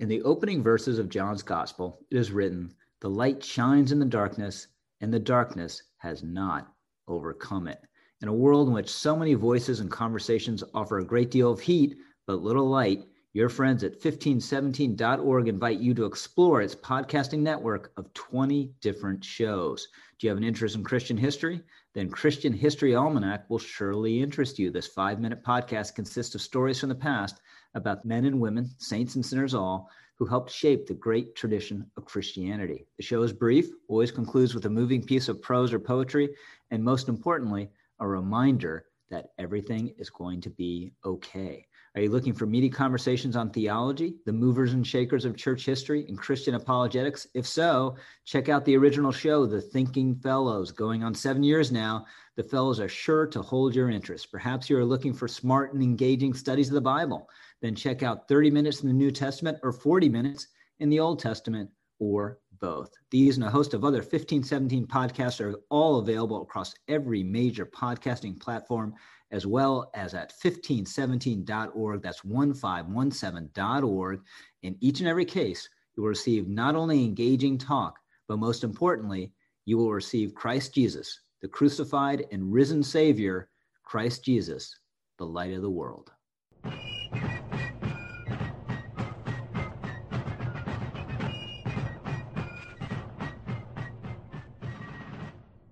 In 0.00 0.06
the 0.06 0.22
opening 0.22 0.62
verses 0.62 1.00
of 1.00 1.08
John's 1.08 1.42
Gospel, 1.42 2.06
it 2.08 2.16
is 2.16 2.30
written, 2.30 2.72
The 3.00 3.10
light 3.10 3.42
shines 3.42 3.90
in 3.90 3.98
the 3.98 4.04
darkness, 4.04 4.68
and 5.00 5.12
the 5.12 5.18
darkness 5.18 5.82
has 5.96 6.22
not 6.22 6.72
overcome 7.08 7.66
it. 7.66 7.80
In 8.22 8.28
a 8.28 8.32
world 8.32 8.68
in 8.68 8.74
which 8.74 8.88
so 8.88 9.16
many 9.16 9.34
voices 9.34 9.80
and 9.80 9.90
conversations 9.90 10.62
offer 10.72 10.98
a 10.98 11.04
great 11.04 11.32
deal 11.32 11.50
of 11.50 11.58
heat 11.58 11.98
but 12.26 12.44
little 12.44 12.68
light, 12.68 13.08
your 13.32 13.48
friends 13.48 13.82
at 13.82 14.00
1517.org 14.00 15.48
invite 15.48 15.80
you 15.80 15.94
to 15.94 16.04
explore 16.04 16.62
its 16.62 16.76
podcasting 16.76 17.40
network 17.40 17.90
of 17.96 18.14
20 18.14 18.74
different 18.80 19.24
shows. 19.24 19.88
Do 20.20 20.28
you 20.28 20.30
have 20.30 20.38
an 20.38 20.44
interest 20.44 20.76
in 20.76 20.84
Christian 20.84 21.16
history? 21.16 21.60
Then 21.94 22.08
Christian 22.08 22.52
History 22.52 22.94
Almanac 22.94 23.50
will 23.50 23.58
surely 23.58 24.22
interest 24.22 24.60
you. 24.60 24.70
This 24.70 24.86
five 24.86 25.18
minute 25.18 25.42
podcast 25.42 25.96
consists 25.96 26.36
of 26.36 26.40
stories 26.40 26.78
from 26.78 26.88
the 26.88 26.94
past 26.94 27.40
about 27.74 28.04
men 28.04 28.24
and 28.24 28.40
women, 28.40 28.70
saints 28.78 29.14
and 29.14 29.24
sinners 29.24 29.54
all, 29.54 29.90
who 30.18 30.26
helped 30.26 30.50
shape 30.50 30.86
the 30.86 30.94
great 30.94 31.36
tradition 31.36 31.86
of 31.96 32.04
Christianity. 32.04 32.86
The 32.96 33.04
show 33.04 33.22
is 33.22 33.32
brief, 33.32 33.68
always 33.86 34.10
concludes 34.10 34.54
with 34.54 34.66
a 34.66 34.70
moving 34.70 35.02
piece 35.02 35.28
of 35.28 35.40
prose 35.40 35.72
or 35.72 35.78
poetry, 35.78 36.30
and 36.70 36.82
most 36.82 37.08
importantly, 37.08 37.70
a 38.00 38.06
reminder 38.06 38.86
that 39.10 39.30
everything 39.38 39.94
is 39.96 40.10
going 40.10 40.40
to 40.40 40.50
be 40.50 40.92
okay. 41.04 41.66
Are 41.94 42.02
you 42.02 42.10
looking 42.10 42.34
for 42.34 42.46
meaty 42.46 42.68
conversations 42.68 43.34
on 43.34 43.50
theology, 43.50 44.16
the 44.26 44.32
movers 44.32 44.72
and 44.72 44.86
shakers 44.86 45.24
of 45.24 45.36
church 45.36 45.64
history, 45.64 46.04
and 46.08 46.18
Christian 46.18 46.54
apologetics? 46.54 47.26
If 47.34 47.46
so, 47.46 47.96
check 48.24 48.48
out 48.48 48.64
the 48.64 48.76
original 48.76 49.10
show, 49.10 49.46
The 49.46 49.60
Thinking 49.60 50.14
Fellows, 50.14 50.70
going 50.70 51.02
on 51.02 51.14
seven 51.14 51.42
years 51.42 51.72
now. 51.72 52.06
The 52.36 52.44
fellows 52.44 52.78
are 52.78 52.88
sure 52.88 53.26
to 53.28 53.42
hold 53.42 53.74
your 53.74 53.90
interest. 53.90 54.30
Perhaps 54.30 54.68
you 54.68 54.76
are 54.76 54.84
looking 54.84 55.14
for 55.14 55.26
smart 55.26 55.72
and 55.72 55.82
engaging 55.82 56.34
studies 56.34 56.68
of 56.68 56.74
the 56.74 56.80
Bible 56.80 57.28
then 57.62 57.74
check 57.74 58.02
out 58.02 58.28
30 58.28 58.50
minutes 58.50 58.82
in 58.82 58.88
the 58.88 58.94
New 58.94 59.10
Testament 59.10 59.58
or 59.62 59.72
40 59.72 60.08
minutes 60.08 60.48
in 60.78 60.88
the 60.88 61.00
Old 61.00 61.18
Testament 61.18 61.70
or 61.98 62.38
both. 62.60 62.90
These 63.10 63.36
and 63.36 63.44
a 63.44 63.50
host 63.50 63.74
of 63.74 63.84
other 63.84 63.98
1517 63.98 64.86
podcasts 64.86 65.40
are 65.40 65.58
all 65.70 65.98
available 65.98 66.42
across 66.42 66.74
every 66.86 67.22
major 67.22 67.66
podcasting 67.66 68.40
platform, 68.40 68.94
as 69.30 69.46
well 69.46 69.90
as 69.94 70.14
at 70.14 70.32
1517.org. 70.42 72.02
That's 72.02 72.22
1517.org. 72.22 74.20
In 74.62 74.76
each 74.80 75.00
and 75.00 75.08
every 75.08 75.24
case, 75.24 75.68
you 75.96 76.02
will 76.02 76.10
receive 76.10 76.48
not 76.48 76.76
only 76.76 77.04
engaging 77.04 77.58
talk, 77.58 77.98
but 78.28 78.38
most 78.38 78.62
importantly, 78.64 79.32
you 79.64 79.76
will 79.76 79.92
receive 79.92 80.34
Christ 80.34 80.74
Jesus, 80.74 81.20
the 81.42 81.48
crucified 81.48 82.26
and 82.32 82.52
risen 82.52 82.82
Savior, 82.82 83.50
Christ 83.82 84.24
Jesus, 84.24 84.78
the 85.18 85.26
light 85.26 85.52
of 85.52 85.62
the 85.62 85.70
world. 85.70 86.12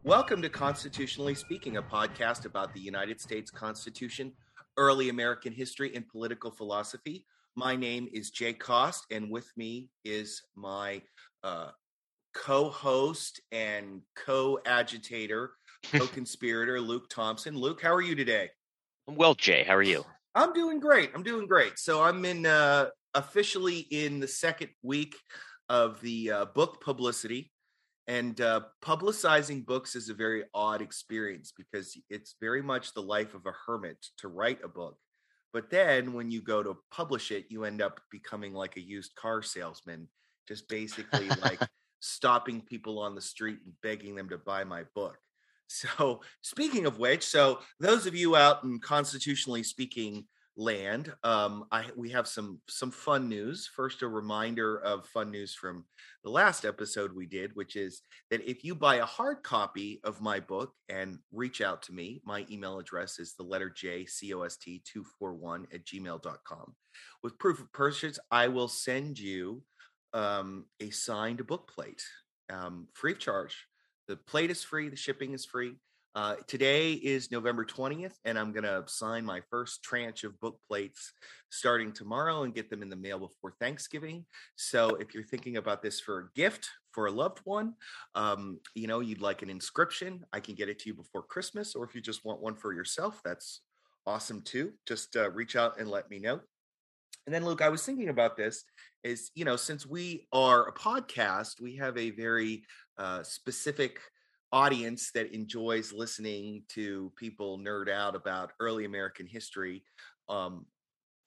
Welcome 0.06 0.40
to 0.42 0.48
Constitutionally 0.48 1.34
Speaking, 1.34 1.78
a 1.78 1.82
podcast 1.82 2.44
about 2.44 2.72
the 2.72 2.78
United 2.78 3.20
States 3.20 3.50
Constitution, 3.50 4.30
early 4.76 5.08
American 5.08 5.52
history, 5.52 5.92
and 5.96 6.06
political 6.06 6.52
philosophy. 6.52 7.24
My 7.56 7.74
name 7.74 8.08
is 8.12 8.30
Jay 8.30 8.52
Cost, 8.52 9.06
and 9.10 9.28
with 9.28 9.50
me 9.56 9.88
is 10.04 10.44
my 10.54 11.02
uh, 11.42 11.70
co 12.34 12.70
host 12.70 13.40
and 13.50 14.00
co 14.14 14.60
agitator, 14.64 15.54
co 15.90 16.06
conspirator, 16.06 16.80
Luke 16.90 17.08
Thompson. 17.10 17.58
Luke, 17.58 17.82
how 17.82 17.92
are 17.92 18.00
you 18.00 18.14
today? 18.14 18.48
I'm 19.08 19.16
well, 19.16 19.34
Jay. 19.34 19.64
How 19.64 19.74
are 19.74 19.82
you? 19.82 20.04
I'm 20.36 20.52
doing 20.52 20.78
great. 20.78 21.10
I'm 21.16 21.24
doing 21.24 21.48
great. 21.48 21.80
So 21.80 22.00
I'm 22.04 22.24
in 22.24 22.46
uh, 22.46 22.90
officially 23.14 23.80
in 23.90 24.20
the 24.20 24.28
second 24.28 24.70
week 24.84 25.16
of 25.68 26.00
the 26.00 26.30
uh, 26.30 26.44
book 26.44 26.80
publicity 26.80 27.50
and 28.08 28.40
uh, 28.40 28.60
publicizing 28.82 29.66
books 29.66 29.96
is 29.96 30.08
a 30.08 30.14
very 30.14 30.44
odd 30.54 30.80
experience 30.80 31.52
because 31.56 31.96
it's 32.08 32.36
very 32.40 32.62
much 32.62 32.94
the 32.94 33.02
life 33.02 33.34
of 33.34 33.46
a 33.46 33.52
hermit 33.66 34.06
to 34.18 34.28
write 34.28 34.62
a 34.64 34.68
book 34.68 34.96
but 35.52 35.70
then 35.70 36.12
when 36.12 36.30
you 36.30 36.42
go 36.42 36.62
to 36.62 36.76
publish 36.90 37.30
it 37.30 37.46
you 37.48 37.64
end 37.64 37.82
up 37.82 38.00
becoming 38.10 38.52
like 38.52 38.76
a 38.76 38.80
used 38.80 39.14
car 39.14 39.42
salesman 39.42 40.08
just 40.46 40.68
basically 40.68 41.28
like 41.42 41.60
stopping 42.00 42.60
people 42.60 42.98
on 42.98 43.14
the 43.14 43.20
street 43.20 43.58
and 43.64 43.74
begging 43.82 44.14
them 44.14 44.28
to 44.28 44.38
buy 44.38 44.64
my 44.64 44.84
book. 44.94 45.18
So 45.68 46.20
speaking 46.42 46.86
of 46.86 47.00
which 47.00 47.24
so 47.24 47.58
those 47.80 48.06
of 48.06 48.14
you 48.14 48.36
out 48.36 48.62
in 48.62 48.78
constitutionally 48.78 49.64
speaking 49.64 50.26
land 50.58 51.12
um 51.22 51.66
i 51.70 51.84
we 51.96 52.08
have 52.08 52.26
some 52.26 52.60
some 52.66 52.90
fun 52.90 53.28
news. 53.28 53.68
First 53.76 54.00
a 54.00 54.08
reminder 54.08 54.78
of 54.78 55.06
fun 55.06 55.30
news 55.30 55.54
from 55.54 55.84
the 56.24 56.30
last 56.30 56.64
episode 56.64 57.12
we 57.14 57.26
did 57.26 57.54
which 57.54 57.76
is 57.76 58.00
that 58.30 58.48
if 58.48 58.64
you 58.64 58.74
buy 58.74 58.96
a 58.96 59.04
hard 59.04 59.42
copy 59.42 60.00
of 60.02 60.22
my 60.22 60.40
book 60.40 60.72
and 60.88 61.18
reach 61.30 61.60
out 61.60 61.82
to 61.82 61.92
me 61.92 62.22
my 62.24 62.46
email 62.50 62.78
address 62.78 63.18
is 63.18 63.34
the 63.34 63.42
letter 63.44 63.68
J 63.68 64.06
C 64.06 64.32
O 64.32 64.42
S 64.42 64.56
T 64.56 64.82
two 64.90 65.04
four 65.18 65.34
one 65.34 65.66
at 65.74 65.84
gmail.com 65.84 66.74
with 67.22 67.38
proof 67.38 67.60
of 67.60 67.70
purchase 67.72 68.18
i 68.30 68.48
will 68.48 68.68
send 68.68 69.18
you 69.18 69.62
um 70.14 70.64
a 70.80 70.88
signed 70.88 71.46
book 71.46 71.70
plate 71.70 72.02
um 72.50 72.88
free 72.94 73.12
of 73.12 73.18
charge. 73.18 73.66
The 74.08 74.16
plate 74.16 74.50
is 74.50 74.64
free 74.64 74.88
the 74.88 74.96
shipping 74.96 75.32
is 75.32 75.44
free 75.44 75.74
uh, 76.16 76.36
today 76.46 76.92
is 76.94 77.30
November 77.30 77.62
20th, 77.62 78.14
and 78.24 78.38
I'm 78.38 78.50
going 78.50 78.64
to 78.64 78.82
sign 78.86 79.22
my 79.22 79.42
first 79.50 79.82
tranche 79.82 80.24
of 80.24 80.40
book 80.40 80.58
plates 80.66 81.12
starting 81.50 81.92
tomorrow 81.92 82.44
and 82.44 82.54
get 82.54 82.70
them 82.70 82.80
in 82.80 82.88
the 82.88 82.96
mail 82.96 83.18
before 83.18 83.52
Thanksgiving. 83.60 84.24
So 84.56 84.94
if 84.94 85.12
you're 85.12 85.26
thinking 85.26 85.58
about 85.58 85.82
this 85.82 86.00
for 86.00 86.18
a 86.18 86.28
gift 86.34 86.70
for 86.92 87.04
a 87.04 87.10
loved 87.10 87.40
one, 87.44 87.74
um, 88.14 88.58
you 88.74 88.86
know, 88.86 89.00
you'd 89.00 89.20
like 89.20 89.42
an 89.42 89.50
inscription, 89.50 90.24
I 90.32 90.40
can 90.40 90.54
get 90.54 90.70
it 90.70 90.78
to 90.80 90.88
you 90.88 90.94
before 90.94 91.22
Christmas. 91.22 91.74
Or 91.74 91.84
if 91.84 91.94
you 91.94 92.00
just 92.00 92.24
want 92.24 92.40
one 92.40 92.56
for 92.56 92.72
yourself, 92.72 93.20
that's 93.22 93.60
awesome 94.06 94.40
too. 94.40 94.72
Just 94.88 95.16
uh, 95.16 95.30
reach 95.32 95.54
out 95.54 95.78
and 95.78 95.90
let 95.90 96.08
me 96.08 96.18
know. 96.18 96.40
And 97.26 97.34
then, 97.34 97.44
Luke, 97.44 97.60
I 97.60 97.68
was 97.68 97.84
thinking 97.84 98.08
about 98.08 98.38
this 98.38 98.64
is, 99.04 99.30
you 99.34 99.44
know, 99.44 99.56
since 99.56 99.84
we 99.84 100.28
are 100.32 100.66
a 100.66 100.72
podcast, 100.72 101.60
we 101.60 101.76
have 101.76 101.98
a 101.98 102.10
very 102.12 102.64
uh, 102.96 103.22
specific 103.22 104.00
audience 104.52 105.10
that 105.12 105.34
enjoys 105.34 105.92
listening 105.92 106.62
to 106.68 107.12
people 107.16 107.58
nerd 107.58 107.90
out 107.90 108.14
about 108.14 108.52
early 108.60 108.84
American 108.84 109.26
history, 109.26 109.82
um, 110.28 110.66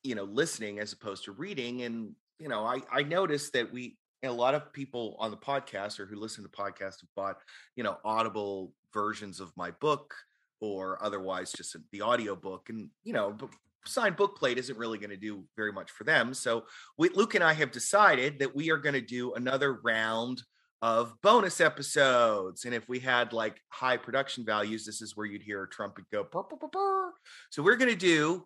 you 0.03 0.15
know, 0.15 0.23
listening 0.23 0.79
as 0.79 0.93
opposed 0.93 1.25
to 1.25 1.31
reading. 1.31 1.83
And, 1.83 2.13
you 2.39 2.47
know, 2.47 2.65
I, 2.65 2.81
I 2.91 3.03
noticed 3.03 3.53
that 3.53 3.71
we, 3.71 3.97
a 4.23 4.31
lot 4.31 4.55
of 4.55 4.71
people 4.73 5.15
on 5.19 5.31
the 5.31 5.37
podcast 5.37 5.99
or 5.99 6.05
who 6.05 6.15
listen 6.15 6.43
to 6.43 6.49
podcasts 6.49 7.01
have 7.01 7.09
bought, 7.15 7.37
you 7.75 7.83
know, 7.83 7.97
audible 8.03 8.73
versions 8.93 9.39
of 9.39 9.51
my 9.55 9.71
book 9.71 10.13
or 10.61 11.01
otherwise 11.03 11.51
just 11.51 11.75
the 11.91 12.01
audio 12.01 12.35
book. 12.35 12.67
And, 12.69 12.89
you 13.03 13.13
know, 13.13 13.37
signed 13.85 14.17
book 14.17 14.37
plate 14.37 14.57
isn't 14.57 14.77
really 14.77 14.97
going 14.97 15.09
to 15.09 15.17
do 15.17 15.43
very 15.55 15.71
much 15.71 15.91
for 15.91 16.03
them. 16.03 16.33
So 16.33 16.65
we, 16.97 17.09
Luke 17.09 17.35
and 17.35 17.43
I 17.43 17.53
have 17.53 17.71
decided 17.71 18.39
that 18.39 18.55
we 18.55 18.71
are 18.71 18.77
going 18.77 18.93
to 18.95 19.01
do 19.01 19.33
another 19.33 19.79
round 19.83 20.41
of 20.81 21.13
bonus 21.21 21.59
episodes. 21.59 22.65
And 22.65 22.73
if 22.73 22.87
we 22.87 22.99
had 22.99 23.33
like 23.33 23.59
high 23.69 23.97
production 23.97 24.45
values, 24.45 24.85
this 24.85 25.01
is 25.01 25.15
where 25.15 25.25
you'd 25.25 25.43
hear 25.43 25.63
a 25.63 25.69
trumpet 25.69 26.05
go. 26.11 26.23
Burr, 26.23 26.43
burr, 26.43 26.67
burr, 26.71 27.13
so 27.49 27.61
we're 27.61 27.75
going 27.75 27.91
to 27.91 27.97
do 27.97 28.45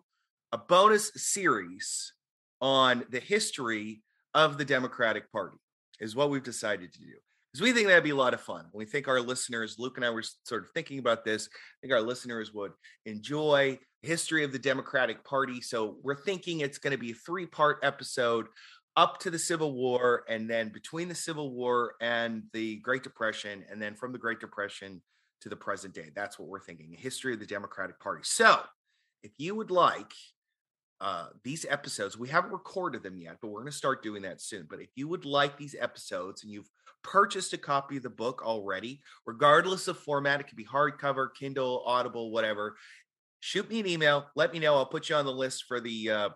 a 0.52 0.58
bonus 0.58 1.10
series 1.16 2.12
on 2.60 3.04
the 3.10 3.20
history 3.20 4.02
of 4.34 4.58
the 4.58 4.64
Democratic 4.64 5.30
Party, 5.30 5.58
is 6.00 6.16
what 6.16 6.30
we've 6.30 6.42
decided 6.42 6.92
to 6.92 7.00
do. 7.00 7.14
Because 7.52 7.62
we 7.62 7.72
think 7.72 7.86
that'd 7.86 8.02
be 8.02 8.10
a 8.10 8.16
lot 8.16 8.34
of 8.34 8.40
fun. 8.40 8.66
We 8.72 8.84
think 8.84 9.06
our 9.06 9.20
listeners, 9.20 9.76
Luke 9.78 9.96
and 9.96 10.04
I 10.04 10.10
were 10.10 10.24
sort 10.44 10.64
of 10.64 10.70
thinking 10.70 10.98
about 10.98 11.24
this. 11.24 11.48
I 11.52 11.76
think 11.82 11.92
our 11.92 12.02
listeners 12.02 12.52
would 12.52 12.72
enjoy 13.06 13.78
history 14.02 14.42
of 14.42 14.50
the 14.50 14.58
Democratic 14.58 15.24
Party. 15.24 15.60
So 15.60 15.96
we're 16.02 16.16
thinking 16.16 16.60
it's 16.60 16.78
going 16.78 16.90
to 16.90 16.98
be 16.98 17.12
a 17.12 17.14
three 17.14 17.46
part 17.46 17.78
episode 17.84 18.46
up 18.96 19.18
to 19.20 19.30
the 19.30 19.38
Civil 19.38 19.72
War, 19.72 20.24
and 20.28 20.48
then 20.48 20.68
between 20.68 21.08
the 21.08 21.14
Civil 21.14 21.52
War 21.52 21.94
and 22.00 22.44
the 22.52 22.76
Great 22.76 23.02
Depression, 23.02 23.64
and 23.70 23.80
then 23.80 23.94
from 23.94 24.12
the 24.12 24.18
Great 24.18 24.40
Depression 24.40 25.02
to 25.44 25.48
the 25.48 25.56
present 25.56 25.94
day. 25.94 26.10
That's 26.14 26.38
what 26.38 26.48
we're 26.48 26.60
thinking. 26.60 26.94
A 26.94 27.00
history 27.00 27.34
of 27.34 27.40
the 27.40 27.46
Democratic 27.46 28.00
Party. 28.00 28.22
So, 28.24 28.60
if 29.22 29.32
you 29.36 29.54
would 29.54 29.70
like 29.70 30.12
uh, 31.00 31.26
these 31.42 31.66
episodes, 31.68 32.16
we 32.16 32.28
haven't 32.28 32.52
recorded 32.52 33.02
them 33.02 33.18
yet, 33.18 33.36
but 33.40 33.48
we're 33.48 33.60
going 33.60 33.70
to 33.70 33.76
start 33.76 34.02
doing 34.02 34.22
that 34.22 34.40
soon. 34.40 34.66
But 34.68 34.80
if 34.80 34.88
you 34.96 35.06
would 35.08 35.26
like 35.26 35.56
these 35.56 35.76
episodes 35.78 36.42
and 36.42 36.50
you've 36.50 36.70
purchased 37.02 37.52
a 37.52 37.58
copy 37.58 37.98
of 37.98 38.02
the 38.02 38.10
book 38.10 38.42
already, 38.42 39.02
regardless 39.26 39.86
of 39.86 39.98
format, 39.98 40.40
it 40.40 40.48
could 40.48 40.56
be 40.56 40.64
hardcover, 40.64 41.28
Kindle, 41.38 41.82
Audible, 41.84 42.30
whatever. 42.30 42.76
Shoot 43.40 43.68
me 43.68 43.80
an 43.80 43.86
email. 43.86 44.26
Let 44.36 44.52
me 44.52 44.58
know. 44.58 44.76
I'll 44.76 44.86
put 44.86 45.10
you 45.10 45.16
on 45.16 45.26
the 45.26 45.32
list 45.32 45.64
for 45.68 45.78
the 45.78 46.10
uh, 46.10 46.28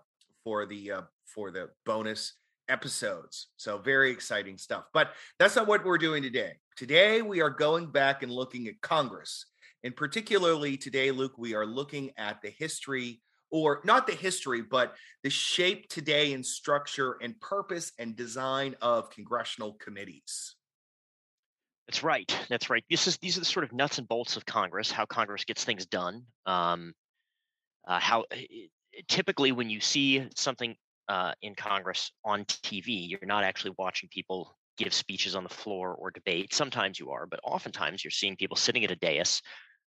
for 0.45 0.67
the 0.67 0.93
uh, 0.93 1.03
for 1.25 1.51
the 1.51 1.71
bonus 1.87 2.35
episodes. 2.69 3.49
So 3.57 3.79
very 3.79 4.11
exciting 4.11 4.59
stuff. 4.59 4.85
But 4.93 5.13
that's 5.39 5.57
not 5.57 5.67
what 5.67 5.85
we're 5.85 5.99
doing 5.99 6.23
today. 6.23 6.53
Today 6.77 7.23
we 7.23 7.41
are 7.41 7.51
going 7.51 7.87
back 7.91 8.23
and 8.23 8.31
looking 8.33 8.69
at 8.69 8.81
Congress. 8.81 9.47
And 9.85 9.95
particularly 9.95 10.77
today, 10.77 11.11
Luke, 11.11 11.39
we 11.39 11.55
are 11.55 11.67
looking 11.67 12.11
at 12.17 12.43
the 12.43 12.51
history 12.51 13.21
or 13.51 13.81
not 13.85 14.07
the 14.07 14.15
history, 14.15 14.63
but 14.63 14.95
the 15.23 15.31
shape 15.31 15.89
today 15.89 16.33
and 16.33 16.45
structure 16.45 17.17
and 17.23 17.41
purpose 17.41 17.93
and 17.99 18.15
design 18.15 18.77
of 18.83 19.11
congressional 19.11 19.75
committees. 19.75 20.57
That's 21.87 22.03
right. 22.03 22.31
That's 22.51 22.69
right. 22.69 22.85
This 22.91 23.07
is 23.07 23.17
these 23.17 23.37
are 23.39 23.41
the 23.41 23.47
sort 23.47 23.65
of 23.65 23.73
nuts 23.73 23.97
and 23.97 24.07
bolts 24.07 24.37
of 24.37 24.45
Congress, 24.45 24.91
how 24.91 25.07
Congress 25.07 25.45
gets 25.45 25.65
things 25.65 25.87
done. 25.87 26.25
Um, 26.45 26.93
uh, 27.87 27.99
how 27.99 28.25
eh, 28.31 28.45
eh, 28.53 29.01
typically 29.09 29.53
when 29.53 29.71
you 29.71 29.81
see 29.81 30.29
something 30.37 30.77
uh, 31.09 31.33
in 31.43 31.55
Congress 31.55 32.11
on 32.25 32.45
TV, 32.45 33.09
you're 33.09 33.21
not 33.25 33.45
actually 33.45 33.75
watching 33.79 34.09
people 34.11 34.57
give 34.77 34.95
speeches 34.95 35.35
on 35.35 35.43
the 35.43 35.49
floor 35.49 35.95
or 35.95 36.11
debate. 36.11 36.55
Sometimes 36.55 36.99
you 36.99 37.11
are, 37.11 37.27
but 37.27 37.41
oftentimes 37.43 38.05
you're 38.05 38.11
seeing 38.11 38.37
people 38.37 38.57
sitting 38.57 38.85
at 38.85 38.91
a 38.91 38.97
dais, 38.97 39.43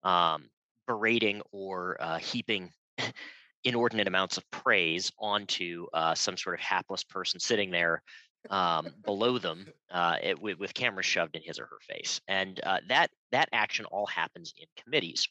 um, 0.03 0.49
berating 0.87 1.41
or 1.51 1.97
uh, 1.99 2.17
heaping 2.17 2.71
inordinate 3.63 4.07
amounts 4.07 4.37
of 4.37 4.49
praise 4.51 5.11
onto 5.19 5.85
uh, 5.93 6.15
some 6.15 6.35
sort 6.35 6.55
of 6.55 6.61
hapless 6.61 7.03
person 7.03 7.39
sitting 7.39 7.69
there 7.69 8.01
um, 8.49 8.87
below 9.05 9.37
them 9.37 9.67
uh, 9.91 10.15
it, 10.21 10.41
with, 10.41 10.57
with, 10.57 10.73
cameras 10.73 11.05
shoved 11.05 11.35
in 11.35 11.43
his 11.43 11.59
or 11.59 11.65
her 11.65 11.79
face. 11.87 12.19
And 12.27 12.59
uh, 12.63 12.79
that 12.89 13.11
that 13.31 13.49
action 13.53 13.85
all 13.85 14.07
happens 14.07 14.53
in 14.57 14.65
committees. 14.83 15.27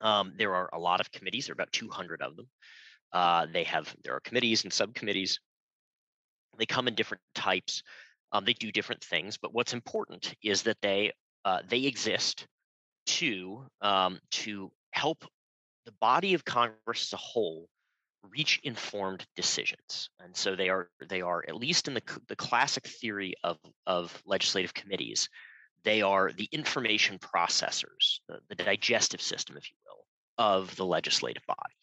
Um, 0.00 0.32
there 0.38 0.54
are 0.54 0.70
a 0.72 0.78
lot 0.78 1.00
of 1.00 1.12
committees. 1.12 1.46
There 1.46 1.52
are 1.52 1.54
about 1.60 1.72
200 1.72 2.22
of 2.22 2.36
them. 2.36 2.48
Uh, 3.14 3.46
they 3.52 3.64
have 3.64 3.94
there 4.02 4.14
are 4.14 4.20
committees 4.20 4.64
and 4.64 4.72
subcommittees. 4.72 5.38
They 6.58 6.66
come 6.66 6.88
in 6.88 6.94
different 6.94 7.22
types. 7.34 7.82
Um, 8.32 8.44
they 8.44 8.52
do 8.52 8.72
different 8.72 9.02
things, 9.02 9.38
but 9.38 9.54
what's 9.54 9.72
important 9.72 10.34
is 10.42 10.62
that 10.62 10.78
they 10.82 11.12
uh, 11.44 11.60
they 11.68 11.84
exist 11.84 12.46
to 13.06 13.64
um, 13.80 14.18
to 14.32 14.70
help 14.90 15.24
the 15.86 15.92
body 16.00 16.34
of 16.34 16.44
Congress 16.44 17.04
as 17.04 17.12
a 17.12 17.16
whole 17.16 17.68
reach 18.30 18.60
informed 18.64 19.24
decisions 19.36 20.08
and 20.22 20.34
so 20.34 20.56
they 20.56 20.68
are 20.68 20.88
they 21.08 21.20
are 21.20 21.44
at 21.48 21.56
least 21.56 21.88
in 21.88 21.94
the 21.94 22.02
the 22.28 22.36
classic 22.36 22.86
theory 22.86 23.34
of 23.44 23.58
of 23.86 24.22
legislative 24.26 24.72
committees 24.72 25.28
they 25.84 26.00
are 26.00 26.32
the 26.32 26.48
information 26.52 27.18
processors 27.18 28.20
the, 28.28 28.38
the 28.48 28.54
digestive 28.54 29.20
system 29.20 29.56
if 29.56 29.70
you 29.70 29.76
will 29.86 30.04
of 30.38 30.74
the 30.76 30.84
legislative 30.84 31.44
body 31.46 31.74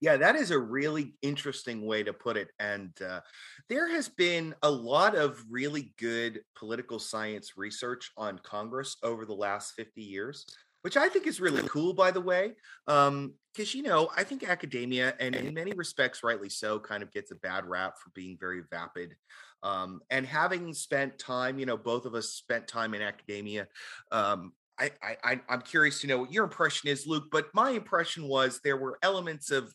yeah 0.00 0.16
that 0.16 0.36
is 0.36 0.50
a 0.50 0.58
really 0.58 1.14
interesting 1.22 1.84
way 1.84 2.02
to 2.02 2.12
put 2.12 2.36
it 2.36 2.48
and 2.58 2.90
uh, 3.02 3.20
there 3.68 3.88
has 3.88 4.08
been 4.08 4.54
a 4.62 4.70
lot 4.70 5.14
of 5.14 5.42
really 5.50 5.94
good 5.98 6.40
political 6.56 6.98
science 6.98 7.56
research 7.56 8.10
on 8.16 8.38
congress 8.42 8.96
over 9.02 9.24
the 9.24 9.34
last 9.34 9.72
50 9.76 10.02
years 10.02 10.46
which 10.84 10.98
I 10.98 11.08
think 11.08 11.26
is 11.26 11.40
really 11.40 11.62
cool, 11.66 11.94
by 11.94 12.10
the 12.10 12.20
way. 12.20 12.52
Um, 12.86 13.32
because 13.54 13.74
you 13.74 13.82
know, 13.82 14.10
I 14.16 14.22
think 14.22 14.46
academia, 14.46 15.14
and 15.18 15.34
in 15.34 15.54
many 15.54 15.72
respects, 15.72 16.22
rightly 16.22 16.50
so, 16.50 16.78
kind 16.78 17.02
of 17.02 17.10
gets 17.10 17.30
a 17.30 17.36
bad 17.36 17.64
rap 17.64 17.94
for 17.98 18.10
being 18.10 18.36
very 18.38 18.62
vapid. 18.70 19.14
Um, 19.62 20.00
and 20.10 20.26
having 20.26 20.74
spent 20.74 21.18
time, 21.18 21.58
you 21.58 21.64
know, 21.64 21.78
both 21.78 22.04
of 22.04 22.14
us 22.14 22.28
spent 22.30 22.68
time 22.68 22.92
in 22.92 23.00
academia. 23.00 23.66
Um, 24.12 24.52
I, 24.78 24.90
I, 25.02 25.40
I'm 25.48 25.62
curious 25.62 26.00
to 26.00 26.06
know 26.06 26.18
what 26.18 26.32
your 26.32 26.44
impression 26.44 26.90
is, 26.90 27.06
Luke. 27.06 27.26
But 27.30 27.46
my 27.54 27.70
impression 27.70 28.28
was 28.28 28.60
there 28.62 28.76
were 28.76 28.98
elements 29.02 29.50
of 29.50 29.72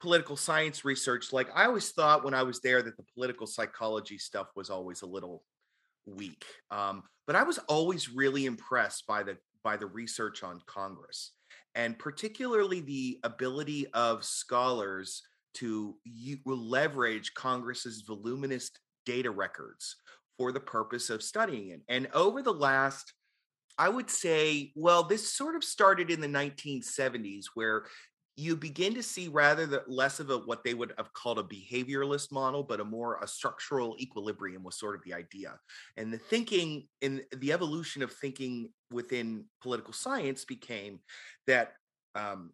political 0.00 0.36
science 0.36 0.84
research. 0.84 1.32
Like 1.32 1.48
I 1.54 1.66
always 1.66 1.90
thought 1.90 2.24
when 2.24 2.34
I 2.34 2.42
was 2.42 2.60
there 2.60 2.82
that 2.82 2.96
the 2.96 3.04
political 3.14 3.46
psychology 3.46 4.18
stuff 4.18 4.48
was 4.54 4.70
always 4.70 5.02
a 5.02 5.06
little 5.06 5.42
weak. 6.06 6.44
Um, 6.70 7.02
but 7.26 7.36
I 7.36 7.42
was 7.42 7.58
always 7.68 8.08
really 8.08 8.46
impressed 8.46 9.06
by 9.06 9.22
the 9.22 9.36
by 9.64 9.76
the 9.76 9.86
research 9.86 10.42
on 10.42 10.60
Congress, 10.66 11.32
and 11.74 11.98
particularly 11.98 12.80
the 12.80 13.18
ability 13.24 13.86
of 13.92 14.24
scholars 14.24 15.22
to 15.54 15.96
u- 16.04 16.38
leverage 16.46 17.34
Congress's 17.34 18.02
voluminous 18.06 18.70
data 19.04 19.30
records 19.30 19.96
for 20.38 20.52
the 20.52 20.60
purpose 20.60 21.10
of 21.10 21.22
studying 21.22 21.70
it. 21.70 21.80
And 21.88 22.08
over 22.14 22.42
the 22.42 22.52
last 22.52 23.12
I 23.78 23.88
would 23.88 24.10
say, 24.10 24.72
well, 24.74 25.04
this 25.04 25.32
sort 25.32 25.54
of 25.54 25.62
started 25.62 26.10
in 26.10 26.20
the 26.20 26.26
1970s, 26.26 27.44
where 27.54 27.84
you 28.38 28.54
begin 28.54 28.94
to 28.94 29.02
see 29.02 29.26
rather 29.26 29.66
the, 29.66 29.82
less 29.88 30.20
of 30.20 30.30
a 30.30 30.38
what 30.38 30.62
they 30.62 30.72
would 30.72 30.94
have 30.96 31.12
called 31.12 31.40
a 31.40 31.42
behavioralist 31.42 32.30
model 32.30 32.62
but 32.62 32.78
a 32.78 32.84
more 32.84 33.18
a 33.20 33.26
structural 33.26 33.96
equilibrium 33.98 34.62
was 34.62 34.78
sort 34.78 34.94
of 34.94 35.02
the 35.02 35.12
idea. 35.12 35.58
And 35.96 36.12
the 36.12 36.18
thinking 36.18 36.86
in 37.00 37.22
the 37.36 37.52
evolution 37.52 38.00
of 38.00 38.12
thinking 38.12 38.68
within 38.92 39.44
political 39.60 39.92
science 39.92 40.44
became 40.44 41.00
that 41.48 41.72
um, 42.14 42.52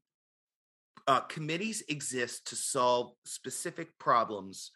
uh, 1.07 1.21
committees 1.21 1.83
exist 1.91 2.47
to 2.47 2.57
solve 2.57 3.13
specific 3.27 3.89
problems 3.99 4.71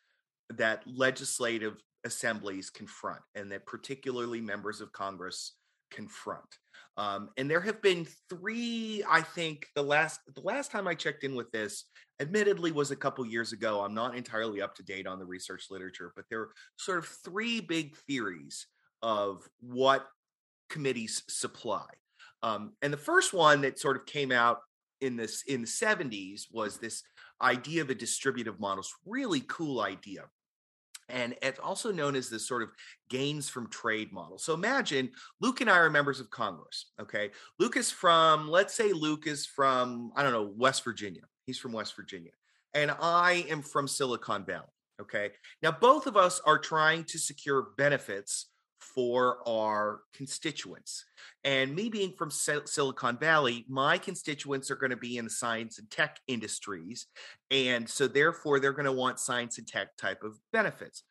that 0.51 0.83
legislative 0.87 1.81
assemblies 2.05 2.69
confront 2.69 3.23
and 3.35 3.51
that 3.51 3.65
particularly 3.65 4.41
members 4.41 4.81
of 4.81 4.93
congress 4.93 5.55
confront 5.91 6.59
um, 6.99 7.31
and 7.37 7.49
there 7.49 7.61
have 7.61 7.81
been 7.81 8.07
three, 8.29 9.05
I 9.09 9.23
think 9.23 9.69
the 9.77 9.83
last 9.83 10.19
the 10.35 10.41
last 10.41 10.73
time 10.73 10.89
I 10.89 10.95
checked 10.95 11.23
in 11.23 11.37
with 11.37 11.51
this, 11.53 11.85
admittedly 12.21 12.73
was 12.73 12.91
a 12.91 12.97
couple 12.97 13.25
years 13.25 13.53
ago. 13.53 13.81
I'm 13.81 13.95
not 13.95 14.17
entirely 14.17 14.61
up 14.61 14.75
to 14.75 14.83
date 14.83 15.07
on 15.07 15.21
the 15.21 15.25
research 15.25 15.67
literature, 15.71 16.13
but 16.17 16.25
there 16.29 16.41
are 16.41 16.51
sort 16.77 16.99
of 16.99 17.07
three 17.07 17.61
big 17.61 17.95
theories 18.09 18.67
of 19.01 19.49
what 19.61 20.09
committees 20.69 21.23
supply. 21.29 21.87
Um, 22.43 22.73
and 22.83 22.93
the 22.93 22.99
first 22.99 23.33
one 23.33 23.61
that 23.61 23.79
sort 23.79 23.97
of 23.97 24.05
came 24.05 24.33
out 24.33 24.59
in 25.01 25.17
this 25.17 25.45
in 25.47 25.61
the 25.61 25.69
70s 25.69 26.47
was 26.51 26.79
this 26.79 27.05
idea 27.41 27.81
of 27.83 27.91
a 27.91 27.95
distributive 27.95 28.59
model. 28.59 28.81
It's 28.81 28.93
really 29.07 29.45
cool 29.47 29.81
idea 29.81 30.25
and 31.09 31.35
it's 31.43 31.59
also 31.59 31.91
known 31.91 32.15
as 32.17 32.29
this 32.29 32.47
sort 32.47 32.63
of 32.63 32.71
gains 33.09 33.49
from 33.49 33.69
trade 33.71 34.13
model. 34.13 34.39
So 34.39 34.55
imagine 34.55 35.11
Luke 35.41 35.61
and 35.61 35.71
I 35.71 35.79
are 35.79 35.91
members 35.91 36.21
of 36.21 36.31
Congress. 36.31 36.87
Okay. 37.01 37.31
Luke 37.59 37.77
is 37.77 37.91
from, 37.91 38.49
let's 38.49 38.75
say 38.75 38.93
Luke 38.93 39.27
is 39.27 39.47
from, 39.47 40.13
I 40.17 40.23
don't 40.23 40.33
know, 40.33 40.53
West 40.57 40.85
Virginia. 40.85 41.23
He's 41.47 41.59
from 41.59 41.73
West 41.73 41.97
Virginia. 41.97 42.33
And 42.75 42.95
I 43.01 43.47
am 43.49 43.63
from 43.63 43.89
Silicon 43.89 44.45
Valley. 44.45 44.67
Okay. 45.01 45.31
Now, 45.63 45.71
both 45.71 46.07
of 46.07 46.17
us 46.17 46.41
are 46.45 46.59
trying 46.59 47.05
to 47.05 47.19
secure 47.19 47.69
benefits 47.77 48.47
for 48.79 49.39
our 49.47 50.01
constituents. 50.15 51.05
And 51.45 51.75
me 51.75 51.89
being 51.89 52.13
from 52.17 52.31
Silicon 52.31 53.19
Valley, 53.19 53.65
my 53.69 53.99
constituents 53.99 54.71
are 54.71 54.77
going 54.77 54.91
to 54.91 54.97
be 54.97 55.17
in 55.17 55.25
the 55.25 55.31
science 55.31 55.79
and 55.79 55.91
tech 55.91 56.19
industries. 56.27 57.07
And 57.51 57.89
so, 57.89 58.09
therefore, 58.09 58.61
they're 58.61 58.73
going 58.73 58.87
to 58.87 58.93
want 58.93 59.21
science 59.21 59.59
and 59.59 59.67
tech 59.67 59.97
type 59.97 60.23
of 60.23 60.39
benefits. 60.53 61.03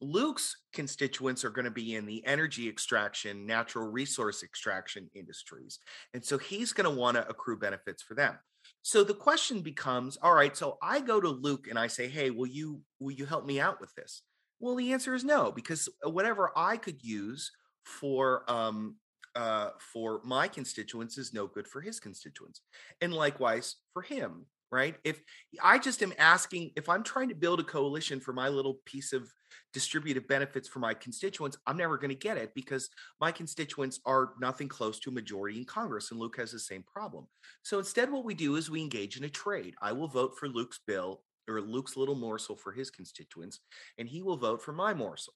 Luke's 0.00 0.56
constituents 0.72 1.44
are 1.44 1.50
going 1.50 1.64
to 1.64 1.70
be 1.70 1.94
in 1.94 2.04
the 2.04 2.24
energy 2.26 2.68
extraction, 2.68 3.46
natural 3.46 3.90
resource 3.90 4.42
extraction 4.42 5.08
industries. 5.14 5.78
And 6.12 6.22
so 6.22 6.36
he's 6.36 6.72
going 6.72 6.90
to 6.90 7.00
want 7.00 7.16
to 7.16 7.26
accrue 7.28 7.58
benefits 7.58 8.02
for 8.02 8.14
them. 8.14 8.38
So 8.82 9.04
the 9.04 9.14
question 9.14 9.60
becomes, 9.60 10.16
all 10.18 10.34
right, 10.34 10.56
so 10.56 10.76
I 10.82 11.00
go 11.00 11.20
to 11.20 11.28
Luke 11.28 11.66
and 11.68 11.78
I 11.78 11.86
say, 11.86 12.08
"Hey, 12.08 12.30
will 12.30 12.46
you 12.46 12.82
will 12.98 13.12
you 13.12 13.24
help 13.24 13.46
me 13.46 13.60
out 13.60 13.80
with 13.80 13.94
this?" 13.94 14.22
Well, 14.60 14.76
the 14.76 14.92
answer 14.92 15.14
is 15.14 15.24
no, 15.24 15.52
because 15.52 15.88
uh, 16.04 16.10
whatever 16.10 16.50
I 16.56 16.76
could 16.76 17.02
use 17.02 17.52
for 17.84 18.50
um, 18.50 18.96
uh, 19.34 19.70
for 19.78 20.20
my 20.24 20.48
constituents 20.48 21.18
is 21.18 21.34
no 21.34 21.46
good 21.46 21.68
for 21.68 21.80
his 21.80 22.00
constituents, 22.00 22.62
and 23.00 23.12
likewise 23.12 23.76
for 23.92 24.02
him. 24.02 24.46
Right? 24.72 24.96
If 25.04 25.22
I 25.62 25.78
just 25.78 26.02
am 26.02 26.12
asking, 26.18 26.72
if 26.74 26.88
I'm 26.88 27.04
trying 27.04 27.28
to 27.28 27.36
build 27.36 27.60
a 27.60 27.64
coalition 27.64 28.18
for 28.18 28.32
my 28.32 28.48
little 28.48 28.80
piece 28.84 29.12
of 29.12 29.32
distributive 29.72 30.26
benefits 30.26 30.66
for 30.66 30.80
my 30.80 30.92
constituents, 30.92 31.56
I'm 31.68 31.76
never 31.76 31.96
going 31.96 32.10
to 32.10 32.16
get 32.16 32.36
it 32.36 32.52
because 32.52 32.90
my 33.20 33.30
constituents 33.30 34.00
are 34.04 34.32
nothing 34.40 34.66
close 34.66 34.98
to 35.00 35.10
a 35.10 35.14
majority 35.14 35.56
in 35.56 35.66
Congress, 35.66 36.10
and 36.10 36.18
Luke 36.18 36.36
has 36.38 36.50
the 36.50 36.58
same 36.58 36.82
problem. 36.82 37.28
So 37.62 37.78
instead, 37.78 38.10
what 38.10 38.24
we 38.24 38.34
do 38.34 38.56
is 38.56 38.68
we 38.68 38.82
engage 38.82 39.16
in 39.16 39.24
a 39.24 39.28
trade. 39.28 39.74
I 39.80 39.92
will 39.92 40.08
vote 40.08 40.36
for 40.36 40.48
Luke's 40.48 40.80
bill 40.84 41.22
or 41.48 41.60
Luke's 41.60 41.96
little 41.96 42.14
morsel 42.14 42.56
for 42.56 42.72
his 42.72 42.90
constituents, 42.90 43.60
and 43.98 44.08
he 44.08 44.22
will 44.22 44.36
vote 44.36 44.62
for 44.62 44.72
my 44.72 44.92
morsel. 44.94 45.34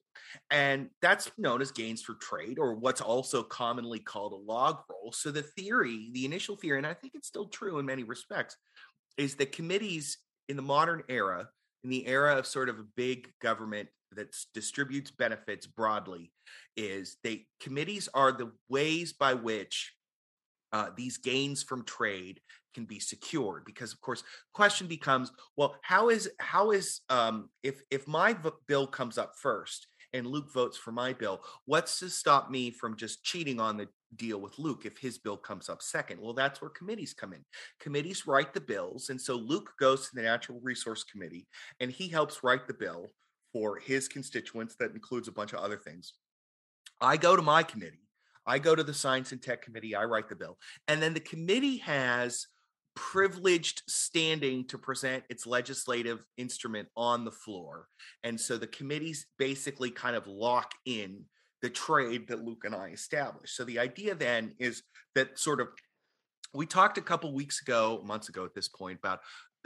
And 0.49 0.89
that's 1.01 1.31
known 1.37 1.61
as 1.61 1.71
gains 1.71 2.01
for 2.01 2.15
trade, 2.15 2.59
or 2.59 2.75
what's 2.75 3.01
also 3.01 3.43
commonly 3.43 3.99
called 3.99 4.33
a 4.33 4.51
log 4.51 4.79
roll. 4.89 5.11
So 5.11 5.31
the 5.31 5.43
theory, 5.43 6.09
the 6.13 6.25
initial 6.25 6.55
theory, 6.55 6.77
and 6.77 6.87
I 6.87 6.93
think 6.93 7.13
it's 7.15 7.27
still 7.27 7.47
true 7.47 7.79
in 7.79 7.85
many 7.85 8.03
respects, 8.03 8.57
is 9.17 9.35
that 9.35 9.51
committees 9.51 10.17
in 10.49 10.55
the 10.55 10.61
modern 10.61 11.03
era, 11.09 11.47
in 11.83 11.89
the 11.89 12.05
era 12.07 12.37
of 12.37 12.45
sort 12.45 12.69
of 12.69 12.79
a 12.79 12.85
big 12.95 13.29
government 13.41 13.89
that 14.13 14.35
distributes 14.53 15.11
benefits 15.11 15.65
broadly, 15.65 16.31
is 16.75 17.17
they 17.23 17.45
committees 17.59 18.09
are 18.13 18.31
the 18.31 18.51
ways 18.69 19.13
by 19.13 19.33
which 19.33 19.93
uh, 20.73 20.89
these 20.95 21.17
gains 21.17 21.63
from 21.63 21.83
trade 21.83 22.39
can 22.73 22.85
be 22.85 22.99
secured 22.99 23.63
because 23.65 23.93
of 23.93 24.01
course 24.01 24.23
question 24.53 24.87
becomes 24.87 25.31
well 25.57 25.75
how 25.81 26.09
is 26.09 26.29
how 26.39 26.71
is 26.71 27.01
um, 27.09 27.49
if 27.63 27.81
if 27.91 28.07
my 28.07 28.33
v- 28.33 28.49
bill 28.67 28.87
comes 28.87 29.17
up 29.17 29.33
first 29.37 29.87
and 30.13 30.27
luke 30.27 30.51
votes 30.53 30.77
for 30.77 30.91
my 30.91 31.13
bill 31.13 31.41
what's 31.65 31.99
to 31.99 32.09
stop 32.09 32.49
me 32.49 32.71
from 32.71 32.95
just 32.95 33.23
cheating 33.23 33.59
on 33.59 33.77
the 33.77 33.87
deal 34.15 34.39
with 34.39 34.57
Luke 34.59 34.85
if 34.85 34.97
his 34.97 35.17
bill 35.17 35.37
comes 35.37 35.69
up 35.69 35.81
second. 35.81 36.19
Well, 36.19 36.33
that's 36.33 36.61
where 36.61 36.69
committees 36.69 37.13
come 37.13 37.33
in. 37.33 37.43
Committees 37.79 38.27
write 38.27 38.53
the 38.53 38.61
bills. 38.61 39.09
And 39.09 39.19
so 39.19 39.35
Luke 39.35 39.71
goes 39.79 40.09
to 40.09 40.15
the 40.15 40.21
Natural 40.21 40.59
Resource 40.61 41.03
Committee 41.03 41.47
and 41.79 41.91
he 41.91 42.07
helps 42.07 42.43
write 42.43 42.67
the 42.67 42.73
bill 42.73 43.07
for 43.53 43.77
his 43.79 44.07
constituents. 44.07 44.75
That 44.79 44.91
includes 44.91 45.27
a 45.27 45.33
bunch 45.33 45.53
of 45.53 45.59
other 45.59 45.77
things. 45.77 46.13
I 46.99 47.17
go 47.17 47.35
to 47.35 47.41
my 47.41 47.63
committee. 47.63 48.07
I 48.45 48.59
go 48.59 48.75
to 48.75 48.83
the 48.83 48.93
Science 48.93 49.31
and 49.31 49.41
Tech 49.41 49.61
Committee. 49.61 49.95
I 49.95 50.05
write 50.05 50.29
the 50.29 50.35
bill. 50.35 50.57
And 50.87 51.01
then 51.01 51.13
the 51.13 51.19
committee 51.19 51.77
has 51.77 52.47
privileged 52.95 53.83
standing 53.87 54.65
to 54.67 54.77
present 54.77 55.23
its 55.29 55.45
legislative 55.45 56.23
instrument 56.37 56.87
on 56.95 57.23
the 57.25 57.31
floor. 57.31 57.87
And 58.23 58.39
so 58.39 58.57
the 58.57 58.67
committees 58.67 59.25
basically 59.37 59.91
kind 59.91 60.15
of 60.15 60.27
lock 60.27 60.71
in 60.85 61.25
the 61.61 61.69
trade 61.69 62.27
that 62.27 62.43
Luke 62.43 62.63
and 62.65 62.75
I 62.75 62.89
established. 62.89 63.55
So 63.55 63.63
the 63.63 63.79
idea 63.79 64.15
then 64.15 64.53
is 64.59 64.83
that 65.15 65.37
sort 65.39 65.61
of 65.61 65.69
we 66.53 66.65
talked 66.65 66.97
a 66.97 67.01
couple 67.01 67.33
weeks 67.33 67.61
ago, 67.61 68.01
months 68.05 68.27
ago 68.27 68.43
at 68.43 68.53
this 68.53 68.67
point 68.67 68.99
about 68.99 69.19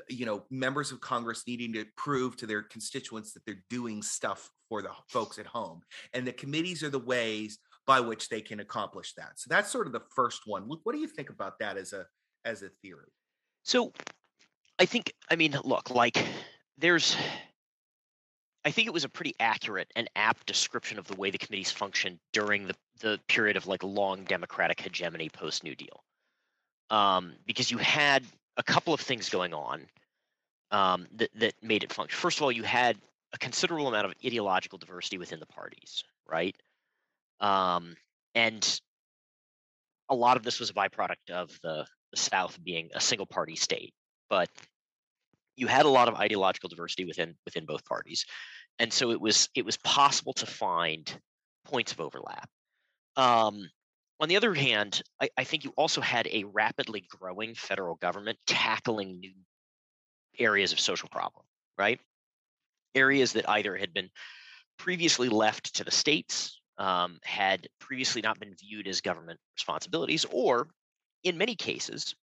you 0.10 0.26
know 0.26 0.44
members 0.52 0.92
of 0.92 1.00
Congress 1.02 1.44
needing 1.48 1.74
to 1.74 1.86
prove 1.96 2.36
to 2.38 2.46
their 2.46 2.62
constituents 2.62 3.34
that 3.34 3.46
they're 3.46 3.64
doing 3.70 4.02
stuff 4.02 4.50
for 4.70 4.82
the 4.82 4.90
folks 5.10 5.40
at 5.40 5.46
home. 5.46 5.82
And 6.14 6.28
the 6.28 6.34
committees 6.34 6.84
are 6.84 6.90
the 6.90 7.00
ways 7.00 7.60
by 7.88 8.00
which 8.00 8.30
they 8.30 8.42
can 8.42 8.60
accomplish 8.60 9.14
that. 9.14 9.34
So 9.40 9.48
that's 9.50 9.72
sort 9.72 9.88
of 9.88 9.94
the 9.94 10.02
first 10.16 10.42
one. 10.46 10.68
Luke, 10.68 10.82
what 10.84 10.94
do 10.94 11.00
you 11.00 11.08
think 11.08 11.30
about 11.30 11.60
that 11.60 11.78
as 11.78 11.94
a 11.94 12.06
as 12.46 12.62
a 12.62 12.70
theory? 12.70 13.12
So 13.64 13.92
I 14.80 14.86
think 14.86 15.14
I 15.30 15.36
mean 15.36 15.58
look, 15.64 15.90
like 15.90 16.24
there's 16.78 17.18
I 18.66 18.72
think 18.72 18.88
it 18.88 18.94
was 18.94 19.04
a 19.04 19.10
pretty 19.10 19.36
accurate 19.40 19.92
and 19.96 20.10
apt 20.16 20.48
description 20.48 20.98
of 20.98 21.06
the 21.08 21.16
way 21.16 21.30
the 21.30 21.38
committees 21.38 21.72
functioned 21.72 22.18
during 22.34 22.66
the, 22.66 22.76
the 23.00 23.20
period 23.28 23.58
of 23.58 23.68
like 23.68 23.84
long 23.84 24.24
democratic 24.24 24.82
hegemony 24.82 25.30
post 25.30 25.64
New 25.64 25.76
Deal. 25.76 26.04
Um, 26.90 27.34
because 27.46 27.70
you 27.70 27.78
had 27.78 28.24
a 28.58 28.64
couple 28.64 28.94
of 28.94 29.00
things 29.00 29.30
going 29.30 29.54
on 29.54 29.86
um, 30.72 31.06
that, 31.16 31.30
that 31.36 31.54
made 31.62 31.84
it 31.84 31.94
function. 31.94 32.18
First 32.18 32.40
of 32.40 32.44
all, 32.44 32.52
you 32.52 32.64
had 32.64 32.98
a 33.34 33.38
considerable 33.38 33.88
amount 33.88 34.06
of 34.06 34.14
ideological 34.26 34.80
diversity 34.80 35.20
within 35.20 35.40
the 35.40 35.46
parties, 35.46 36.04
right? 36.28 36.56
Um, 37.40 37.96
and 38.34 38.82
a 40.10 40.16
lot 40.16 40.38
of 40.38 40.44
this 40.44 40.60
was 40.60 40.72
a 40.72 40.74
byproduct 40.74 41.30
of 41.32 41.60
the, 41.62 41.86
South 42.16 42.58
being 42.64 42.90
a 42.94 43.02
single 43.02 43.26
party 43.26 43.56
state. 43.56 43.94
But 44.30 44.50
you 45.56 45.68
had 45.68 45.86
a 45.86 45.90
lot 45.90 46.08
of 46.08 46.16
ideological 46.16 46.70
diversity 46.70 47.06
within 47.06 47.36
within 47.46 47.66
both 47.66 47.86
parties 47.86 48.26
and 48.80 48.92
so 48.92 49.12
it 49.12 49.20
was 49.20 49.50
it 49.56 49.66
was 49.66 49.78
possible 49.78 50.34
to 50.34 50.46
find 50.46 51.20
points 51.66 51.92
of 51.92 52.00
overlap 52.00 52.50
um, 53.18 53.70
on 54.20 54.30
the 54.30 54.36
other 54.36 54.54
hand 54.54 55.02
I, 55.22 55.30
I, 55.38 55.44
think 55.44 55.64
you 55.64 55.74
also 55.78 56.02
had 56.02 56.28
a 56.32 56.44
rapidly 56.44 57.06
growing 57.10 57.56
federal 57.56 57.96
government 57.96 58.38
tackling 58.46 59.20
new 59.20 59.34
areas 60.38 60.74
of 60.74 60.80
social 60.80 61.10
problem 61.10 61.46
right 61.78 62.00
areas 62.94 63.34
that 63.34 63.50
either 63.50 63.76
had 63.76 63.94
been 63.94 64.10
previously 64.78 65.30
left 65.30 65.76
to 65.76 65.84
the 65.84 65.92
states 65.92 66.60
um, 66.78 67.20
had 67.24 67.68
previously 67.80 68.22
not 68.22 68.38
been 68.40 68.54
viewed 68.54 68.88
as 68.88 69.00
government 69.00 69.40
responsibilities 69.56 70.26
or 70.32 70.68
in 71.26 71.38
many 71.38 71.56
cases 71.56 72.16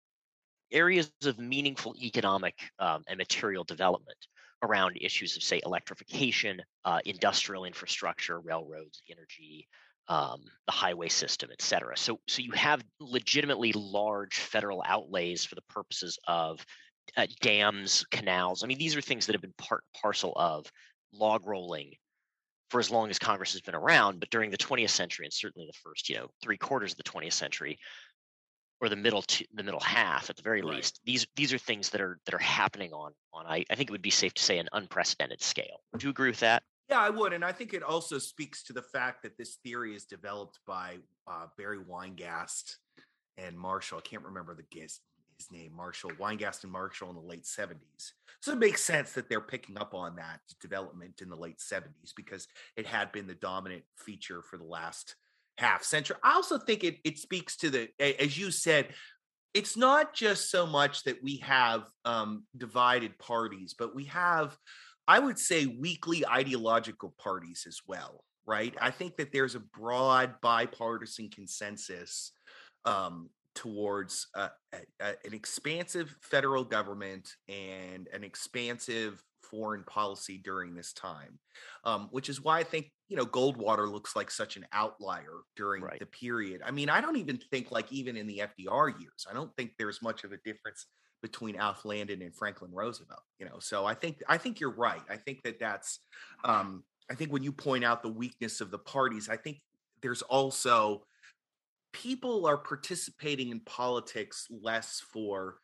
areas 0.72 1.12
of 1.25 1.38
meaningful 1.38 1.93
economic 2.01 2.55
um, 2.79 3.03
and 3.08 3.17
material 3.17 3.65
development 3.65 4.17
around 4.63 4.98
issues 5.01 5.36
of, 5.36 5.43
say, 5.43 5.60
electrification, 5.65 6.62
uh, 6.86 7.00
industrial 7.05 7.65
infrastructure, 7.65 8.39
railroads, 8.39 9.01
energy, 9.10 9.67
um, 10.08 10.43
the 10.67 10.72
highway 10.72 11.10
system, 11.10 11.50
et 11.51 11.62
cetera. 11.62 11.98
So, 11.98 12.20
so 12.27 12.41
you 12.41 12.51
have 12.51 12.84
legitimately 13.00 13.74
large 13.74 14.38
federal 14.38 14.84
outlays 14.86 15.43
for 15.46 15.55
the 15.55 15.62
purposes 15.63 16.17
of 16.27 16.65
uh, 17.17 17.27
dams, 17.41 18.05
canals. 18.12 18.63
I 18.63 18.67
mean, 18.67 18.77
these 18.77 18.96
are 18.96 19.01
things 19.01 19.25
that 19.25 19.34
have 19.34 19.41
been 19.41 19.53
part 19.58 19.84
parcel 20.00 20.34
of 20.36 20.72
log 21.12 21.46
rolling 21.46 21.91
for 22.70 22.79
as 22.79 22.89
long 22.89 23.10
as 23.10 23.20
Congress 23.20 23.51
has 23.51 23.62
been 23.62 23.75
around. 23.75 24.20
But 24.20 24.29
during 24.29 24.50
the 24.50 24.58
20th 24.58 24.91
century, 24.91 25.25
and 25.25 25.34
certainly 25.34 25.67
the 25.67 25.77
first, 25.84 26.08
you 26.08 26.15
know, 26.15 26.29
three 26.41 26.58
quarters 26.58 26.93
of 26.93 26.98
the 26.98 27.03
20th 27.03 27.34
century, 27.34 27.77
or 28.81 28.89
the 28.89 28.95
middle 28.95 29.23
the 29.53 29.63
middle 29.63 29.79
half 29.79 30.29
at 30.29 30.35
the 30.35 30.41
very 30.41 30.61
right. 30.61 30.75
least 30.75 31.00
these 31.05 31.25
these 31.35 31.53
are 31.53 31.57
things 31.57 31.89
that 31.91 32.01
are 32.01 32.19
that 32.25 32.33
are 32.33 32.39
happening 32.39 32.91
on 32.91 33.13
on 33.33 33.45
I, 33.45 33.63
I 33.69 33.75
think 33.75 33.89
it 33.89 33.91
would 33.91 34.01
be 34.01 34.09
safe 34.09 34.33
to 34.33 34.43
say 34.43 34.57
an 34.57 34.67
unprecedented 34.73 35.41
scale. 35.41 35.81
Do 35.97 36.07
you 36.07 36.11
agree 36.11 36.29
with 36.29 36.39
that? 36.39 36.63
Yeah 36.89 37.00
i 37.00 37.09
would 37.09 37.31
and 37.31 37.45
i 37.45 37.53
think 37.53 37.73
it 37.73 37.83
also 37.83 38.17
speaks 38.17 38.63
to 38.63 38.73
the 38.73 38.81
fact 38.81 39.23
that 39.23 39.38
this 39.38 39.55
theory 39.63 39.95
is 39.95 40.03
developed 40.05 40.59
by 40.67 40.97
uh, 41.25 41.45
barry 41.57 41.79
weingast 41.79 42.77
and 43.38 43.57
marshall 43.57 44.00
i 44.00 44.01
can't 44.01 44.23
remember 44.23 44.53
the 44.53 44.77
guest 44.77 45.01
his 45.38 45.50
name 45.51 45.71
marshall 45.73 46.11
weingast 46.19 46.63
and 46.63 46.71
marshall 46.71 47.09
in 47.09 47.15
the 47.15 47.21
late 47.21 47.45
70s 47.45 48.11
so 48.41 48.51
it 48.51 48.57
makes 48.57 48.83
sense 48.83 49.13
that 49.13 49.29
they're 49.29 49.39
picking 49.39 49.77
up 49.77 49.93
on 49.93 50.17
that 50.17 50.41
development 50.59 51.21
in 51.21 51.29
the 51.29 51.35
late 51.35 51.59
70s 51.59 52.13
because 52.15 52.47
it 52.75 52.85
had 52.85 53.11
been 53.13 53.25
the 53.25 53.35
dominant 53.35 53.83
feature 53.95 54.41
for 54.41 54.57
the 54.57 54.65
last 54.65 55.15
half 55.62 55.84
century. 55.84 56.18
I 56.24 56.34
also 56.34 56.58
think 56.58 56.84
it 56.84 56.98
it 57.03 57.18
speaks 57.18 57.56
to 57.58 57.70
the 57.70 57.89
as 58.00 58.38
you 58.38 58.51
said, 58.51 58.89
it's 59.53 59.77
not 59.77 60.13
just 60.13 60.50
so 60.50 60.65
much 60.65 61.03
that 61.03 61.22
we 61.24 61.38
have 61.38 61.84
um, 62.06 62.44
divided 62.58 63.18
parties, 63.20 63.75
but 63.77 63.96
we 63.96 64.06
have, 64.06 64.58
I 65.08 65.20
would 65.20 65.38
say, 65.38 65.65
weakly 65.65 66.25
ideological 66.25 67.13
parties 67.18 67.65
as 67.68 67.80
well. 67.88 68.24
Right. 68.48 68.75
I 68.82 68.89
think 68.89 69.18
that 69.18 69.32
there's 69.32 69.56
a 69.56 69.60
broad 69.60 70.36
bipartisan 70.41 71.30
consensus 71.30 72.32
um, 72.86 73.30
towards 73.53 74.27
uh, 74.36 74.50
a, 74.74 74.77
a, 75.00 75.10
an 75.25 75.34
expansive 75.34 76.15
federal 76.22 76.63
government 76.63 77.30
and 77.48 78.08
an 78.12 78.24
expansive 78.24 79.22
foreign 79.51 79.84
policy 79.84 80.39
during 80.43 80.74
this 80.74 80.93
time, 80.93 81.38
um, 81.84 82.08
which 82.12 82.29
is 82.29 82.41
why 82.41 82.60
I 82.60 82.63
think 82.63 82.91
you 83.10 83.17
know 83.17 83.25
Goldwater 83.25 83.91
looks 83.91 84.15
like 84.15 84.31
such 84.31 84.58
an 84.58 84.65
outlier 84.72 85.41
during 85.55 85.84
right. 85.84 86.00
the 86.00 86.05
period. 86.05 86.62
I 86.65 86.72
mean, 86.72 86.89
I 86.89 87.01
don't 87.01 87.17
even 87.17 87.38
think 87.51 87.70
like 87.70 87.91
even 87.91 88.17
in 88.17 88.25
the 88.25 88.41
FDR 88.60 89.00
years, 89.00 89.27
I 89.29 89.34
don't 89.34 89.55
think 89.58 89.72
there's 89.77 90.01
much 90.01 90.24
of 90.24 90.31
a 90.31 90.38
difference 90.38 90.88
between 91.22 91.55
Alf 91.55 91.86
Landon 91.86 92.22
and 92.22 92.36
Franklin 92.36 92.72
Roosevelt. 92.74 93.22
You 93.39 93.46
know, 93.46 93.60
so 93.60 93.86
I 93.86 93.93
think 93.93 94.24
I 94.27 94.38
think 94.38 94.60
you're 94.60 94.75
right. 94.75 95.01
I 95.10 95.17
think 95.17 95.43
that 95.43 95.60
that's 95.60 96.00
um, 96.43 96.84
I 97.10 97.15
think 97.15 97.31
when 97.31 97.43
you 97.43 97.51
point 97.51 97.84
out 97.84 98.01
the 98.01 98.10
weakness 98.10 98.62
of 98.62 98.72
the 98.72 98.79
parties, 98.79 99.29
I 99.29 99.38
think 99.38 99.60
there's 100.01 100.22
also 100.24 101.03
people 101.93 102.46
are 102.46 102.58
participating 102.58 103.50
in 103.50 103.60
politics 103.62 104.48
less 104.50 105.01
for 105.12 105.58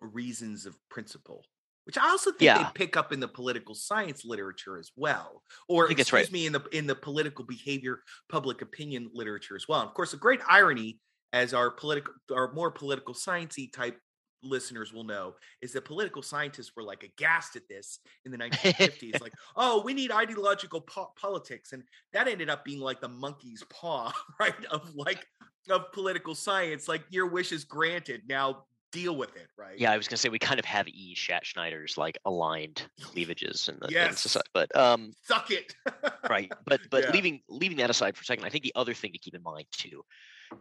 reasons 0.00 0.66
of 0.66 0.76
principle 0.90 1.44
which 1.84 1.98
I 1.98 2.08
also 2.08 2.30
think 2.30 2.42
yeah. 2.42 2.58
they 2.58 2.68
pick 2.74 2.96
up 2.96 3.12
in 3.12 3.20
the 3.20 3.28
political 3.28 3.74
science 3.74 4.24
literature 4.24 4.78
as 4.78 4.90
well, 4.96 5.42
or 5.68 5.90
excuse 5.90 6.12
right. 6.12 6.32
me, 6.32 6.46
in 6.46 6.52
the 6.52 6.62
in 6.72 6.86
the 6.86 6.94
political 6.94 7.44
behavior, 7.44 8.00
public 8.28 8.62
opinion 8.62 9.10
literature 9.12 9.56
as 9.56 9.66
well. 9.68 9.80
And 9.80 9.88
of 9.88 9.94
course, 9.94 10.12
a 10.12 10.16
great 10.16 10.40
irony, 10.48 10.98
as 11.32 11.54
our 11.54 11.70
political, 11.70 12.14
our 12.34 12.52
more 12.52 12.70
political 12.70 13.14
sciencey 13.14 13.72
type 13.72 13.98
listeners 14.42 14.92
will 14.92 15.04
know, 15.04 15.34
is 15.62 15.72
that 15.72 15.84
political 15.84 16.22
scientists 16.22 16.72
were 16.76 16.82
like 16.82 17.02
aghast 17.02 17.56
at 17.56 17.68
this 17.68 17.98
in 18.24 18.32
the 18.32 18.38
1950s, 18.38 19.20
like, 19.20 19.32
oh, 19.56 19.82
we 19.82 19.94
need 19.94 20.10
ideological 20.10 20.82
po- 20.82 21.12
politics, 21.20 21.72
and 21.72 21.82
that 22.12 22.28
ended 22.28 22.50
up 22.50 22.64
being 22.64 22.80
like 22.80 23.00
the 23.00 23.08
monkey's 23.08 23.64
paw, 23.70 24.12
right, 24.40 24.64
of 24.70 24.94
like 24.94 25.26
of 25.68 25.92
political 25.92 26.34
science. 26.34 26.88
Like 26.88 27.04
your 27.10 27.26
wish 27.26 27.52
is 27.52 27.64
granted. 27.64 28.22
Now 28.28 28.64
deal 28.92 29.16
with 29.16 29.36
it, 29.36 29.48
right? 29.56 29.78
Yeah, 29.78 29.92
I 29.92 29.96
was 29.96 30.08
gonna 30.08 30.18
say 30.18 30.28
we 30.28 30.38
kind 30.38 30.58
of 30.58 30.64
have 30.64 30.88
E. 30.88 31.14
Schattschneider's 31.14 31.96
like 31.96 32.18
aligned 32.24 32.82
cleavages 33.00 33.68
in 33.68 33.78
the 33.80 33.88
yes. 33.90 34.10
in 34.10 34.16
society, 34.16 34.48
but 34.52 34.74
um, 34.76 35.12
suck 35.22 35.50
it. 35.50 35.74
right, 36.30 36.50
but 36.66 36.80
but 36.90 37.04
yeah. 37.04 37.10
leaving 37.10 37.40
leaving 37.48 37.78
that 37.78 37.90
aside 37.90 38.16
for 38.16 38.22
a 38.22 38.24
second, 38.24 38.44
I 38.44 38.48
think 38.48 38.64
the 38.64 38.72
other 38.74 38.94
thing 38.94 39.12
to 39.12 39.18
keep 39.18 39.34
in 39.34 39.42
mind 39.42 39.66
too 39.72 40.02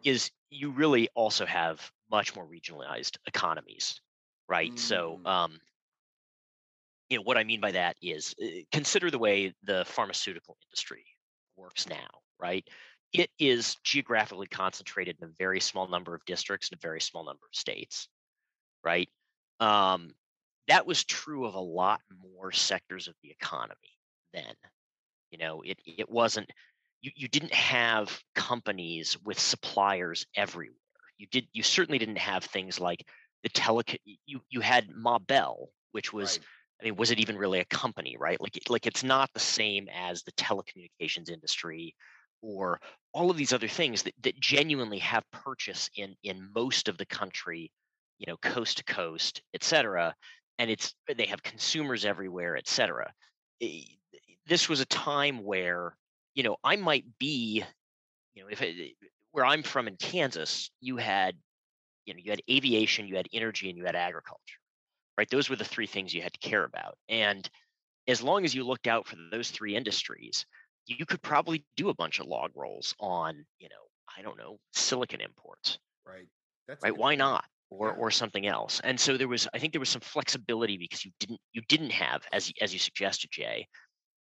is 0.03 0.31
you 0.49 0.71
really 0.71 1.09
also 1.15 1.45
have 1.45 1.91
much 2.11 2.35
more 2.35 2.47
regionalized 2.47 3.17
economies, 3.27 4.01
right? 4.47 4.73
Mm. 4.73 4.79
So 4.79 5.19
um, 5.25 5.59
you 7.09 7.17
know 7.17 7.23
what 7.23 7.37
I 7.37 7.43
mean 7.43 7.59
by 7.61 7.71
that 7.71 7.97
is 8.01 8.35
uh, 8.41 8.47
consider 8.71 9.09
the 9.09 9.19
way 9.19 9.53
the 9.63 9.83
pharmaceutical 9.85 10.57
industry 10.67 11.05
works 11.55 11.87
now, 11.87 12.07
right? 12.39 12.67
It 13.11 13.31
is 13.39 13.75
geographically 13.83 14.45
concentrated 14.45 15.17
in 15.19 15.29
a 15.29 15.31
very 15.39 15.59
small 15.59 15.87
number 15.87 16.13
of 16.13 16.23
districts 16.25 16.69
and 16.69 16.77
a 16.77 16.81
very 16.81 17.01
small 17.01 17.25
number 17.25 17.41
of 17.51 17.57
states 17.57 18.07
right? 18.83 19.09
Um, 19.59 20.11
that 20.67 20.85
was 20.85 21.03
true 21.03 21.45
of 21.45 21.55
a 21.55 21.59
lot 21.59 22.01
more 22.35 22.51
sectors 22.51 23.07
of 23.07 23.15
the 23.23 23.31
economy 23.31 23.97
then. 24.33 24.53
You 25.31 25.37
know, 25.37 25.61
it 25.61 25.79
it 25.85 26.09
wasn't 26.09 26.49
you, 27.01 27.11
you 27.15 27.27
didn't 27.27 27.53
have 27.53 28.19
companies 28.35 29.17
with 29.23 29.39
suppliers 29.39 30.25
everywhere. 30.35 30.75
You 31.17 31.27
did 31.31 31.47
you 31.53 31.63
certainly 31.63 31.99
didn't 31.99 32.17
have 32.17 32.43
things 32.43 32.79
like 32.79 33.05
the 33.43 33.49
tele 33.49 33.83
you 34.25 34.41
you 34.49 34.61
had 34.61 34.89
Ma 34.95 35.19
Bell, 35.19 35.69
which 35.91 36.13
was 36.13 36.37
right. 36.37 36.45
I 36.81 36.85
mean, 36.85 36.95
was 36.95 37.11
it 37.11 37.19
even 37.19 37.37
really 37.37 37.59
a 37.59 37.65
company, 37.65 38.15
right? 38.17 38.39
Like 38.39 38.59
like 38.69 38.87
it's 38.87 39.03
not 39.03 39.29
the 39.33 39.39
same 39.39 39.87
as 39.93 40.23
the 40.23 40.31
telecommunications 40.33 41.29
industry 41.29 41.95
or 42.41 42.79
all 43.13 43.29
of 43.29 43.37
these 43.37 43.51
other 43.51 43.67
things 43.67 44.03
that, 44.03 44.13
that 44.21 44.39
genuinely 44.39 44.99
have 44.99 45.23
purchase 45.31 45.89
in 45.95 46.15
in 46.23 46.49
most 46.55 46.87
of 46.87 46.97
the 46.97 47.05
country, 47.05 47.71
you 48.19 48.25
know, 48.27 48.37
coast 48.37 48.77
to 48.77 48.83
coast, 48.83 49.41
et 49.53 49.63
cetera. 49.63 50.13
And 50.57 50.69
it's 50.69 50.93
they 51.17 51.25
have 51.27 51.41
consumers 51.41 52.05
everywhere, 52.05 52.57
et 52.57 52.67
cetera. 52.67 53.11
This 54.45 54.69
was 54.69 54.81
a 54.81 54.85
time 54.85 55.43
where, 55.43 55.95
you 56.35 56.43
know, 56.43 56.57
I 56.63 56.75
might 56.75 57.05
be, 57.17 57.63
you 58.33 58.43
know, 58.43 58.49
if 58.51 58.61
it, 58.61 58.95
where 59.31 59.45
I'm 59.45 59.63
from 59.63 59.87
in 59.87 59.95
Kansas, 59.95 60.69
you 60.81 60.97
had, 60.97 61.35
you 62.05 62.13
know, 62.13 62.19
you 62.23 62.31
had 62.31 62.41
aviation, 62.49 63.07
you 63.07 63.15
had 63.15 63.27
energy, 63.31 63.69
and 63.69 63.77
you 63.77 63.85
had 63.85 63.95
agriculture, 63.95 64.59
right? 65.17 65.29
Those 65.29 65.49
were 65.49 65.55
the 65.55 65.63
three 65.63 65.87
things 65.87 66.13
you 66.13 66.21
had 66.21 66.33
to 66.33 66.39
care 66.39 66.63
about. 66.63 66.97
And 67.07 67.49
as 68.07 68.21
long 68.21 68.43
as 68.43 68.53
you 68.53 68.63
looked 68.65 68.87
out 68.87 69.07
for 69.07 69.15
those 69.31 69.51
three 69.51 69.75
industries, 69.75 70.45
you 70.87 71.05
could 71.05 71.21
probably 71.21 71.63
do 71.77 71.89
a 71.89 71.93
bunch 71.93 72.19
of 72.19 72.25
log 72.25 72.51
rolls 72.55 72.95
on, 72.99 73.45
you 73.59 73.69
know, 73.69 73.75
I 74.17 74.23
don't 74.23 74.37
know, 74.37 74.57
silicon 74.73 75.21
imports. 75.21 75.77
Right. 76.05 76.27
That's 76.67 76.83
right. 76.83 76.97
Why 76.97 77.15
not? 77.15 77.45
Or, 77.71 77.91
or 77.93 78.09
something 78.09 78.47
else. 78.47 78.81
And 78.83 78.99
so 78.99 79.15
there 79.15 79.27
was, 79.27 79.47
I 79.53 79.59
think 79.59 79.73
there 79.73 79.79
was 79.79 79.89
some 79.89 80.01
flexibility 80.01 80.75
because 80.75 81.05
you 81.05 81.11
didn't, 81.19 81.39
you 81.53 81.61
didn't 81.69 81.91
have, 81.91 82.23
as, 82.33 82.51
as 82.61 82.73
you 82.73 82.79
suggested, 82.79 83.29
Jay, 83.31 83.67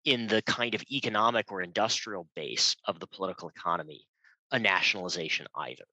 in 0.05 0.25
the 0.25 0.41
kind 0.43 0.73
of 0.73 0.81
economic 0.89 1.51
or 1.51 1.61
industrial 1.61 2.27
base 2.35 2.75
of 2.85 2.99
the 2.99 3.05
political 3.05 3.47
economy, 3.49 4.01
a 4.51 4.57
nationalization 4.57 5.45
either. 5.55 5.83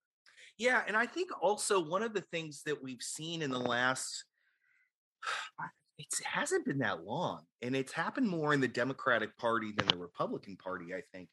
Yeah. 0.57 0.81
And 0.87 0.95
I 0.95 1.05
think 1.05 1.29
also 1.41 1.79
one 1.79 2.01
of 2.01 2.13
the 2.13 2.23
things 2.31 2.63
that 2.65 2.81
we've 2.81 3.01
seen 3.01 3.41
in 3.41 3.51
the 3.51 3.59
last, 3.59 4.25
it 5.97 6.07
hasn't 6.23 6.65
been 6.65 6.79
that 6.79 7.03
long, 7.03 7.41
and 7.61 7.75
it's 7.75 7.93
happened 7.93 8.27
more 8.27 8.53
in 8.53 8.61
the 8.61 8.67
Democratic 8.67 9.37
Party 9.37 9.71
than 9.77 9.87
the 9.87 9.97
Republican 9.97 10.57
Party. 10.57 10.93
I 10.93 11.01
think 11.13 11.29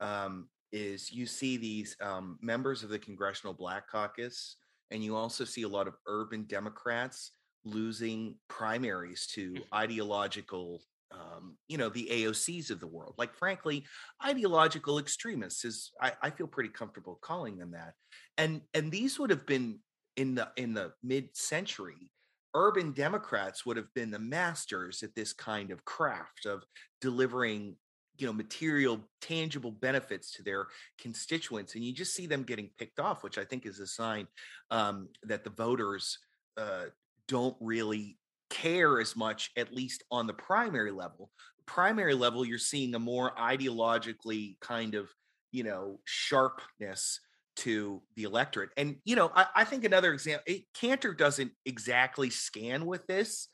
um, 0.00 0.48
is 0.72 1.12
you 1.12 1.26
see 1.26 1.56
these 1.56 1.96
um, 2.00 2.38
members 2.40 2.82
of 2.82 2.90
the 2.90 2.98
Congressional 2.98 3.54
Black 3.54 3.88
Caucus, 3.88 4.56
and 4.90 5.02
you 5.02 5.16
also 5.16 5.44
see 5.44 5.62
a 5.62 5.68
lot 5.68 5.88
of 5.88 5.94
urban 6.06 6.44
Democrats 6.48 7.32
losing 7.64 8.36
primaries 8.48 9.26
to 9.34 9.52
mm. 9.52 9.62
ideological 9.74 10.82
um, 11.12 11.56
you 11.68 11.78
know 11.78 11.88
the 11.88 12.08
AOCs 12.10 12.70
of 12.70 12.80
the 12.80 12.86
world. 12.86 13.14
Like, 13.16 13.34
frankly, 13.34 13.84
ideological 14.24 14.98
extremists 14.98 15.64
is 15.64 15.92
I, 16.00 16.12
I, 16.20 16.30
feel 16.30 16.48
pretty 16.48 16.70
comfortable 16.70 17.18
calling 17.22 17.56
them 17.56 17.70
that. 17.72 17.94
And 18.36 18.62
and 18.74 18.90
these 18.90 19.18
would 19.18 19.30
have 19.30 19.46
been 19.46 19.78
in 20.16 20.34
the 20.34 20.48
in 20.56 20.74
the 20.74 20.92
mid 21.02 21.36
century 21.36 22.10
urban 22.56 22.90
Democrats 22.90 23.66
would 23.66 23.76
have 23.76 23.92
been 23.94 24.10
the 24.10 24.18
masters 24.18 25.02
at 25.02 25.14
this 25.14 25.32
kind 25.34 25.70
of 25.70 25.84
craft 25.84 26.46
of 26.46 26.64
delivering 27.02 27.76
you 28.18 28.26
know 28.26 28.32
material 28.32 29.00
tangible 29.20 29.70
benefits 29.70 30.30
to 30.32 30.42
their 30.42 30.66
constituents 30.98 31.74
and 31.74 31.84
you 31.84 31.92
just 31.92 32.14
see 32.14 32.26
them 32.26 32.42
getting 32.42 32.70
picked 32.78 32.98
off 32.98 33.22
which 33.22 33.38
i 33.38 33.44
think 33.44 33.66
is 33.66 33.80
a 33.80 33.86
sign 33.86 34.26
um, 34.70 35.08
that 35.22 35.44
the 35.44 35.50
voters 35.50 36.18
uh, 36.56 36.84
don't 37.28 37.56
really 37.60 38.18
care 38.48 39.00
as 39.00 39.16
much 39.16 39.50
at 39.56 39.74
least 39.74 40.04
on 40.10 40.26
the 40.26 40.32
primary 40.32 40.92
level 40.92 41.30
primary 41.66 42.14
level 42.14 42.44
you're 42.44 42.58
seeing 42.58 42.94
a 42.94 42.98
more 42.98 43.32
ideologically 43.36 44.58
kind 44.60 44.94
of 44.94 45.08
you 45.52 45.64
know 45.64 45.98
sharpness 46.04 47.20
to 47.56 48.02
the 48.14 48.24
electorate. 48.24 48.70
And, 48.76 48.96
you 49.04 49.16
know, 49.16 49.32
I, 49.34 49.46
I 49.56 49.64
think 49.64 49.84
another 49.84 50.12
example, 50.12 50.44
it, 50.46 50.64
Cantor 50.74 51.14
doesn't 51.14 51.52
exactly 51.64 52.30
scan 52.30 52.86
with 52.86 53.06
this 53.06 53.48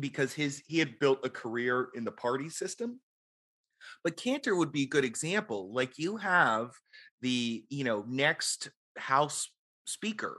because 0.00 0.32
his 0.32 0.62
he 0.66 0.78
had 0.78 0.98
built 0.98 1.24
a 1.24 1.30
career 1.30 1.88
in 1.94 2.04
the 2.04 2.12
party 2.12 2.48
system. 2.48 2.98
But 4.04 4.16
Cantor 4.16 4.56
would 4.56 4.72
be 4.72 4.82
a 4.82 4.88
good 4.88 5.04
example. 5.04 5.72
Like 5.72 5.98
you 5.98 6.16
have 6.16 6.70
the, 7.20 7.64
you 7.68 7.84
know, 7.84 8.04
next 8.08 8.70
House 8.96 9.50
Speaker 9.86 10.36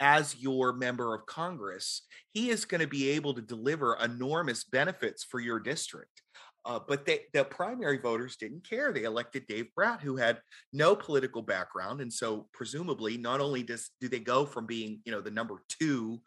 as 0.00 0.36
your 0.36 0.72
member 0.72 1.14
of 1.14 1.26
Congress, 1.26 2.02
he 2.32 2.50
is 2.50 2.64
going 2.64 2.80
to 2.80 2.86
be 2.86 3.10
able 3.10 3.34
to 3.34 3.42
deliver 3.42 3.96
enormous 3.96 4.64
benefits 4.64 5.24
for 5.24 5.40
your 5.40 5.58
district. 5.58 6.22
Uh, 6.64 6.78
but 6.86 7.06
they, 7.06 7.20
the 7.32 7.44
primary 7.44 7.98
voters 7.98 8.36
didn't 8.36 8.68
care. 8.68 8.92
They 8.92 9.04
elected 9.04 9.46
Dave 9.46 9.74
Brat, 9.74 10.00
who 10.00 10.16
had 10.16 10.40
no 10.72 10.94
political 10.94 11.40
background, 11.40 12.00
and 12.00 12.12
so 12.12 12.48
presumably, 12.52 13.16
not 13.16 13.40
only 13.40 13.62
does 13.62 13.90
do 14.00 14.08
they 14.08 14.18
go 14.18 14.44
from 14.44 14.66
being, 14.66 15.00
you 15.04 15.12
know, 15.12 15.20
the 15.20 15.30
number 15.30 15.62
two, 15.68 16.20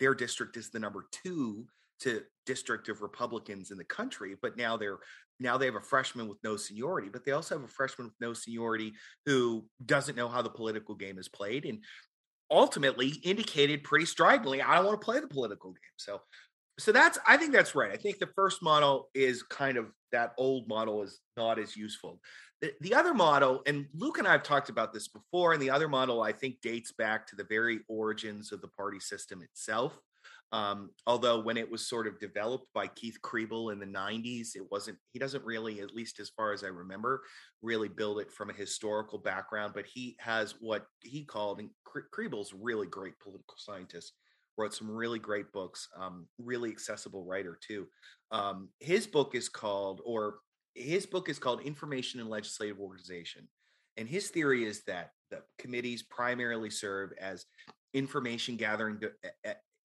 their 0.00 0.14
district 0.14 0.56
is 0.56 0.70
the 0.70 0.78
number 0.78 1.06
two 1.12 1.66
to 2.00 2.22
district 2.44 2.88
of 2.88 3.02
Republicans 3.02 3.70
in 3.70 3.78
the 3.78 3.84
country, 3.84 4.36
but 4.40 4.56
now 4.56 4.76
they're 4.76 4.98
now 5.38 5.58
they 5.58 5.66
have 5.66 5.74
a 5.74 5.80
freshman 5.80 6.28
with 6.28 6.38
no 6.42 6.56
seniority, 6.56 7.08
but 7.10 7.24
they 7.24 7.32
also 7.32 7.56
have 7.56 7.64
a 7.64 7.68
freshman 7.68 8.06
with 8.06 8.16
no 8.20 8.32
seniority 8.32 8.94
who 9.26 9.66
doesn't 9.84 10.16
know 10.16 10.28
how 10.28 10.40
the 10.40 10.48
political 10.48 10.94
game 10.94 11.18
is 11.18 11.28
played, 11.28 11.66
and 11.66 11.82
ultimately 12.50 13.08
indicated 13.22 13.82
pretty 13.82 14.06
stridently, 14.06 14.62
I 14.62 14.76
don't 14.76 14.86
want 14.86 15.00
to 15.00 15.04
play 15.04 15.20
the 15.20 15.26
political 15.26 15.72
game. 15.72 15.96
So 15.96 16.20
so 16.78 16.92
that's 16.92 17.18
i 17.26 17.36
think 17.36 17.52
that's 17.52 17.74
right. 17.74 17.92
I 17.92 17.96
think 17.96 18.18
the 18.18 18.28
first 18.34 18.62
model 18.62 19.08
is 19.14 19.42
kind 19.42 19.76
of 19.76 19.86
that 20.12 20.32
old 20.38 20.68
model 20.68 21.02
is 21.02 21.20
not 21.36 21.58
as 21.58 21.76
useful. 21.76 22.20
The, 22.62 22.72
the 22.80 22.94
other 22.94 23.12
model 23.12 23.62
and 23.66 23.84
luke 23.94 24.16
and 24.16 24.26
i 24.26 24.32
have 24.32 24.42
talked 24.42 24.70
about 24.70 24.94
this 24.94 25.08
before 25.08 25.52
and 25.52 25.60
the 25.60 25.68
other 25.68 25.90
model 25.90 26.22
i 26.22 26.32
think 26.32 26.62
dates 26.62 26.90
back 26.90 27.26
to 27.26 27.36
the 27.36 27.44
very 27.44 27.80
origins 27.86 28.50
of 28.50 28.62
the 28.62 28.68
party 28.68 28.98
system 28.98 29.42
itself 29.42 30.00
um, 30.56 30.90
although 31.06 31.40
when 31.40 31.56
it 31.56 31.70
was 31.70 31.88
sort 31.88 32.06
of 32.06 32.18
developed 32.18 32.66
by 32.74 32.86
keith 32.86 33.18
krehbiel 33.22 33.72
in 33.72 33.78
the 33.78 33.86
90s 33.86 34.50
it 34.54 34.66
wasn't 34.70 34.96
he 35.12 35.18
doesn't 35.18 35.44
really 35.44 35.80
at 35.80 35.94
least 35.94 36.20
as 36.20 36.30
far 36.30 36.52
as 36.52 36.64
i 36.64 36.68
remember 36.68 37.22
really 37.62 37.88
build 37.88 38.20
it 38.20 38.32
from 38.32 38.50
a 38.50 38.54
historical 38.54 39.18
background 39.18 39.72
but 39.74 39.86
he 39.86 40.16
has 40.18 40.54
what 40.60 40.86
he 41.02 41.24
called 41.24 41.58
and 41.58 41.70
krehbiel's 42.12 42.52
really 42.52 42.86
great 42.86 43.18
political 43.20 43.56
scientist 43.56 44.12
wrote 44.56 44.74
some 44.74 44.90
really 44.90 45.18
great 45.18 45.52
books, 45.52 45.88
um, 45.96 46.26
really 46.38 46.70
accessible 46.70 47.24
writer 47.24 47.58
too. 47.60 47.86
Um, 48.30 48.68
his 48.80 49.06
book 49.06 49.34
is 49.34 49.48
called, 49.48 50.00
or 50.04 50.36
his 50.74 51.06
book 51.06 51.28
is 51.28 51.38
called 51.38 51.60
Information 51.62 52.20
and 52.20 52.30
Legislative 52.30 52.80
Organization. 52.80 53.48
And 53.96 54.08
his 54.08 54.28
theory 54.28 54.64
is 54.64 54.82
that 54.84 55.10
the 55.30 55.42
committees 55.58 56.02
primarily 56.02 56.70
serve 56.70 57.10
as 57.20 57.46
information 57.94 58.56
gathering 58.56 59.00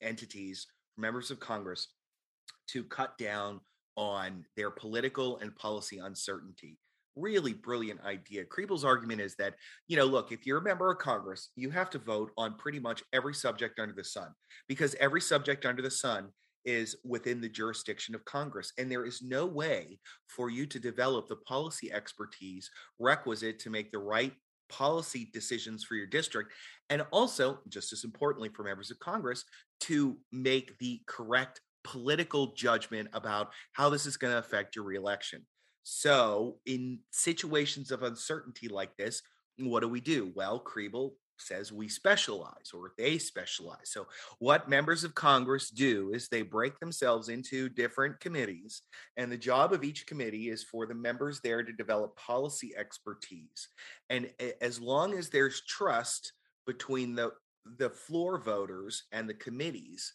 entities 0.02 0.68
members 0.98 1.32
of 1.32 1.40
Congress 1.40 1.88
to 2.68 2.84
cut 2.84 3.18
down 3.18 3.60
on 3.96 4.46
their 4.56 4.72
political 4.72 5.38
and 5.38 5.56
policy 5.56 6.00
uncertainty 6.00 6.78
really 7.16 7.54
brilliant 7.54 8.02
idea. 8.02 8.46
Krehbiel's 8.46 8.86
argument 8.86 9.22
is 9.22 9.36
that, 9.36 9.56
you 9.88 9.98
know, 9.98 10.06
look, 10.06 10.32
if 10.32 10.46
you're 10.46 10.60
a 10.60 10.64
member 10.64 10.92
of 10.92 11.00
Congress, 11.00 11.50
you 11.56 11.70
have 11.70 11.90
to 11.92 12.00
vote 12.00 12.32
on 12.38 12.56
pretty 12.56 12.80
much 12.80 13.04
every 13.14 13.34
subject 13.34 13.80
under 13.80 13.94
the 13.94 14.04
sun 14.04 14.30
because 14.68 14.96
every 15.00 15.22
subject 15.22 15.66
under 15.66 15.82
the 15.82 15.92
sun 15.92 16.30
is 16.64 16.96
within 17.04 17.42
the 17.42 17.50
jurisdiction 17.50 18.14
of 18.14 18.24
Congress. 18.26 18.72
And 18.78 18.92
there 18.92 19.06
is 19.06 19.22
no 19.22 19.46
way 19.46 20.00
for 20.28 20.50
you 20.50 20.66
to 20.68 20.80
develop 20.80 21.28
the 21.28 21.38
policy 21.38 21.92
expertise 21.92 22.70
requisite 23.00 23.60
to 23.60 23.70
make 23.70 23.92
the 23.92 24.00
right 24.00 24.34
policy 24.70 25.30
decisions 25.34 25.84
for 25.84 25.96
your 25.96 26.08
district. 26.08 26.54
And 26.90 27.06
also, 27.12 27.60
just 27.68 27.92
as 27.92 28.04
importantly, 28.04 28.50
for 28.50 28.64
members 28.64 28.92
of 28.92 29.00
Congress, 29.00 29.44
to 29.82 30.18
make 30.32 30.78
the 30.80 31.02
correct 31.06 31.62
political 31.84 32.54
judgment 32.54 33.10
about 33.14 33.52
how 33.74 33.90
this 33.90 34.06
is 34.06 34.18
going 34.18 34.34
to 34.34 34.40
affect 34.40 34.76
your 34.76 34.86
reelection. 34.86 35.46
So, 35.84 36.58
in 36.66 37.00
situations 37.12 37.92
of 37.92 38.04
uncertainty 38.04 38.68
like 38.68 38.96
this, 38.98 39.22
what 39.58 39.82
do 39.82 39.88
we 39.88 40.00
do? 40.00 40.32
Well, 40.36 40.64
Krehbiel 40.64 41.12
says 41.38 41.72
we 41.72 41.88
specialize 41.88 42.72
or 42.74 42.92
they 43.00 43.18
specialize. 43.18 43.90
So, 43.92 44.08
what 44.38 44.70
members 44.70 45.04
of 45.04 45.16
Congress 45.16 45.72
do 45.72 46.12
is 46.14 46.28
they 46.28 46.44
break 46.44 46.80
themselves 46.80 47.30
into 47.30 47.68
different 47.68 48.20
committees, 48.20 48.84
and 49.18 49.32
the 49.32 49.38
job 49.38 49.74
of 49.74 49.84
each 49.84 50.06
committee 50.06 50.50
is 50.50 50.64
for 50.64 50.86
the 50.86 50.94
members 50.96 51.42
there 51.42 51.64
to 51.64 51.74
develop 51.74 52.16
policy 52.16 52.74
expertise. 52.78 53.70
And 54.10 54.30
eh, 54.40 54.52
as 54.62 54.80
long 54.80 55.18
as 55.18 55.30
there's 55.30 55.62
trust 55.66 56.34
between 56.68 57.16
the 57.16 57.32
the 57.78 57.90
floor 57.90 58.40
voters 58.40 59.04
and 59.12 59.30
the 59.30 59.34
committees, 59.34 60.14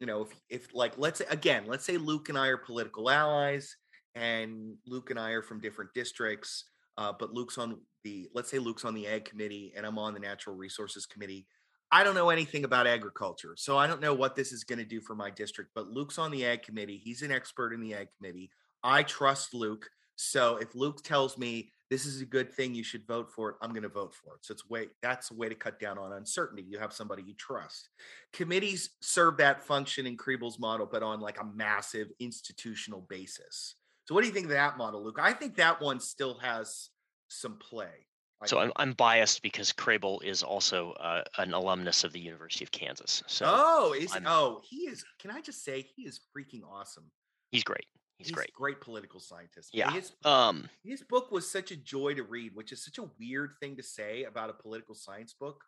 you 0.00 0.06
know, 0.06 0.22
if 0.22 0.28
if 0.48 0.74
like 0.74 0.98
let's 0.98 1.18
say 1.18 1.26
again, 1.30 1.64
let's 1.66 1.84
say 1.84 1.96
Luke 1.96 2.28
and 2.28 2.38
I 2.38 2.48
are 2.48 2.56
political 2.56 3.10
allies 3.10 3.76
and 4.14 4.76
Luke 4.86 5.10
and 5.10 5.18
I 5.18 5.30
are 5.30 5.42
from 5.42 5.60
different 5.60 5.92
districts. 5.94 6.64
Uh, 6.96 7.12
but 7.18 7.32
Luke's 7.32 7.58
on 7.58 7.80
the 8.04 8.28
let's 8.34 8.50
say 8.50 8.58
Luke's 8.58 8.84
on 8.84 8.94
the 8.94 9.06
ag 9.06 9.24
committee 9.24 9.72
and 9.76 9.86
I'm 9.86 9.98
on 9.98 10.14
the 10.14 10.20
natural 10.20 10.56
resources 10.56 11.06
committee. 11.06 11.46
I 11.90 12.04
don't 12.04 12.14
know 12.14 12.28
anything 12.28 12.64
about 12.64 12.86
agriculture, 12.86 13.54
so 13.56 13.78
I 13.78 13.86
don't 13.86 14.02
know 14.02 14.12
what 14.12 14.36
this 14.36 14.52
is 14.52 14.62
going 14.62 14.78
to 14.78 14.84
do 14.84 15.00
for 15.00 15.14
my 15.14 15.30
district. 15.30 15.70
But 15.74 15.88
Luke's 15.88 16.18
on 16.18 16.30
the 16.30 16.44
ag 16.44 16.62
committee; 16.62 17.00
he's 17.02 17.22
an 17.22 17.32
expert 17.32 17.72
in 17.72 17.80
the 17.80 17.94
ag 17.94 18.08
committee. 18.18 18.50
I 18.82 19.02
trust 19.02 19.54
Luke, 19.54 19.88
so 20.18 20.56
if 20.56 20.74
Luke 20.74 21.02
tells 21.04 21.38
me 21.38 21.70
this 21.90 22.04
is 22.04 22.20
a 22.20 22.26
good 22.26 22.52
thing, 22.52 22.74
you 22.74 22.82
should 22.82 23.06
vote 23.06 23.30
for 23.30 23.50
it. 23.50 23.56
I'm 23.62 23.70
going 23.70 23.84
to 23.84 23.88
vote 23.88 24.12
for 24.12 24.34
it. 24.34 24.44
So 24.44 24.52
it's 24.52 24.68
way 24.68 24.88
that's 25.00 25.30
a 25.30 25.34
way 25.34 25.48
to 25.48 25.54
cut 25.54 25.78
down 25.78 25.96
on 25.96 26.12
uncertainty. 26.12 26.64
You 26.68 26.78
have 26.80 26.92
somebody 26.92 27.22
you 27.22 27.34
trust. 27.34 27.88
Committees 28.32 28.90
serve 29.00 29.36
that 29.36 29.62
function 29.62 30.06
in 30.06 30.16
Krehbiel's 30.16 30.58
model, 30.58 30.88
but 30.90 31.04
on 31.04 31.20
like 31.20 31.40
a 31.40 31.44
massive 31.44 32.08
institutional 32.18 33.06
basis. 33.08 33.76
So 34.06 34.14
what 34.14 34.22
do 34.22 34.26
you 34.26 34.34
think 34.34 34.46
of 34.46 34.50
that 34.50 34.76
model, 34.76 35.04
Luke? 35.04 35.20
I 35.22 35.32
think 35.32 35.54
that 35.56 35.80
one 35.80 36.00
still 36.00 36.38
has 36.40 36.90
some 37.28 37.56
play. 37.56 38.06
So 38.46 38.58
I'm 38.58 38.72
I'm 38.74 38.94
biased 38.94 39.42
because 39.42 39.72
Krehbiel 39.72 40.22
is 40.24 40.42
also 40.42 40.92
uh, 41.00 41.22
an 41.38 41.54
alumnus 41.54 42.02
of 42.02 42.12
the 42.12 42.20
University 42.20 42.64
of 42.64 42.72
Kansas. 42.72 43.22
So 43.28 43.46
oh, 43.48 43.94
is 43.96 44.12
I'm- 44.12 44.24
oh 44.26 44.62
he 44.68 44.88
is. 44.88 45.04
Can 45.20 45.30
I 45.30 45.40
just 45.40 45.64
say 45.64 45.86
he 45.94 46.02
is 46.02 46.20
freaking 46.36 46.62
awesome. 46.68 47.04
he's 47.52 47.64
great. 47.64 47.86
He's, 48.18 48.32
great. 48.32 48.52
Great 48.52 48.80
political 48.80 49.20
scientist. 49.20 49.70
Yeah. 49.72 49.92
His, 49.92 50.12
Um, 50.24 50.68
his 50.82 51.02
book 51.02 51.30
was 51.30 51.48
such 51.48 51.70
a 51.70 51.76
joy 51.76 52.14
to 52.14 52.24
read, 52.24 52.54
which 52.54 52.72
is 52.72 52.84
such 52.84 52.98
a 52.98 53.08
weird 53.18 53.52
thing 53.60 53.76
to 53.76 53.82
say 53.82 54.24
about 54.24 54.50
a 54.50 54.54
political 54.54 54.96
science 54.96 55.34
book. 55.38 55.62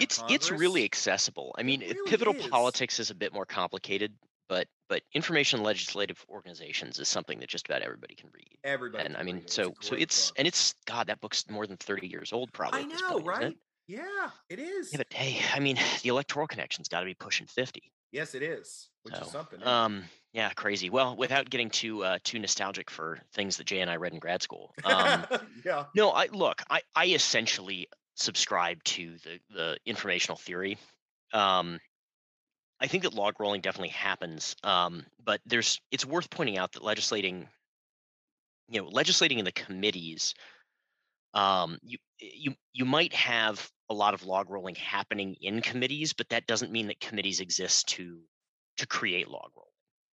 It's 0.00 0.22
it's 0.28 0.50
really 0.50 0.84
accessible. 0.84 1.54
I 1.58 1.64
mean, 1.64 1.80
really 1.80 1.96
pivotal 2.08 2.34
is. 2.36 2.46
politics 2.46 3.00
is 3.00 3.10
a 3.10 3.14
bit 3.14 3.32
more 3.32 3.44
complicated, 3.44 4.12
but 4.48 4.68
but 4.88 5.02
information 5.14 5.64
legislative 5.64 6.24
organizations 6.28 7.00
is 7.00 7.08
something 7.08 7.40
that 7.40 7.48
just 7.48 7.66
about 7.66 7.82
everybody 7.82 8.14
can 8.14 8.30
read. 8.32 8.56
everybody. 8.62 9.04
and 9.04 9.16
I 9.16 9.24
mean, 9.24 9.42
so 9.46 9.70
a 9.70 9.84
so 9.84 9.96
it's 9.96 10.30
book. 10.30 10.38
and 10.38 10.48
it's 10.48 10.74
God, 10.86 11.08
that 11.08 11.20
book's 11.20 11.48
more 11.50 11.66
than 11.66 11.76
thirty 11.76 12.06
years 12.06 12.32
old, 12.32 12.52
probably. 12.52 12.80
I 12.80 12.84
know, 12.84 13.10
point, 13.10 13.26
right? 13.26 13.56
Yeah, 13.88 14.30
it 14.48 14.58
is. 14.58 14.92
Yeah, 14.92 14.98
but 14.98 15.12
hey, 15.12 15.40
I 15.52 15.60
mean, 15.60 15.76
the 16.02 16.08
electoral 16.08 16.46
connection's 16.46 16.88
got 16.88 17.00
to 17.00 17.06
be 17.06 17.14
pushing 17.14 17.46
fifty. 17.48 17.90
Yes, 18.12 18.34
it 18.34 18.42
is. 18.42 18.88
Which 19.02 19.14
So, 19.14 19.22
is 19.22 19.30
something. 19.30 19.62
um, 19.62 20.04
yeah, 20.32 20.50
crazy. 20.50 20.90
Well, 20.90 21.16
without 21.16 21.48
getting 21.48 21.70
too 21.70 22.02
uh, 22.04 22.18
too 22.24 22.38
nostalgic 22.38 22.90
for 22.90 23.18
things 23.32 23.56
that 23.56 23.66
Jay 23.66 23.80
and 23.80 23.90
I 23.90 23.96
read 23.96 24.12
in 24.12 24.18
grad 24.18 24.42
school. 24.42 24.74
Um, 24.84 25.24
yeah. 25.64 25.84
no, 25.94 26.10
I 26.10 26.26
look, 26.26 26.62
I 26.68 26.82
I 26.94 27.06
essentially 27.06 27.88
subscribe 28.16 28.82
to 28.84 29.16
the 29.18 29.38
the 29.50 29.78
informational 29.86 30.36
theory. 30.36 30.78
Um, 31.32 31.80
I 32.80 32.88
think 32.88 33.04
that 33.04 33.14
log 33.14 33.40
rolling 33.40 33.62
definitely 33.62 33.88
happens, 33.90 34.54
um, 34.62 35.06
but 35.24 35.40
there's 35.46 35.80
it's 35.90 36.04
worth 36.04 36.28
pointing 36.28 36.58
out 36.58 36.72
that 36.72 36.82
legislating, 36.84 37.48
you 38.68 38.82
know, 38.82 38.88
legislating 38.88 39.38
in 39.38 39.44
the 39.46 39.52
committees, 39.52 40.34
um, 41.36 41.78
you 41.82 41.98
you 42.18 42.54
you 42.72 42.84
might 42.84 43.12
have 43.12 43.70
a 43.88 43.94
lot 43.94 44.14
of 44.14 44.26
log 44.26 44.50
rolling 44.50 44.74
happening 44.74 45.36
in 45.40 45.60
committees, 45.60 46.12
but 46.12 46.28
that 46.30 46.48
doesn't 46.48 46.72
mean 46.72 46.88
that 46.88 46.98
committees 46.98 47.38
exist 47.38 47.86
to 47.90 48.18
to 48.78 48.86
create 48.88 49.28
log 49.28 49.50
rolling, 49.54 49.70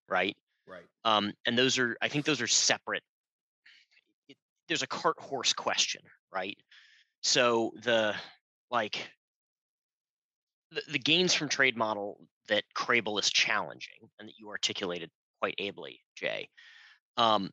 right? 0.08 0.38
Right. 0.68 0.84
um, 1.04 1.34
and 1.46 1.58
those 1.58 1.78
are 1.78 1.98
i 2.02 2.08
think 2.08 2.24
those 2.24 2.40
are 2.40 2.48
separate 2.48 3.04
it, 4.30 4.38
there's 4.70 4.82
a 4.82 4.88
cart 4.88 5.20
horse 5.20 5.52
question 5.52 6.02
right 6.34 6.58
so 7.22 7.74
the 7.84 8.16
like 8.72 9.10
the, 10.72 10.82
the 10.90 11.00
gains 11.00 11.34
from 11.34 11.50
trade 11.50 11.76
model 11.76 12.18
that 12.48 12.64
krehbiel 12.74 13.20
is 13.20 13.30
challenging 13.30 14.10
and 14.20 14.30
that 14.30 14.36
you 14.40 14.48
articulated 14.50 15.10
quite 15.42 15.56
ably 15.60 16.00
jay 16.16 16.48
um, 17.18 17.50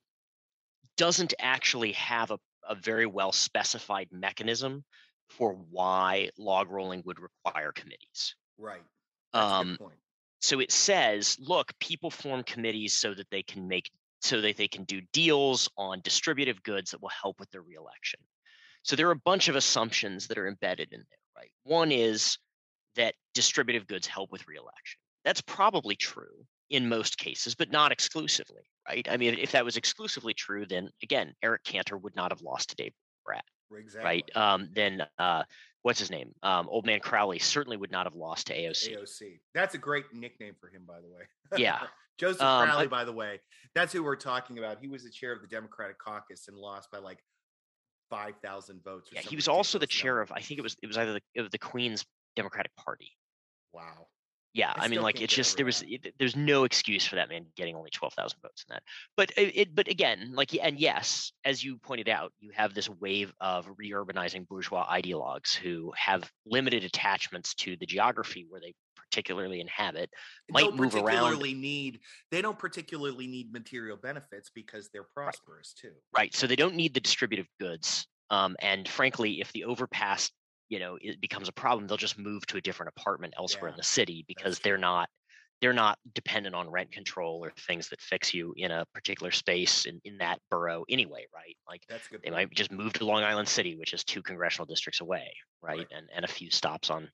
doesn't 0.97 1.35
actually 1.41 1.93
have 1.93 2.31
a, 2.31 2.39
a 2.71 2.75
very 2.75 3.05
well 3.05 3.33
specified 3.33 4.09
mechanism 4.11 4.85
for 5.29 5.53
why 5.71 6.31
log 6.39 6.71
rolling 6.71 7.03
would 7.05 7.19
require 7.21 7.73
committees. 7.73 8.35
Right. 8.59 8.83
Um, 9.35 9.79
so 10.41 10.61
it 10.61 10.73
says 10.73 11.37
look 11.39 11.73
people 11.79 12.11
form 12.11 12.43
committees 12.45 12.95
so 12.95 13.13
that 13.13 13.29
they 13.31 13.43
can 13.43 13.69
make 13.69 13.91
so 14.23 14.41
that 14.41 14.57
they 14.57 14.69
can 14.69 14.85
do 14.85 15.03
deals 15.13 15.69
on 15.77 16.01
distributive 16.03 16.63
goods 16.63 16.91
that 16.93 17.03
will 17.03 17.11
help 17.11 17.39
with 17.39 17.51
their 17.51 17.63
reelection. 17.63 18.21
So 18.83 18.97
there 18.97 19.09
are 19.09 19.13
a 19.13 19.17
bunch 19.17 19.49
of 19.49 19.57
assumptions 19.57 20.29
that 20.29 20.39
are 20.39 20.49
embedded 20.49 20.93
in 20.93 21.01
there 21.11 21.21
right? 21.41 21.51
One 21.65 21.93
is 21.93 22.39
that 22.97 23.15
distributive 23.35 23.87
goods 23.87 24.07
help 24.07 24.31
with 24.31 24.47
reelection. 24.47 25.01
That's 25.25 25.41
probably 25.41 25.97
true 25.97 26.45
in 26.71 26.89
most 26.89 27.19
cases 27.19 27.55
but 27.55 27.71
not 27.71 27.93
exclusively 27.93 28.63
right 28.89 29.07
i 29.11 29.17
mean 29.17 29.35
if 29.39 29.53
that 29.53 29.65
was 29.65 29.77
exclusively 29.77 30.35
true 30.35 30.65
then 30.67 30.89
again 31.03 31.35
eric 31.43 31.63
cantor 31.65 31.97
would 31.99 32.15
not 32.17 32.31
have 32.33 32.41
lost 32.43 32.71
to 32.71 32.77
dave 32.77 32.93
Exactly. 33.73 34.05
right 34.05 34.37
um, 34.37 34.69
then 34.75 35.07
uh, 35.21 35.45
what's 35.83 36.01
his 36.01 36.11
name 36.11 36.35
um, 36.43 36.69
old 36.69 36.85
man 36.87 36.99
crowley 36.99 37.39
certainly 37.39 37.77
would 37.77 37.93
not 37.93 38.05
have 38.05 38.17
lost 38.17 38.49
to 38.49 38.53
aoc 38.59 38.89
AOC. 38.89 39.39
That's 39.55 39.77
a 39.77 39.79
great 39.79 40.07
nickname 40.13 40.55
for 40.61 40.69
him, 40.69 40.83
by 40.89 41.01
the 41.01 41.07
way. 41.07 41.23
Yeah. 41.57 41.79
Joseph 42.19 42.43
Um, 42.43 42.67
Crowley, 42.67 42.85
I- 42.87 42.89
by 42.89 43.05
the 43.05 43.13
way. 43.13 43.41
That's 43.77 43.93
who 43.93 44.03
we're 44.03 44.17
talking 44.17 44.59
about. 44.59 44.79
He 44.81 44.89
was 44.89 45.05
the 45.05 45.11
chair 45.11 45.33
of 45.33 45.41
the 45.41 45.47
Democratic 45.47 45.99
caucus 46.01 46.49
and 46.49 46.57
lost 46.57 46.91
by 46.91 46.99
like 46.99 47.19
5,000 48.11 48.83
votes. 48.83 49.11
or 49.13 49.15
Yeah, 49.15 49.21
he 49.23 49.37
was 49.37 49.47
also 49.49 49.79
the 49.79 49.87
chair 49.87 50.21
of. 50.21 50.33
I 50.33 50.41
think 50.41 50.59
it 50.59 50.63
was 50.63 50.77
it 50.83 50.87
was 50.89 50.99
either 50.99 51.15
the, 51.35 51.41
of 51.43 51.51
the 51.53 51.59
Queen's 51.59 52.05
Democratic 52.35 52.75
Party. 52.77 53.13
Wow. 53.73 54.09
Yeah, 54.53 54.73
I 54.77 54.87
I, 54.87 54.89
mean, 54.89 55.01
like 55.03 55.21
it's 55.21 55.35
just 55.35 55.57
there 55.57 55.67
was 55.67 55.83
it, 55.87 56.13
there's 56.19 56.35
no 56.35 56.65
excuse 56.65 57.07
for 57.07 57.17
that 57.17 57.29
man 57.29 57.47
getting 57.57 57.77
only 57.77 57.91
twelve 57.91 58.15
thousand 58.15 58.41
votes 58.43 58.65
in 58.69 58.75
that. 58.75 58.83
But 59.17 59.31
it, 59.37 59.57
it 59.57 59.75
but 59.75 59.87
again, 59.87 60.33
like 60.35 60.51
and 60.61 60.79
yes, 60.79 61.33
as 61.45 61.63
you 61.63 61.77
pointed 61.79 62.09
out, 62.09 62.33
you 62.41 62.51
have 62.55 62.75
this 62.75 62.89
wave 62.89 63.33
of 63.41 63.69
reurbanizing 63.81 64.49
bourgeois 64.49 64.85
ideologues 64.91 65.55
who 65.55 65.93
have 65.97 66.29
limited 66.45 66.83
attachments 66.83 67.55
to 67.55 67.77
the 67.77 67.87
geography 67.87 68.45
where 68.49 68.61
they 68.61 68.75
particularly 68.97 69.61
inhabit. 69.61 70.11
Might 70.51 70.63
don't 70.63 70.77
move 70.77 70.95
around. 70.95 71.05
particularly 71.05 71.55
need 71.55 72.01
they 72.31 72.43
don't 72.43 72.59
particularly 72.59 73.27
need 73.27 73.53
material 73.53 73.97
benefits 73.97 74.51
because 74.55 74.89
they're 74.93 75.07
prosperous 75.15 75.75
too. 75.75 75.93
Right. 76.17 76.35
So 76.35 76.47
they 76.47 76.57
don't 76.57 76.75
need 76.75 76.95
the 76.95 77.01
distributive 77.01 77.47
goods. 77.61 78.07
Um, 78.31 78.57
and 78.61 78.89
frankly, 78.89 79.41
if 79.41 79.53
the 79.53 79.65
overpass, 79.65 80.31
you 80.71 80.81
know, 80.81 80.99
it 81.03 81.21
becomes 81.21 81.49
a 81.51 81.55
problem, 81.55 81.89
they'll 81.89 81.99
just 81.99 82.19
move 82.19 82.47
to 82.49 82.59
a 82.59 82.63
different 82.63 82.95
apartment 82.97 83.35
elsewhere 83.39 83.69
Yeah, 83.69 83.71
in 83.71 83.77
the 83.77 83.85
city 83.85 84.25
because 84.29 84.61
they're 84.61 84.79
not 84.79 85.11
they're 85.61 85.75
not 85.75 85.99
dependent 86.15 86.55
on 86.57 86.71
rent 86.71 86.93
control 86.93 87.45
or 87.45 87.53
things 87.53 87.91
that 87.91 88.03
fix 88.03 88.35
you 88.35 88.55
in 88.57 88.71
a 88.73 88.87
particular 88.95 89.31
space 89.31 89.87
in, 89.87 90.01
in 90.05 90.19
that 90.19 90.41
borough 90.51 90.85
anyway, 90.91 91.27
right? 91.35 91.57
Like 91.69 91.87
That's 91.89 92.09
good. 92.09 92.23
they 92.25 92.31
might 92.31 92.51
just 92.53 92.73
move 92.73 92.95
to 92.95 93.07
Long 93.07 93.25
Island 93.25 93.49
City, 93.49 93.77
which 93.77 93.95
is 93.95 94.05
two 94.05 94.23
congressional 94.23 94.67
districts 94.67 95.01
away, 95.03 95.35
right? 95.63 95.87
Right. 95.87 95.91
And 95.93 96.11
and 96.15 96.25
a 96.25 96.29
few 96.29 96.51
stops 96.51 96.91
on 96.91 97.11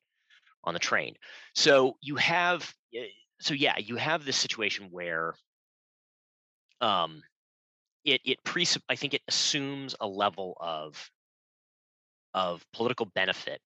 on 0.65 0.75
the 0.75 0.81
train. 0.81 1.15
So 1.55 1.97
you 2.03 2.17
have 2.17 2.75
eh, 2.95 3.09
so 3.41 3.55
yeah, 3.55 3.79
you 3.79 3.97
have 3.97 4.25
this 4.25 4.37
situation 4.37 4.91
where 4.91 5.35
um 6.81 7.23
it 8.05 8.23
it 8.25 8.45
pre 8.45 8.67
I 8.89 8.97
think 8.97 9.15
it 9.15 9.23
assumes 9.29 9.95
a 10.01 10.09
level 10.09 10.57
of 10.61 11.11
of 12.35 12.65
political 12.73 13.07
benefit 13.15 13.61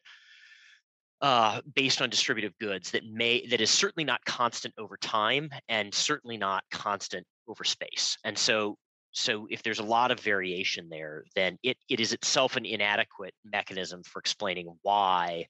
uh, 1.21 1.61
based 1.75 2.01
on 2.01 2.09
distributive 2.09 2.57
goods 2.59 2.91
that 2.93 3.05
may 3.05 3.47
that 3.47 3.61
is 3.61 3.71
certainly 3.71 4.05
not 4.05 4.25
constant 4.25 4.73
over 4.79 4.97
time 4.97 5.51
and 5.69 5.93
certainly 5.93 6.37
not 6.37 6.65
constant 6.71 7.27
over 7.47 7.65
space. 7.65 8.17
And 8.25 8.37
so 8.37 8.77
so 9.13 9.47
if 9.51 9.63
there's 9.63 9.81
a 9.81 9.85
lot 9.85 10.11
of 10.11 10.21
variation 10.21 10.89
there, 10.89 11.25
then 11.35 11.59
it, 11.63 11.77
it 11.89 12.01
is 12.01 12.13
itself 12.13 12.57
an 12.57 12.65
inadequate 12.65 13.35
mechanism 13.45 14.03
for 14.05 14.21
explaining 14.21 14.73
why 14.83 15.47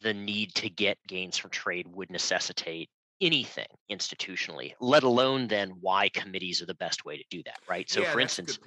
the 0.00 0.12
need 0.12 0.54
to 0.56 0.68
get 0.68 0.98
gains 1.06 1.36
from 1.38 1.50
trade 1.50 1.86
would 1.88 2.10
necessitate 2.10 2.88
anything 3.20 3.66
institutionally, 3.90 4.74
let 4.80 5.02
alone 5.02 5.48
then 5.48 5.70
why 5.80 6.08
committees 6.08 6.62
are 6.62 6.66
the 6.66 6.74
best 6.74 7.04
way 7.04 7.16
to 7.16 7.24
do 7.30 7.42
that, 7.44 7.58
right? 7.68 7.88
So 7.90 8.00
yeah, 8.00 8.12
for 8.12 8.20
instance. 8.20 8.58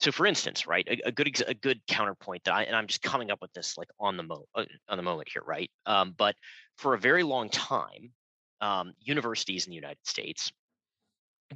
So 0.00 0.12
for 0.12 0.26
instance 0.26 0.66
right 0.66 0.86
a, 0.88 1.08
a 1.08 1.12
good 1.12 1.42
a 1.46 1.54
good 1.54 1.80
counterpoint 1.86 2.42
that 2.44 2.54
i 2.54 2.62
and 2.64 2.76
i'm 2.76 2.86
just 2.86 3.02
coming 3.02 3.30
up 3.30 3.40
with 3.40 3.52
this 3.52 3.76
like 3.76 3.88
on 3.98 4.16
the 4.16 4.22
mo 4.22 4.44
uh, 4.54 4.64
on 4.88 4.96
the 4.96 5.02
moment 5.02 5.28
here 5.32 5.42
right? 5.46 5.70
Um, 5.86 6.14
but 6.16 6.36
for 6.76 6.94
a 6.94 6.98
very 6.98 7.22
long 7.22 7.48
time 7.48 8.12
um, 8.60 8.94
universities 9.00 9.66
in 9.66 9.70
the 9.70 9.76
united 9.76 10.04
states 10.04 10.52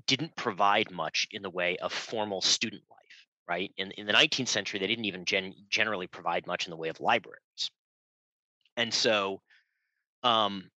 didn't 0.07 0.35
provide 0.37 0.91
much 0.91 1.29
in 1.31 1.43
the 1.43 1.51
way 1.51 1.77
of 1.79 1.93
formal 1.93 2.41
student 2.41 2.83
life 2.91 2.99
right? 3.49 3.73
In, 3.77 3.91
in 3.93 4.07
the 4.07 4.13
19th 4.13 4.49
century 4.49 4.81
they 4.81 4.87
didn't 4.87 5.05
even 5.05 5.25
gen- 5.25 5.55
generally 5.69 6.07
provide 6.07 6.47
much 6.47 6.67
in 6.67 6.71
the 6.71 6.77
way 6.77 6.89
of 6.89 7.01
libraries. 7.01 7.71
And 8.77 8.93
so 8.93 9.41
um, 10.23 10.71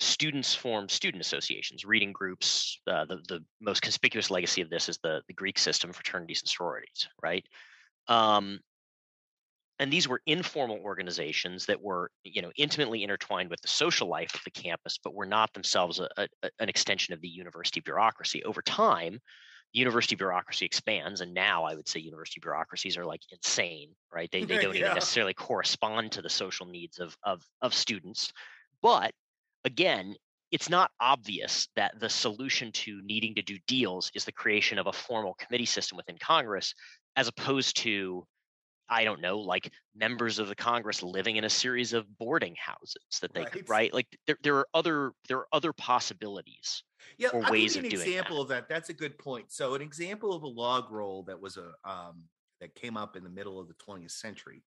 students 0.00 0.54
formed 0.54 0.90
student 0.90 1.20
associations, 1.20 1.84
reading 1.84 2.12
groups. 2.12 2.80
Uh, 2.86 3.04
the 3.04 3.16
the 3.28 3.44
most 3.60 3.82
conspicuous 3.82 4.30
legacy 4.30 4.60
of 4.62 4.70
this 4.70 4.88
is 4.88 4.98
the 4.98 5.22
the 5.28 5.34
Greek 5.34 5.58
system, 5.58 5.92
fraternities 5.92 6.42
and 6.42 6.48
sororities, 6.48 7.08
right? 7.22 7.46
Um, 8.08 8.60
and 9.80 9.92
these 9.92 10.08
were 10.08 10.20
informal 10.26 10.78
organizations 10.78 11.66
that 11.66 11.80
were, 11.80 12.10
you 12.24 12.42
know, 12.42 12.50
intimately 12.56 13.04
intertwined 13.04 13.48
with 13.48 13.60
the 13.60 13.68
social 13.68 14.08
life 14.08 14.34
of 14.34 14.42
the 14.44 14.50
campus, 14.50 14.98
but 14.98 15.14
were 15.14 15.26
not 15.26 15.52
themselves 15.52 16.00
a, 16.00 16.08
a, 16.16 16.28
an 16.58 16.68
extension 16.68 17.14
of 17.14 17.20
the 17.20 17.28
university 17.28 17.80
bureaucracy. 17.80 18.42
Over 18.42 18.60
time, 18.60 19.20
university 19.72 20.16
bureaucracy 20.16 20.64
expands, 20.66 21.20
and 21.20 21.32
now 21.32 21.62
I 21.64 21.76
would 21.76 21.86
say 21.86 22.00
university 22.00 22.40
bureaucracies 22.40 22.96
are 22.96 23.04
like 23.04 23.20
insane, 23.30 23.94
right? 24.12 24.28
They 24.32 24.44
they 24.44 24.58
don't 24.58 24.74
Yeah. 24.74 24.80
even 24.80 24.94
necessarily 24.94 25.34
correspond 25.34 26.10
to 26.12 26.22
the 26.22 26.30
social 26.30 26.66
needs 26.66 26.98
of 26.98 27.16
of 27.22 27.42
of 27.62 27.72
students, 27.72 28.32
but 28.82 29.14
again, 29.64 30.14
it's 30.50 30.70
not 30.70 30.90
obvious 31.00 31.68
that 31.76 31.98
the 32.00 32.08
solution 32.08 32.72
to 32.72 33.00
needing 33.02 33.34
to 33.34 33.42
do 33.42 33.58
deals 33.66 34.10
is 34.14 34.24
the 34.24 34.32
creation 34.32 34.78
of 34.78 34.86
a 34.86 34.92
formal 34.92 35.34
committee 35.34 35.66
system 35.66 35.96
within 35.96 36.16
Congress, 36.18 36.74
as 37.16 37.28
opposed 37.28 37.76
to, 37.78 38.24
I 38.88 39.04
don't 39.04 39.20
know, 39.20 39.38
like 39.38 39.70
members 39.94 40.38
of 40.38 40.48
the 40.48 40.54
Congress 40.54 41.02
living 41.02 41.36
in 41.36 41.44
a 41.44 41.50
series 41.50 41.92
of 41.92 42.06
boarding 42.18 42.56
houses 42.56 43.18
that 43.20 43.34
they 43.34 43.44
could 43.44 43.68
Right. 43.68 43.92
right. 43.92 43.94
Like 43.94 44.06
there, 44.26 44.38
there 44.42 44.56
are 44.56 44.68
other 44.72 45.12
there 45.28 45.38
are 45.38 45.48
other 45.52 45.72
possibilities. 45.74 46.82
Yeah, 47.18 47.28
or 47.28 47.44
I'll 47.44 47.52
ways 47.52 47.74
give 47.74 47.84
you 47.84 47.90
an 47.90 47.96
doing 47.96 48.08
example 48.08 48.40
of 48.40 48.48
that. 48.48 48.68
That's 48.68 48.88
a 48.88 48.94
good 48.94 49.18
point. 49.18 49.52
So, 49.52 49.74
an 49.74 49.82
example 49.82 50.32
of 50.32 50.42
a 50.42 50.48
log 50.48 50.90
roll 50.90 51.24
that 51.24 51.38
was 51.38 51.58
a 51.58 51.72
um, 51.88 52.24
that 52.60 52.74
came 52.74 52.96
up 52.96 53.16
in 53.16 53.22
the 53.22 53.30
middle 53.30 53.60
of 53.60 53.68
the 53.68 53.74
20th 53.74 54.12
century 54.12 54.62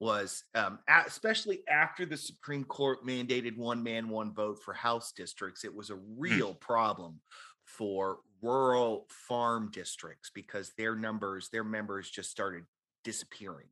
was 0.00 0.44
um, 0.54 0.78
especially 1.06 1.62
after 1.68 2.04
the 2.04 2.16
Supreme 2.16 2.64
Court 2.64 3.04
mandated 3.06 3.56
one 3.56 3.82
man, 3.82 4.08
one 4.08 4.34
vote 4.34 4.58
for 4.62 4.74
House 4.74 5.12
districts, 5.12 5.64
it 5.64 5.74
was 5.74 5.90
a 5.90 5.94
hmm. 5.94 6.14
real 6.18 6.54
mm. 6.54 6.60
problem 6.60 7.20
for 7.64 8.18
rural 8.42 9.06
farm 9.28 9.70
districts 9.72 10.30
because 10.34 10.72
their 10.76 10.94
numbers, 10.94 11.48
their 11.50 11.64
members 11.64 12.10
just 12.10 12.30
started 12.30 12.64
disappearing. 13.04 13.66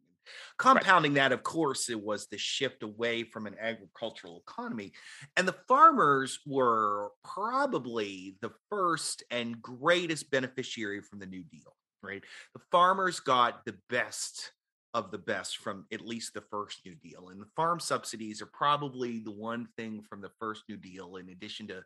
Compounding 0.57 1.13
right. 1.13 1.29
that, 1.29 1.33
of 1.33 1.43
course, 1.43 1.91
it 1.91 2.03
was 2.03 2.27
the 2.27 2.39
shift 2.39 2.83
away 2.83 3.25
from 3.25 3.47
an 3.47 3.55
agricultural 3.61 4.43
economy. 4.49 4.93
And 5.37 5.47
the 5.47 5.57
farmers 5.69 6.41
were 6.47 7.11
probably 7.23 8.37
the 8.41 8.51
first 8.71 9.23
and 9.31 9.61
greatest 9.61 10.31
beneficiary 10.31 11.03
from 11.03 11.19
the 11.19 11.27
New 11.27 11.45
Deal, 11.45 11.77
right? 12.03 12.23
The 12.55 12.63
farmers 12.71 13.21
got 13.21 13.65
the 13.67 13.77
best 13.91 14.53
of 14.94 15.11
the 15.11 15.18
best 15.18 15.59
from 15.59 15.85
at 15.92 16.00
least 16.00 16.33
the 16.33 16.40
first 16.40 16.80
New 16.87 16.94
Deal. 16.94 17.28
And 17.28 17.40
the 17.40 17.50
farm 17.57 17.80
subsidies 17.80 18.40
are 18.40 18.46
probably 18.46 19.18
the 19.18 19.33
one 19.33 19.66
thing 19.76 20.02
from 20.09 20.20
the 20.20 20.30
first 20.38 20.62
New 20.68 20.76
Deal, 20.76 21.16
in 21.16 21.28
addition 21.28 21.66
to 21.66 21.83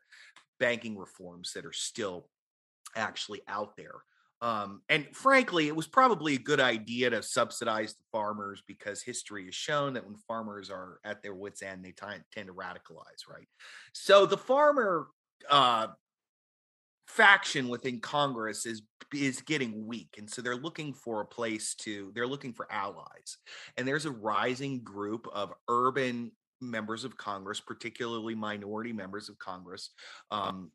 banking 0.60 0.96
reforms 0.96 1.52
that 1.54 1.64
are 1.64 1.72
still 1.72 2.28
actually 2.94 3.40
out 3.48 3.76
there. 3.76 4.02
Um, 4.40 4.82
and 4.88 5.06
frankly, 5.12 5.66
it 5.66 5.74
was 5.74 5.88
probably 5.88 6.34
a 6.34 6.38
good 6.38 6.60
idea 6.60 7.10
to 7.10 7.22
subsidize 7.22 7.94
the 7.94 8.04
farmers 8.12 8.62
because 8.68 9.02
history 9.02 9.46
has 9.46 9.54
shown 9.54 9.94
that 9.94 10.06
when 10.06 10.16
farmers 10.28 10.70
are 10.70 11.00
at 11.02 11.22
their 11.22 11.34
wits' 11.34 11.62
end, 11.62 11.84
they 11.84 11.90
t- 11.90 12.22
tend 12.32 12.46
to 12.46 12.52
radicalize, 12.52 13.26
right? 13.28 13.48
So 13.94 14.26
the 14.26 14.36
farmer 14.36 15.08
uh, 15.50 15.88
faction 17.08 17.68
within 17.68 18.00
Congress 18.00 18.66
is 18.66 18.82
is 19.14 19.40
getting 19.40 19.86
weak, 19.86 20.16
and 20.18 20.28
so 20.28 20.42
they're 20.42 20.56
looking 20.56 20.92
for 20.92 21.22
a 21.22 21.26
place 21.26 21.74
to. 21.76 22.12
They're 22.14 22.26
looking 22.26 22.52
for 22.52 22.70
allies, 22.70 23.38
and 23.76 23.88
there's 23.88 24.06
a 24.06 24.10
rising 24.10 24.82
group 24.82 25.26
of 25.32 25.52
urban 25.68 26.32
members 26.60 27.04
of 27.04 27.16
Congress, 27.16 27.60
particularly 27.60 28.34
minority 28.34 28.92
members 28.92 29.28
of 29.28 29.38
Congress, 29.38 29.90
um, 30.30 30.70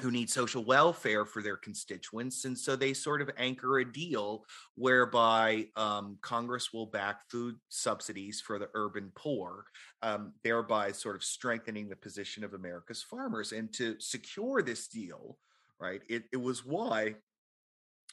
who 0.00 0.10
need 0.10 0.28
social 0.28 0.64
welfare 0.64 1.24
for 1.24 1.42
their 1.42 1.56
constituents. 1.56 2.44
And 2.44 2.58
so 2.58 2.76
they 2.76 2.92
sort 2.92 3.22
of 3.22 3.30
anchor 3.36 3.78
a 3.78 3.90
deal 3.90 4.44
whereby 4.74 5.66
um, 5.76 6.18
Congress 6.22 6.72
will 6.72 6.86
back 6.86 7.28
food 7.30 7.56
subsidies 7.68 8.40
for 8.40 8.58
the 8.58 8.68
urban 8.74 9.12
poor, 9.14 9.64
um, 10.02 10.32
thereby 10.42 10.92
sort 10.92 11.14
of 11.14 11.22
strengthening 11.22 11.88
the 11.88 11.96
position 11.96 12.42
of 12.42 12.54
America's 12.54 13.02
farmers. 13.02 13.52
And 13.52 13.72
to 13.74 13.96
secure 14.00 14.62
this 14.62 14.88
deal, 14.88 15.38
right, 15.82 16.00
it, 16.08 16.24
it 16.32 16.40
was 16.40 16.64
why 16.64 17.16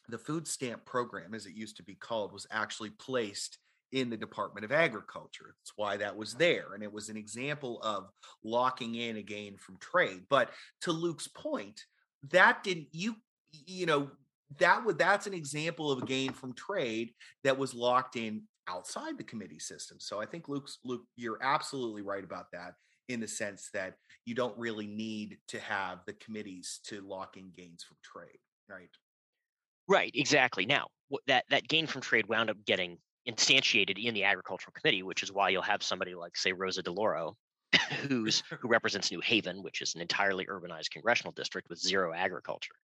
the 0.10 0.18
food 0.18 0.48
stamp 0.48 0.86
program, 0.86 1.34
as 1.34 1.46
it 1.46 1.54
used 1.54 1.78
to 1.78 1.84
be 1.84 1.96
called, 1.96 2.34
was 2.34 2.48
actually 2.52 2.90
placed 2.92 3.58
in 3.92 4.10
the 4.10 4.18
Department 4.18 4.66
of 4.66 4.72
Agriculture. 4.72 5.56
That's 5.60 5.74
why 5.76 5.98
that 5.98 6.16
was 6.16 6.34
there. 6.36 6.74
And 6.74 6.84
it 6.84 6.92
was 6.92 7.10
an 7.10 7.18
example 7.18 7.80
of 7.82 8.10
locking 8.44 8.96
in 8.96 9.18
a 9.18 9.22
gain 9.22 9.58
from 9.58 9.78
trade. 9.78 10.24
But 10.30 10.52
to 10.82 10.92
Luke's 10.92 11.28
point, 11.28 11.82
that 12.32 12.64
didn't 12.64 12.88
you 12.92 13.16
you 13.52 13.86
know 13.86 14.10
that 14.58 14.86
would 14.86 14.98
that's 14.98 15.28
an 15.28 15.34
example 15.34 15.92
of 15.92 16.02
a 16.02 16.06
gain 16.06 16.34
from 16.34 16.54
trade 16.54 17.12
that 17.44 17.58
was 17.58 17.74
locked 17.74 18.16
in 18.16 18.44
outside 18.68 19.18
the 19.18 19.24
committee 19.24 19.60
system. 19.60 19.98
So 20.00 20.22
I 20.22 20.26
think 20.26 20.48
Luke's 20.48 20.80
Luke, 20.84 21.04
you're 21.16 21.42
absolutely 21.42 22.02
right 22.02 22.24
about 22.24 22.52
that 22.52 22.74
in 23.10 23.20
the 23.20 23.28
sense 23.28 23.70
that 23.74 23.96
you 24.26 24.36
don't 24.36 24.58
really 24.58 24.88
need 24.88 25.40
to 25.48 25.60
have 25.60 26.00
the 26.06 26.14
committees 26.14 26.80
to 26.86 27.02
lock 27.02 27.36
in 27.36 27.52
gains 27.56 27.84
from 27.84 27.98
trade, 28.04 28.40
right? 28.70 28.90
Right, 29.88 30.12
exactly. 30.14 30.68
Now, 30.68 30.88
that 31.26 31.46
that 31.50 31.68
gain 31.68 31.88
from 31.88 32.02
trade 32.02 32.28
wound 32.28 32.52
up 32.52 32.64
getting 32.66 33.00
instantiated 33.28 34.04
in 34.04 34.14
the 34.14 34.24
agricultural 34.24 34.74
committee, 34.80 35.02
which 35.02 35.24
is 35.24 35.32
why 35.32 35.50
you'll 35.50 35.64
have 35.64 35.82
somebody 35.82 36.14
like, 36.14 36.38
say, 36.38 36.54
Rosa 36.54 36.84
DeLauro, 36.84 37.34
who's 38.08 38.44
who 38.62 38.68
represents 38.68 39.12
New 39.12 39.20
Haven, 39.22 39.64
which 39.64 39.82
is 39.82 39.96
an 39.96 40.02
entirely 40.02 40.46
urbanized 40.46 40.92
congressional 40.92 41.34
district 41.34 41.68
with 41.70 41.80
zero 41.80 42.14
agriculture, 42.14 42.76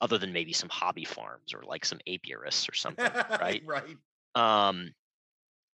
other 0.00 0.16
than 0.16 0.32
maybe 0.32 0.54
some 0.54 0.70
hobby 0.70 1.04
farms 1.04 1.52
or 1.52 1.62
like 1.64 1.84
some 1.84 1.98
apiarists 2.08 2.68
or 2.68 2.74
something, 2.74 3.10
right? 3.40 3.62
right. 3.66 3.96
Um, 4.34 4.92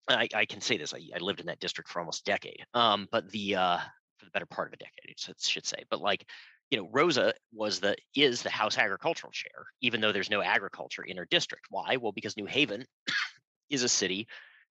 I, 0.07 0.27
I, 0.33 0.45
can 0.45 0.61
say 0.61 0.77
this. 0.77 0.93
I, 0.93 0.99
I, 1.15 1.19
lived 1.19 1.39
in 1.39 1.47
that 1.47 1.59
district 1.59 1.89
for 1.89 1.99
almost 1.99 2.21
a 2.21 2.31
decade. 2.31 2.65
Um, 2.73 3.07
but 3.11 3.29
the 3.31 3.55
uh, 3.55 3.77
for 4.17 4.25
the 4.25 4.31
better 4.31 4.45
part 4.45 4.67
of 4.67 4.73
a 4.73 4.77
decade, 4.77 5.37
should 5.39 5.65
say. 5.65 5.83
But 5.89 6.01
like, 6.01 6.25
you 6.71 6.77
know, 6.77 6.89
Rosa 6.91 7.33
was 7.53 7.79
the 7.79 7.95
is 8.15 8.41
the 8.41 8.49
House 8.49 8.77
agricultural 8.77 9.31
chair, 9.31 9.65
even 9.81 10.01
though 10.01 10.11
there's 10.11 10.29
no 10.29 10.41
agriculture 10.41 11.03
in 11.03 11.17
her 11.17 11.27
district. 11.29 11.65
Why? 11.69 11.97
Well, 11.97 12.11
because 12.11 12.37
New 12.37 12.45
Haven 12.45 12.85
is 13.69 13.83
a 13.83 13.89
city 13.89 14.27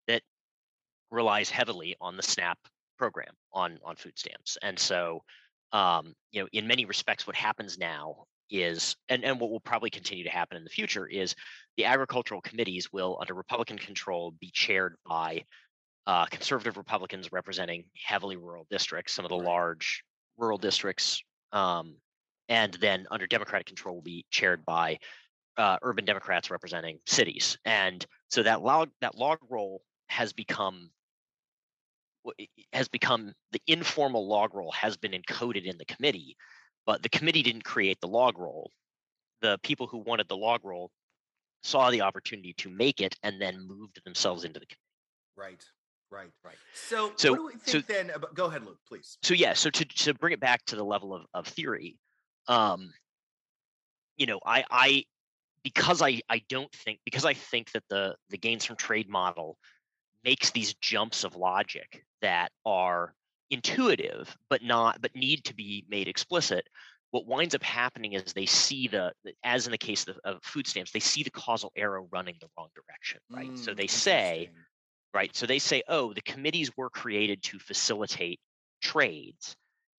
that 0.08 0.21
relies 1.12 1.50
heavily 1.50 1.95
on 2.00 2.17
the 2.17 2.24
SNAP 2.24 2.58
program 2.98 3.34
on 3.54 3.80
on 3.84 3.95
food 3.95 4.17
stamps, 4.17 4.58
and 4.62 4.78
so 4.78 5.21
um, 5.71 6.13
you 6.32 6.41
know, 6.41 6.48
in 6.54 6.67
many 6.67 6.86
respects, 6.86 7.28
what 7.28 7.36
happens 7.36 7.78
now 7.78 8.26
is, 8.49 8.95
and 9.10 9.23
and 9.23 9.39
what 9.39 9.49
will 9.49 9.60
probably 9.60 9.89
continue 9.89 10.23
to 10.23 10.29
happen 10.29 10.58
in 10.58 10.63
the 10.63 10.69
future 10.69 11.08
is 11.08 11.36
the 11.77 11.86
agricultural 11.86 12.41
committees 12.41 12.91
will, 12.91 13.17
under 13.19 13.34
Republican 13.34 13.77
control, 13.77 14.34
be 14.39 14.51
chaired 14.53 14.95
by 15.08 15.43
uh, 16.08 16.25
conservative 16.25 16.77
Republicans 16.77 17.31
representing 17.31 17.86
heavily 17.95 18.38
rural 18.38 18.67
districts, 18.69 19.13
some 19.13 19.25
of 19.25 19.29
the 19.29 19.38
large 19.38 20.03
rural 20.38 20.58
districts, 20.58 21.23
um, 21.51 21.95
and 22.49 22.73
then 22.75 23.08
under 23.12 23.27
Democratic 23.27 23.67
control 23.67 23.95
will 23.95 24.01
be 24.01 24.25
chaired 24.29 24.63
by 24.65 24.99
uh, 25.58 25.77
urban 25.81 26.05
Democrats 26.05 26.51
representing 26.51 26.99
cities, 27.08 27.58
and 27.65 28.05
so 28.29 28.43
that 28.43 28.62
log 28.62 28.89
that 29.01 29.15
log 29.15 29.39
roll 29.49 29.81
has 30.10 30.34
become 30.34 30.89
has 32.73 32.88
become 32.88 33.34
the 33.51 33.62
informal 33.67 34.27
log 34.27 34.53
roll 34.53 34.71
has 34.71 34.97
been 34.97 35.12
encoded 35.12 35.65
in 35.65 35.77
the 35.77 35.86
committee, 35.86 36.36
but 36.86 37.04
the 37.04 37.10
committee 37.10 37.43
didn't 37.43 37.63
create 37.63 38.00
the 38.02 38.08
log 38.08 38.38
roll. 38.38 38.71
The 39.41 39.60
people 39.63 39.88
who 39.88 40.00
wanted 40.00 40.28
the 40.28 40.38
log 40.38 40.62
roll 40.63 40.91
saw 41.63 41.89
the 41.89 42.02
opportunity 42.02 42.54
to 42.58 42.69
make 42.69 43.02
it 43.02 43.15
and 43.24 43.41
then 43.41 43.67
moved 43.67 44.02
themselves 44.06 44.43
into 44.43 44.60
the 44.60 44.65
committee. 44.65 44.80
Right. 45.36 45.63
Right, 46.12 46.30
right. 46.43 46.56
So, 46.74 47.12
so 47.15 47.32
what 47.32 47.38
do 47.38 47.45
we 47.48 47.52
think 47.54 47.86
so, 47.88 47.93
then 47.93 48.10
about? 48.12 48.36
Go 48.36 48.45
ahead, 48.45 48.63
Luke, 48.63 48.78
please. 48.88 49.17
So, 49.24 49.34
yeah. 49.34 49.54
So 49.54 49.69
to 49.71 49.84
to 49.86 50.13
bring 50.13 50.34
it 50.34 50.39
back 50.39 50.63
to 50.65 50.76
the 50.76 50.84
level 50.84 51.13
of 51.15 51.26
of 51.34 51.48
theory, 51.48 51.98
um, 52.48 52.93
you 54.15 54.28
know, 54.28 54.39
I 54.45 54.63
I 54.69 55.04
because 55.63 56.04
I, 56.04 56.21
I 56.30 56.43
don't 56.48 56.71
think 56.71 57.00
because 57.06 57.26
I 57.26 57.34
think 57.34 57.71
that 57.71 57.84
the 57.89 58.15
the 58.30 58.38
gains 58.38 58.63
from 58.63 58.76
trade 58.76 59.10
model 59.10 59.58
makes 60.24 60.52
these 60.52 60.76
jumps 60.76 61.24
of 61.24 61.36
logic 61.36 62.06
that 62.21 62.52
are 62.65 63.13
intuitive 63.49 64.36
but 64.49 64.63
not 64.63 65.01
but 65.01 65.15
need 65.15 65.43
to 65.43 65.53
be 65.53 65.86
made 65.89 66.08
explicit 66.08 66.67
what 67.12 67.27
winds 67.27 67.55
up 67.55 67.63
happening 67.63 68.13
is 68.13 68.34
they 68.34 68.45
see 68.45 68.88
the 68.88 69.13
as 69.43 69.67
in 69.67 69.71
the 69.71 69.77
case 69.77 70.08
of, 70.08 70.17
of 70.23 70.39
food 70.43 70.67
stamps 70.67 70.91
they 70.91 70.99
see 70.99 71.23
the 71.23 71.29
causal 71.29 71.71
arrow 71.75 72.08
running 72.12 72.36
the 72.41 72.47
wrong 72.58 72.69
direction 72.75 73.19
right 73.31 73.51
mm, 73.51 73.58
so 73.58 73.73
they 73.73 73.88
say 73.88 74.49
right 75.13 75.36
so 75.36 75.45
they 75.45 75.60
say 75.60 75.84
oh 75.88 76.13
the 76.13 76.21
committees 76.21 76.71
were 76.75 76.89
created 76.89 77.41
to 77.43 77.60
facilitate 77.60 78.39
trades 78.81 79.55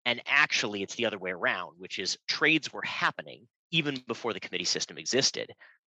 and 0.05 0.21
actually 0.25 0.81
it's 0.81 0.95
the 0.95 1.05
other 1.05 1.19
way 1.19 1.31
around 1.31 1.75
which 1.77 1.99
is 1.99 2.17
trades 2.27 2.73
were 2.73 2.84
happening 2.84 3.47
even 3.75 4.01
before 4.08 4.34
the 4.34 4.39
committee 4.39 4.63
system 4.63 4.97
existed. 4.97 5.51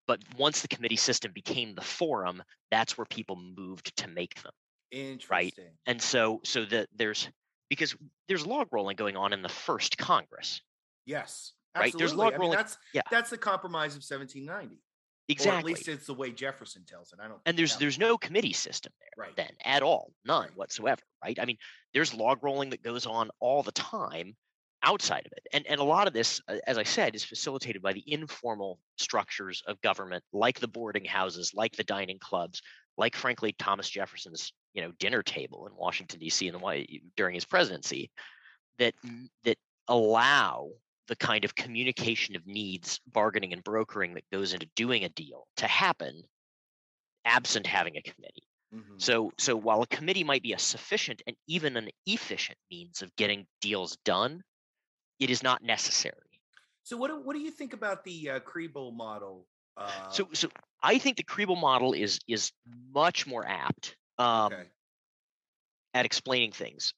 But 0.07 0.19
once 0.37 0.61
the 0.61 0.67
committee 0.67 0.95
system 0.95 1.31
became 1.33 1.73
the 1.73 1.81
forum, 1.81 2.43
that's 2.69 2.97
where 2.97 3.05
people 3.05 3.35
moved 3.35 3.95
to 3.97 4.07
make 4.07 4.41
them. 4.41 4.51
Interesting. 4.91 5.29
Right. 5.29 5.53
And 5.85 6.01
so 6.01 6.41
so 6.43 6.65
that 6.65 6.89
there's 6.95 7.29
because 7.71 7.95
there's 8.27 8.45
log 8.45 8.67
rolling 8.73 8.97
going 8.97 9.15
on 9.15 9.31
in 9.31 9.41
the 9.41 9.47
first 9.47 9.97
Congress. 9.97 10.59
Yes. 11.05 11.53
Absolutely. 11.73 11.85
Right. 11.85 11.99
There's 11.99 12.13
log 12.13 12.33
rolling. 12.33 12.41
I 12.41 12.49
mean, 12.49 12.57
that's 12.57 12.77
yeah. 12.93 13.01
that's 13.09 13.29
the 13.29 13.37
compromise 13.37 13.95
of 13.95 14.03
1790. 14.03 14.81
Exactly. 15.29 15.55
Or 15.55 15.59
at 15.59 15.63
least 15.63 15.87
it's 15.87 16.05
the 16.05 16.13
way 16.13 16.31
Jefferson 16.31 16.83
tells 16.85 17.13
it. 17.13 17.19
I 17.23 17.29
don't. 17.29 17.39
And 17.45 17.57
there's 17.57 17.77
there's 17.77 17.97
no 17.97 18.17
committee 18.17 18.51
system 18.51 18.91
there 18.99 19.25
right. 19.25 19.35
then 19.37 19.51
at 19.63 19.83
all, 19.83 20.11
none 20.25 20.41
right. 20.41 20.57
whatsoever. 20.57 21.01
Right. 21.23 21.39
I 21.39 21.45
mean, 21.45 21.55
there's 21.93 22.13
log 22.13 22.43
rolling 22.43 22.71
that 22.71 22.83
goes 22.83 23.05
on 23.05 23.29
all 23.39 23.63
the 23.63 23.71
time, 23.71 24.35
outside 24.83 25.25
of 25.25 25.31
it. 25.31 25.47
And, 25.53 25.65
and 25.67 25.79
a 25.79 25.85
lot 25.85 26.07
of 26.07 26.13
this, 26.13 26.41
as 26.67 26.77
I 26.77 26.83
said, 26.83 27.15
is 27.15 27.23
facilitated 27.23 27.81
by 27.81 27.93
the 27.93 28.03
informal 28.05 28.79
structures 28.97 29.63
of 29.65 29.79
government, 29.79 30.25
like 30.33 30.59
the 30.59 30.67
boarding 30.67 31.05
houses, 31.05 31.53
like 31.53 31.77
the 31.77 31.85
dining 31.85 32.19
clubs, 32.19 32.61
like, 32.97 33.15
frankly, 33.15 33.55
Thomas 33.57 33.89
Jefferson's 33.89 34.53
you 34.73 34.81
know 34.81 34.91
dinner 34.99 35.21
table 35.21 35.67
in 35.67 35.75
Washington 35.75 36.19
D.C. 36.19 36.47
in 36.47 36.53
the 36.53 36.59
White 36.59 37.01
during 37.15 37.35
his 37.35 37.45
presidency, 37.45 38.11
that 38.79 38.93
that 39.43 39.57
allow 39.87 40.69
the 41.07 41.15
kind 41.15 41.43
of 41.43 41.55
communication 41.55 42.35
of 42.35 42.47
needs, 42.47 42.99
bargaining 43.11 43.53
and 43.53 43.63
brokering 43.63 44.13
that 44.13 44.23
goes 44.31 44.53
into 44.53 44.67
doing 44.75 45.03
a 45.03 45.09
deal 45.09 45.45
to 45.57 45.67
happen, 45.67 46.21
absent 47.25 47.67
having 47.67 47.97
a 47.97 48.01
committee. 48.01 48.47
Mm-hmm. 48.73 48.93
So, 48.97 49.33
so 49.37 49.55
while 49.57 49.81
a 49.81 49.87
committee 49.87 50.23
might 50.23 50.43
be 50.43 50.53
a 50.53 50.59
sufficient 50.59 51.21
and 51.27 51.35
even 51.47 51.75
an 51.75 51.89
efficient 52.05 52.57
means 52.71 53.01
of 53.01 53.13
getting 53.17 53.45
deals 53.59 53.97
done, 54.05 54.41
it 55.19 55.29
is 55.29 55.43
not 55.43 55.61
necessary. 55.61 56.15
So 56.83 56.95
what 56.95 57.09
do, 57.09 57.21
what 57.21 57.33
do 57.33 57.41
you 57.41 57.51
think 57.51 57.73
about 57.73 58.05
the 58.05 58.29
uh, 58.29 58.39
Krehbiel 58.39 58.95
model? 58.95 59.47
Uh, 59.75 60.09
so 60.09 60.27
so 60.33 60.49
I 60.83 60.97
think 60.97 61.17
the 61.17 61.23
Krehbiel 61.23 61.59
model 61.59 61.93
is 61.93 62.19
is 62.27 62.51
much 62.93 63.27
more 63.27 63.45
apt. 63.47 63.95
Um, 64.17 64.53
okay. 64.53 64.63
at 65.95 66.05
explaining 66.05 66.51
things. 66.51 66.93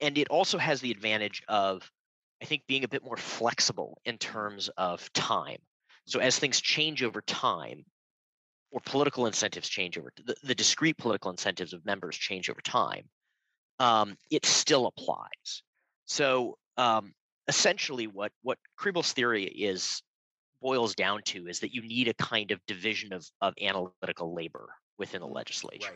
And 0.00 0.16
it 0.16 0.28
also 0.28 0.56
has 0.56 0.80
the 0.80 0.92
advantage 0.92 1.42
of, 1.48 1.90
I 2.40 2.44
think, 2.44 2.62
being 2.68 2.84
a 2.84 2.88
bit 2.88 3.02
more 3.02 3.16
flexible 3.16 4.00
in 4.04 4.18
terms 4.18 4.68
of 4.76 5.12
time. 5.14 5.58
So 6.06 6.20
as 6.20 6.38
things 6.38 6.60
change 6.60 7.02
over 7.02 7.22
time, 7.22 7.84
or 8.70 8.80
political 8.84 9.26
incentives 9.26 9.68
change 9.68 9.98
over 9.98 10.12
the, 10.24 10.36
the 10.44 10.54
discrete 10.54 10.96
political 10.98 11.30
incentives 11.30 11.72
of 11.72 11.84
members 11.84 12.16
change 12.16 12.50
over 12.50 12.60
time, 12.60 13.08
um, 13.78 14.16
it 14.30 14.44
still 14.46 14.86
applies. 14.86 15.62
So 16.04 16.56
um, 16.76 17.14
essentially, 17.48 18.06
what 18.06 18.32
what 18.42 18.58
Krehbiel's 18.78 19.12
theory 19.12 19.44
is 19.44 20.02
boils 20.60 20.94
down 20.94 21.22
to 21.26 21.48
is 21.48 21.60
that 21.60 21.74
you 21.74 21.82
need 21.82 22.08
a 22.08 22.14
kind 22.14 22.50
of 22.50 22.60
division 22.66 23.12
of 23.12 23.26
of 23.40 23.54
analytical 23.60 24.34
labor 24.34 24.68
within 24.98 25.20
the 25.20 25.26
legislature, 25.26 25.92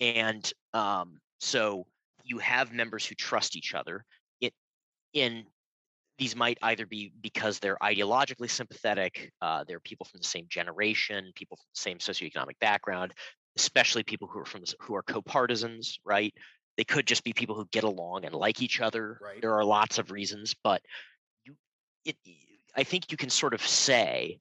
right. 0.00 0.16
and 0.16 0.52
um, 0.74 1.18
so 1.40 1.86
you 2.24 2.38
have 2.38 2.72
members 2.72 3.04
who 3.04 3.14
trust 3.14 3.56
each 3.56 3.74
other. 3.74 4.04
It 4.40 4.52
in 5.12 5.44
these 6.20 6.36
might 6.36 6.58
either 6.60 6.84
be 6.84 7.12
because 7.22 7.58
they're 7.58 7.78
ideologically 7.82 8.50
sympathetic, 8.50 9.32
uh, 9.40 9.64
they're 9.66 9.80
people 9.80 10.04
from 10.04 10.20
the 10.20 10.26
same 10.26 10.46
generation, 10.50 11.32
people 11.34 11.56
from 11.56 11.64
the 11.74 11.80
same 11.80 11.98
socioeconomic 11.98 12.58
background, 12.60 13.14
especially 13.56 14.02
people 14.02 14.28
who 14.28 14.38
are 14.38 14.44
from 14.44 14.60
the, 14.60 14.74
who 14.80 14.94
are 14.94 15.02
co-partisans, 15.02 15.98
right? 16.04 16.34
They 16.76 16.84
could 16.84 17.06
just 17.06 17.24
be 17.24 17.32
people 17.32 17.56
who 17.56 17.66
get 17.72 17.84
along 17.84 18.26
and 18.26 18.34
like 18.34 18.60
each 18.60 18.82
other. 18.82 19.18
Right. 19.22 19.40
There 19.40 19.54
are 19.54 19.64
lots 19.64 19.98
of 19.98 20.10
reasons, 20.10 20.54
but 20.62 20.82
you, 21.46 21.54
it, 22.04 22.16
I 22.76 22.84
think 22.84 23.10
you 23.10 23.16
can 23.16 23.30
sort 23.30 23.54
of 23.54 23.66
say, 23.66 24.38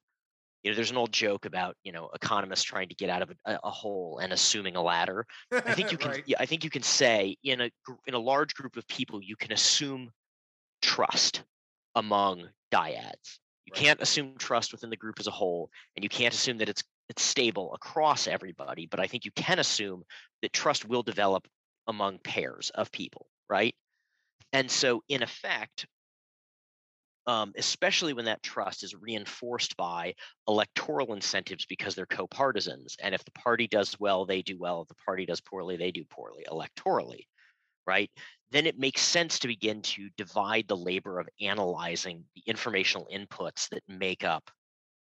you 0.64 0.72
know, 0.72 0.76
there's 0.76 0.92
an 0.92 0.98
old 0.98 1.12
joke 1.12 1.46
about 1.46 1.76
you 1.84 1.92
know 1.92 2.10
economists 2.14 2.64
trying 2.64 2.90
to 2.90 2.96
get 2.96 3.10
out 3.10 3.22
of 3.22 3.32
a, 3.46 3.60
a 3.64 3.70
hole 3.70 4.20
and 4.22 4.34
assuming 4.34 4.76
a 4.76 4.82
ladder. 4.82 5.26
I 5.52 5.74
think 5.74 5.92
you 5.92 5.98
can. 5.98 6.12
right. 6.12 6.34
I 6.40 6.46
think 6.46 6.64
you 6.64 6.70
can 6.70 6.84
say 6.84 7.38
in 7.44 7.62
a 7.62 7.72
in 8.08 8.14
a 8.14 8.20
large 8.20 8.54
group 8.56 8.76
of 8.76 8.88
people, 8.88 9.22
you 9.22 9.36
can 9.36 9.52
assume 9.52 10.12
trust 10.82 11.44
among 11.96 12.48
dyads. 12.72 13.40
You 13.66 13.74
right. 13.74 13.84
can't 13.84 14.02
assume 14.02 14.36
trust 14.38 14.72
within 14.72 14.90
the 14.90 14.98
group 14.98 15.20
as 15.20 15.28
a 15.28 15.32
whole, 15.32 15.70
and 15.96 16.04
you 16.04 16.10
can't 16.10 16.34
assume 16.34 16.58
that 16.58 16.70
it's 16.70 16.84
it's 17.10 17.24
stable 17.24 17.74
across 17.74 18.28
everybody. 18.28 18.86
But 18.86 19.00
I 19.00 19.08
think 19.08 19.26
you 19.26 19.32
can 19.32 19.60
assume 19.60 20.04
that 20.42 20.54
trust 20.54 20.88
will 20.88 21.04
develop 21.04 21.48
among 21.88 22.20
pairs 22.20 22.70
of 22.76 22.92
people, 22.92 23.28
right? 23.50 23.76
And 24.54 24.70
so, 24.70 25.04
in 25.10 25.24
effect, 25.24 25.86
um, 27.30 27.54
especially 27.58 28.14
when 28.14 28.26
that 28.26 28.42
trust 28.42 28.84
is 28.84 28.96
reinforced 28.96 29.78
by 29.78 30.16
electoral 30.48 31.14
incentives 31.14 31.64
because 31.68 31.94
they're 31.94 32.08
co-partisans, 32.08 32.98
and 33.04 33.14
if 33.14 33.24
the 33.24 33.32
party 33.32 33.68
does 33.68 33.96
well, 34.00 34.26
they 34.26 34.42
do 34.42 34.58
well. 34.58 34.82
If 34.82 34.88
the 34.88 35.04
party 35.06 35.28
does 35.28 35.40
poorly, 35.40 35.78
they 35.78 35.92
do 35.92 36.04
poorly 36.10 36.44
electorally, 36.50 37.28
right? 37.86 38.10
Then 38.50 38.66
it 38.66 38.80
makes 38.80 39.02
sense 39.02 39.38
to 39.40 39.48
begin 39.48 39.84
to 39.84 40.10
divide 40.18 40.68
the 40.68 40.76
labor 40.76 41.20
of 41.20 41.30
analyzing 41.40 42.24
the 42.34 42.42
informational 42.48 43.08
inputs 43.14 43.70
that 43.70 43.84
make 43.88 44.24
up 44.24 44.50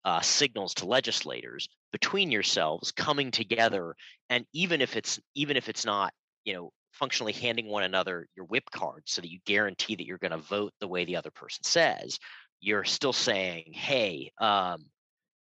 uh, 0.05 0.21
signals 0.21 0.75
to 0.75 0.85
legislators 0.85 1.69
between 1.91 2.29
yourselves 2.29 2.91
coming 2.91 3.31
together 3.31 3.95
and 4.29 4.45
even 4.53 4.79
if 4.79 4.95
it's 4.95 5.19
even 5.35 5.57
if 5.57 5.69
it's 5.69 5.85
not 5.85 6.13
you 6.45 6.53
know 6.53 6.71
functionally 6.91 7.33
handing 7.33 7.67
one 7.67 7.83
another 7.83 8.27
your 8.35 8.45
whip 8.45 8.69
card 8.71 9.03
so 9.05 9.21
that 9.21 9.31
you 9.31 9.39
guarantee 9.45 9.95
that 9.95 10.05
you're 10.05 10.17
going 10.17 10.31
to 10.31 10.37
vote 10.37 10.73
the 10.79 10.87
way 10.87 11.05
the 11.05 11.15
other 11.15 11.31
person 11.31 11.63
says 11.63 12.19
you're 12.59 12.83
still 12.83 13.13
saying 13.13 13.71
hey 13.73 14.31
um, 14.39 14.83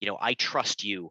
you 0.01 0.09
know 0.09 0.19
i 0.21 0.35
trust 0.35 0.85
you 0.85 1.11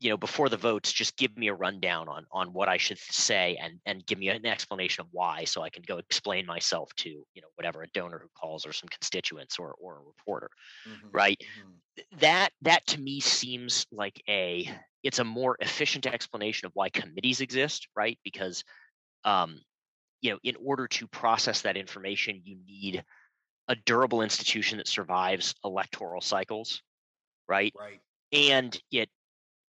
you 0.00 0.10
know 0.10 0.16
before 0.16 0.48
the 0.48 0.56
votes 0.56 0.92
just 0.92 1.16
give 1.16 1.36
me 1.36 1.48
a 1.48 1.54
rundown 1.54 2.08
on 2.08 2.26
on 2.30 2.52
what 2.52 2.68
i 2.68 2.76
should 2.76 2.98
say 2.98 3.56
and 3.62 3.78
and 3.86 4.04
give 4.06 4.18
me 4.18 4.28
an 4.28 4.44
explanation 4.44 5.02
of 5.02 5.08
why 5.10 5.44
so 5.44 5.62
i 5.62 5.70
can 5.70 5.82
go 5.86 5.98
explain 5.98 6.44
myself 6.44 6.90
to 6.96 7.08
you 7.08 7.42
know 7.42 7.48
whatever 7.54 7.82
a 7.82 7.88
donor 7.88 8.18
who 8.18 8.28
calls 8.38 8.66
or 8.66 8.72
some 8.72 8.88
constituents 8.88 9.58
or 9.58 9.74
or 9.80 9.98
a 9.98 10.06
reporter 10.06 10.50
mm-hmm, 10.88 11.08
right 11.12 11.42
mm-hmm. 11.58 12.18
that 12.18 12.50
that 12.60 12.86
to 12.86 13.00
me 13.00 13.20
seems 13.20 13.86
like 13.90 14.22
a 14.28 14.68
it's 15.06 15.18
a 15.18 15.24
more 15.24 15.56
efficient 15.60 16.06
explanation 16.06 16.66
of 16.66 16.72
why 16.74 16.88
committees 16.88 17.40
exist 17.40 17.88
right? 17.96 18.18
Because 18.24 18.64
um 19.24 19.60
you 20.20 20.30
know 20.30 20.38
in 20.42 20.56
order 20.64 20.86
to 20.88 21.06
process 21.06 21.62
that 21.62 21.76
information 21.76 22.40
you 22.44 22.56
need 22.66 23.04
a 23.68 23.74
durable 23.74 24.22
institution 24.22 24.78
that 24.78 24.88
survives 24.88 25.54
electoral 25.64 26.20
cycles 26.20 26.82
right? 27.48 27.72
Right. 27.78 28.00
And 28.32 28.78
it 28.90 29.08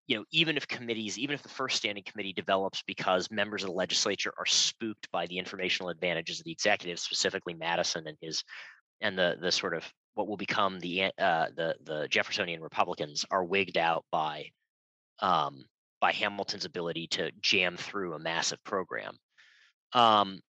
you 0.07 0.15
know, 0.15 0.23
even 0.31 0.55
if 0.55 0.67
committees, 0.67 1.19
even 1.19 1.33
if 1.33 1.43
the 1.43 1.49
first 1.49 1.75
standing 1.75 2.03
committee 2.03 2.31
develops 2.31 2.81
because 2.81 3.29
members 3.29 3.63
of 3.63 3.69
the 3.69 3.75
legislature 3.75 4.33
are 4.37 4.45
spooked 4.45 5.11
by 5.11 5.27
the 5.27 5.37
informational 5.37 5.89
advantages 5.89 6.39
of 6.39 6.45
the 6.45 6.51
executive, 6.51 6.97
specifically 6.97 7.53
Madison 7.53 8.07
and 8.07 8.17
his, 8.21 8.43
and 9.01 9.17
the 9.17 9.35
the 9.39 9.51
sort 9.51 9.75
of 9.75 9.83
what 10.13 10.27
will 10.27 10.37
become 10.37 10.79
the 10.79 11.11
uh, 11.17 11.47
the 11.55 11.75
the 11.83 12.07
Jeffersonian 12.09 12.61
Republicans 12.61 13.25
are 13.29 13.43
wigged 13.43 13.77
out 13.77 14.05
by, 14.09 14.45
um, 15.19 15.65
by 15.99 16.11
Hamilton's 16.11 16.65
ability 16.65 17.07
to 17.07 17.31
jam 17.41 17.77
through 17.77 18.13
a 18.13 18.19
massive 18.19 18.63
program. 18.63 19.17
Um, 19.93 20.41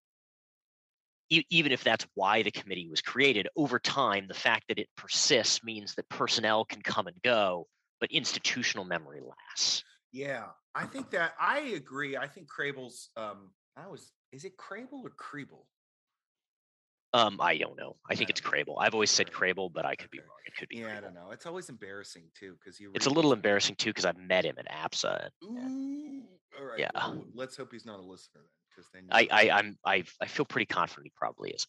even 1.30 1.72
if 1.72 1.84
that's 1.84 2.06
why 2.14 2.42
the 2.42 2.50
committee 2.50 2.88
was 2.88 3.02
created, 3.02 3.48
over 3.54 3.78
time, 3.78 4.28
the 4.28 4.34
fact 4.34 4.64
that 4.68 4.78
it 4.78 4.88
persists 4.96 5.62
means 5.62 5.94
that 5.94 6.08
personnel 6.08 6.64
can 6.64 6.80
come 6.80 7.06
and 7.06 7.20
go 7.22 7.66
but 8.00 8.10
institutional 8.12 8.84
memory 8.84 9.20
lasts. 9.20 9.84
Yeah, 10.12 10.44
I 10.74 10.86
think 10.86 11.10
that 11.10 11.32
I 11.40 11.58
agree. 11.76 12.16
I 12.16 12.26
think 12.26 12.48
Krehbiel's 12.48 13.10
um 13.16 13.50
I 13.76 13.86
was 13.88 14.12
is 14.32 14.44
it 14.44 14.56
Kraebel 14.56 15.04
or 15.04 15.10
Kriebel? 15.10 15.64
Um, 17.18 17.38
I 17.40 17.58
don't 17.58 17.76
know. 17.76 17.96
I 18.08 18.14
think 18.14 18.30
it's 18.30 18.40
Kraebel. 18.40 18.76
I've 18.78 18.94
always 18.94 19.10
said 19.10 19.30
Kraebel, 19.30 19.72
but 19.72 19.84
I 19.84 19.96
could 19.96 20.10
be 20.10 20.18
wrong. 20.18 20.28
It 20.46 20.54
could 20.56 20.68
be. 20.68 20.76
Yeah, 20.76 20.84
Kraebel. 20.84 20.96
I 20.96 21.00
don't 21.00 21.14
know. 21.14 21.30
It's 21.32 21.46
always 21.46 21.68
embarrassing 21.68 22.24
too 22.38 22.56
because 22.62 22.78
you. 22.78 22.92
It's 22.94 23.06
a 23.06 23.10
little 23.10 23.32
embarrassing 23.32 23.76
too 23.76 23.90
because 23.90 24.04
I've 24.04 24.18
met 24.18 24.44
him 24.44 24.56
at 24.58 24.68
APSA. 24.70 25.28
Ooh, 25.44 26.22
all 26.58 26.66
right. 26.66 26.78
Yeah. 26.78 26.90
Well, 26.94 27.24
let's 27.34 27.56
hope 27.56 27.72
he's 27.72 27.86
not 27.86 27.98
a 27.98 28.02
listener 28.02 28.42
then, 28.42 28.70
because 28.70 28.90
then. 28.92 29.04
I, 29.10 29.28
I 29.30 29.58
I'm 29.58 29.78
I 29.84 30.04
I 30.22 30.26
feel 30.26 30.46
pretty 30.46 30.66
confident 30.66 31.06
he 31.06 31.12
probably 31.16 31.50
is. 31.50 31.66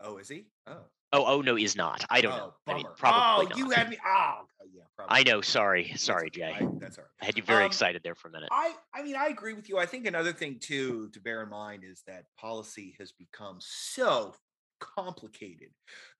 Oh, 0.00 0.18
is 0.18 0.28
he? 0.28 0.46
Oh. 0.66 0.84
Oh, 1.12 1.24
oh 1.26 1.40
no, 1.40 1.56
is 1.56 1.74
not. 1.74 2.04
I 2.10 2.20
don't 2.20 2.32
oh, 2.32 2.36
know. 2.36 2.54
Bummer. 2.66 2.78
I 2.78 2.82
mean, 2.82 2.86
probably 2.96 3.46
oh, 3.46 3.48
not. 3.48 3.58
you 3.58 3.70
had 3.70 3.88
me. 3.88 3.96
Oh, 4.04 4.42
yeah, 4.74 4.82
probably. 4.94 5.16
I 5.16 5.22
know. 5.22 5.40
Sorry, 5.40 5.92
sorry, 5.96 6.30
Jay. 6.30 6.54
I, 6.54 6.68
that's 6.78 6.98
all 6.98 7.04
right. 7.04 7.22
I 7.22 7.24
had 7.24 7.36
you 7.36 7.42
very 7.42 7.64
um, 7.64 7.66
excited 7.66 8.02
there 8.04 8.14
for 8.14 8.28
a 8.28 8.30
minute. 8.30 8.50
I, 8.52 8.74
I 8.94 9.02
mean, 9.02 9.16
I 9.16 9.28
agree 9.28 9.54
with 9.54 9.68
you. 9.68 9.78
I 9.78 9.86
think 9.86 10.06
another 10.06 10.32
thing 10.32 10.58
too 10.60 11.08
to 11.14 11.20
bear 11.20 11.42
in 11.42 11.48
mind 11.48 11.82
is 11.82 12.02
that 12.06 12.24
policy 12.38 12.94
has 12.98 13.12
become 13.12 13.56
so 13.58 14.34
complicated 14.80 15.70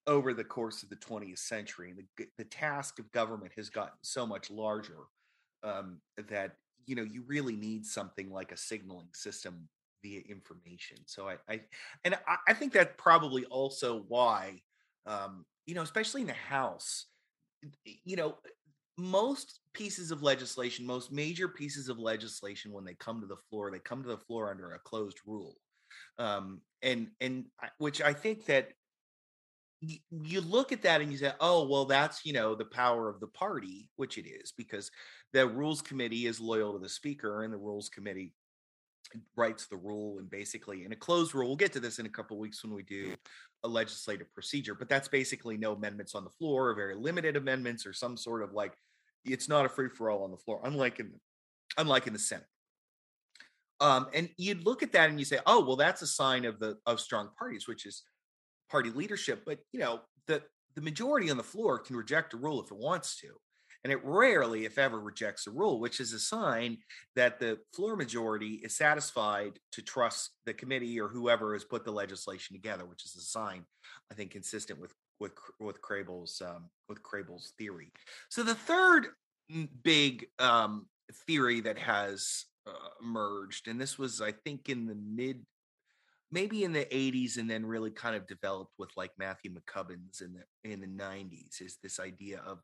over 0.07 0.33
the 0.33 0.44
course 0.44 0.83
of 0.83 0.88
the 0.88 0.97
20th 0.97 1.38
century, 1.38 1.90
and 1.90 2.03
the 2.16 2.27
the 2.38 2.44
task 2.44 2.99
of 2.99 3.11
government 3.12 3.53
has 3.57 3.71
gotten 3.71 3.99
so 4.03 4.27
much 4.27 4.51
larger 4.51 5.05
um, 5.62 6.01
that 6.29 6.57
you 6.87 6.94
know 6.94 7.03
you 7.03 7.23
really 7.27 7.57
need 7.57 7.85
something 7.85 8.31
like 8.31 8.53
a 8.53 8.57
signaling 8.57 9.09
system 9.12 9.68
via 10.03 10.21
information. 10.29 10.99
So 11.07 11.29
I, 11.29 11.37
I 11.49 11.61
and 12.05 12.14
I, 12.27 12.37
I 12.49 12.55
think 12.55 12.73
that 12.75 12.99
probably 12.99 13.44
also 13.47 14.05
why 14.09 14.62
um, 15.09 15.44
you 15.66 15.75
know, 15.75 15.83
especially 15.83 16.21
in 16.21 16.27
the 16.27 16.33
House, 16.33 17.07
you 17.85 18.16
know, 18.16 18.37
most 18.97 19.61
pieces 19.73 20.11
of 20.11 20.23
legislation, 20.23 20.87
most 20.87 21.12
major 21.12 21.49
pieces 21.49 21.88
of 21.88 21.99
legislation, 21.99 22.73
when 22.73 22.85
they 22.85 22.94
come 22.94 23.21
to 23.21 23.27
the 23.27 23.37
floor, 23.49 23.71
they 23.71 23.79
come 23.79 24.03
to 24.03 24.09
the 24.09 24.18
floor 24.18 24.51
under 24.51 24.73
a 24.73 24.79
closed 24.81 25.18
rule, 25.27 25.57
um, 26.18 26.61
and 26.83 27.09
and 27.20 27.46
which 27.78 28.00
I 28.02 28.12
think 28.12 28.46
that 28.46 28.70
you 29.81 30.40
look 30.40 30.72
at 30.72 30.83
that 30.83 31.00
and 31.00 31.12
you 31.12 31.18
say, 31.18 31.33
oh, 31.40 31.68
well, 31.68 31.85
that's 31.85 32.24
you 32.24 32.33
know 32.33 32.54
the 32.54 32.64
power 32.64 33.09
of 33.09 33.20
the 33.20 33.28
party, 33.28 33.90
which 33.96 34.18
it 34.18 34.26
is, 34.26 34.52
because 34.57 34.90
the 35.33 35.46
Rules 35.46 35.83
Committee 35.83 36.26
is 36.26 36.40
loyal 36.40 36.72
to 36.72 36.78
the 36.78 36.88
Speaker, 36.88 37.44
and 37.44 37.52
the 37.52 37.59
Rules 37.59 37.88
Committee 37.88 38.33
writes 39.37 39.66
the 39.66 39.76
rule 39.76 40.18
and 40.18 40.31
basically 40.31 40.85
in 40.85 40.92
a 40.92 40.96
closed 40.96 41.35
rule 41.35 41.48
we'll 41.48 41.57
get 41.57 41.72
to 41.72 41.81
this 41.81 41.98
in 41.98 42.07
a 42.07 42.11
couple 42.11 42.38
weeks 42.38 42.62
when 42.62 42.74
we 42.74 42.83
do 42.83 43.14
a 43.64 43.68
legislative 43.68 44.32
procedure 44.34 44.74
but 44.74 44.88
that's 44.88 45.09
basically 45.09 45.57
no 45.57 45.72
amendments 45.72 46.14
on 46.14 46.24
the 46.24 46.30
floor 46.30 46.68
or 46.68 46.74
very 46.74 46.95
limited 46.95 47.36
amendments 47.36 47.86
or 47.86 47.93
some 47.93 48.16
sort 48.16 48.43
of 48.43 48.53
like 48.53 48.74
it's 49.24 49.49
not 49.49 49.64
a 49.64 49.68
free 49.68 49.88
for 49.88 50.11
all 50.11 50.24
on 50.24 50.30
the 50.30 50.36
floor 50.36 50.61
unlike 50.64 51.01
in 51.01 51.12
unlike 51.78 52.07
in 52.07 52.12
the 52.12 52.18
senate 52.18 52.47
um, 53.81 54.09
and 54.14 54.29
you'd 54.37 54.64
look 54.64 54.83
at 54.83 54.93
that 54.93 55.11
and 55.11 55.18
you 55.18 55.24
say 55.24 55.39
oh 55.47 55.64
well 55.64 55.76
that's 55.76 56.03
a 56.03 56.07
sign 56.07 56.45
of 56.45 56.59
the 56.59 56.76
of 56.87 57.01
strong 57.01 57.31
parties 57.39 57.66
which 57.68 57.87
is 57.87 58.03
party 58.70 58.91
leadership 58.91 59.43
but 59.47 59.59
you 59.72 59.81
know 59.81 60.01
the 60.26 60.43
the 60.74 60.83
majority 60.83 61.31
on 61.31 61.37
the 61.37 61.43
floor 61.43 61.79
can 61.79 61.97
reject 61.97 62.35
a 62.35 62.37
rule 62.37 62.62
if 62.62 62.70
it 62.70 62.79
wants 62.79 63.18
to 63.20 63.29
and 63.85 63.93
it 63.93 64.05
rarely, 64.05 64.64
if 64.64 64.76
ever, 64.76 64.99
rejects 64.99 65.47
a 65.47 65.51
rule, 65.51 65.79
which 65.79 66.01
is 66.01 66.12
a 66.12 66.18
sign 66.18 66.79
that 67.14 67.39
the 67.39 67.59
floor 67.72 67.97
majority 67.97 68.61
is 68.64 68.76
satisfied 68.76 69.59
to 69.72 69.83
trust 69.83 70.31
the 70.47 70.53
committee 70.53 71.01
or 71.01 71.09
whoever 71.09 71.53
has 71.53 71.64
put 71.64 71.85
the 71.85 71.93
legislation 71.93 72.57
together, 72.57 72.85
which 72.85 73.05
is 73.05 73.14
a 73.16 73.20
sign, 73.20 73.64
I 74.11 74.14
think, 74.14 74.33
consistent 74.33 74.81
with 74.81 74.95
with 75.20 75.33
with 75.61 75.81
Krehbiel's 75.81 76.43
um, 76.45 76.70
with 76.89 77.03
Krehbiel's 77.03 77.53
theory. 77.57 77.93
So 78.29 78.43
the 78.43 78.55
third 78.55 79.09
big 79.83 80.26
um, 80.39 80.87
theory 81.26 81.61
that 81.61 81.79
has 81.79 82.45
uh, 82.69 82.89
emerged, 83.03 83.69
and 83.69 83.81
this 83.81 83.99
was, 83.99 84.21
I 84.21 84.33
think, 84.33 84.69
in 84.69 84.87
the 84.87 84.95
mid, 84.95 85.45
maybe 86.31 86.64
in 86.64 86.73
the 86.73 86.85
'80s, 86.87 87.39
and 87.39 87.51
then 87.51 87.64
really 87.64 87.91
kind 87.91 88.16
of 88.16 88.27
developed 88.27 88.73
with 88.79 88.91
like 88.97 89.12
Matthew 89.19 89.53
McCubbins 89.53 90.23
in 90.23 90.35
the 90.35 90.71
in 90.71 90.81
the 90.81 90.87
'90s. 90.87 91.61
Is 91.61 91.79
this 91.83 91.99
idea 91.99 92.41
of 92.47 92.61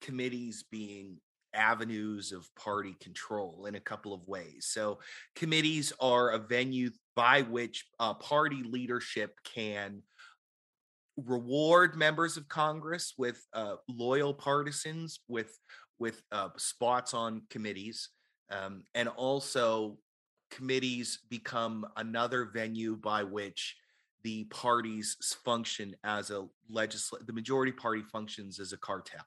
committees 0.00 0.64
being 0.70 1.18
avenues 1.56 2.32
of 2.32 2.54
party 2.54 2.94
control 3.00 3.66
in 3.66 3.74
a 3.74 3.80
couple 3.80 4.12
of 4.12 4.26
ways. 4.28 4.68
So, 4.70 4.98
committees 5.34 5.92
are 6.00 6.30
a 6.30 6.38
venue 6.38 6.90
by 7.16 7.42
which 7.42 7.86
uh, 7.98 8.14
party 8.14 8.62
leadership 8.62 9.34
can 9.42 10.02
reward 11.16 11.96
members 11.96 12.36
of 12.36 12.46
Congress 12.48 13.14
with 13.16 13.42
uh, 13.54 13.76
loyal 13.88 14.34
partisans 14.34 15.20
with 15.28 15.58
with 15.98 16.20
uh, 16.30 16.50
spots 16.58 17.14
on 17.14 17.42
committees, 17.48 18.10
um, 18.50 18.84
and 18.94 19.08
also 19.08 19.98
committees 20.50 21.20
become 21.28 21.86
another 21.96 22.44
venue 22.44 22.96
by 22.96 23.22
which 23.22 23.76
the 24.22 24.44
parties 24.44 25.16
function 25.44 25.94
as 26.04 26.30
a 26.30 26.46
legislative. 26.68 27.26
The 27.26 27.32
majority 27.32 27.72
party 27.72 28.02
functions 28.02 28.58
as 28.58 28.72
a 28.72 28.76
cartel, 28.76 29.24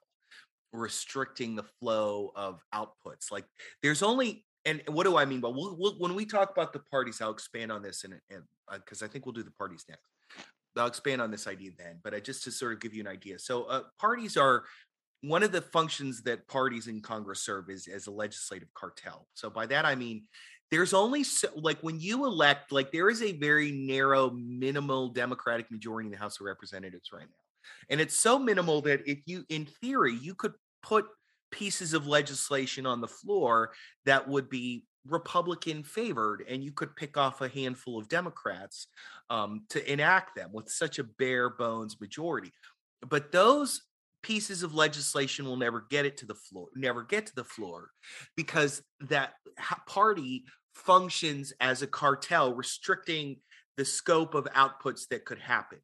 restricting 0.72 1.56
the 1.56 1.64
flow 1.80 2.32
of 2.34 2.60
outputs. 2.74 3.30
Like 3.30 3.44
there's 3.82 4.02
only 4.02 4.44
and 4.64 4.82
what 4.88 5.04
do 5.04 5.16
I 5.16 5.24
mean? 5.24 5.40
But 5.40 5.54
we'll, 5.54 5.76
we'll, 5.78 5.94
when 5.94 6.14
we 6.14 6.26
talk 6.26 6.50
about 6.50 6.72
the 6.72 6.80
parties, 6.80 7.20
I'll 7.20 7.30
expand 7.30 7.72
on 7.72 7.82
this, 7.82 8.04
and 8.04 8.14
because 8.72 9.02
uh, 9.02 9.06
I 9.06 9.08
think 9.08 9.24
we'll 9.24 9.32
do 9.32 9.42
the 9.42 9.50
parties 9.50 9.84
next. 9.88 10.02
I'll 10.76 10.86
expand 10.86 11.20
on 11.20 11.30
this 11.30 11.46
idea 11.46 11.72
then, 11.76 11.98
but 12.04 12.14
I, 12.14 12.20
just 12.20 12.44
to 12.44 12.52
sort 12.52 12.72
of 12.74 12.80
give 12.80 12.94
you 12.94 13.00
an 13.00 13.08
idea. 13.08 13.38
So, 13.38 13.64
uh, 13.64 13.82
parties 13.98 14.36
are 14.36 14.64
one 15.22 15.42
of 15.42 15.52
the 15.52 15.60
functions 15.60 16.22
that 16.22 16.48
parties 16.48 16.86
in 16.86 17.00
Congress 17.00 17.42
serve 17.42 17.68
is 17.68 17.86
as 17.86 18.06
a 18.06 18.10
legislative 18.10 18.72
cartel. 18.74 19.26
So, 19.34 19.50
by 19.50 19.66
that 19.66 19.84
I 19.84 19.94
mean 19.94 20.24
there's 20.70 20.94
only 20.94 21.24
so, 21.24 21.48
like 21.56 21.78
when 21.80 21.98
you 21.98 22.24
elect, 22.24 22.70
like 22.70 22.92
there 22.92 23.10
is 23.10 23.22
a 23.22 23.32
very 23.32 23.72
narrow, 23.72 24.30
minimal 24.30 25.08
Democratic 25.08 25.70
majority 25.70 26.06
in 26.06 26.12
the 26.12 26.18
House 26.18 26.38
of 26.40 26.46
Representatives 26.46 27.10
right 27.12 27.26
now, 27.26 27.44
and 27.88 28.00
it's 28.00 28.16
so 28.16 28.38
minimal 28.38 28.80
that 28.82 29.06
if 29.06 29.18
you, 29.26 29.44
in 29.48 29.66
theory, 29.66 30.14
you 30.14 30.34
could 30.34 30.54
put 30.82 31.06
pieces 31.50 31.92
of 31.92 32.06
legislation 32.06 32.86
on 32.86 33.00
the 33.00 33.08
floor 33.08 33.72
that 34.06 34.28
would 34.28 34.48
be 34.48 34.84
Republican 35.06 35.82
favored, 35.82 36.44
and 36.48 36.62
you 36.62 36.70
could 36.70 36.94
pick 36.94 37.16
off 37.16 37.40
a 37.40 37.48
handful 37.48 37.98
of 37.98 38.08
Democrats 38.08 38.86
um, 39.28 39.64
to 39.70 39.92
enact 39.92 40.36
them 40.36 40.50
with 40.52 40.70
such 40.70 40.98
a 41.00 41.04
bare 41.04 41.50
bones 41.50 42.00
majority. 42.00 42.52
But 43.08 43.32
those 43.32 43.82
pieces 44.22 44.62
of 44.62 44.74
legislation 44.74 45.44
will 45.46 45.56
never 45.56 45.86
get 45.90 46.06
it 46.06 46.16
to 46.18 46.26
the 46.26 46.34
floor, 46.34 46.68
never 46.74 47.02
get 47.02 47.26
to 47.26 47.34
the 47.34 47.44
floor, 47.44 47.90
because 48.36 48.82
that 49.00 49.34
party 49.86 50.44
functions 50.74 51.52
as 51.60 51.82
a 51.82 51.86
cartel, 51.86 52.54
restricting 52.54 53.36
the 53.76 53.84
scope 53.84 54.34
of 54.34 54.44
outputs 54.56 55.08
that 55.08 55.24
could 55.24 55.38
happen. 55.38 55.78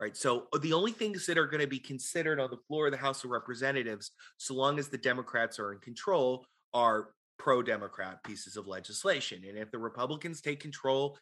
Right. 0.00 0.16
So 0.16 0.46
uh, 0.54 0.58
the 0.58 0.72
only 0.72 0.92
things 0.92 1.26
that 1.26 1.36
are 1.36 1.46
going 1.46 1.60
to 1.60 1.66
be 1.66 1.78
considered 1.78 2.40
on 2.40 2.50
the 2.50 2.56
floor 2.68 2.86
of 2.86 2.92
the 2.92 2.98
House 2.98 3.22
of 3.22 3.30
Representatives, 3.30 4.12
so 4.38 4.54
long 4.54 4.78
as 4.78 4.88
the 4.88 4.96
Democrats 4.96 5.58
are 5.58 5.74
in 5.74 5.78
control, 5.80 6.46
are 6.72 7.10
pro 7.38 7.62
Democrat 7.62 8.22
pieces 8.24 8.56
of 8.56 8.66
legislation. 8.66 9.42
And 9.46 9.58
if 9.58 9.70
the 9.70 9.78
Republicans 9.78 10.40
take 10.40 10.60
control, 10.60 11.18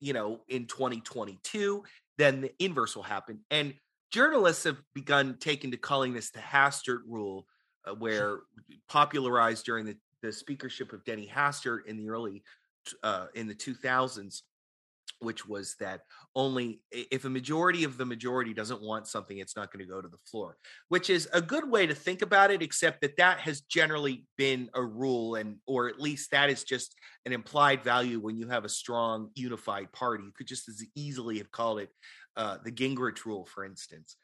you 0.00 0.12
know, 0.12 0.40
in 0.48 0.66
2022, 0.66 1.82
then 2.18 2.40
the 2.40 2.52
inverse 2.62 2.94
will 2.94 3.02
happen. 3.02 3.40
And 3.50 3.74
journalists 4.10 4.64
have 4.64 4.78
begun 4.94 5.36
taking 5.40 5.70
to 5.70 5.76
calling 5.76 6.12
this 6.12 6.30
the 6.30 6.40
Hastert 6.40 7.00
rule, 7.06 7.46
uh, 7.86 7.94
where 7.98 8.40
popularized 8.88 9.64
during 9.64 9.86
the, 9.86 9.96
the 10.22 10.32
speakership 10.32 10.92
of 10.92 11.04
Denny 11.04 11.30
Hastert 11.32 11.86
in 11.86 11.96
the 11.96 12.08
early 12.08 12.42
uh, 13.02 13.26
in 13.34 13.46
the 13.46 13.54
2000s 13.54 14.42
which 15.20 15.48
was 15.48 15.74
that 15.80 16.02
only 16.36 16.80
if 16.92 17.24
a 17.24 17.30
majority 17.30 17.82
of 17.82 17.96
the 17.96 18.04
majority 18.04 18.54
doesn't 18.54 18.80
want 18.80 19.06
something 19.06 19.38
it's 19.38 19.56
not 19.56 19.72
going 19.72 19.84
to 19.84 19.90
go 19.90 20.00
to 20.00 20.08
the 20.08 20.18
floor 20.30 20.56
which 20.90 21.10
is 21.10 21.28
a 21.32 21.40
good 21.40 21.68
way 21.68 21.86
to 21.86 21.94
think 21.94 22.22
about 22.22 22.50
it 22.50 22.62
except 22.62 23.00
that 23.00 23.16
that 23.16 23.40
has 23.40 23.62
generally 23.62 24.26
been 24.36 24.70
a 24.74 24.82
rule 24.82 25.34
and 25.34 25.56
or 25.66 25.88
at 25.88 26.00
least 26.00 26.30
that 26.30 26.50
is 26.50 26.62
just 26.62 26.94
an 27.28 27.34
implied 27.34 27.84
value 27.84 28.18
when 28.18 28.38
you 28.38 28.48
have 28.48 28.64
a 28.64 28.68
strong 28.70 29.28
unified 29.34 29.92
party. 29.92 30.24
You 30.24 30.32
could 30.34 30.46
just 30.46 30.66
as 30.66 30.82
easily 30.94 31.36
have 31.38 31.50
called 31.50 31.78
it 31.78 31.90
uh, 32.38 32.56
the 32.64 32.72
gingrich 32.72 33.26
rule 33.26 33.44
for 33.44 33.64
instance. 33.64 34.16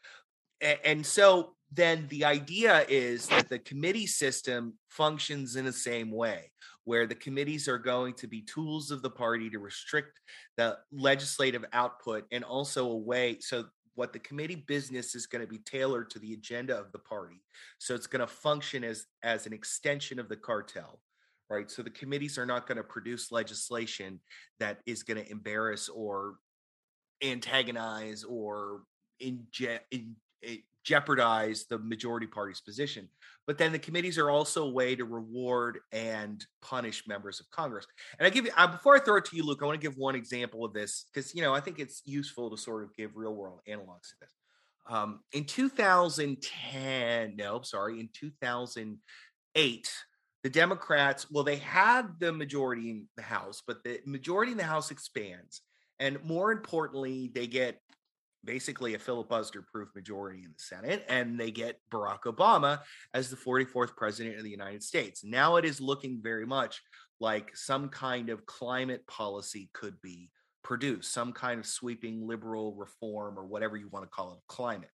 And 0.84 1.04
so 1.04 1.56
then 1.70 2.06
the 2.08 2.24
idea 2.24 2.86
is 2.88 3.26
that 3.26 3.50
the 3.50 3.58
committee 3.58 4.06
system 4.06 4.78
functions 4.88 5.56
in 5.56 5.66
the 5.66 5.72
same 5.72 6.10
way 6.10 6.52
where 6.84 7.06
the 7.06 7.14
committees 7.14 7.68
are 7.68 7.78
going 7.78 8.14
to 8.14 8.26
be 8.26 8.40
tools 8.40 8.90
of 8.90 9.02
the 9.02 9.10
party 9.10 9.50
to 9.50 9.58
restrict 9.58 10.20
the 10.56 10.78
legislative 10.92 11.64
output 11.72 12.24
and 12.30 12.44
also 12.44 12.86
a 12.86 12.96
way 12.96 13.36
so 13.40 13.64
what 13.96 14.12
the 14.12 14.18
committee 14.20 14.64
business 14.66 15.14
is 15.14 15.26
going 15.26 15.42
to 15.42 15.48
be 15.48 15.58
tailored 15.58 16.08
to 16.10 16.18
the 16.18 16.32
agenda 16.32 16.76
of 16.76 16.90
the 16.92 16.98
party. 16.98 17.42
So 17.78 17.94
it's 17.94 18.06
going 18.06 18.20
to 18.20 18.26
function 18.26 18.84
as 18.84 19.06
as 19.22 19.46
an 19.46 19.52
extension 19.52 20.18
of 20.18 20.28
the 20.28 20.36
cartel 20.36 21.00
right? 21.50 21.70
So 21.70 21.82
the 21.82 21.90
committees 21.90 22.38
are 22.38 22.46
not 22.46 22.66
going 22.66 22.78
to 22.78 22.84
produce 22.84 23.30
legislation 23.30 24.20
that 24.60 24.78
is 24.86 25.02
going 25.02 25.22
to 25.22 25.30
embarrass 25.30 25.88
or 25.88 26.36
antagonize 27.24 28.24
or 28.24 28.82
inject 29.20 29.86
in, 29.92 30.16
in, 30.42 30.62
jeopardize 30.84 31.64
the 31.64 31.78
majority 31.78 32.26
party's 32.26 32.60
position. 32.60 33.08
But 33.46 33.58
then 33.58 33.72
the 33.72 33.78
committees 33.78 34.18
are 34.18 34.30
also 34.30 34.64
a 34.64 34.70
way 34.70 34.94
to 34.94 35.04
reward 35.04 35.78
and 35.92 36.44
punish 36.62 37.06
members 37.06 37.40
of 37.40 37.50
Congress. 37.50 37.86
And 38.18 38.26
I 38.26 38.30
give 38.30 38.44
you 38.44 38.52
uh, 38.56 38.66
before 38.66 38.94
I 38.94 39.00
throw 39.00 39.16
it 39.16 39.24
to 39.26 39.36
you, 39.36 39.44
Luke, 39.44 39.60
I 39.62 39.66
want 39.66 39.80
to 39.80 39.86
give 39.86 39.96
one 39.96 40.14
example 40.14 40.64
of 40.64 40.72
this 40.72 41.06
because 41.12 41.34
you 41.34 41.42
know 41.42 41.54
I 41.54 41.60
think 41.60 41.78
it's 41.78 42.02
useful 42.04 42.50
to 42.50 42.56
sort 42.56 42.84
of 42.84 42.94
give 42.94 43.16
real 43.16 43.34
world 43.34 43.60
analogs 43.68 44.10
to 44.10 44.14
this. 44.20 44.30
Um, 44.86 45.20
in 45.32 45.44
2010, 45.44 47.36
no, 47.36 47.62
sorry, 47.62 48.00
in 48.00 48.10
2008, 48.12 49.92
the 50.42 50.50
Democrats, 50.50 51.30
well, 51.30 51.42
they 51.42 51.56
had 51.56 52.20
the 52.20 52.30
majority 52.30 52.90
in 52.90 53.08
the 53.16 53.22
House, 53.22 53.62
but 53.66 53.82
the 53.82 54.00
majority 54.04 54.52
in 54.52 54.58
the 54.58 54.64
House 54.64 54.90
expands. 54.90 55.62
And 56.00 56.22
more 56.24 56.52
importantly, 56.52 57.30
they 57.34 57.46
get 57.46 57.80
basically 58.44 58.94
a 58.94 58.98
filibuster 58.98 59.62
proof 59.62 59.88
majority 59.94 60.44
in 60.44 60.52
the 60.56 60.62
Senate, 60.62 61.04
and 61.08 61.38
they 61.38 61.50
get 61.50 61.80
Barack 61.90 62.22
Obama 62.22 62.80
as 63.14 63.30
the 63.30 63.36
44th 63.36 63.96
president 63.96 64.36
of 64.36 64.44
the 64.44 64.50
United 64.50 64.82
States. 64.82 65.24
Now 65.24 65.56
it 65.56 65.64
is 65.64 65.80
looking 65.80 66.20
very 66.22 66.46
much 66.46 66.82
like 67.20 67.56
some 67.56 67.88
kind 67.88 68.28
of 68.28 68.44
climate 68.46 69.06
policy 69.06 69.70
could 69.72 70.00
be 70.02 70.30
produced, 70.62 71.12
some 71.12 71.32
kind 71.32 71.60
of 71.60 71.66
sweeping 71.66 72.26
liberal 72.26 72.74
reform 72.74 73.38
or 73.38 73.44
whatever 73.44 73.76
you 73.76 73.88
want 73.88 74.04
to 74.04 74.10
call 74.10 74.32
it, 74.34 74.40
climate. 74.48 74.90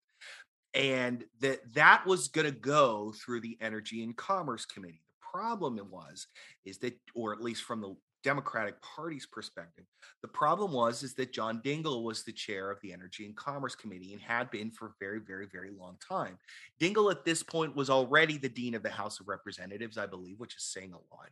And 0.75 1.25
that 1.41 1.61
that 1.75 2.07
was 2.07 2.29
going 2.29 2.47
to 2.47 2.53
go 2.53 3.13
through 3.25 3.41
the 3.41 3.59
Energy 3.61 4.05
and 4.05 4.17
Commerce 4.17 4.65
Committee. 4.67 5.03
The 5.09 5.39
problem 5.39 5.79
it 5.79 5.87
was 5.87 6.27
is 6.65 6.79
that, 6.79 6.97
or 7.15 7.33
at 7.33 7.41
least 7.41 7.65
from 7.65 7.81
the 7.81 7.97
Democratic 8.23 8.81
Party's 8.83 9.27
perspective. 9.27 9.85
The 10.23 10.29
problem 10.29 10.73
was 10.73 11.03
is 11.03 11.15
that 11.15 11.33
John 11.33 11.61
Dingell 11.65 12.03
was 12.03 12.23
the 12.23 12.33
chair 12.33 12.71
of 12.71 12.81
the 12.81 12.93
Energy 12.93 13.25
and 13.25 13.37
Commerce 13.37 13.75
Committee 13.75 14.13
and 14.13 14.21
had 14.21 14.51
been 14.51 14.71
for 14.71 14.87
a 14.87 14.93
very, 15.01 15.21
very, 15.21 15.47
very 15.47 15.71
long 15.71 15.97
time. 16.07 16.39
Dingell 16.81 17.11
at 17.11 17.25
this 17.25 17.43
point 17.43 17.75
was 17.75 17.91
already 17.91 18.37
the 18.37 18.49
dean 18.49 18.75
of 18.75 18.83
the 18.83 18.91
House 18.91 19.21
of 19.21 19.29
Representatives, 19.29 19.99
I 19.99 20.07
believe, 20.07 20.39
which 20.39 20.57
is 20.57 20.65
saying 20.65 20.93
a 20.93 21.15
lot. 21.15 21.31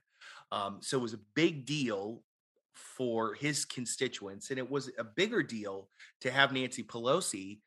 Um, 0.50 0.78
so 0.80 0.98
it 0.98 1.02
was 1.02 1.14
a 1.14 1.20
big 1.34 1.66
deal 1.66 2.22
for 2.72 3.34
his 3.34 3.64
constituents, 3.64 4.50
and 4.50 4.58
it 4.58 4.70
was 4.70 4.90
a 4.98 5.04
bigger 5.04 5.42
deal 5.42 5.88
to 6.20 6.30
have 6.30 6.52
Nancy 6.52 6.82
Pelosi 6.82 7.60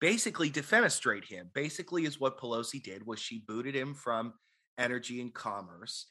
basically 0.00 0.50
defenestrate 0.50 1.24
him. 1.24 1.48
Basically, 1.54 2.04
is 2.04 2.20
what 2.20 2.38
Pelosi 2.38 2.82
did 2.82 3.06
was 3.06 3.20
she 3.20 3.44
booted 3.46 3.74
him 3.74 3.94
from 3.94 4.34
Energy 4.78 5.20
and 5.20 5.32
Commerce 5.32 6.06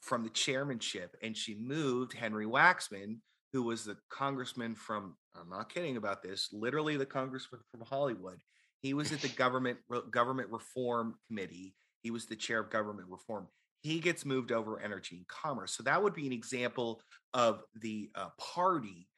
from 0.00 0.22
the 0.22 0.30
chairmanship 0.30 1.16
and 1.22 1.36
she 1.36 1.54
moved 1.54 2.12
Henry 2.12 2.46
Waxman, 2.46 3.18
who 3.52 3.62
was 3.62 3.84
the 3.84 3.96
congressman 4.10 4.74
from, 4.74 5.16
I'm 5.38 5.48
not 5.48 5.72
kidding 5.72 5.96
about 5.96 6.22
this, 6.22 6.48
literally 6.52 6.96
the 6.96 7.06
congressman 7.06 7.60
from 7.70 7.82
Hollywood. 7.82 8.40
He 8.80 8.94
was 8.94 9.12
at 9.12 9.20
the 9.20 9.28
government 9.36 9.78
government 10.10 10.50
reform 10.50 11.14
committee. 11.28 11.74
He 12.02 12.10
was 12.10 12.26
the 12.26 12.36
chair 12.36 12.60
of 12.60 12.70
government 12.70 13.08
reform. 13.08 13.48
He 13.82 14.00
gets 14.00 14.24
moved 14.24 14.50
over 14.50 14.80
energy 14.80 15.16
and 15.16 15.28
commerce. 15.28 15.76
So 15.76 15.82
that 15.82 16.02
would 16.02 16.14
be 16.14 16.26
an 16.26 16.32
example 16.32 17.02
of 17.32 17.62
the 17.80 18.10
uh, 18.14 18.28
party 18.38 19.08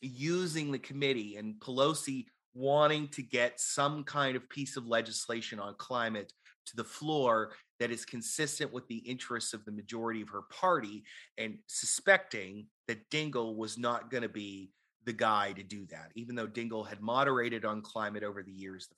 using 0.00 0.72
the 0.72 0.78
committee 0.78 1.36
and 1.36 1.54
Pelosi 1.60 2.26
wanting 2.54 3.08
to 3.08 3.22
get 3.22 3.60
some 3.60 4.04
kind 4.04 4.36
of 4.36 4.48
piece 4.48 4.76
of 4.76 4.86
legislation 4.86 5.58
on 5.58 5.74
climate 5.78 6.32
to 6.66 6.76
the 6.76 6.84
floor 6.84 7.52
that 7.80 7.90
is 7.90 8.04
consistent 8.04 8.72
with 8.72 8.86
the 8.88 8.98
interests 8.98 9.52
of 9.52 9.64
the 9.64 9.72
majority 9.72 10.22
of 10.22 10.28
her 10.28 10.42
party 10.50 11.04
and 11.38 11.58
suspecting 11.66 12.66
that 12.88 13.08
Dingell 13.10 13.56
was 13.56 13.78
not 13.78 14.10
going 14.10 14.22
to 14.22 14.28
be 14.28 14.70
the 15.04 15.12
guy 15.12 15.52
to 15.52 15.62
do 15.62 15.84
that, 15.86 16.12
even 16.14 16.34
though 16.34 16.46
Dingell 16.46 16.86
had 16.86 17.00
moderated 17.00 17.64
on 17.64 17.82
climate 17.82 18.22
over 18.22 18.42
the 18.42 18.52
years 18.52 18.88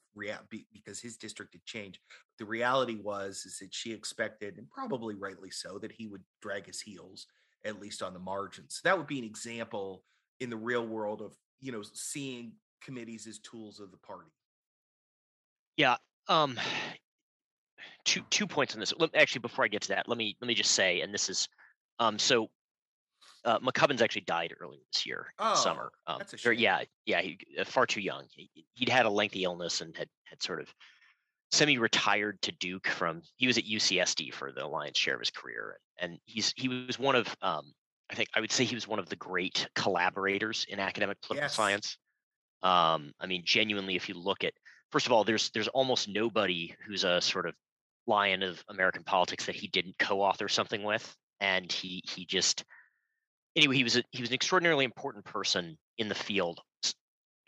because 0.72 1.00
his 1.00 1.16
district 1.16 1.54
had 1.54 1.64
changed. 1.64 1.98
The 2.38 2.44
reality 2.44 2.96
was 2.96 3.44
is 3.46 3.58
that 3.58 3.74
she 3.74 3.92
expected, 3.92 4.58
and 4.58 4.68
probably 4.68 5.14
rightly 5.14 5.50
so, 5.50 5.78
that 5.78 5.92
he 5.92 6.06
would 6.06 6.22
drag 6.42 6.66
his 6.66 6.80
heels 6.80 7.26
at 7.64 7.80
least 7.80 8.02
on 8.02 8.12
the 8.12 8.18
margins. 8.18 8.80
That 8.84 8.98
would 8.98 9.06
be 9.06 9.18
an 9.18 9.24
example 9.24 10.02
in 10.40 10.50
the 10.50 10.56
real 10.56 10.86
world 10.86 11.22
of 11.22 11.34
you 11.60 11.72
know 11.72 11.82
seeing 11.94 12.52
committees 12.82 13.26
as 13.26 13.38
tools 13.38 13.80
of 13.80 13.90
the 13.90 13.96
party. 13.96 14.30
Yeah. 15.76 15.96
Um, 16.28 16.58
two 18.04 18.22
two 18.30 18.46
points 18.46 18.74
on 18.74 18.80
this. 18.80 18.92
Let, 18.98 19.14
actually, 19.14 19.40
before 19.40 19.64
I 19.64 19.68
get 19.68 19.82
to 19.82 19.88
that, 19.88 20.08
let 20.08 20.18
me 20.18 20.36
let 20.40 20.48
me 20.48 20.54
just 20.54 20.72
say, 20.72 21.00
and 21.00 21.12
this 21.12 21.28
is, 21.28 21.48
um, 21.98 22.18
so 22.18 22.48
uh, 23.44 23.58
McCubbins 23.60 24.00
actually 24.00 24.22
died 24.22 24.54
earlier 24.60 24.80
this 24.92 25.06
year, 25.06 25.26
oh, 25.38 25.54
summer. 25.54 25.92
Um, 26.06 26.18
that's 26.18 26.32
a 26.32 26.36
shame. 26.38 26.54
yeah, 26.54 26.82
yeah, 27.06 27.20
he, 27.20 27.38
uh, 27.58 27.64
far 27.64 27.86
too 27.86 28.00
young. 28.00 28.24
He, 28.30 28.50
would 28.80 28.88
had 28.88 29.06
a 29.06 29.10
lengthy 29.10 29.44
illness 29.44 29.80
and 29.80 29.96
had 29.96 30.08
had 30.24 30.42
sort 30.42 30.60
of 30.60 30.72
semi-retired 31.52 32.40
to 32.42 32.52
Duke 32.52 32.88
from. 32.88 33.22
He 33.36 33.46
was 33.46 33.58
at 33.58 33.64
UCSD 33.64 34.32
for 34.32 34.52
the 34.52 34.66
lion's 34.66 34.98
share 34.98 35.14
of 35.14 35.20
his 35.20 35.30
career, 35.30 35.78
and 35.98 36.18
he's 36.24 36.52
he 36.56 36.68
was 36.68 36.98
one 36.98 37.16
of, 37.16 37.26
um, 37.42 37.72
I 38.10 38.14
think 38.14 38.28
I 38.34 38.40
would 38.40 38.52
say 38.52 38.64
he 38.64 38.74
was 38.74 38.88
one 38.88 38.98
of 38.98 39.08
the 39.08 39.16
great 39.16 39.68
collaborators 39.74 40.66
in 40.68 40.80
academic 40.80 41.20
political 41.22 41.44
Yes. 41.44 41.54
science. 41.54 41.98
Um, 42.62 43.12
I 43.20 43.26
mean, 43.26 43.42
genuinely, 43.44 43.94
if 43.94 44.08
you 44.08 44.14
look 44.14 44.42
at 44.42 44.54
first 44.90 45.06
of 45.06 45.12
all, 45.12 45.24
there's 45.24 45.50
there's 45.50 45.68
almost 45.68 46.08
nobody 46.08 46.74
who's 46.86 47.04
a 47.04 47.20
sort 47.20 47.46
of 47.46 47.54
lion 48.06 48.42
of 48.42 48.62
American 48.68 49.04
politics 49.04 49.46
that 49.46 49.54
he 49.54 49.68
didn't 49.68 49.98
co-author 49.98 50.48
something 50.48 50.82
with, 50.82 51.16
and 51.40 51.70
he 51.70 52.02
he 52.04 52.24
just 52.24 52.64
anyway 53.56 53.76
he 53.76 53.84
was 53.84 53.96
a, 53.96 54.02
he 54.10 54.22
was 54.22 54.30
an 54.30 54.34
extraordinarily 54.34 54.84
important 54.84 55.24
person 55.24 55.76
in 55.98 56.08
the 56.08 56.14
field 56.14 56.60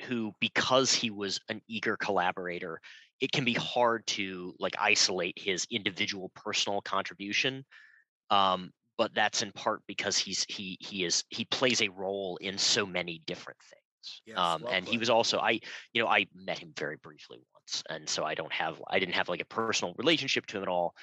who 0.02 0.32
because 0.40 0.92
he 0.92 1.11
was 1.11 1.40
an 1.48 1.61
eager 1.68 1.96
collaborator 1.96 2.80
it 3.20 3.32
can 3.32 3.44
be 3.44 3.54
hard 3.54 4.07
to 4.07 4.54
like 4.59 4.74
isolate 4.78 5.38
his 5.38 5.66
individual 5.70 6.30
personal 6.34 6.80
contribution 6.82 7.64
um, 8.30 8.70
but 8.98 9.14
that's 9.14 9.42
in 9.42 9.52
part 9.52 9.80
because 9.86 10.18
he's 10.18 10.44
he 10.48 10.76
he 10.80 11.04
is 11.04 11.24
he 11.30 11.44
plays 11.46 11.80
a 11.80 11.88
role 11.88 12.36
in 12.40 12.59
so 12.59 12.84
many 12.84 13.22
different 13.26 13.59
things 13.61 14.20
Yes, 14.26 14.38
um, 14.38 14.66
and 14.70 14.86
he 14.86 14.98
was 14.98 15.11
also 15.11 15.38
i 15.38 15.59
you 15.92 16.02
know 16.02 16.09
i 16.09 16.26
met 16.34 16.59
him 16.59 16.72
very 16.76 16.96
briefly 17.02 17.38
and 17.90 18.08
so 18.08 18.24
i 18.24 18.34
don't 18.34 18.52
have 18.52 18.80
i 18.88 18.98
didn't 18.98 19.14
have 19.14 19.28
like 19.28 19.40
a 19.40 19.44
personal 19.46 19.94
relationship 19.98 20.46
to 20.46 20.56
him 20.56 20.62
at 20.62 20.68
all 20.68 20.94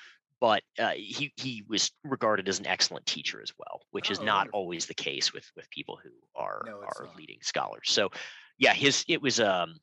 but 0.41 0.61
uh, 0.79 0.91
he 0.95 1.31
he 1.37 1.63
was 1.69 1.91
regarded 2.03 2.49
as 2.49 2.59
an 2.59 2.67
excellent 2.67 3.05
teacher 3.05 3.41
as 3.41 3.51
well 3.57 3.81
which 3.91 4.11
is 4.11 4.19
Oh, 4.19 4.25
not 4.25 4.37
wonderful. 4.37 4.59
always 4.59 4.85
the 4.85 4.93
case 4.93 5.33
with 5.33 5.49
with 5.55 5.69
people 5.69 5.97
who 6.03 6.09
are 6.35 6.63
No, 6.65 6.79
are 6.81 7.05
not. 7.05 7.15
leading 7.17 7.37
scholars 7.41 7.89
so 7.89 8.09
yeah 8.57 8.73
his 8.73 9.05
it 9.07 9.21
was 9.21 9.39
um 9.39 9.75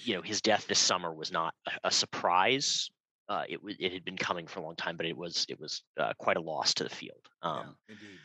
you 0.00 0.14
know 0.16 0.22
his 0.22 0.40
death 0.42 0.66
this 0.66 0.78
summer 0.78 1.12
was 1.14 1.30
not 1.32 1.54
a, 1.66 1.88
a 1.88 1.90
surprise 1.90 2.90
uh, 3.28 3.44
it 3.48 3.62
was 3.62 3.76
it 3.78 3.92
had 3.92 4.04
been 4.04 4.16
coming 4.16 4.46
for 4.46 4.60
a 4.60 4.62
long 4.62 4.74
time 4.76 4.96
but 4.96 5.06
it 5.06 5.16
was 5.16 5.44
it 5.48 5.60
was 5.60 5.82
uh, 6.00 6.12
quite 6.18 6.36
a 6.36 6.40
loss 6.40 6.74
to 6.74 6.82
the 6.84 6.90
field 6.90 7.28
um, 7.42 7.76
yeah, 7.88 7.94
indeed. 7.94 8.18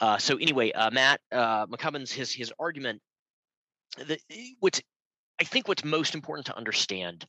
uh, 0.00 0.18
so 0.18 0.36
anyway, 0.38 0.72
uh, 0.72 0.90
Matt 0.90 1.20
uh, 1.32 1.66
McCubbins, 1.66 2.10
his 2.12 2.32
his 2.32 2.52
argument, 2.58 3.00
the, 3.96 4.18
what's 4.60 4.80
I 5.40 5.44
think 5.44 5.68
what's 5.68 5.84
most 5.84 6.14
important 6.14 6.46
to 6.46 6.56
understand 6.56 7.26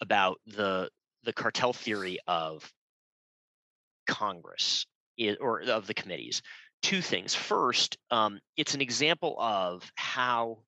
about 0.00 0.38
the 0.46 0.90
the 1.22 1.32
cartel 1.32 1.72
theory 1.72 2.18
of 2.26 2.70
Congress 4.06 4.86
is, 5.16 5.36
or 5.40 5.62
of 5.62 5.86
the 5.86 5.94
committees, 5.94 6.42
two 6.82 7.00
things. 7.00 7.34
First, 7.34 7.96
um, 8.10 8.40
it's 8.56 8.74
an 8.74 8.80
example 8.80 9.36
of 9.38 9.90
how 9.94 10.58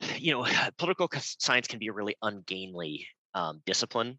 you 0.16 0.32
know 0.32 0.46
political 0.78 1.08
science 1.20 1.66
can 1.66 1.78
be 1.78 1.88
a 1.88 1.92
really 1.92 2.16
ungainly 2.22 3.06
um, 3.34 3.60
discipline. 3.66 4.18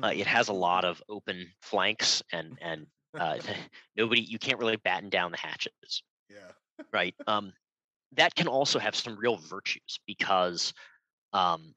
Uh, 0.00 0.12
it 0.14 0.26
has 0.28 0.48
a 0.48 0.52
lot 0.52 0.84
of 0.84 1.02
open 1.08 1.48
flanks 1.60 2.22
and 2.32 2.56
and 2.60 2.86
uh, 3.18 3.38
nobody 3.96 4.20
you 4.20 4.38
can't 4.38 4.58
really 4.58 4.76
batten 4.76 5.10
down 5.10 5.32
the 5.32 5.36
hatches 5.36 6.02
yeah. 6.30 6.84
right 6.92 7.14
um, 7.26 7.52
that 8.16 8.34
can 8.34 8.48
also 8.48 8.78
have 8.78 8.94
some 8.94 9.16
real 9.16 9.36
virtues 9.36 9.98
because 10.06 10.72
um, 11.32 11.74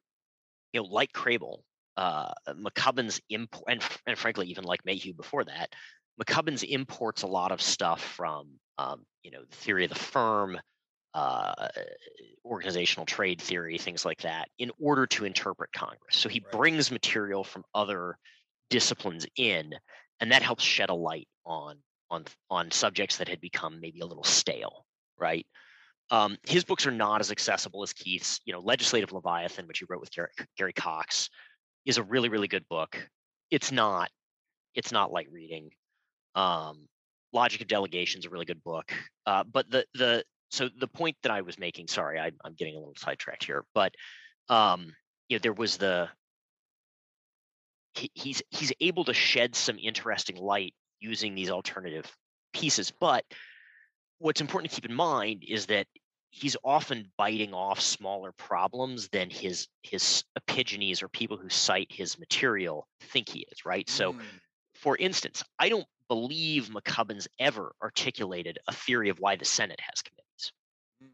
you 0.74 0.82
know 0.82 0.88
like 0.88 1.12
Krehbiel, 1.14 1.60
uh, 1.98 2.32
mccubbin's 2.50 3.22
import 3.30 3.66
and, 3.70 3.84
and 4.06 4.18
frankly 4.18 4.48
even 4.48 4.64
like 4.64 4.82
mayhew 4.86 5.14
before 5.14 5.44
that 5.46 5.74
mccubbin's 6.22 6.64
imports 6.64 7.24
a 7.24 7.28
lot 7.28 7.52
of 7.52 7.62
stuff 7.62 8.02
from 8.02 8.60
um, 8.78 9.06
you 9.24 9.32
know 9.32 9.42
the 9.50 9.56
theory 9.56 9.86
of 9.86 9.90
the 9.90 9.96
firm 10.00 10.58
uh, 11.14 11.70
organizational 12.44 13.06
trade 13.06 13.42
theory 13.42 13.78
things 13.78 14.04
like 14.04 14.22
that 14.22 14.50
in 14.60 14.70
order 14.82 15.08
to 15.08 15.24
interpret 15.26 15.72
congress 15.72 16.16
so 16.18 16.28
he 16.28 16.44
Right. 16.44 16.52
brings 16.52 16.92
material 16.92 17.44
from 17.44 17.64
other 17.74 18.18
disciplines 18.70 19.26
in 19.38 19.74
and 20.20 20.32
that 20.32 20.42
helps 20.42 20.64
shed 20.64 20.90
a 20.90 20.94
light 20.94 21.28
on 21.46 21.78
on 22.10 22.26
on 22.50 22.70
subjects 22.72 23.18
that 23.18 23.30
had 23.30 23.40
become 23.40 23.80
maybe 23.80 24.02
a 24.02 24.06
little 24.06 24.24
stale 24.24 24.86
right 25.18 25.48
um, 26.12 26.38
his 26.48 26.64
books 26.64 26.86
are 26.86 26.92
not 26.92 27.22
as 27.22 27.32
accessible 27.32 27.84
as 27.84 27.94
keith's 27.94 28.40
you 28.46 28.54
know 28.54 28.60
legislative 28.60 29.12
leviathan 29.12 29.68
which 29.68 29.80
he 29.80 29.86
wrote 29.90 30.02
with 30.02 30.12
gary, 30.12 30.30
gary 30.58 30.74
cox 30.74 31.30
is 31.86 31.98
a 31.98 32.04
really 32.04 32.30
really 32.30 32.48
good 32.48 32.68
book. 32.70 33.10
It's 33.52 33.72
not 33.72 34.10
it's 34.74 34.92
not 34.92 35.12
light 35.12 35.28
reading. 35.32 35.70
Um, 36.36 36.88
logic 37.32 37.62
of 37.62 37.68
delegation 37.68 38.20
is 38.20 38.26
a 38.26 38.30
really 38.30 38.46
good 38.46 38.64
book. 38.64 38.92
Uh, 39.26 39.44
but 39.44 39.70
the 39.70 39.86
the 39.94 40.24
so 40.52 40.70
the 40.80 40.88
point 40.88 41.16
that 41.24 41.32
i 41.32 41.42
was 41.42 41.58
making 41.60 41.88
sorry 41.88 42.20
I, 42.20 42.32
i'm 42.44 42.54
getting 42.54 42.76
a 42.76 42.80
little 42.80 42.96
sidetracked 42.98 43.46
here 43.46 43.66
but 43.74 43.94
um, 44.50 44.94
you 45.28 45.38
know 45.38 45.42
there 45.42 45.54
was 45.54 45.78
the 45.78 46.08
he, 47.96 48.12
he's 48.14 48.42
he's 48.50 48.72
able 48.80 49.06
to 49.06 49.14
shed 49.14 49.56
some 49.56 49.78
interesting 49.82 50.38
light 50.38 50.74
using 51.00 51.36
these 51.36 51.50
alternative 51.50 52.10
pieces 52.54 52.92
but 53.00 53.26
what's 54.26 54.42
important 54.42 54.72
to 54.72 54.82
keep 54.82 54.90
in 54.90 54.96
mind 54.96 55.44
is 55.48 55.68
that 55.68 55.86
he's 56.32 56.58
often 56.64 57.12
biting 57.16 57.54
off 57.54 57.80
smaller 57.80 58.32
problems 58.32 59.08
than 59.10 59.30
his 59.30 59.68
his 59.84 60.24
epigones 60.36 61.04
or 61.04 61.08
people 61.10 61.38
who 61.38 61.48
cite 61.48 61.92
his 61.92 62.18
material 62.18 62.88
think 63.00 63.30
he 63.30 63.46
is 63.52 63.66
right 63.66 63.88
so 63.88 64.14
Mm, 64.14 64.22
for 64.74 64.98
instance 64.98 65.44
i 65.60 65.70
don't 65.70 65.86
believe 66.08 66.70
mccubbins 66.70 67.28
ever 67.40 67.76
articulated 67.84 68.58
a 68.68 68.74
theory 68.74 69.10
of 69.10 69.20
why 69.20 69.36
the 69.36 69.46
senate 69.46 69.80
has 69.80 70.02
committees 70.02 70.52
mm, 71.04 71.10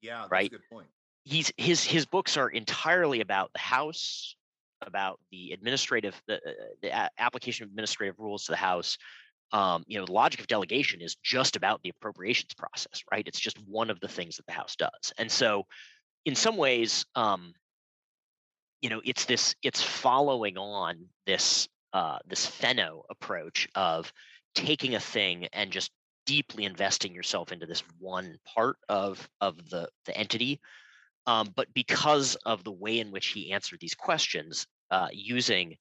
yeah, 0.00 0.20
that's 0.20 0.30
Right. 0.30 0.46
a 0.46 0.50
good 0.50 0.68
point. 0.70 0.86
he's 1.24 1.52
his 1.56 1.82
his 1.82 2.06
books 2.06 2.36
are 2.36 2.48
entirely 2.48 3.22
about 3.22 3.52
the 3.54 3.58
house 3.58 4.36
about 4.82 5.18
the 5.32 5.50
administrative 5.50 6.22
the, 6.28 6.36
uh, 6.36 6.52
the 6.80 7.20
application 7.20 7.64
of 7.64 7.70
administrative 7.70 8.20
rules 8.20 8.44
to 8.44 8.52
the 8.52 8.56
house 8.56 8.98
um, 9.52 9.84
you 9.86 9.98
know 9.98 10.06
the 10.06 10.12
logic 10.12 10.40
of 10.40 10.46
delegation 10.46 11.00
is 11.00 11.16
just 11.22 11.56
about 11.56 11.80
the 11.82 11.90
appropriations 11.90 12.54
process 12.54 13.02
right? 13.10 13.26
It's 13.26 13.40
just 13.40 13.58
one 13.66 13.90
of 13.90 14.00
the 14.00 14.08
things 14.08 14.36
that 14.36 14.46
the 14.46 14.52
house 14.52 14.76
does. 14.76 15.12
And 15.18 15.30
so 15.30 15.64
in 16.24 16.34
some 16.34 16.56
ways 16.56 17.04
um, 17.14 17.54
you 18.82 18.90
know 18.90 19.00
it's 19.04 19.24
this 19.24 19.54
it's 19.62 19.82
following 19.82 20.56
on 20.58 21.06
this 21.26 21.68
uh, 21.92 22.18
this 22.26 22.46
Fenno 22.46 23.02
approach 23.10 23.68
of 23.74 24.12
taking 24.54 24.94
a 24.94 25.00
thing 25.00 25.48
and 25.52 25.70
just 25.70 25.90
deeply 26.26 26.64
investing 26.64 27.14
yourself 27.14 27.52
into 27.52 27.66
this 27.66 27.82
one 27.98 28.36
part 28.44 28.76
of 28.88 29.28
of 29.40 29.70
the 29.70 29.88
the 30.04 30.16
entity 30.16 30.60
um, 31.26 31.52
but 31.56 31.72
because 31.74 32.36
of 32.46 32.62
the 32.64 32.72
way 32.72 33.00
in 33.00 33.10
which 33.10 33.28
he 33.28 33.52
answered 33.52 33.78
these 33.80 33.94
questions 33.94 34.66
uh, 34.90 35.08
using 35.12 35.76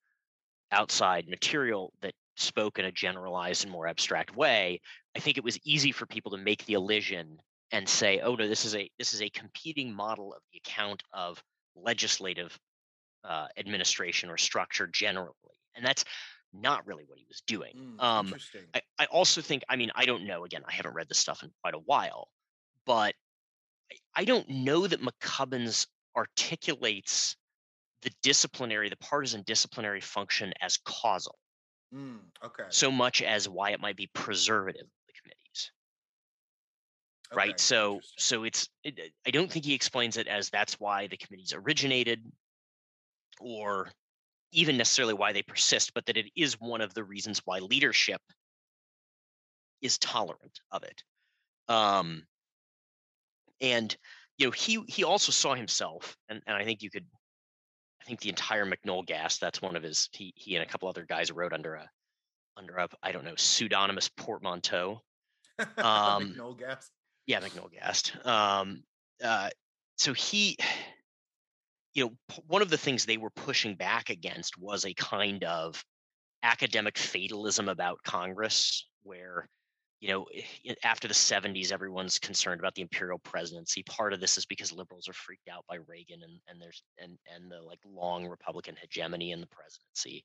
outside 0.72 1.28
material 1.28 1.94
that 2.02 2.14
spoke 2.36 2.80
in 2.80 2.86
a 2.86 2.92
generalized 2.92 3.64
and 3.64 3.72
more 3.72 3.88
abstract 3.88 4.36
way 4.36 4.82
i 5.16 5.20
think 5.20 5.38
it 5.38 5.44
was 5.44 5.60
easy 5.64 5.92
for 5.92 6.06
people 6.06 6.32
to 6.32 6.38
make 6.38 6.66
the 6.66 6.74
elision 6.74 7.40
and 7.72 7.88
say 7.88 8.20
oh 8.20 8.36
no 8.36 8.48
this 8.48 8.66
is 8.66 8.76
a 8.76 8.90
this 9.00 9.14
is 9.14 9.22
a 9.22 9.30
competing 9.30 9.94
model 9.94 10.34
of 10.34 10.42
the 10.52 10.58
account 10.58 11.02
of 11.14 11.42
legislative 11.76 12.58
uh, 13.24 13.48
administration 13.58 14.30
or 14.30 14.38
structure 14.38 14.88
generally 14.88 15.34
and 15.76 15.86
that's 15.86 16.06
not 16.54 16.86
really 16.88 17.04
what 17.08 17.18
he 17.18 17.26
was 17.28 17.42
doing 17.48 17.74
Mm, 17.76 18.02
um, 18.02 18.26
interesting. 18.28 18.62
I, 18.74 18.82
I 18.98 19.06
also 19.06 19.42
think, 19.42 19.64
I 19.68 19.76
mean, 19.76 19.92
I 19.96 20.06
don't 20.06 20.26
know. 20.26 20.46
Again, 20.46 20.64
I 20.66 20.72
haven't 20.72 20.94
read 20.94 21.10
this 21.10 21.18
stuff 21.18 21.44
in 21.44 21.52
quite 21.62 21.74
a 21.74 21.80
while, 21.80 22.30
but 22.86 23.14
I- 23.92 24.22
I 24.22 24.26
don't 24.26 24.48
know 24.48 24.88
that 24.88 25.02
McCubbins 25.02 25.88
articulates 26.16 27.36
the 28.04 28.12
disciplinary, 28.22 28.90
the 28.90 28.98
partisan 28.98 29.44
disciplinary 29.44 30.02
function 30.02 30.54
as 30.62 30.78
causal 30.78 31.38
Mm, 31.96 32.20
okay. 32.44 32.64
so 32.70 32.92
much 32.92 33.22
as 33.22 33.48
why 33.48 33.72
it 33.72 33.80
might 33.80 33.96
be 33.96 34.08
preservative 34.08 34.82
of 34.82 34.88
the 35.08 35.14
committees. 35.22 35.72
Right. 37.34 37.60
So, 37.60 38.02
so 38.18 38.44
it's, 38.44 38.68
it, 38.84 39.00
I 39.26 39.32
don't 39.32 39.52
think 39.52 39.66
he 39.66 39.74
explains 39.74 40.18
it 40.18 40.28
as 40.28 40.50
that's 40.50 40.80
why 40.80 41.08
the 41.08 41.18
committees 41.18 41.54
originated 41.54 42.22
or 43.40 43.90
even 44.52 44.78
necessarily 44.78 45.14
why 45.14 45.34
they 45.34 45.42
persist, 45.42 45.94
but 45.94 46.06
that 46.06 46.18
it 46.18 46.28
is 46.36 46.60
one 46.60 46.82
of 46.82 46.94
the 46.94 47.04
reasons 47.04 47.42
why 47.46 47.60
leadership 47.60 48.22
is 49.82 49.98
tolerant 49.98 50.60
of 50.72 50.84
it. 50.84 51.04
Um, 51.68 52.24
and 53.62 53.96
you 54.38 54.48
know, 54.48 54.52
he 54.52 54.84
he 54.88 55.04
also 55.04 55.32
saw 55.32 55.56
himself, 55.56 56.18
and, 56.30 56.42
and 56.46 56.56
I 56.58 56.66
think 56.66 56.82
you 56.82 56.90
could, 56.90 57.06
I 58.06 58.08
think 58.08 58.20
the 58.20 58.30
entire 58.30 58.66
McNollgast. 58.66 59.40
That's 59.40 59.62
one 59.62 59.76
of 59.76 59.82
his. 59.82 60.10
He 60.12 60.32
he 60.36 60.56
and 60.56 60.64
a 60.64 60.68
couple 60.68 60.88
other 60.88 61.06
guys 61.06 61.32
wrote 61.32 61.54
under 61.54 61.74
a 61.74 61.90
under 62.56 62.76
a 62.76 62.88
I 63.02 63.12
don't 63.12 63.26
know 63.26 63.36
pseudonymous 63.36 64.10
portmanteau. 64.10 65.02
Um, 65.78 66.36
Gast. 66.60 66.92
Yeah, 67.28 67.40
McNollgast. 67.40 68.26
Um, 68.26 68.84
uh, 69.24 69.50
so 69.96 70.12
he, 70.12 70.58
you 71.94 72.06
know, 72.06 72.12
one 72.48 72.62
of 72.62 72.70
the 72.70 72.78
things 72.78 73.06
they 73.06 73.16
were 73.16 73.30
pushing 73.30 73.76
back 73.76 74.10
against 74.10 74.60
was 74.60 74.84
a 74.84 74.94
kind 74.94 75.46
of 75.46 75.82
academic 76.44 76.98
fatalism 76.98 77.70
about 77.70 78.04
Congress, 78.04 78.86
where 79.04 79.48
you 80.06 80.12
know, 80.12 80.26
eh, 80.36 80.76
after 80.84 81.08
the 81.08 81.16
70s, 81.16 81.72
everyone's 81.72 82.20
concerned 82.20 82.62
about 82.62 82.76
the 82.76 82.84
imperial 82.84 83.18
presidency. 83.18 83.82
Part 83.84 84.14
of 84.14 84.20
this 84.20 84.38
is 84.38 84.46
because 84.46 84.72
liberals 84.72 85.10
are 85.10 85.14
freaked 85.14 85.50
out 85.50 85.66
by 85.68 85.78
Reagan 85.88 86.22
and, 86.22 86.40
and 86.48 86.62
there's 86.62 86.84
and 87.00 87.18
and 87.34 87.52
the 87.52 87.60
like 87.60 87.80
long 87.84 88.28
Republican 88.28 88.76
hegemony 88.80 89.32
in 89.32 89.42
the 89.42 89.48
presidency. 89.48 90.24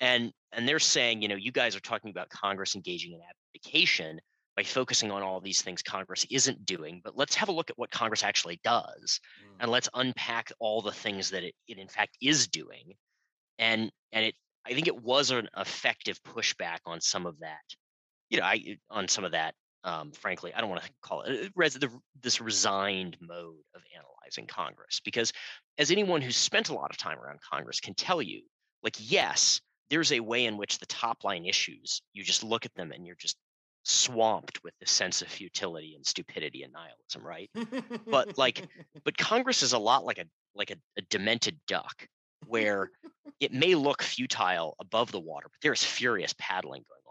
And 0.00 0.32
and 0.52 0.66
they're 0.66 0.80
saying, 0.80 1.22
you 1.22 1.28
know, 1.28 1.36
you 1.36 1.52
guys 1.52 1.76
are 1.76 1.80
talking 1.80 2.10
about 2.10 2.28
Congress 2.28 2.74
engaging 2.74 3.12
in 3.12 3.20
abdication 3.54 4.20
by 4.56 4.64
focusing 4.64 5.12
on 5.12 5.22
all 5.22 5.40
these 5.40 5.62
things 5.62 5.80
Congress 5.80 6.26
isn't 6.28 6.66
doing, 6.66 7.00
but 7.04 7.16
let's 7.16 7.36
have 7.36 7.48
a 7.48 7.52
look 7.52 7.70
at 7.70 7.78
what 7.78 7.92
Congress 7.92 8.24
actually 8.24 8.58
does 8.64 9.20
mm. 9.44 9.56
and 9.60 9.70
let's 9.70 9.88
unpack 9.94 10.50
all 10.58 10.82
the 10.82 10.92
things 10.92 11.30
that 11.30 11.44
it, 11.44 11.54
it 11.68 11.78
in 11.78 11.88
fact 11.88 12.16
is 12.20 12.48
doing. 12.48 12.94
And 13.60 13.92
and 14.10 14.24
it 14.24 14.34
I 14.66 14.72
think 14.74 14.88
it 14.88 15.04
was 15.04 15.30
an 15.30 15.48
effective 15.56 16.20
pushback 16.24 16.78
on 16.84 17.00
some 17.00 17.26
of 17.26 17.38
that 17.38 17.62
you 18.30 18.38
know, 18.38 18.44
I 18.44 18.78
on 18.90 19.08
some 19.08 19.24
of 19.24 19.32
that. 19.32 19.54
Um, 19.84 20.12
frankly, 20.12 20.54
I 20.54 20.62
don't 20.62 20.70
want 20.70 20.82
to 20.82 20.90
call 21.02 21.22
it 21.22 21.46
uh, 21.46 21.48
res- 21.54 21.74
the, 21.74 21.90
this 22.22 22.40
resigned 22.40 23.18
mode 23.20 23.58
of 23.74 23.82
analyzing 23.94 24.46
Congress, 24.46 25.02
because 25.04 25.30
as 25.76 25.90
anyone 25.90 26.22
who's 26.22 26.36
spent 26.36 26.70
a 26.70 26.74
lot 26.74 26.90
of 26.90 26.96
time 26.96 27.18
around 27.18 27.40
Congress 27.52 27.80
can 27.80 27.92
tell 27.92 28.22
you, 28.22 28.40
like, 28.82 28.96
yes, 28.98 29.60
there's 29.90 30.12
a 30.12 30.20
way 30.20 30.46
in 30.46 30.56
which 30.56 30.78
the 30.78 30.86
top 30.86 31.22
line 31.22 31.44
issues, 31.44 32.00
you 32.14 32.24
just 32.24 32.42
look 32.42 32.64
at 32.64 32.74
them 32.74 32.92
and 32.92 33.06
you're 33.06 33.16
just 33.16 33.36
swamped 33.82 34.62
with 34.64 34.72
the 34.80 34.86
sense 34.86 35.20
of 35.20 35.28
futility 35.28 35.94
and 35.94 36.06
stupidity 36.06 36.62
and 36.62 36.72
nihilism, 36.72 37.22
right? 37.22 37.50
but 38.06 38.38
like, 38.38 38.66
but 39.04 39.16
Congress 39.18 39.62
is 39.62 39.74
a 39.74 39.78
lot 39.78 40.04
like 40.04 40.18
a 40.18 40.24
like 40.54 40.70
a, 40.70 40.76
a 40.96 41.02
demented 41.10 41.58
duck, 41.66 42.06
where 42.46 42.90
it 43.40 43.52
may 43.52 43.74
look 43.74 44.02
futile 44.02 44.76
above 44.80 45.10
the 45.12 45.20
water, 45.20 45.48
but 45.50 45.60
there's 45.62 45.84
furious 45.84 46.34
paddling 46.38 46.82
going 46.88 47.03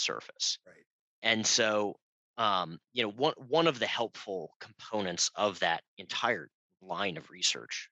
surface. 0.00 0.58
Right. 0.66 0.84
And 1.22 1.46
so, 1.46 1.96
um, 2.38 2.78
you 2.92 3.02
know, 3.02 3.10
one 3.10 3.34
one 3.48 3.66
of 3.66 3.78
the 3.78 3.86
helpful 3.86 4.52
components 4.60 5.30
of 5.34 5.58
that 5.60 5.82
entire 5.98 6.48
line 6.82 7.16
of 7.16 7.30
research 7.30 7.90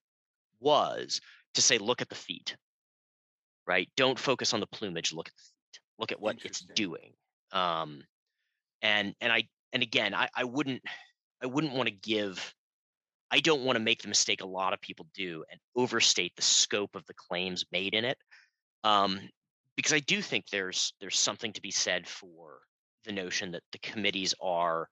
was 0.60 1.20
to 1.54 1.62
say, 1.62 1.78
look 1.78 2.00
at 2.00 2.08
the 2.08 2.14
feet. 2.14 2.56
Right. 3.66 3.88
Don't 3.96 4.18
focus 4.18 4.54
on 4.54 4.60
the 4.60 4.66
plumage. 4.66 5.12
Look 5.12 5.28
at 5.28 5.34
the 5.34 5.42
feet. 5.42 5.80
Look 5.98 6.12
at 6.12 6.20
what 6.20 6.44
it's 6.44 6.60
doing. 6.60 7.12
Um, 7.52 8.02
and 8.82 9.14
and 9.20 9.32
I 9.32 9.48
and 9.72 9.82
again, 9.82 10.14
I, 10.14 10.28
I 10.34 10.44
wouldn't 10.44 10.82
I 11.42 11.46
wouldn't 11.46 11.74
want 11.74 11.88
to 11.88 11.94
give 11.94 12.54
I 13.30 13.40
don't 13.40 13.64
want 13.64 13.76
to 13.76 13.84
make 13.84 14.02
the 14.02 14.08
mistake 14.08 14.42
a 14.42 14.46
lot 14.46 14.72
of 14.72 14.80
people 14.80 15.06
do 15.14 15.44
and 15.50 15.60
overstate 15.76 16.34
the 16.36 16.42
scope 16.42 16.94
of 16.94 17.04
the 17.06 17.14
claims 17.14 17.66
made 17.70 17.94
in 17.94 18.04
it. 18.04 18.16
Um, 18.84 19.20
because 19.78 19.92
I 19.92 20.00
do 20.00 20.20
think 20.20 20.48
there's 20.48 20.92
there's 21.00 21.16
something 21.16 21.52
to 21.52 21.62
be 21.62 21.70
said 21.70 22.08
for 22.08 22.58
the 23.04 23.12
notion 23.12 23.52
that 23.52 23.62
the 23.70 23.78
committees 23.78 24.34
are 24.42 24.88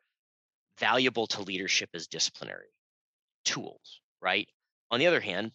valuable 0.78 1.26
to 1.26 1.43
leadership 1.43 1.91
as 1.93 2.07
disciplinary 2.07 2.68
tools, 3.45 4.01
right? 4.22 4.47
On 4.93 5.01
the 5.01 5.09
other 5.09 5.20
hand, 5.20 5.51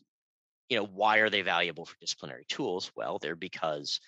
you 0.68 0.76
know, 0.76 0.86
why 0.86 1.20
are 1.20 1.30
they 1.30 1.44
valuable 1.44 1.86
for 1.86 1.96
disciplinary 2.02 2.44
tools? 2.50 2.92
Well, 2.94 3.20
they're 3.20 3.38
because 3.38 4.02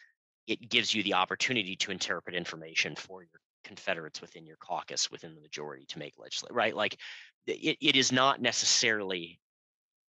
it 0.45 0.69
gives 0.69 0.93
you 0.93 1.03
the 1.03 1.13
opportunity 1.13 1.77
to 1.77 1.91
interpret 1.91 2.35
information 2.35 2.93
for 2.97 3.21
your 3.21 3.39
confederates 3.63 4.19
within 4.19 4.45
your 4.45 4.57
caucus 4.57 5.09
within 5.09 5.35
the 5.35 5.41
majority 5.41 5.85
to 5.85 5.97
make 5.97 6.15
legislation 6.19 6.53
right 6.53 6.75
like 6.75 6.99
it, 7.47 7.77
it 7.79 7.95
is 7.95 8.11
not 8.11 8.41
necessarily 8.41 9.39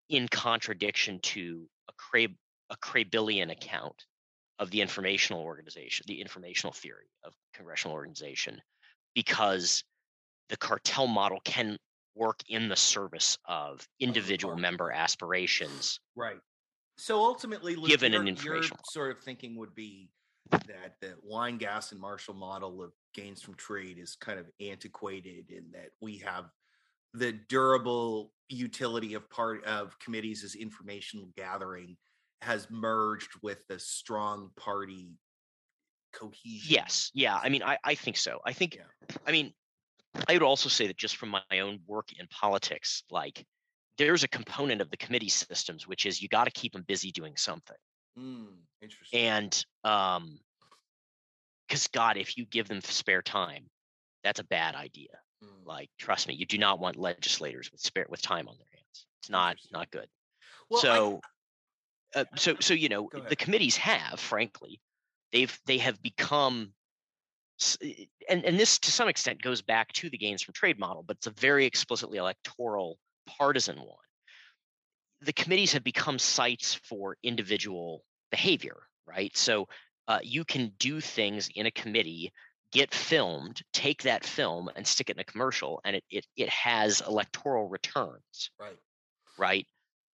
in 0.09 0.27
contradiction 0.27 1.21
to 1.21 1.69
a 1.89 1.93
Crab, 1.93 2.33
a 2.71 2.77
Krehbielian 2.79 3.53
account 3.53 3.95
of 4.59 4.71
the 4.71 4.81
informational 4.81 5.43
organization, 5.43 6.05
the 6.07 6.21
informational 6.21 6.73
theory 6.73 7.11
of 7.25 7.33
congressional 7.55 7.95
organization, 7.95 8.61
because 9.15 9.83
the 10.49 10.57
cartel 10.57 11.07
model 11.07 11.41
can 11.45 11.77
work 12.15 12.41
in 12.49 12.69
the 12.69 12.77
service 12.77 13.39
of 13.47 13.87
individual 14.01 14.57
member 14.57 14.93
aspirations. 14.93 15.99
Right. 16.15 16.39
So 16.97 17.21
ultimately, 17.21 17.75
given 17.75 18.13
your, 18.13 18.23
an 18.23 18.29
informational 18.29 18.79
sort 18.89 19.17
of 19.17 19.23
thinking 19.23 19.57
would 19.57 19.75
be 19.75 20.11
that 20.51 20.95
the 21.01 21.15
Weingast 21.29 21.93
and 21.93 22.01
Marshall 22.01 22.35
model 22.35 22.83
of 22.83 22.93
gains 23.15 23.43
from 23.43 23.55
trade 23.55 23.99
is 23.99 24.17
kind 24.21 24.39
of 24.39 24.47
antiquated 24.61 25.51
in 25.51 25.65
that 25.73 25.91
we 26.01 26.19
have 26.19 26.45
the 27.15 27.33
durable 27.49 28.33
utility 28.49 29.15
of 29.15 29.29
part 29.31 29.65
of 29.65 29.99
committees 29.99 30.45
as 30.45 30.55
informational 30.55 31.29
gathering 31.37 31.97
has 32.45 32.69
merged 32.71 33.31
with 33.43 33.59
the 33.69 33.79
strong 33.79 34.51
party 34.57 35.19
cohesion. 36.13 36.69
Yes. 36.69 37.11
Yeah. 37.15 37.39
I 37.43 37.49
mean, 37.49 37.63
I, 37.63 37.77
I 37.83 37.95
think 37.95 38.17
so. 38.17 38.39
I 38.47 38.53
think, 38.53 38.77
yeah. 38.77 39.17
I 39.27 39.33
mean, 39.33 39.53
I 40.29 40.35
would 40.35 40.43
also 40.43 40.69
say 40.69 40.87
that 40.87 40.97
just 40.97 41.17
from 41.17 41.31
my 41.31 41.43
own 41.61 41.81
work 41.87 42.11
in 42.19 42.27
politics, 42.29 43.03
like 43.11 43.45
there's 43.99 44.23
a 44.23 44.29
component 44.29 44.81
of 44.81 44.91
the 44.91 44.97
committee 44.97 45.29
systems, 45.29 45.89
which 45.89 46.07
is 46.07 46.23
you 46.23 46.29
got 46.29 46.45
to 46.45 46.51
keep 46.51 46.73
them 46.73 46.85
busy 46.87 47.11
doing 47.11 47.37
something. 47.37 47.77
Mm, 48.19 48.47
interesting. 48.81 49.21
And, 49.21 49.65
um, 49.83 50.39
because 51.67 51.89
God, 51.89 52.17
if 52.17 52.37
you 52.37 52.45
give 52.45 52.69
them 52.69 52.81
spare 52.83 53.23
time, 53.23 53.65
that's 54.23 54.39
a 54.39 54.45
bad 54.45 54.75
idea. 54.75 55.09
Mm. 55.43 55.67
Like, 55.67 55.89
trust 55.99 56.29
me, 56.29 56.35
you 56.35 56.47
do 56.47 56.59
not 56.59 56.79
want 56.79 56.97
legislators 56.97 57.73
with 57.73 57.81
spare 57.81 58.07
with 58.09 58.23
time 58.23 58.49
on 58.49 58.55
their 58.59 58.69
hands. 58.73 59.07
It's 59.21 59.31
not 59.31 59.57
not 59.73 59.91
good. 59.91 60.07
Well, 60.69 60.81
so 60.81 61.21
uh, 62.15 62.25
so 62.37 62.57
so 62.61 62.75
you 62.75 62.89
know 62.89 63.09
the 63.29 63.37
committees 63.37 63.77
have 63.77 64.19
frankly 64.21 64.81
they've 65.33 65.59
they 65.67 65.79
have 65.79 66.01
become 66.03 66.73
and 68.29 68.45
and 68.45 68.59
this 68.59 68.79
to 68.79 68.91
some 68.91 69.09
extent 69.09 69.41
goes 69.43 69.63
back 69.63 69.93
to 69.93 70.11
the 70.11 70.19
gains 70.19 70.43
from 70.43 70.55
trade 70.55 70.79
model 70.79 71.03
but 71.07 71.17
it's 71.17 71.27
a 71.27 71.31
very 71.31 71.65
explicitly 71.65 72.19
electoral 72.19 72.99
partisan 73.27 73.77
one. 73.79 73.97
The 75.23 75.33
committees 75.33 75.73
have 75.73 75.85
become 75.85 76.19
sites 76.19 76.75
for 76.75 77.17
individual 77.23 78.05
behavior 78.31 78.83
right? 79.07 79.37
So 79.37 79.69
uh, 80.09 80.19
you 80.23 80.45
can 80.45 80.73
do 80.79 81.01
things 81.01 81.49
in 81.55 81.67
a 81.67 81.71
committee 81.71 82.33
get 82.73 82.93
filmed 82.93 83.63
take 83.73 84.03
that 84.03 84.25
film 84.25 84.69
and 84.75 84.85
stick 84.87 85.09
it 85.09 85.17
in 85.17 85.21
a 85.21 85.25
commercial 85.25 85.81
and 85.85 85.97
it 85.97 86.05
it, 86.11 86.27
it 86.37 86.49
has 86.49 87.01
electoral 87.07 87.69
returns 87.69 88.51
right. 88.59 88.77
right? 89.39 89.67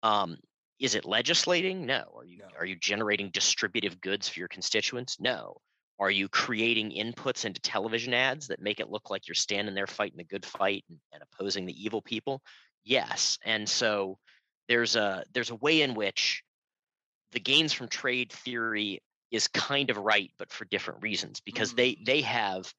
Um, 0.03 0.37
is 0.81 0.95
it 0.95 1.05
legislating? 1.05 1.85
No. 1.87 2.05
Are 2.17 2.25
you 2.25 2.39
no. 2.39 2.47
are 2.59 2.65
you 2.65 2.75
generating 2.75 3.31
distributive 3.31 4.01
goods 4.01 4.29
for 4.29 4.39
your 4.39 4.49
constituents? 4.49 5.21
No. 5.21 5.59
Are 5.99 6.11
you 6.11 6.29
creating 6.31 6.93
inputs 6.93 7.45
into 7.45 7.61
television 7.61 8.15
ads 8.15 8.49
that 8.49 8.63
make 8.63 8.81
it 8.81 8.89
look 8.89 9.11
like 9.11 9.29
you're 9.29 9.35
standing 9.35 9.75
there 9.75 9.87
fighting 9.87 10.17
the 10.17 10.25
good 10.25 10.47
fight 10.47 10.85
and, 10.89 10.99
and 11.13 11.23
opposing 11.23 11.67
the 11.67 11.85
evil 11.85 12.01
people? 12.01 12.41
Yes. 12.85 13.39
And 13.45 13.69
so 13.69 14.19
there's 14.69 14.97
a 14.97 15.25
there's 15.35 15.51
a 15.51 15.57
way 15.57 15.83
in 15.83 15.95
which 15.95 16.43
the 17.33 17.41
gains 17.41 17.75
from 17.75 17.89
trade 17.89 18.33
theory 18.33 19.03
is 19.31 19.47
kind 19.49 19.91
of 19.91 19.99
right, 19.99 20.31
but 20.39 20.51
for 20.51 20.65
different 20.65 21.03
reasons, 21.03 21.41
because 21.41 21.75
mm. 21.75 21.77
they 21.77 21.99
they 22.07 22.23
have 22.23 22.73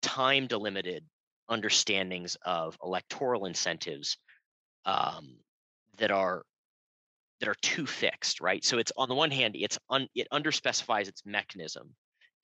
time 0.00 0.46
delimited 0.46 1.04
understandings 1.50 2.36
of 2.46 2.78
electoral 2.82 3.44
incentives 3.44 4.16
um, 4.86 5.36
that 5.98 6.10
are 6.10 6.44
that 7.42 7.48
are 7.48 7.56
too 7.60 7.86
fixed, 7.86 8.40
right? 8.40 8.64
So 8.64 8.78
it's 8.78 8.92
on 8.96 9.08
the 9.08 9.16
one 9.16 9.32
hand, 9.32 9.56
it's 9.58 9.76
un, 9.90 10.06
it 10.14 10.28
underspecifies 10.32 11.08
its 11.08 11.26
mechanism, 11.26 11.92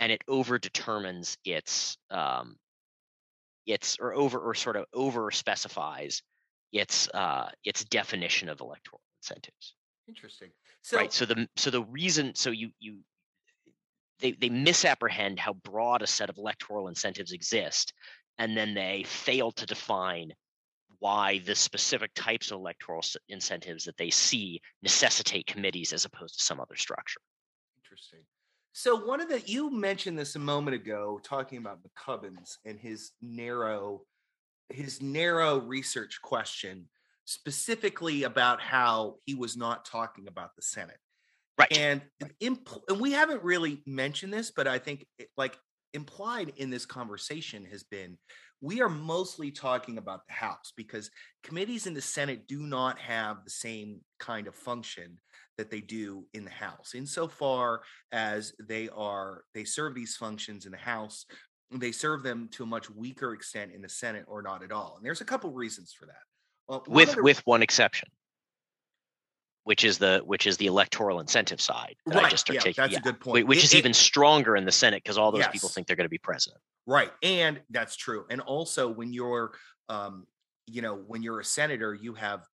and 0.00 0.10
it 0.10 0.22
over 0.26 0.58
determines 0.58 1.38
its 1.44 1.96
um, 2.10 2.56
its 3.64 3.96
or 4.00 4.12
over 4.12 4.40
or 4.40 4.54
sort 4.54 4.74
of 4.74 4.86
over 4.92 5.30
specifies 5.30 6.20
its 6.72 7.08
uh, 7.14 7.48
its 7.64 7.84
definition 7.84 8.48
of 8.48 8.60
electoral 8.60 9.00
incentives. 9.22 9.76
Interesting. 10.08 10.48
So, 10.82 10.96
right. 10.96 11.12
So 11.12 11.26
the 11.26 11.46
so 11.54 11.70
the 11.70 11.84
reason 11.84 12.34
so 12.34 12.50
you 12.50 12.70
you 12.80 12.98
they 14.18 14.32
they 14.32 14.48
misapprehend 14.48 15.38
how 15.38 15.52
broad 15.52 16.02
a 16.02 16.08
set 16.08 16.28
of 16.28 16.38
electoral 16.38 16.88
incentives 16.88 17.30
exist, 17.30 17.92
and 18.36 18.56
then 18.56 18.74
they 18.74 19.04
fail 19.06 19.52
to 19.52 19.64
define 19.64 20.32
why 21.00 21.38
the 21.44 21.54
specific 21.54 22.10
types 22.14 22.50
of 22.50 22.58
electoral 22.58 23.02
incentives 23.28 23.84
that 23.84 23.96
they 23.96 24.10
see 24.10 24.60
necessitate 24.82 25.46
committees 25.46 25.92
as 25.92 26.04
opposed 26.04 26.38
to 26.38 26.44
some 26.44 26.60
other 26.60 26.76
structure. 26.76 27.20
Interesting. 27.84 28.20
So 28.72 28.96
one 28.96 29.20
of 29.20 29.28
the 29.28 29.40
you 29.46 29.70
mentioned 29.70 30.18
this 30.18 30.36
a 30.36 30.40
moment 30.40 30.74
ago, 30.74 31.20
talking 31.22 31.58
about 31.58 31.80
McCubbins 31.82 32.58
and 32.64 32.78
his 32.78 33.12
narrow, 33.20 34.02
his 34.70 35.02
narrow 35.02 35.58
research 35.58 36.20
question, 36.22 36.88
specifically 37.24 38.22
about 38.22 38.60
how 38.60 39.16
he 39.24 39.34
was 39.34 39.56
not 39.56 39.84
talking 39.84 40.28
about 40.28 40.54
the 40.56 40.62
Senate. 40.62 40.98
Right. 41.58 41.76
And 41.76 42.02
impl- 42.40 42.82
and 42.88 43.00
we 43.00 43.12
haven't 43.12 43.42
really 43.42 43.82
mentioned 43.84 44.32
this, 44.32 44.52
but 44.52 44.68
I 44.68 44.78
think 44.78 45.06
it, 45.18 45.28
like 45.36 45.58
implied 45.92 46.52
in 46.56 46.70
this 46.70 46.86
conversation 46.86 47.64
has 47.64 47.82
been 47.82 48.16
we 48.60 48.80
are 48.80 48.88
mostly 48.88 49.50
talking 49.50 49.98
about 49.98 50.26
the 50.26 50.32
House 50.32 50.72
because 50.76 51.10
committees 51.42 51.86
in 51.86 51.94
the 51.94 52.00
Senate 52.00 52.46
do 52.48 52.60
not 52.60 52.98
have 52.98 53.44
the 53.44 53.50
same 53.50 54.00
kind 54.18 54.46
of 54.46 54.54
function 54.54 55.18
that 55.56 55.70
they 55.70 55.80
do 55.80 56.24
in 56.34 56.44
the 56.44 56.50
House. 56.50 56.92
Insofar 56.94 57.82
as 58.12 58.52
they 58.60 58.88
are, 58.88 59.42
they 59.54 59.64
serve 59.64 59.94
these 59.94 60.16
functions 60.16 60.66
in 60.66 60.72
the 60.72 60.78
House, 60.78 61.26
they 61.70 61.92
serve 61.92 62.22
them 62.22 62.48
to 62.52 62.62
a 62.62 62.66
much 62.66 62.90
weaker 62.90 63.34
extent 63.34 63.72
in 63.72 63.82
the 63.82 63.88
Senate 63.88 64.24
or 64.26 64.42
not 64.42 64.62
at 64.62 64.72
all. 64.72 64.94
And 64.96 65.04
there's 65.04 65.20
a 65.20 65.26
couple 65.26 65.50
reasons 65.52 65.92
for 65.92 66.06
that. 66.06 66.14
Uh, 66.68 66.80
well, 66.86 66.96
with 66.96 67.14
the, 67.14 67.22
with 67.22 67.40
one 67.46 67.62
exception 67.62 68.08
which 69.68 69.84
is 69.84 69.98
the 69.98 70.22
which 70.24 70.46
is 70.46 70.56
the 70.56 70.64
electoral 70.64 71.20
incentive 71.20 71.60
side. 71.60 71.94
right. 72.06 72.24
I 72.24 72.30
just 72.30 72.48
yeah, 72.48 72.58
that's 72.64 72.78
yeah. 72.78 72.98
a 72.98 73.02
good 73.02 73.20
point. 73.20 73.46
Which 73.46 73.58
it, 73.58 73.64
is 73.64 73.74
it, 73.74 73.76
even 73.76 73.92
stronger 73.92 74.56
in 74.56 74.64
the 74.64 74.72
Senate 74.72 75.02
because 75.02 75.18
all 75.18 75.30
those 75.30 75.40
yes. 75.40 75.50
people 75.52 75.68
think 75.68 75.86
they're 75.86 75.94
going 75.94 76.06
to 76.06 76.08
be 76.08 76.16
president. 76.16 76.62
Right, 76.86 77.10
and 77.22 77.60
that's 77.68 77.94
true. 77.94 78.24
And 78.30 78.40
also, 78.40 78.88
when 78.88 79.12
you're, 79.12 79.52
um, 79.90 80.26
you 80.66 80.80
know, 80.80 80.94
when 80.94 81.22
you're 81.22 81.40
a 81.40 81.44
senator, 81.44 81.92
you 81.92 82.14
have 82.14 82.46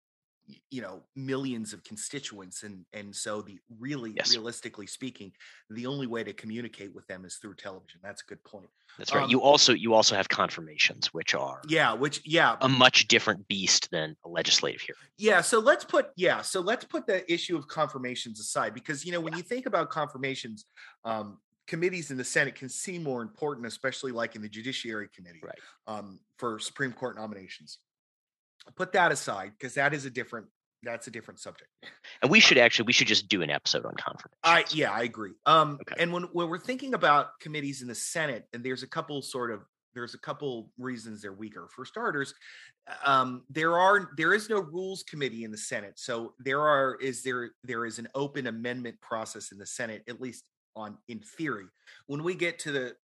you 0.71 0.83
know 0.83 1.03
millions 1.15 1.73
of 1.73 1.83
constituents 1.85 2.63
and 2.63 2.85
and 2.93 3.15
so 3.15 3.43
the 3.43 3.59
really 3.79 4.13
yes. 4.17 4.33
realistically 4.33 4.87
speaking 4.87 5.33
the 5.71 5.87
only 5.87 6.07
way 6.07 6.25
to 6.25 6.33
communicate 6.33 6.93
with 6.95 7.07
them 7.07 7.25
is 7.25 7.37
through 7.37 7.55
television 7.55 8.01
that's 8.03 8.23
a 8.23 8.27
good 8.27 8.43
point 8.45 8.69
that's 8.99 9.15
right 9.15 9.25
um, 9.25 9.31
you 9.31 9.41
also 9.41 9.73
you 9.73 9.95
also 9.95 10.17
have 10.17 10.29
confirmations 10.29 11.15
which 11.15 11.35
are 11.35 11.61
yeah 11.69 11.93
which 11.93 12.21
yeah 12.25 12.57
a 12.61 12.69
much 12.69 13.07
different 13.09 13.47
beast 13.49 13.91
than 13.91 14.17
a 14.25 14.29
legislative 14.29 14.81
hearing 14.81 14.99
yeah 15.17 15.41
so 15.41 15.61
let's 15.61 15.85
put 15.85 16.09
yeah 16.17 16.43
so 16.43 16.61
let's 16.61 16.85
put 16.85 17.07
the 17.07 17.31
issue 17.33 17.57
of 17.57 17.69
confirmations 17.69 18.41
aside 18.41 18.75
because 18.75 19.05
you 19.05 19.13
know 19.13 19.21
when 19.21 19.33
yeah. 19.33 19.39
you 19.39 19.43
think 19.43 19.67
about 19.67 19.91
confirmations 19.91 20.67
um 21.05 21.39
committees 21.69 22.11
in 22.11 22.17
the 22.17 22.25
Senate 22.25 22.57
can 22.57 22.69
seem 22.69 23.05
more 23.05 23.23
important, 23.23 23.67
especially 23.67 24.11
like 24.11 24.35
in 24.35 24.43
the 24.43 24.49
Judiciary 24.49 25.09
Committee 25.15 25.41
right. 25.43 25.59
um, 25.87 26.19
for 26.37 26.59
Supreme 26.59 26.93
Court 26.93 27.17
nominations 27.17 27.79
put 28.77 28.93
that 28.93 29.13
aside 29.13 29.53
because 29.59 29.75
that 29.75 29.95
is 29.95 30.05
a 30.05 30.11
different 30.11 30.47
that's 30.85 31.07
a 31.07 31.11
different 31.11 31.39
subject. 31.39 31.71
And 32.23 32.31
we 32.31 32.41
should 32.41 32.59
actually 32.59 32.87
we 32.87 32.93
should 32.93 33.07
just 33.07 33.29
do 33.29 33.43
an 33.43 33.51
episode 33.51 33.85
on 33.85 33.95
confirmation. 33.95 34.39
I 34.43 34.65
yeah, 34.71 34.91
I 34.91 35.03
agree. 35.03 35.33
Um 35.47 35.79
okay. 35.83 36.03
and 36.03 36.13
when 36.13 36.25
when 36.33 36.49
we're 36.49 36.59
thinking 36.59 36.95
about 36.95 37.39
committees 37.41 37.83
in 37.83 37.89
the 37.89 37.95
Senate, 37.95 38.47
and 38.53 38.65
there's 38.65 38.83
a 38.83 38.89
couple 38.89 39.23
sort 39.23 39.51
of 39.51 39.63
there's 39.95 40.15
a 40.15 40.19
couple 40.19 40.71
reasons 40.79 41.23
they're 41.23 41.33
weaker. 41.33 41.69
For 41.71 41.85
starters, 41.85 42.35
um, 43.05 43.43
there 43.51 43.79
are 43.79 44.11
there 44.17 44.35
is 44.35 44.49
no 44.49 44.61
rules 44.61 45.03
committee 45.03 45.45
in 45.45 45.51
the 45.51 45.59
Senate, 45.59 45.95
so 45.97 46.35
there 46.39 46.61
are 46.61 46.97
is 47.01 47.23
there 47.23 47.51
there 47.65 47.87
is 47.87 47.99
an 47.99 48.09
open 48.15 48.47
amendment 48.47 49.01
process 49.01 49.53
in 49.53 49.59
the 49.59 49.67
Senate, 49.67 50.03
at 50.09 50.21
least 50.21 50.45
on 50.75 50.99
in 51.09 51.21
theory. 51.21 51.67
When 52.07 52.23
we 52.23 52.35
get 52.35 52.59
to 52.61 52.73
the 52.73 52.97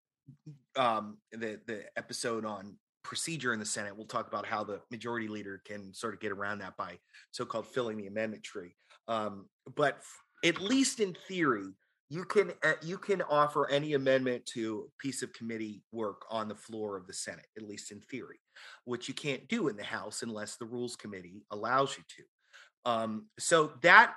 um 0.77 1.19
the 1.33 1.61
the 1.67 1.85
episode 1.97 2.45
on 2.45 2.77
procedure 3.03 3.53
in 3.53 3.61
the 3.61 3.66
Senate. 3.66 3.96
We'll 3.96 4.07
talk 4.07 4.28
about 4.28 4.46
how 4.46 4.64
the 4.64 4.80
majority 4.90 5.28
leader 5.28 5.61
can 5.64 5.94
sort 5.94 6.14
of 6.14 6.20
get 6.20 6.32
around 6.32 6.59
that 6.59 6.76
by 6.76 6.99
so-called 7.30 7.66
filling 7.66 7.96
the 7.96 8.07
amendment 8.07 8.42
tree. 8.42 8.74
Um, 9.07 9.46
but 9.76 10.01
at 10.44 10.61
least 10.61 11.01
in 11.01 11.16
theory, 11.26 11.74
you 12.11 12.24
can 12.24 12.53
uh, 12.62 12.72
you 12.82 12.96
can 12.96 13.20
offer 13.22 13.68
any 13.68 13.94
amendment 13.94 14.46
to 14.46 14.90
piece 14.99 15.22
of 15.22 15.32
committee 15.32 15.82
work 15.92 16.22
on 16.30 16.49
the 16.49 16.55
floor 16.55 16.96
of 16.96 17.07
the 17.07 17.12
Senate, 17.12 17.46
at 17.57 17.62
least 17.62 17.90
in 17.92 18.01
theory, 18.01 18.40
which 18.84 19.09
you 19.09 19.14
can't 19.14 19.46
do 19.49 19.68
in 19.68 19.76
the 19.76 19.84
House 19.84 20.22
unless 20.22 20.57
the 20.57 20.64
Rules 20.64 20.96
Committee 20.96 21.44
allows 21.51 21.96
you 21.96 22.05
to. 22.16 22.90
Um, 22.90 23.26
so 23.38 23.72
that 23.82 24.14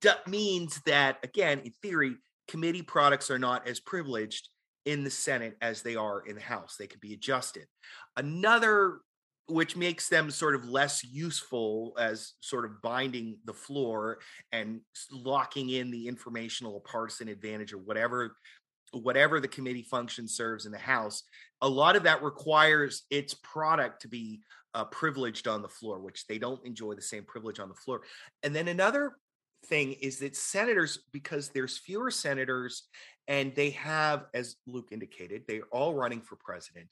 d- 0.00 0.10
means 0.26 0.80
that 0.86 1.18
again, 1.22 1.60
in 1.60 1.72
theory, 1.82 2.16
committee 2.48 2.82
products 2.82 3.30
are 3.30 3.38
not 3.38 3.68
as 3.68 3.78
privileged 3.78 4.48
in 4.84 5.04
the 5.04 5.10
Senate 5.10 5.56
as 5.60 5.82
they 5.82 5.96
are 5.96 6.20
in 6.20 6.34
the 6.34 6.40
House. 6.40 6.76
They 6.78 6.86
could 6.86 7.00
be 7.00 7.14
adjusted. 7.14 7.66
Another 8.16 9.00
which 9.46 9.76
makes 9.76 10.08
them 10.08 10.30
sort 10.30 10.54
of 10.54 10.68
less 10.68 11.04
useful 11.04 11.94
as 11.98 12.32
sort 12.40 12.64
of 12.64 12.80
binding 12.80 13.36
the 13.44 13.52
floor 13.52 14.18
and 14.52 14.80
locking 15.12 15.70
in 15.70 15.90
the 15.90 16.08
informational 16.08 16.80
partisan 16.80 17.28
advantage 17.28 17.72
or 17.72 17.78
whatever 17.78 18.36
whatever 18.92 19.40
the 19.40 19.48
committee 19.48 19.82
function 19.82 20.26
serves 20.26 20.66
in 20.66 20.72
the 20.72 20.78
house 20.78 21.24
a 21.60 21.68
lot 21.68 21.96
of 21.96 22.04
that 22.04 22.22
requires 22.22 23.02
its 23.10 23.34
product 23.34 24.00
to 24.00 24.08
be 24.08 24.40
uh, 24.74 24.84
privileged 24.84 25.46
on 25.46 25.60
the 25.62 25.68
floor 25.68 25.98
which 25.98 26.26
they 26.26 26.38
don't 26.38 26.64
enjoy 26.64 26.94
the 26.94 27.02
same 27.02 27.24
privilege 27.24 27.58
on 27.60 27.68
the 27.68 27.74
floor 27.74 28.00
and 28.44 28.56
then 28.56 28.68
another 28.68 29.16
thing 29.66 29.92
is 29.94 30.18
that 30.18 30.36
senators 30.36 31.00
because 31.12 31.48
there's 31.48 31.78
fewer 31.78 32.10
senators 32.10 32.84
and 33.28 33.54
they 33.54 33.70
have, 33.70 34.26
as 34.34 34.56
Luke 34.66 34.88
indicated, 34.92 35.42
they're 35.46 35.62
all 35.70 35.94
running 35.94 36.20
for 36.20 36.36
president, 36.36 36.86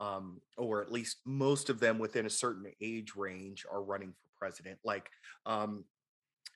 um, 0.00 0.40
or 0.56 0.82
at 0.82 0.92
least 0.92 1.18
most 1.24 1.70
of 1.70 1.80
them 1.80 1.98
within 1.98 2.26
a 2.26 2.30
certain 2.30 2.66
age 2.80 3.12
range 3.16 3.64
are 3.70 3.82
running 3.82 4.12
for 4.12 4.28
president. 4.38 4.78
Like, 4.84 5.08
um, 5.46 5.84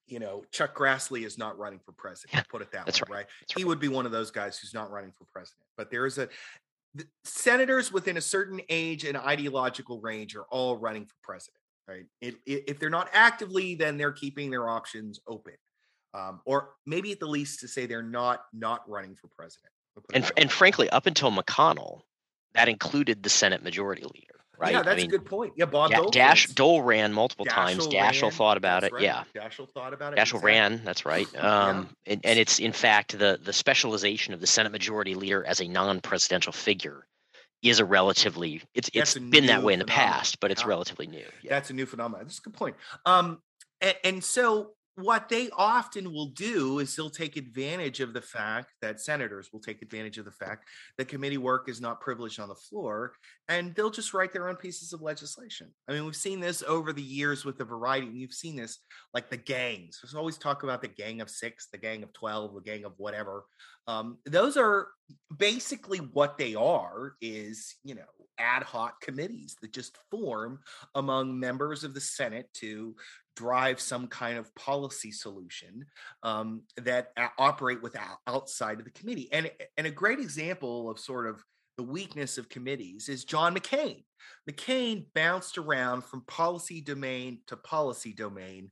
you 0.07 0.21
know, 0.21 0.45
Chuck 0.53 0.77
Grassley 0.77 1.27
is 1.27 1.37
not 1.37 1.59
running 1.59 1.81
for 1.85 1.93
president. 1.93 2.35
Yeah, 2.35 2.43
put 2.49 2.63
it 2.63 2.71
that 2.73 2.87
way, 2.87 2.93
right? 3.09 3.17
right? 3.17 3.27
He 3.57 3.65
would 3.65 3.81
be 3.81 3.89
one 3.89 4.07
of 4.07 4.13
those 4.13 4.31
guys 4.31 4.59
who's 4.59 4.75
not 4.75 4.91
running 4.91 5.11
for 5.11 5.25
president. 5.33 5.67
But 5.77 5.91
there 5.91 6.07
is 6.07 6.19
a 6.19 6.29
senators 7.25 7.93
within 7.93 8.17
a 8.17 8.21
certain 8.21 8.61
age 8.69 9.05
and 9.05 9.17
ideological 9.17 10.01
range 10.01 10.37
are 10.37 10.47
all 10.51 10.77
running 10.77 11.05
for 11.05 11.15
president, 11.23 11.61
right? 11.89 12.07
It, 12.21 12.37
it, 12.47 12.65
if 12.69 12.79
they're 12.79 12.89
not 12.89 13.09
actively, 13.13 13.75
then 13.75 13.99
they're 13.99 14.13
keeping 14.13 14.51
their 14.51 14.69
options 14.69 15.21
open 15.27 15.55
um, 16.17 16.41
or 16.45 16.71
maybe 16.87 17.13
at 17.13 17.21
the 17.21 17.27
least 17.27 17.61
to 17.61 17.69
say 17.69 17.87
they're 17.87 18.03
not 18.03 18.45
not 18.53 18.89
running 18.89 19.15
for 19.15 19.29
president. 19.29 19.71
And 20.13 20.31
and 20.37 20.51
frankly, 20.51 20.89
up 20.91 21.07
until 21.07 21.31
McConnell, 21.31 22.01
that 22.55 22.69
included 22.69 23.23
the 23.23 23.31
Senate 23.31 23.63
Majority 23.63 24.03
Leader. 24.03 24.37
Right. 24.59 24.73
Yeah, 24.73 24.83
that's 24.83 24.95
I 24.95 24.97
mean, 24.97 25.07
a 25.07 25.11
good 25.11 25.27
point. 25.27 25.53
Yeah, 25.57 25.67
Bob 25.67 25.91
da- 25.91 25.99
Dole, 25.99 26.11
Dash 26.11 26.47
Dole 26.49 26.81
ran 26.81 27.13
multiple 27.13 27.45
Daschle 27.45 27.53
times. 27.53 27.89
Daschle 27.89 28.23
ran, 28.23 28.31
thought 28.31 28.57
about 28.57 28.85
it. 28.85 28.93
Right. 28.93 29.03
Yeah. 29.03 29.25
Daschle 29.35 29.69
thought 29.69 29.93
about 29.93 30.15
it. 30.15 30.17
Daschle 30.17 30.37
exactly. 30.37 30.53
ran. 30.53 30.81
That's 30.85 31.05
right. 31.05 31.27
Um, 31.37 31.91
yeah. 32.07 32.13
and, 32.15 32.21
and 32.25 32.39
it's 32.39 32.59
in 32.59 32.73
fact 32.73 33.19
the 33.19 33.39
the 33.43 33.53
specialization 33.53 34.33
of 34.33 34.41
the 34.41 34.47
Senate 34.47 34.73
Majority 34.73 35.15
Leader 35.15 35.45
as 35.45 35.61
a 35.61 35.69
non-presidential 35.69 36.53
figure 36.53 37.07
is 37.63 37.79
a 37.79 37.85
relatively 37.85 38.63
it's 38.75 38.89
that's 38.95 39.17
it's 39.17 39.25
been 39.27 39.47
that 39.47 39.63
way 39.63 39.75
in 39.75 39.79
the 39.79 39.85
phenomenon. 39.85 40.13
past, 40.13 40.41
but 40.41 40.51
it's 40.51 40.63
yeah. 40.63 40.69
relatively 40.69 41.07
new. 41.07 41.25
Yeah. 41.43 41.51
That's 41.51 41.69
a 41.71 41.75
new 41.75 41.85
phenomenon. 41.85 42.25
That's 42.25 42.39
a 42.39 42.43
good 42.43 42.55
point. 42.55 42.77
Um, 43.05 43.43
and, 43.83 43.95
and 44.05 44.25
so 44.25 44.71
what 44.97 45.29
they 45.29 45.51
often 45.57 46.11
will 46.11 46.29
do 46.31 46.79
is 46.79 46.97
they'll 46.97 47.11
take 47.11 47.37
advantage 47.37 48.01
of 48.01 48.15
the 48.15 48.21
fact 48.23 48.73
that 48.81 48.99
senators 48.99 49.51
will 49.53 49.61
take 49.61 49.83
advantage 49.83 50.17
of 50.17 50.25
the 50.25 50.31
fact 50.31 50.67
that 50.97 51.07
committee 51.07 51.37
work 51.37 51.69
is 51.69 51.83
not 51.83 52.01
privileged 52.01 52.41
on 52.41 52.49
the 52.49 52.55
floor 52.55 53.13
and 53.51 53.75
they'll 53.75 53.91
just 53.91 54.15
write 54.15 54.33
their 54.33 54.49
own 54.49 54.57
pieces 54.57 54.95
of 54.95 55.03
legislation. 55.03 55.71
I 55.87 55.93
mean, 55.93 56.07
we've 56.07 56.17
seen 56.17 56.41
this 56.41 56.63
over 56.67 56.95
the 56.95 57.03
years 57.03 57.45
with 57.45 57.61
a 57.61 57.65
variety. 57.65 58.07
and 58.07 58.19
You've 58.19 58.33
seen 58.33 58.57
this 58.57 58.79
like 59.13 59.29
the 59.29 59.37
gangs. 59.37 60.01
There's 60.03 60.15
always 60.15 60.39
talk 60.39 60.63
about 60.63 60.81
the 60.81 60.89
gang 60.89 61.21
of 61.21 61.29
six, 61.29 61.69
the 61.71 61.79
gang 61.79 62.03
of 62.03 62.13
12, 62.15 62.55
the 62.55 62.61
gang 62.63 62.85
of 62.87 62.95
whatever. 62.97 63.45
Um, 63.87 64.17
those 64.25 64.57
are 64.57 64.89
basically 65.37 65.99
what 65.99 66.39
they 66.39 66.55
are 66.55 67.13
is, 67.21 67.77
you 67.85 67.95
know, 67.95 68.03
ad 68.39 68.63
hoc 68.63 69.01
committees 69.01 69.57
that 69.61 69.73
just 69.73 69.97
form 70.11 70.61
among 70.95 71.39
members 71.39 71.85
of 71.85 71.95
the 71.95 72.01
Senate 72.01 72.49
to 72.55 72.95
drive 73.37 73.81
some 73.81 74.09
kind 74.09 74.39
of 74.39 74.53
policy 74.55 75.13
solution 75.13 75.85
um, 76.23 76.63
that 76.79 77.13
operate 77.39 77.83
without 77.83 78.19
outside 78.27 78.79
of 78.79 78.85
the 78.85 78.91
committee. 78.91 79.29
And 79.33 79.51
and 79.77 79.87
a 79.87 79.91
great 79.91 80.19
example 80.19 80.91
of 80.91 80.99
sort 80.99 81.27
of 81.27 81.45
the 81.77 81.83
weakness 81.83 82.39
of 82.39 82.49
committees 82.49 83.09
is 83.09 83.25
John 83.25 83.55
McCain. 83.55 84.03
McCain 84.51 85.05
bounced 85.15 85.59
around 85.59 86.05
from 86.05 86.23
policy 86.23 86.81
domain 86.81 87.41
to 87.47 87.57
policy 87.57 88.13
domain 88.13 88.71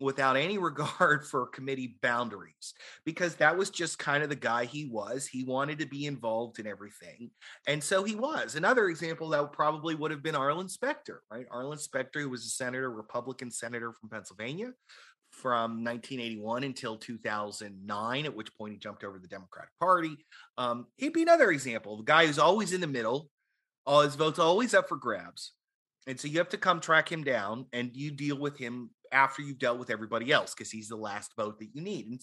without 0.00 0.36
any 0.36 0.58
regard 0.70 1.26
for 1.26 1.46
committee 1.46 1.96
boundaries 2.02 2.74
because 3.04 3.36
that 3.36 3.56
was 3.56 3.70
just 3.70 3.98
kind 3.98 4.22
of 4.22 4.28
the 4.28 4.36
guy 4.36 4.64
he 4.64 4.86
was. 4.86 5.26
He 5.26 5.44
wanted 5.44 5.78
to 5.80 5.86
be 5.86 6.06
involved 6.06 6.58
in 6.58 6.66
everything. 6.66 7.30
And 7.66 7.82
so 7.82 8.02
he 8.02 8.14
was. 8.14 8.54
Another 8.54 8.88
example 8.88 9.28
that 9.28 9.52
probably 9.52 9.94
would 9.94 10.10
have 10.10 10.22
been 10.22 10.34
Arlen 10.36 10.68
Specter, 10.68 11.22
right? 11.30 11.46
Arlen 11.50 11.78
Specter, 11.78 12.20
who 12.20 12.30
was 12.30 12.44
a 12.44 12.50
senator, 12.50 12.90
Republican 12.90 13.50
senator 13.50 13.92
from 13.92 14.10
Pennsylvania 14.10 14.72
from 15.30 15.84
1981 15.84 16.64
until 16.64 16.96
2009, 16.96 18.24
at 18.24 18.34
which 18.34 18.54
point 18.56 18.72
he 18.72 18.78
jumped 18.78 19.04
over 19.04 19.18
the 19.18 19.28
Democratic 19.28 19.70
Party. 19.80 20.16
Um, 20.58 20.86
he'd 20.96 21.12
be 21.12 21.22
another 21.22 21.50
example. 21.50 21.98
The 21.98 22.04
guy 22.04 22.26
who's 22.26 22.38
always 22.38 22.72
in 22.72 22.80
the 22.80 22.86
middle, 22.86 23.30
all 23.86 24.02
his 24.02 24.16
votes 24.16 24.38
always 24.38 24.74
up 24.74 24.88
for 24.88 24.96
grabs. 24.96 25.52
And 26.06 26.18
so 26.18 26.28
you 26.28 26.38
have 26.38 26.48
to 26.50 26.58
come 26.58 26.80
track 26.80 27.10
him 27.10 27.22
down 27.22 27.66
and 27.72 27.90
you 27.94 28.10
deal 28.10 28.38
with 28.38 28.58
him 28.58 28.90
after 29.12 29.42
you've 29.42 29.58
dealt 29.58 29.78
with 29.78 29.90
everybody 29.90 30.32
else 30.32 30.54
because 30.54 30.70
he's 30.70 30.88
the 30.88 30.96
last 30.96 31.34
vote 31.36 31.58
that 31.58 31.74
you 31.74 31.82
need. 31.82 32.06
And, 32.06 32.20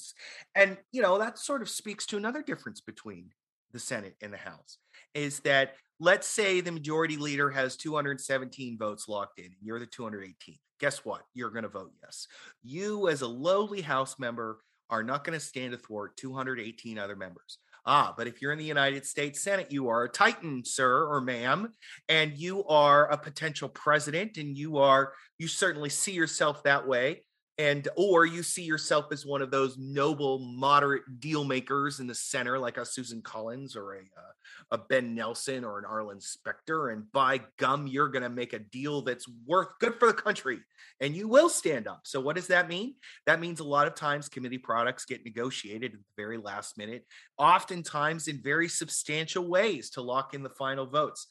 and, 0.55 0.77
you 0.91 1.01
know, 1.01 1.17
that 1.17 1.37
sort 1.37 1.61
of 1.61 1.69
speaks 1.69 2.05
to 2.07 2.17
another 2.17 2.41
difference 2.41 2.81
between 2.81 3.29
the 3.71 3.79
Senate 3.79 4.15
and 4.21 4.31
the 4.31 4.37
House 4.37 4.77
is 5.13 5.39
that 5.41 5.73
let's 5.99 6.27
say 6.27 6.61
the 6.61 6.71
majority 6.71 7.17
leader 7.17 7.49
has 7.49 7.75
217 7.75 8.77
votes 8.77 9.07
locked 9.07 9.39
in 9.39 9.45
and 9.45 9.55
you're 9.61 9.79
the 9.79 9.87
218th. 9.87 10.59
Guess 10.79 11.03
what? 11.03 11.23
You're 11.33 11.49
going 11.49 11.63
to 11.63 11.69
vote 11.69 11.91
yes. 12.03 12.27
You, 12.63 13.09
as 13.09 13.21
a 13.21 13.27
lowly 13.27 13.81
House 13.81 14.19
member, 14.19 14.59
are 14.89 15.03
not 15.03 15.23
going 15.23 15.37
to 15.37 15.43
stand 15.43 15.73
athwart 15.73 16.15
218 16.17 16.97
other 16.97 17.15
members. 17.15 17.57
Ah, 17.87 18.13
but 18.17 18.27
if 18.27 18.41
you're 18.41 18.51
in 18.51 18.59
the 18.59 18.65
United 18.65 19.05
States 19.05 19.41
Senate, 19.41 19.71
you 19.71 19.87
are 19.87 20.03
a 20.03 20.09
titan, 20.09 20.63
sir 20.65 21.07
or 21.07 21.21
ma'am, 21.21 21.71
and 22.09 22.37
you 22.37 22.65
are 22.65 23.09
a 23.09 23.17
potential 23.17 23.69
president, 23.69 24.37
and 24.37 24.57
you 24.57 24.77
are 24.77 25.13
you 25.39 25.47
certainly 25.47 25.89
see 25.89 26.11
yourself 26.11 26.63
that 26.63 26.87
way 26.87 27.23
and 27.57 27.87
or 27.95 28.25
you 28.25 28.43
see 28.43 28.63
yourself 28.63 29.05
as 29.11 29.25
one 29.25 29.41
of 29.41 29.51
those 29.51 29.77
noble 29.77 30.39
moderate 30.39 31.19
deal 31.19 31.43
makers 31.43 31.99
in 31.99 32.07
the 32.07 32.15
center 32.15 32.59
like 32.59 32.77
a 32.77 32.85
susan 32.85 33.21
collins 33.21 33.75
or 33.75 33.95
a, 33.95 33.99
uh, 33.99 34.71
a 34.71 34.77
ben 34.77 35.15
nelson 35.15 35.63
or 35.63 35.79
an 35.79 35.85
arlen 35.85 36.21
specter 36.21 36.89
and 36.89 37.11
by 37.11 37.41
gum 37.57 37.87
you're 37.87 38.09
going 38.09 38.23
to 38.23 38.29
make 38.29 38.53
a 38.53 38.59
deal 38.59 39.01
that's 39.01 39.27
worth 39.45 39.69
good 39.79 39.95
for 39.95 40.07
the 40.07 40.13
country 40.13 40.59
and 40.99 41.15
you 41.15 41.27
will 41.27 41.49
stand 41.49 41.87
up. 41.87 42.01
So 42.03 42.19
what 42.19 42.35
does 42.35 42.47
that 42.47 42.67
mean? 42.67 42.95
That 43.25 43.39
means 43.39 43.59
a 43.59 43.63
lot 43.63 43.87
of 43.87 43.95
times 43.95 44.29
committee 44.29 44.57
products 44.57 45.05
get 45.05 45.23
negotiated 45.23 45.93
at 45.93 45.99
the 45.99 46.21
very 46.21 46.37
last 46.37 46.77
minute 46.77 47.05
oftentimes 47.37 48.27
in 48.27 48.41
very 48.41 48.67
substantial 48.67 49.47
ways 49.47 49.89
to 49.91 50.01
lock 50.01 50.33
in 50.33 50.43
the 50.43 50.49
final 50.49 50.85
votes. 50.85 51.27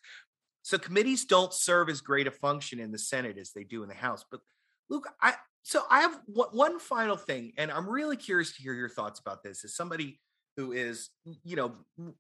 So 0.63 0.79
committees 0.79 1.25
don't 1.25 1.53
serve 1.53 1.89
as 1.89 2.01
great 2.01 2.27
a 2.27 2.31
function 2.31 2.81
in 2.81 2.91
the 2.91 2.99
senate 2.99 3.39
as 3.39 3.53
they 3.53 3.65
do 3.65 3.83
in 3.83 3.89
the 3.89 3.95
house 3.95 4.25
but 4.31 4.41
Luke, 4.89 5.09
I, 5.21 5.35
so 5.67 5.83
I 5.91 6.03
have 6.03 6.21
one 6.27 6.79
final 6.79 7.17
thing, 7.17 7.53
and 7.59 7.73
I'm 7.73 7.89
really 7.89 8.17
curious 8.17 8.55
to 8.55 8.63
hear 8.63 8.73
your 8.73 8.89
thoughts 8.89 9.19
about 9.19 9.43
this. 9.43 9.65
As 9.65 9.75
somebody 9.75 10.21
who 10.57 10.71
is, 10.71 11.11
you 11.43 11.57
know, 11.57 11.73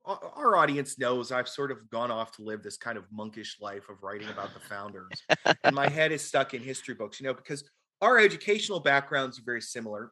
our 0.05 0.57
audience 0.57 0.99
knows 0.99 1.30
I've 1.30 1.49
sort 1.49 1.70
of 1.70 1.88
gone 1.88 2.11
off 2.11 2.32
to 2.32 2.42
live 2.42 2.64
this 2.64 2.76
kind 2.76 2.99
of 2.99 3.05
monkish 3.12 3.59
life 3.61 3.88
of 3.88 4.03
writing 4.03 4.28
about 4.30 4.53
the 4.53 4.59
founders, 4.59 5.12
and 5.62 5.76
my 5.76 5.88
head 5.99 6.11
is 6.11 6.22
stuck 6.22 6.55
in 6.55 6.61
history 6.61 6.94
books, 6.94 7.20
you 7.20 7.26
know, 7.28 7.34
because 7.34 7.62
our 8.03 8.18
educational 8.18 8.80
backgrounds 8.80 9.38
are 9.38 9.44
very 9.44 9.62
similar 9.62 10.11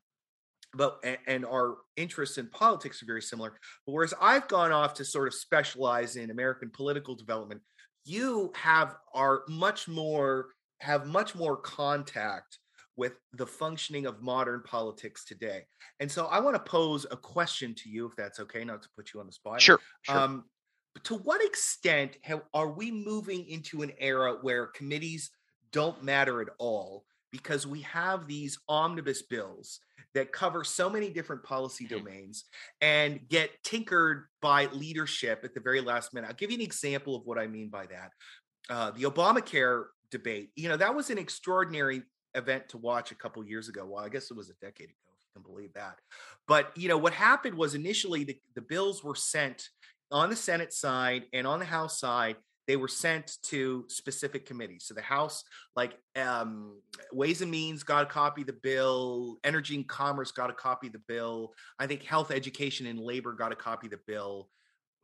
but 0.77 1.05
and 1.29 1.45
our 1.45 1.77
interests 1.97 2.39
in 2.39 2.49
politics 2.49 3.01
are 3.01 3.07
very 3.07 3.23
similar. 3.23 3.53
But 3.87 3.93
whereas 3.93 4.15
I've 4.21 4.49
gone 4.49 4.73
off 4.73 4.95
to 4.95 5.05
sort 5.05 5.29
of 5.29 5.35
specialize 5.35 6.17
in 6.17 6.31
American 6.31 6.71
political 6.71 7.15
development, 7.15 7.63
you 8.05 8.53
have 8.57 8.97
are 9.13 9.43
much 9.49 9.87
more 9.87 10.49
have 10.81 11.07
much 11.07 11.35
more 11.37 11.57
contact 11.57 12.59
with 12.97 13.15
the 13.33 13.47
functioning 13.47 14.07
of 14.07 14.23
modern 14.23 14.63
politics 14.63 15.25
today. 15.25 15.65
And 16.01 16.11
so 16.11 16.27
I 16.27 16.41
want 16.41 16.55
to 16.55 16.71
pose 16.71 17.07
a 17.11 17.17
question 17.17 17.75
to 17.75 17.89
you, 17.89 18.07
if 18.07 18.17
that's 18.17 18.41
okay, 18.41 18.65
not 18.65 18.83
to 18.83 18.89
put 18.97 19.13
you 19.13 19.21
on 19.21 19.27
the 19.27 19.33
spot. 19.33 19.61
Sure. 19.61 19.81
sure. 20.03 20.17
Um, 20.17 20.45
to 21.03 21.17
what 21.17 21.45
extent 21.45 22.19
have, 22.23 22.43
are 22.53 22.71
we 22.71 22.91
moving 22.91 23.49
into 23.49 23.83
an 23.83 23.93
era 23.99 24.37
where 24.43 24.69
committees 24.69 25.31
don't 25.73 26.05
matter 26.05 26.41
at 26.41 26.49
all 26.59 27.05
because 27.33 27.67
we 27.67 27.81
have 27.81 28.29
these 28.29 28.59
omnibus 28.69 29.23
bills 29.23 29.81
that 30.15 30.31
cover 30.31 30.63
so 30.63 30.89
many 30.89 31.11
different 31.11 31.43
policy 31.43 31.85
mm-hmm. 31.85 31.99
domains 31.99 32.45
and 32.81 33.29
get 33.29 33.51
tinkered 33.65 34.27
by 34.41 34.67
leadership 34.67 35.41
at 35.43 35.53
the 35.53 35.61
very 35.61 35.81
last 35.81 36.15
minute. 36.15 36.29
I'll 36.29 36.35
give 36.35 36.53
you 36.53 36.59
an 36.59 36.63
example 36.63 37.17
of 37.17 37.27
what 37.27 37.39
I 37.39 37.49
mean 37.49 37.71
by 37.71 37.87
that. 37.87 38.11
Uh, 38.71 38.93
the 38.93 39.03
Obamacare 39.03 39.87
debate, 40.13 40.51
you 40.55 40.69
know, 40.69 40.77
that 40.77 40.95
was 40.95 41.11
an 41.11 41.19
extraordinary 41.19 42.03
event 42.35 42.69
to 42.71 42.79
watch 42.79 43.13
a 43.13 43.15
couple 43.15 43.45
years 43.45 43.69
ago. 43.69 43.87
Well, 43.87 44.05
I 44.05 44.09
guess 44.09 44.31
it 44.31 44.37
was 44.37 44.51
a 44.51 44.55
decade 44.55 44.89
ago, 44.89 45.13
if 45.17 45.25
you 45.25 45.43
can 45.43 45.43
believe 45.43 45.73
that. 45.75 45.99
But 46.47 46.77
you 46.77 46.89
know 46.89 46.99
what 46.99 47.13
happened 47.13 47.57
was 47.57 47.75
initially 47.75 48.25
the, 48.25 48.39
the 48.55 48.61
bills 48.61 49.03
were 49.03 49.15
sent 49.15 49.69
on 50.11 50.31
the 50.31 50.37
Senate 50.37 50.73
side 50.73 51.25
and 51.33 51.47
on 51.47 51.59
the 51.59 51.65
House 51.65 51.99
side. 51.99 52.37
They 52.67 52.77
were 52.77 52.89
sent 52.89 53.37
to 53.43 53.85
specific 53.89 54.47
committees. 54.47 54.87
So 54.87 54.95
the 54.95 55.03
House, 55.03 55.45
like 55.77 55.99
um, 56.17 56.81
Ways 57.13 57.43
and 57.43 57.51
Means, 57.51 57.83
got 57.83 58.05
a 58.05 58.07
copy 58.07 58.41
of 58.41 58.47
the 58.47 58.55
bill. 58.55 59.37
Energy 59.45 59.75
and 59.75 59.87
Commerce 59.87 60.33
got 60.33 60.49
a 60.49 60.55
copy 60.55 60.87
of 60.87 60.95
the 60.95 61.03
bill. 61.07 61.53
I 61.79 61.87
think 61.87 62.03
Health, 62.03 62.31
Education, 62.31 62.87
and 62.87 62.99
Labor 62.99 63.35
got 63.35 63.53
a 63.53 63.57
copy 63.57 63.89
of 63.89 63.91
the 63.91 64.01
bill 64.07 64.49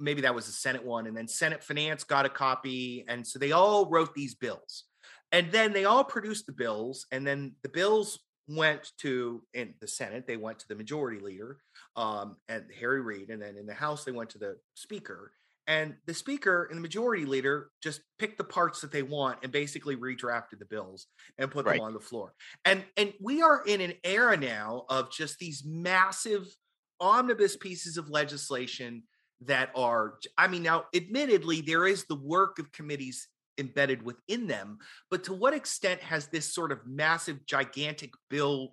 maybe 0.01 0.23
that 0.23 0.35
was 0.35 0.47
the 0.47 0.53
Senate 0.53 0.85
one, 0.85 1.07
and 1.07 1.17
then 1.17 1.29
Senate 1.29 1.63
Finance 1.63 2.05
got 2.05 2.27
a 2.27 2.31
copy, 2.31 3.05
and 3.07 3.25
so 3.25 3.39
they 3.39 3.53
all 3.53 3.89
wrote 3.89 4.15
these 4.15 4.35
bills. 4.35 4.85
And 5.33 5.53
then 5.53 5.73
they 5.73 5.85
all 5.85 6.05
produced 6.05 6.47
the 6.47 6.53
bills, 6.53 7.07
and 7.13 7.27
then 7.27 7.53
the 7.63 7.69
bills 7.69 8.19
went 8.49 8.91
to 8.99 9.43
in 9.55 9.75
the 9.81 9.87
Senate, 9.87 10.27
they 10.27 10.37
went 10.37 10.59
to 10.59 10.69
the 10.69 10.75
majority 10.75 11.21
leader, 11.21 11.59
um, 11.97 12.37
and 12.49 12.65
Harry 12.79 13.01
Reid, 13.01 13.31
and 13.31 13.41
then 13.41 13.57
in 13.57 13.67
the 13.67 13.75
House 13.75 14.05
they 14.05 14.13
went 14.13 14.31
to 14.31 14.39
the 14.39 14.57
speaker. 14.75 15.33
And 15.67 15.95
the 16.07 16.15
speaker 16.15 16.65
and 16.65 16.77
the 16.77 16.83
majority 16.83 17.25
leader 17.25 17.71
just 17.81 18.01
picked 18.19 18.39
the 18.39 18.45
parts 18.45 18.81
that 18.81 18.91
they 18.91 19.05
want 19.05 19.39
and 19.45 19.53
basically 19.53 19.95
redrafted 19.95 20.59
the 20.59 20.65
bills 20.65 21.07
and 21.39 21.49
put 21.49 21.65
right. 21.65 21.77
them 21.77 21.85
on 21.85 21.93
the 21.93 22.01
floor. 22.01 22.35
And 22.65 22.83
and 22.97 23.13
we 23.21 23.41
are 23.41 23.63
in 23.65 23.81
an 23.81 23.93
era 24.03 24.37
now 24.37 24.85
of 24.89 25.13
just 25.13 25.39
these 25.39 25.63
massive 25.65 26.49
omnibus 27.01 27.57
pieces 27.57 27.97
of 27.97 28.11
legislation 28.11 29.03
that 29.43 29.71
are 29.75 30.19
i 30.37 30.47
mean 30.47 30.63
now 30.63 30.85
admittedly 30.95 31.61
there 31.63 31.87
is 31.87 32.05
the 32.05 32.17
work 32.17 32.59
of 32.59 32.71
committees 32.73 33.29
embedded 33.61 34.03
within 34.03 34.47
them 34.47 34.79
but 35.11 35.23
to 35.23 35.33
what 35.33 35.55
extent 35.55 36.01
has 36.01 36.27
this 36.27 36.53
sort 36.53 36.73
of 36.73 36.85
massive 36.87 37.45
gigantic 37.47 38.13
bill 38.29 38.73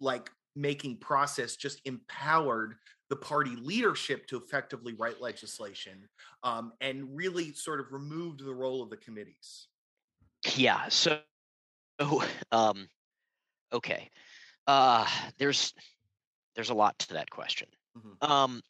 like 0.00 0.30
making 0.54 0.96
process 0.98 1.56
just 1.56 1.80
empowered 1.84 2.74
the 3.10 3.16
party 3.16 3.56
leadership 3.56 4.26
to 4.26 4.36
effectively 4.36 4.94
write 4.94 5.20
legislation 5.20 6.08
um, 6.42 6.72
and 6.80 7.04
really 7.14 7.52
sort 7.52 7.80
of 7.80 7.92
removed 7.92 8.44
the 8.44 8.54
role 8.54 8.82
of 8.82 8.90
the 8.90 8.96
committees 8.96 9.68
yeah 10.54 10.88
so 10.88 11.18
um, 12.52 12.88
okay 13.72 14.10
uh, 14.66 15.06
there's 15.38 15.74
there's 16.54 16.70
a 16.70 16.74
lot 16.74 16.98
to 16.98 17.14
that 17.14 17.30
question 17.30 17.68
mm-hmm. 17.96 18.32
um, 18.32 18.62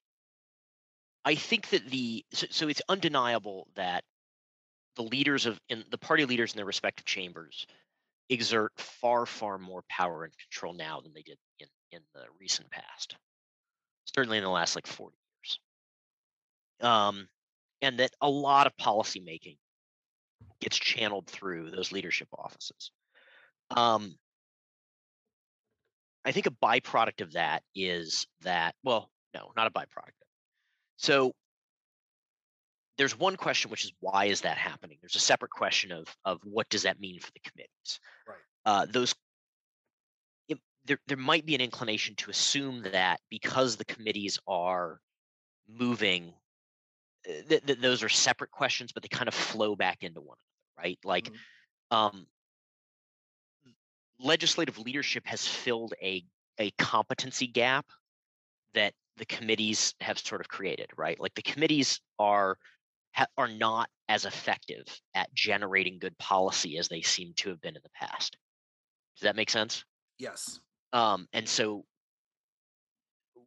i 1.24 1.34
think 1.34 1.68
that 1.70 1.88
the 1.90 2.24
so, 2.32 2.46
so 2.50 2.68
it's 2.68 2.82
undeniable 2.88 3.68
that 3.76 4.04
the 4.96 5.02
leaders 5.02 5.46
of 5.46 5.58
in 5.68 5.84
the 5.90 5.98
party 5.98 6.24
leaders 6.24 6.52
in 6.52 6.56
their 6.56 6.66
respective 6.66 7.04
chambers 7.04 7.66
exert 8.28 8.72
far 8.76 9.26
far 9.26 9.58
more 9.58 9.82
power 9.88 10.24
and 10.24 10.32
control 10.38 10.72
now 10.72 11.00
than 11.00 11.12
they 11.12 11.22
did 11.22 11.38
in 11.60 11.68
in 11.92 12.00
the 12.14 12.22
recent 12.40 12.70
past. 12.70 13.16
Certainly 14.16 14.38
in 14.38 14.44
the 14.44 14.50
last 14.50 14.74
like 14.74 14.86
40 14.86 15.16
years. 15.40 15.60
Um 16.80 17.28
and 17.82 17.98
that 18.00 18.12
a 18.20 18.28
lot 18.28 18.66
of 18.66 18.76
policy 18.76 19.20
making 19.20 19.56
gets 20.60 20.76
channeled 20.76 21.26
through 21.26 21.70
those 21.70 21.92
leadership 21.92 22.28
offices. 22.32 22.90
Um 23.70 24.16
i 26.24 26.32
think 26.32 26.46
a 26.46 26.50
byproduct 26.50 27.20
of 27.20 27.32
that 27.32 27.62
is 27.74 28.26
that 28.42 28.74
well 28.82 29.10
no 29.34 29.52
not 29.56 29.66
a 29.66 29.70
byproduct 29.70 30.12
so 30.96 31.34
there's 32.96 33.18
one 33.18 33.36
question 33.36 33.70
which 33.70 33.84
is 33.84 33.92
why 34.00 34.26
is 34.26 34.42
that 34.42 34.56
happening? 34.56 34.98
There's 35.00 35.16
a 35.16 35.20
separate 35.20 35.50
question 35.50 35.92
of 35.92 36.06
of 36.24 36.40
what 36.44 36.68
does 36.68 36.82
that 36.82 37.00
mean 37.00 37.20
for 37.20 37.30
the 37.32 37.40
committees? 37.50 38.00
Right. 38.26 38.36
Uh, 38.64 38.86
those 38.90 39.14
it, 40.48 40.58
there, 40.84 40.98
there 41.06 41.16
might 41.16 41.46
be 41.46 41.54
an 41.54 41.60
inclination 41.60 42.14
to 42.16 42.30
assume 42.30 42.82
that 42.92 43.20
because 43.30 43.76
the 43.76 43.84
committees 43.84 44.38
are 44.46 45.00
moving 45.68 46.32
th- 47.24 47.62
uh, 47.62 47.66
th- 47.66 47.78
those 47.80 48.02
are 48.02 48.08
separate 48.08 48.50
questions 48.50 48.92
but 48.92 49.02
they 49.02 49.08
kind 49.08 49.28
of 49.28 49.34
flow 49.34 49.74
back 49.74 50.02
into 50.02 50.20
one 50.20 50.36
another 50.36 50.54
right? 50.78 50.98
Like 51.04 51.30
mm-hmm. 51.30 51.96
um, 51.96 52.26
legislative 54.20 54.78
leadership 54.78 55.26
has 55.26 55.46
filled 55.46 55.94
a 56.02 56.24
a 56.58 56.70
competency 56.72 57.48
gap 57.48 57.86
that 58.74 58.92
the 59.16 59.26
committees 59.26 59.94
have 60.00 60.18
sort 60.18 60.40
of 60.40 60.48
created 60.48 60.90
right? 60.96 61.18
Like 61.18 61.34
the 61.34 61.42
committees 61.42 62.00
are 62.18 62.58
ha- 63.14 63.26
are 63.36 63.48
not 63.48 63.88
as 64.08 64.24
effective 64.24 64.84
at 65.14 65.32
generating 65.34 65.98
good 65.98 66.16
policy 66.18 66.78
as 66.78 66.88
they 66.88 67.00
seem 67.02 67.32
to 67.36 67.48
have 67.48 67.60
been 67.60 67.76
in 67.76 67.82
the 67.82 67.90
past. 67.90 68.36
Does 69.16 69.22
that 69.22 69.36
make 69.36 69.50
sense? 69.50 69.84
Yes. 70.18 70.60
Um, 70.92 71.28
and 71.32 71.48
so, 71.48 71.84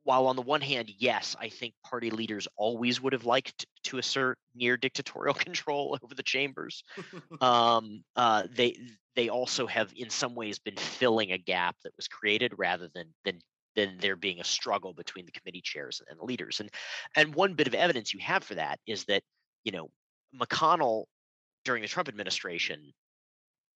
while 0.03 0.27
on 0.27 0.37
the 0.37 0.41
one 0.41 0.61
hand, 0.61 0.89
yes, 0.97 1.35
I 1.39 1.49
think 1.49 1.73
party 1.83 2.11
leaders 2.11 2.47
always 2.55 3.01
would 3.01 3.11
have 3.11 3.25
liked 3.25 3.65
to 3.83 3.97
assert 3.97 4.37
near 4.55 4.77
dictatorial 4.77 5.33
control 5.35 5.97
over 6.01 6.15
the 6.15 6.23
chambers, 6.23 6.83
um, 7.41 8.03
uh, 8.15 8.43
they 8.53 8.77
they 9.15 9.29
also 9.29 9.65
have 9.67 9.91
in 9.95 10.09
some 10.09 10.35
ways 10.35 10.59
been 10.59 10.77
filling 10.77 11.31
a 11.31 11.37
gap 11.37 11.75
that 11.83 11.95
was 11.97 12.07
created 12.07 12.53
rather 12.57 12.89
than 12.93 13.13
than 13.25 13.39
than 13.75 13.97
there 13.99 14.15
being 14.15 14.39
a 14.39 14.45
struggle 14.45 14.93
between 14.93 15.25
the 15.25 15.31
committee 15.31 15.61
chairs 15.61 16.01
and 16.09 16.19
the 16.19 16.25
leaders. 16.25 16.59
And 16.59 16.69
and 17.15 17.35
one 17.35 17.53
bit 17.53 17.67
of 17.67 17.75
evidence 17.75 18.13
you 18.13 18.19
have 18.21 18.43
for 18.43 18.55
that 18.55 18.79
is 18.87 19.05
that 19.05 19.23
you 19.67 19.73
know, 19.73 19.89
McConnell 20.33 21.03
during 21.65 21.81
the 21.81 21.89
Trump 21.89 22.07
administration 22.07 22.93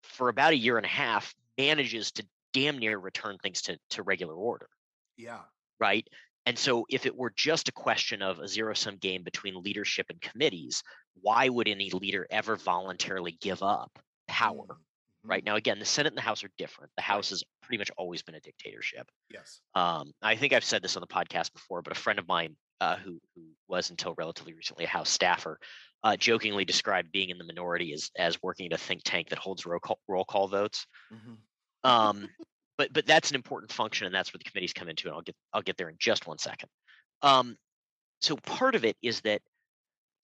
for 0.05 0.29
about 0.29 0.53
a 0.53 0.57
year 0.57 0.77
and 0.77 0.87
a 0.87 0.89
half 0.89 1.35
manages 1.59 2.13
to 2.13 2.25
damn 2.53 2.79
near 2.79 2.97
return 2.97 3.39
things 3.43 3.63
to, 3.63 3.77
to 3.91 4.05
regular 4.05 4.35
order. 4.35 4.69
Yeah. 5.17 5.41
Right. 5.81 6.07
And 6.47 6.57
so 6.57 6.87
if 6.89 7.07
it 7.07 7.17
were 7.17 7.33
just 7.37 7.69
a 7.69 7.73
question 7.73 8.23
of 8.23 8.39
a 8.39 8.47
zero 8.47 8.75
sum 8.75 8.99
game 8.99 9.25
between 9.25 9.61
leadership 9.61 10.07
and 10.11 10.21
committees, 10.21 10.85
why 11.21 11.49
would 11.49 11.67
any 11.67 11.91
leader 11.91 12.25
ever 12.31 12.55
voluntarily 12.55 13.37
give 13.41 13.63
up 13.65 13.91
power? 14.29 14.67
Mm-hmm. 15.23 15.29
right 15.29 15.45
now 15.45 15.57
again 15.57 15.79
the 15.81 15.85
senate 15.85 16.13
and 16.13 16.17
the 16.17 16.23
house 16.23 16.43
are 16.45 16.51
different 16.57 16.91
the 16.97 17.03
house 17.03 17.29
has 17.29 17.43
pretty 17.63 17.77
much 17.79 17.91
always 17.99 18.23
been 18.23 18.37
a 18.37 18.41
dictatorship 18.41 19.07
Yes. 19.29 19.61
um, 19.75 20.13
i 20.23 20.35
think 20.37 20.55
i've 20.55 20.65
said 20.65 20.81
this 20.83 20.97
on 20.97 21.03
the 21.03 21.07
podcast 21.19 21.53
before 21.53 21.83
but 21.83 21.93
a 21.95 22.01
friend 22.01 22.19
of 22.19 22.27
mine 22.27 22.57
uh, 22.81 22.97
who, 22.97 23.21
who 23.35 23.43
was 23.69 23.91
until 23.91 24.15
relatively 24.17 24.55
recently 24.55 24.85
a 24.85 24.89
house 24.89 25.11
staffer 25.11 25.59
uh, 26.03 26.17
jokingly 26.17 26.65
described 26.65 27.13
being 27.13 27.29
in 27.31 27.39
the 27.39 27.45
minority 27.45 27.93
as, 27.93 28.11
as 28.17 28.43
working 28.43 28.67
at 28.67 28.73
a 28.73 28.79
think 28.79 29.03
tank 29.05 29.29
that 29.29 29.39
holds 29.39 29.67
roll 29.67 29.79
call, 29.79 29.99
roll 30.09 30.25
call 30.25 30.49
votes. 30.49 30.87
Mhm. 31.13 31.37
um, 31.85 32.29
but 32.79 32.93
but 32.93 33.07
that's 33.07 33.29
an 33.31 33.37
important 33.37 33.71
function 33.71 34.07
and 34.07 34.15
that's 34.15 34.33
where 34.33 34.39
the 34.39 34.49
committees 34.49 34.73
come 34.73 34.89
into 34.89 35.07
and 35.07 35.15
i'll 35.15 35.21
get 35.21 35.37
i'll 35.53 35.61
get 35.61 35.77
there 35.77 35.91
in 35.91 35.97
just 35.99 36.27
one 36.27 36.39
second. 36.39 36.69
Um, 37.23 37.57
so 38.23 38.37
part 38.37 38.75
of 38.75 38.85
it 38.85 38.97
is 39.03 39.21
that 39.23 39.43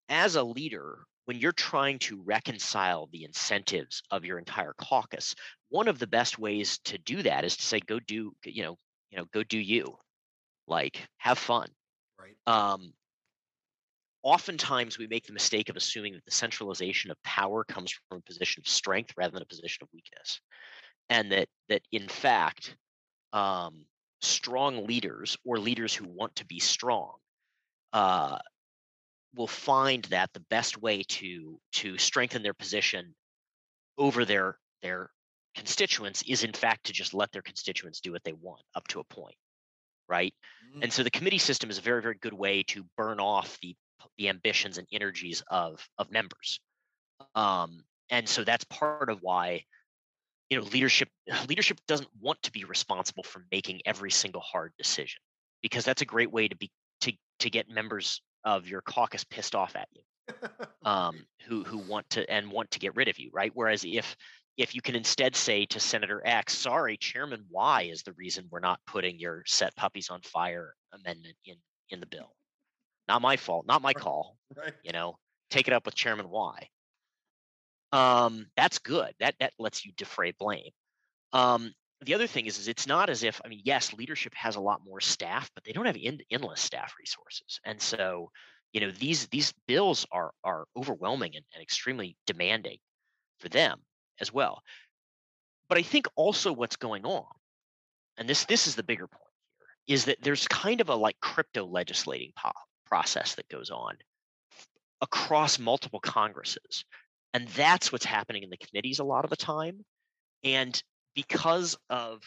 as 0.09 0.37
a 0.37 0.43
leader 0.43 1.05
when 1.27 1.39
you're 1.39 1.53
trying 1.53 1.99
to 1.99 2.23
reconcile 2.23 3.09
the 3.13 3.25
incentives 3.25 4.03
of 4.11 4.25
your 4.25 4.39
entire 4.39 4.73
caucus 4.79 5.35
one 5.69 5.89
of 5.89 5.99
the 5.99 6.07
best 6.07 6.39
ways 6.39 6.79
to 6.85 6.97
do 6.99 7.23
that 7.23 7.45
is 7.45 7.57
to 7.57 7.63
say 7.63 7.81
go 7.81 7.99
do 8.01 8.33
you 8.45 8.63
know 8.63 8.79
you 9.11 9.19
know 9.19 9.27
go 9.33 9.43
do 9.43 9.59
you. 9.59 9.97
Like 10.69 11.07
have 11.19 11.39
fun 11.39 11.69
Right. 12.27 12.37
um, 12.47 12.93
oftentimes 14.23 14.99
we 14.99 15.07
make 15.07 15.27
the 15.27 15.33
mistake 15.33 15.69
of 15.69 15.77
assuming 15.77 16.15
that 16.15 16.25
the 16.25 16.31
centralization 16.31 17.11
of 17.11 17.23
power 17.23 17.65
comes 17.65 17.93
from 18.09 18.19
a 18.19 18.23
position 18.23 18.61
of 18.61 18.69
strength 18.69 19.15
rather 19.17 19.33
than 19.33 19.43
a 19.43 19.47
position 19.47 19.83
of 19.83 19.89
weakness 19.95 20.41
and 21.09 21.31
that 21.31 21.49
that 21.69 21.83
in 21.93 22.09
fact 22.09 22.77
um, 23.33 23.85
strong 24.21 24.87
leaders 24.87 25.37
or 25.45 25.59
leaders 25.59 25.95
who 25.95 26.07
want 26.09 26.35
to 26.35 26.45
be 26.47 26.59
strong 26.59 27.13
uh, 27.93 28.39
will 29.35 29.47
find 29.47 30.05
that 30.07 30.31
the 30.33 30.45
best 30.51 30.81
way 30.81 31.03
to 31.05 31.61
to 31.73 31.97
strengthen 31.99 32.43
their 32.43 32.55
position 32.55 33.15
over 33.99 34.25
their 34.25 34.59
their 34.83 35.11
constituents 35.55 36.23
is 36.27 36.43
in 36.43 36.53
fact 36.53 36.85
to 36.85 36.93
just 36.93 37.15
let 37.15 37.31
their 37.33 37.43
constituents 37.43 38.01
do 38.01 38.13
what 38.13 38.25
they 38.25 38.33
want 38.33 38.63
up 38.75 38.87
to 38.89 39.01
a 39.01 39.05
point 39.05 39.37
right? 40.09 40.35
Mm. 40.77 40.85
and 40.85 40.93
so 40.93 41.03
the 41.03 41.11
committee 41.11 41.39
system 41.39 41.71
is 41.71 41.79
a 41.79 41.83
very 41.83 42.03
very 42.03 42.17
good 42.21 42.33
way 42.35 42.63
to 42.65 42.85
burn 42.97 43.21
off 43.21 43.59
the 43.63 43.75
the 44.19 44.29
ambitions 44.29 44.79
and 44.79 44.87
energies 44.93 45.43
of 45.49 45.87
of 45.99 46.11
members. 46.11 46.61
Um 47.35 47.85
and 48.11 48.29
so 48.29 48.45
that's 48.45 48.65
part 48.65 49.11
of 49.11 49.19
why 49.21 49.65
you 50.51 50.59
know 50.59 50.65
leadership 50.65 51.09
leadership 51.49 51.79
doesn't 51.89 52.09
want 52.21 52.43
to 52.43 52.53
be 52.53 52.65
responsible 52.65 53.23
for 53.23 53.45
making 53.51 53.81
every 53.85 54.11
single 54.11 54.41
hard 54.41 54.73
decision 54.79 55.21
because 55.63 55.85
that's 55.85 56.03
a 56.03 56.07
great 56.07 56.31
way 56.31 56.49
to 56.49 56.57
be 56.57 56.71
to 57.01 57.13
to 57.41 57.51
get 57.51 57.69
members 57.69 58.23
of 58.45 58.69
your 58.69 58.81
caucus 58.83 59.25
pissed 59.25 59.55
off 59.55 59.77
at 59.77 59.89
you 59.93 60.03
um 60.85 61.15
who 61.47 61.65
who 61.65 61.79
want 61.79 62.09
to 62.11 62.29
and 62.31 62.51
want 62.51 62.71
to 62.71 62.79
get 62.79 62.97
rid 62.97 63.09
of 63.09 63.19
you 63.19 63.31
right? 63.33 63.53
Whereas 63.55 63.85
if 63.85 64.17
if 64.57 64.75
you 64.75 64.81
can 64.81 64.95
instead 64.95 65.37
say 65.37 65.67
to 65.67 65.81
senator 65.81 66.23
x 66.25 66.57
sorry 66.57 66.97
chairman 66.97 67.45
y 67.51 67.83
is 67.83 68.03
the 68.03 68.13
reason 68.15 68.49
we're 68.51 68.61
not 68.61 68.81
putting 68.87 69.19
your 69.19 69.43
set 69.47 69.75
puppies 69.77 70.09
on 70.11 70.21
fire 70.23 70.75
amendment 70.93 71.37
in 71.45 71.57
in 71.91 72.01
the 72.01 72.07
bill. 72.07 72.35
Not 73.09 73.23
my 73.23 73.37
fault 73.37 73.67
not 73.67 73.83
my 73.83 73.93
call 73.93 74.37
right. 74.57 74.73
you 74.83 74.93
know 74.93 75.19
take 75.51 75.69
it 75.69 75.75
up 75.75 75.87
with 75.87 75.95
chairman 75.95 76.29
y. 76.31 76.69
Um 77.93 78.47
that's 78.57 78.79
good 78.79 79.13
that 79.21 79.35
that 79.41 79.53
lets 79.59 79.85
you 79.85 79.93
defray 79.97 80.33
blame. 80.39 80.71
Um 81.33 81.73
the 82.03 82.15
other 82.15 82.27
thing 82.27 82.45
is, 82.45 82.59
is 82.59 82.69
it's 82.69 82.87
not 82.87 83.09
as 83.09 83.23
if 83.23 83.41
i 83.45 83.49
mean 83.49 83.63
yes 83.65 83.95
leadership 83.95 84.35
has 84.35 84.57
a 84.57 84.61
lot 84.61 84.83
more 84.85 85.01
staff 85.01 85.51
but 85.55 85.65
they 85.65 85.73
don't 85.73 85.87
have 85.87 85.97
end, 86.01 86.23
endless 86.31 86.61
staff 86.61 86.95
resources. 86.99 87.61
And 87.65 87.81
so 87.81 88.31
you 88.73 88.81
know 88.81 88.91
these 88.91 89.27
these 89.29 89.53
bills 89.69 90.07
are 90.11 90.33
are 90.45 90.67
overwhelming 90.77 91.37
and, 91.37 91.45
and 91.55 91.63
extremely 91.63 92.17
demanding 92.27 92.79
for 93.39 93.49
them 93.51 93.81
as 94.21 94.33
well. 94.33 94.63
But 95.69 95.79
i 95.79 95.83
think 95.83 96.07
also 96.15 96.53
what's 96.53 96.77
going 96.77 97.05
on 97.05 97.25
and 98.19 98.29
this 98.29 98.45
this 98.45 98.67
is 98.67 98.75
the 98.75 98.83
bigger 98.83 99.07
point 99.07 99.23
here 99.59 99.95
is 99.97 100.07
that 100.07 100.19
there's 100.23 100.47
kind 100.49 100.81
of 100.81 100.89
a 100.89 100.95
like 100.95 101.19
crypto 101.21 101.65
legislating 101.65 102.33
po- 102.37 102.53
process 102.87 103.35
that 103.35 103.49
goes 103.49 103.71
on 103.71 103.97
across 105.01 105.59
multiple 105.59 106.01
congresses 106.01 106.85
and 107.35 107.49
that's 107.49 107.93
what's 107.93 108.05
happening 108.05 108.43
in 108.43 108.51
the 108.51 108.57
committees 108.57 108.99
a 108.99 109.05
lot 109.05 109.25
of 109.25 109.31
the 109.31 109.37
time 109.37 109.85
and 110.45 110.83
because 111.15 111.77
of 111.91 112.23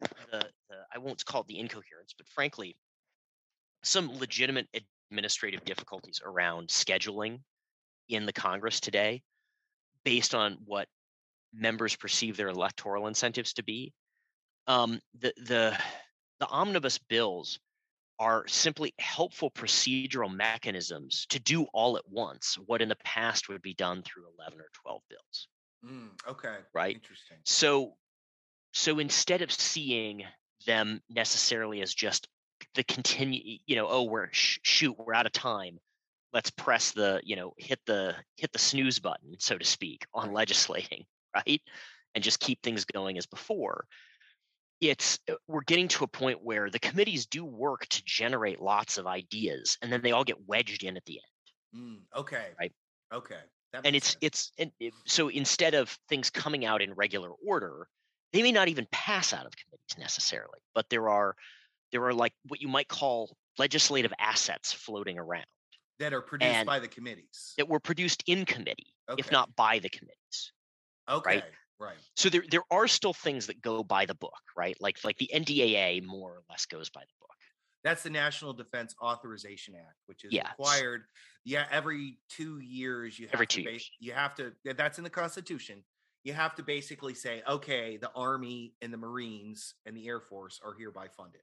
the, 0.00 0.44
the 0.68 0.76
i 0.94 0.98
won't 0.98 1.24
call 1.24 1.42
it 1.42 1.46
the 1.46 1.58
incoherence 1.58 2.14
but 2.16 2.26
frankly 2.28 2.76
some 3.82 4.18
legitimate 4.18 4.68
administrative 5.10 5.64
difficulties 5.64 6.20
around 6.24 6.68
scheduling 6.68 7.40
in 8.08 8.26
the 8.26 8.32
congress 8.32 8.80
today 8.80 9.22
based 10.04 10.34
on 10.34 10.58
what 10.66 10.88
members 11.52 11.96
perceive 11.96 12.36
their 12.36 12.48
electoral 12.48 13.06
incentives 13.06 13.52
to 13.54 13.62
be 13.62 13.92
um, 14.66 15.00
the 15.18 15.32
the 15.36 15.78
the 16.38 16.46
omnibus 16.46 16.98
bills 16.98 17.58
are 18.18 18.46
simply 18.46 18.92
helpful 18.98 19.50
procedural 19.50 20.32
mechanisms 20.32 21.26
to 21.30 21.40
do 21.40 21.64
all 21.72 21.96
at 21.96 22.08
once 22.08 22.58
what 22.66 22.82
in 22.82 22.88
the 22.88 22.96
past 23.04 23.48
would 23.48 23.62
be 23.62 23.74
done 23.74 24.02
through 24.02 24.24
11 24.38 24.60
or 24.60 24.68
12 24.82 25.02
bills 25.08 25.48
Mm, 25.82 26.10
okay. 26.28 26.56
Right. 26.74 26.94
Interesting. 26.94 27.38
so 27.44 27.94
so 28.72 28.98
instead 28.98 29.40
of 29.40 29.50
seeing 29.50 30.24
them 30.66 31.00
necessarily 31.08 31.80
as 31.80 31.94
just 31.94 32.28
the 32.74 32.84
continue 32.84 33.58
you 33.66 33.76
know 33.76 33.86
oh 33.88 34.02
we're 34.02 34.28
sh- 34.30 34.58
shoot 34.62 34.94
we're 34.98 35.14
out 35.14 35.24
of 35.24 35.32
time 35.32 35.78
let's 36.34 36.50
press 36.50 36.92
the 36.92 37.20
you 37.24 37.34
know 37.34 37.54
hit 37.56 37.80
the 37.86 38.14
hit 38.36 38.52
the 38.52 38.58
snooze 38.58 38.98
button 38.98 39.36
so 39.38 39.56
to 39.56 39.64
speak 39.64 40.06
on 40.12 40.32
legislating 40.34 41.04
right 41.46 41.62
and 42.14 42.24
just 42.24 42.40
keep 42.40 42.60
things 42.62 42.84
going 42.84 43.18
as 43.18 43.26
before 43.26 43.84
it's 44.80 45.18
uh, 45.30 45.34
we're 45.46 45.60
getting 45.62 45.88
to 45.88 46.04
a 46.04 46.08
point 46.08 46.38
where 46.42 46.70
the 46.70 46.78
committees 46.78 47.26
do 47.26 47.44
work 47.44 47.86
to 47.88 48.02
generate 48.06 48.60
lots 48.60 48.98
of 48.98 49.06
ideas 49.06 49.76
and 49.82 49.92
then 49.92 50.00
they 50.02 50.12
all 50.12 50.24
get 50.24 50.46
wedged 50.48 50.82
in 50.84 50.96
at 50.96 51.04
the 51.04 51.14
end 51.14 51.24
Mm, 51.76 51.98
okay. 52.16 52.46
Right. 52.58 52.72
Okay. 53.14 53.38
And 53.84 53.94
it's 53.94 54.08
sense. 54.08 54.18
it's 54.22 54.52
and 54.58 54.72
it- 54.80 54.92
so 55.06 55.28
instead 55.28 55.74
of 55.74 55.96
things 56.08 56.30
coming 56.30 56.64
out 56.64 56.82
in 56.82 56.92
regular 56.94 57.30
order 57.46 57.86
they 58.32 58.42
may 58.42 58.50
not 58.50 58.66
even 58.68 58.86
pass 58.90 59.32
out 59.32 59.46
of 59.46 59.52
committees 59.56 59.96
necessarily 59.98 60.58
but 60.74 60.86
there 60.90 61.08
are 61.08 61.36
there 61.92 62.04
are 62.04 62.12
like 62.12 62.32
what 62.48 62.60
you 62.60 62.66
might 62.66 62.88
call 62.88 63.36
legislative 63.58 64.12
assets 64.18 64.72
floating 64.72 65.16
around 65.16 65.46
that 66.00 66.12
are 66.12 66.22
produced 66.22 66.66
by 66.66 66.80
the 66.80 66.88
committees. 66.88 67.54
that 67.56 67.68
were 67.68 67.78
produced 67.80 68.24
in 68.26 68.44
committee 68.44 68.92
if 69.16 69.30
not 69.30 69.54
by 69.54 69.78
the 69.78 69.88
committees 69.88 70.52
Okay. 71.08 71.42
Right. 71.78 71.96
so 72.14 72.28
there 72.28 72.42
there 72.50 72.62
are 72.70 72.86
still 72.86 73.14
things 73.14 73.46
that 73.46 73.62
go 73.62 73.82
by 73.82 74.04
the 74.04 74.14
book 74.14 74.34
right 74.54 74.76
like 74.82 74.98
like 75.02 75.16
the 75.16 75.30
ndaa 75.34 76.04
more 76.04 76.32
or 76.32 76.42
less 76.50 76.66
goes 76.66 76.90
by 76.90 77.00
the 77.00 77.14
book 77.20 77.30
That's 77.82 78.02
the 78.02 78.10
National 78.10 78.52
Defense 78.52 78.94
Authorization 79.02 79.74
Act, 79.74 79.96
which 80.04 80.24
is 80.24 80.32
Yeah, 80.34 80.50
required. 80.50 81.04
Yeah, 81.46 81.64
every 81.70 82.18
two 82.28 82.58
years 82.58 83.18
you 83.18 83.26
have 83.28 83.32
Every 83.34 83.46
to 83.46 83.56
two 83.56 83.64
ba- 83.64 83.70
years. 83.70 83.90
you 83.98 84.12
have 84.12 84.34
to. 84.34 84.52
That's 84.76 84.98
in 84.98 85.04
the 85.04 85.08
Constitution. 85.22 85.82
You 86.22 86.34
have 86.34 86.54
to 86.56 86.62
basically 86.62 87.14
say, 87.14 87.42
okay, 87.48 87.96
the 87.96 88.10
Army 88.14 88.74
and 88.82 88.92
the 88.92 88.98
Marines 88.98 89.72
and 89.86 89.96
the 89.96 90.06
Air 90.06 90.20
Force 90.20 90.60
are 90.62 90.74
hereby 90.78 91.08
funded. 91.16 91.40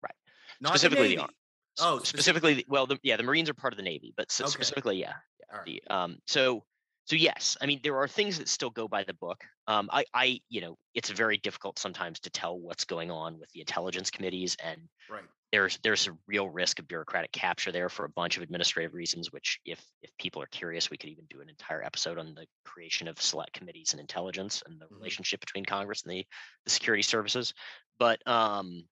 Right. 0.00 0.14
Not 0.60 0.68
Specifically 0.78 1.08
the 1.08 1.14
the 1.16 1.20
Ar- 1.22 1.26
Navy. 1.26 1.36
Oh, 1.80 1.98
specifically 2.04 2.54
the- 2.54 2.66
well 2.68 2.86
the, 2.86 2.98
yeah 3.02 3.16
the 3.16 3.24
marines 3.24 3.50
are 3.50 3.54
part 3.54 3.72
of 3.72 3.78
the 3.78 3.82
navy 3.82 4.12
but 4.16 4.26
s- 4.30 4.40
Okay. 4.42 4.50
specifically 4.50 5.00
yeah 5.00 5.14
All 5.50 5.58
right. 5.58 5.66
the 5.66 5.82
um 5.92 6.18
so 6.28 6.62
so 7.04 7.16
yes 7.16 7.56
i 7.60 7.66
mean 7.66 7.80
there 7.82 7.96
are 7.96 8.08
things 8.08 8.38
that 8.38 8.48
still 8.48 8.70
go 8.70 8.88
by 8.88 9.04
the 9.04 9.14
book 9.14 9.44
um 9.66 9.88
i 9.92 10.04
i 10.14 10.40
you 10.48 10.60
know 10.60 10.76
it's 10.94 11.10
very 11.10 11.38
difficult 11.38 11.78
sometimes 11.78 12.20
to 12.20 12.30
tell 12.30 12.58
what's 12.58 12.84
going 12.84 13.10
on 13.10 13.38
with 13.38 13.50
the 13.52 13.60
intelligence 13.60 14.10
committees 14.10 14.56
and 14.62 14.88
Right. 15.08 15.24
there's 15.52 15.78
there's 15.82 16.06
a 16.08 16.16
real 16.26 16.48
risk 16.48 16.78
of 16.78 16.88
bureaucratic 16.88 17.32
capture 17.32 17.72
there 17.72 17.88
for 17.88 18.04
a 18.04 18.08
bunch 18.08 18.36
of 18.36 18.42
administrative 18.42 18.94
reasons 18.94 19.32
which 19.32 19.60
if 19.64 19.84
if 20.02 20.10
people 20.18 20.42
are 20.42 20.46
curious 20.46 20.90
we 20.90 20.96
could 20.96 21.10
even 21.10 21.26
do 21.28 21.40
an 21.40 21.48
entire 21.48 21.82
episode 21.82 22.18
on 22.18 22.34
the 22.34 22.46
creation 22.64 23.08
of 23.08 23.20
select 23.20 23.52
committees 23.52 23.92
and 23.92 24.00
intelligence 24.00 24.62
and 24.66 24.80
the 24.80 24.86
Mhm. 24.86 24.92
relationship 24.96 25.40
between 25.40 25.64
congress 25.64 26.02
and 26.02 26.12
the 26.12 26.26
the 26.64 26.70
security 26.70 27.02
services 27.02 27.52
but 27.98 28.26
um 28.26 28.88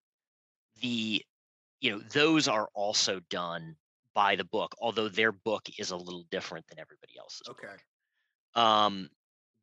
the 0.81 1.23
you 1.81 1.91
know 1.91 2.01
those 2.13 2.49
are 2.49 2.69
also 2.75 3.21
done 3.31 3.77
by 4.15 4.37
the 4.37 4.45
book 4.45 4.75
although 4.81 5.09
their 5.09 5.33
book 5.33 5.69
is 5.79 5.91
a 5.91 5.97
little 5.97 6.25
different 6.31 6.67
than 6.69 6.79
everybody 6.79 7.15
else's 7.19 7.49
book. 7.49 7.59
Um 8.55 9.09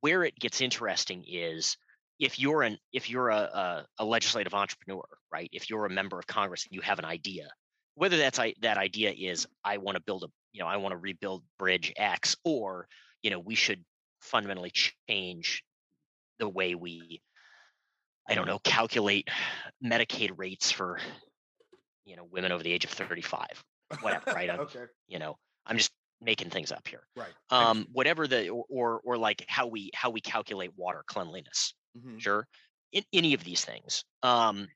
where 0.02 0.24
it 0.24 0.36
gets 0.40 0.62
interesting 0.62 1.24
is 1.28 1.78
if 2.20 2.40
you're 2.40 2.64
an 2.64 2.78
if 2.94 3.10
you're 3.10 3.30
a, 3.30 3.38
a, 3.38 3.88
a 4.00 4.06
legislative 4.06 4.54
entrepreneur 4.54 5.04
right 5.32 5.50
if 5.52 5.70
you're 5.70 5.86
a 5.86 5.90
member 5.90 6.18
of 6.18 6.28
congress 6.28 6.66
and 6.66 6.76
you 6.76 6.82
have 6.82 7.00
an 7.00 7.06
idea 7.06 7.48
whether 7.96 8.18
that's 8.18 8.40
I, 8.40 8.54
that 8.62 8.78
idea 8.78 9.12
is 9.12 9.48
i 9.64 9.78
want 9.78 9.96
to 9.96 10.04
build 10.04 10.24
a 10.24 10.28
you 10.54 10.62
know 10.62 10.68
i 10.68 10.78
want 10.78 10.94
to 10.94 10.98
rebuild 10.98 11.44
bridge 11.60 11.94
x 11.96 12.36
or 12.44 12.88
you 13.22 13.30
know 13.30 13.40
we 13.40 13.56
should 13.56 13.84
fundamentally 14.22 14.72
change 15.10 15.64
the 16.40 16.50
way 16.50 16.76
we 16.76 17.22
i 18.28 18.34
don't 18.34 18.48
know 18.48 18.60
calculate 18.60 19.30
medicaid 19.84 20.32
rates 20.38 20.72
for 20.72 21.00
you 22.06 22.16
know 22.16 22.28
women 22.32 22.52
over 22.52 22.64
the 22.64 22.72
age 22.72 22.86
of 22.86 22.92
35 22.92 23.46
whatever, 24.02 24.32
right? 24.34 24.50
Okay. 24.60 24.86
you 25.08 25.20
know 25.20 25.36
i'm 25.66 25.78
just 25.78 25.92
making 26.22 26.50
things 26.50 26.72
up 26.72 26.88
here. 26.88 27.04
Right. 27.16 27.34
Um, 27.50 27.88
whatever 27.92 28.28
the 28.28 28.50
or, 28.50 28.66
or 28.70 29.02
or 29.04 29.18
like 29.18 29.46
how 29.48 29.68
we 29.68 29.92
how 29.94 30.10
we 30.10 30.22
calculate 30.22 30.72
water 30.76 31.04
cleanliness. 31.08 31.74
Mhm. 31.98 32.20
Sure. 32.20 32.48
In 32.92 33.04
any 33.14 33.34
of 33.34 33.44
these 33.44 33.64
things. 33.66 34.04
Um, 34.24 34.68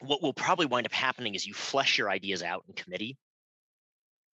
what 0.00 0.20
will 0.22 0.34
probably 0.34 0.66
wind 0.66 0.86
up 0.86 0.92
happening 0.92 1.34
is 1.34 1.46
you 1.46 1.54
flesh 1.54 1.96
your 1.96 2.10
ideas 2.10 2.42
out 2.42 2.64
in 2.66 2.74
committee 2.74 3.16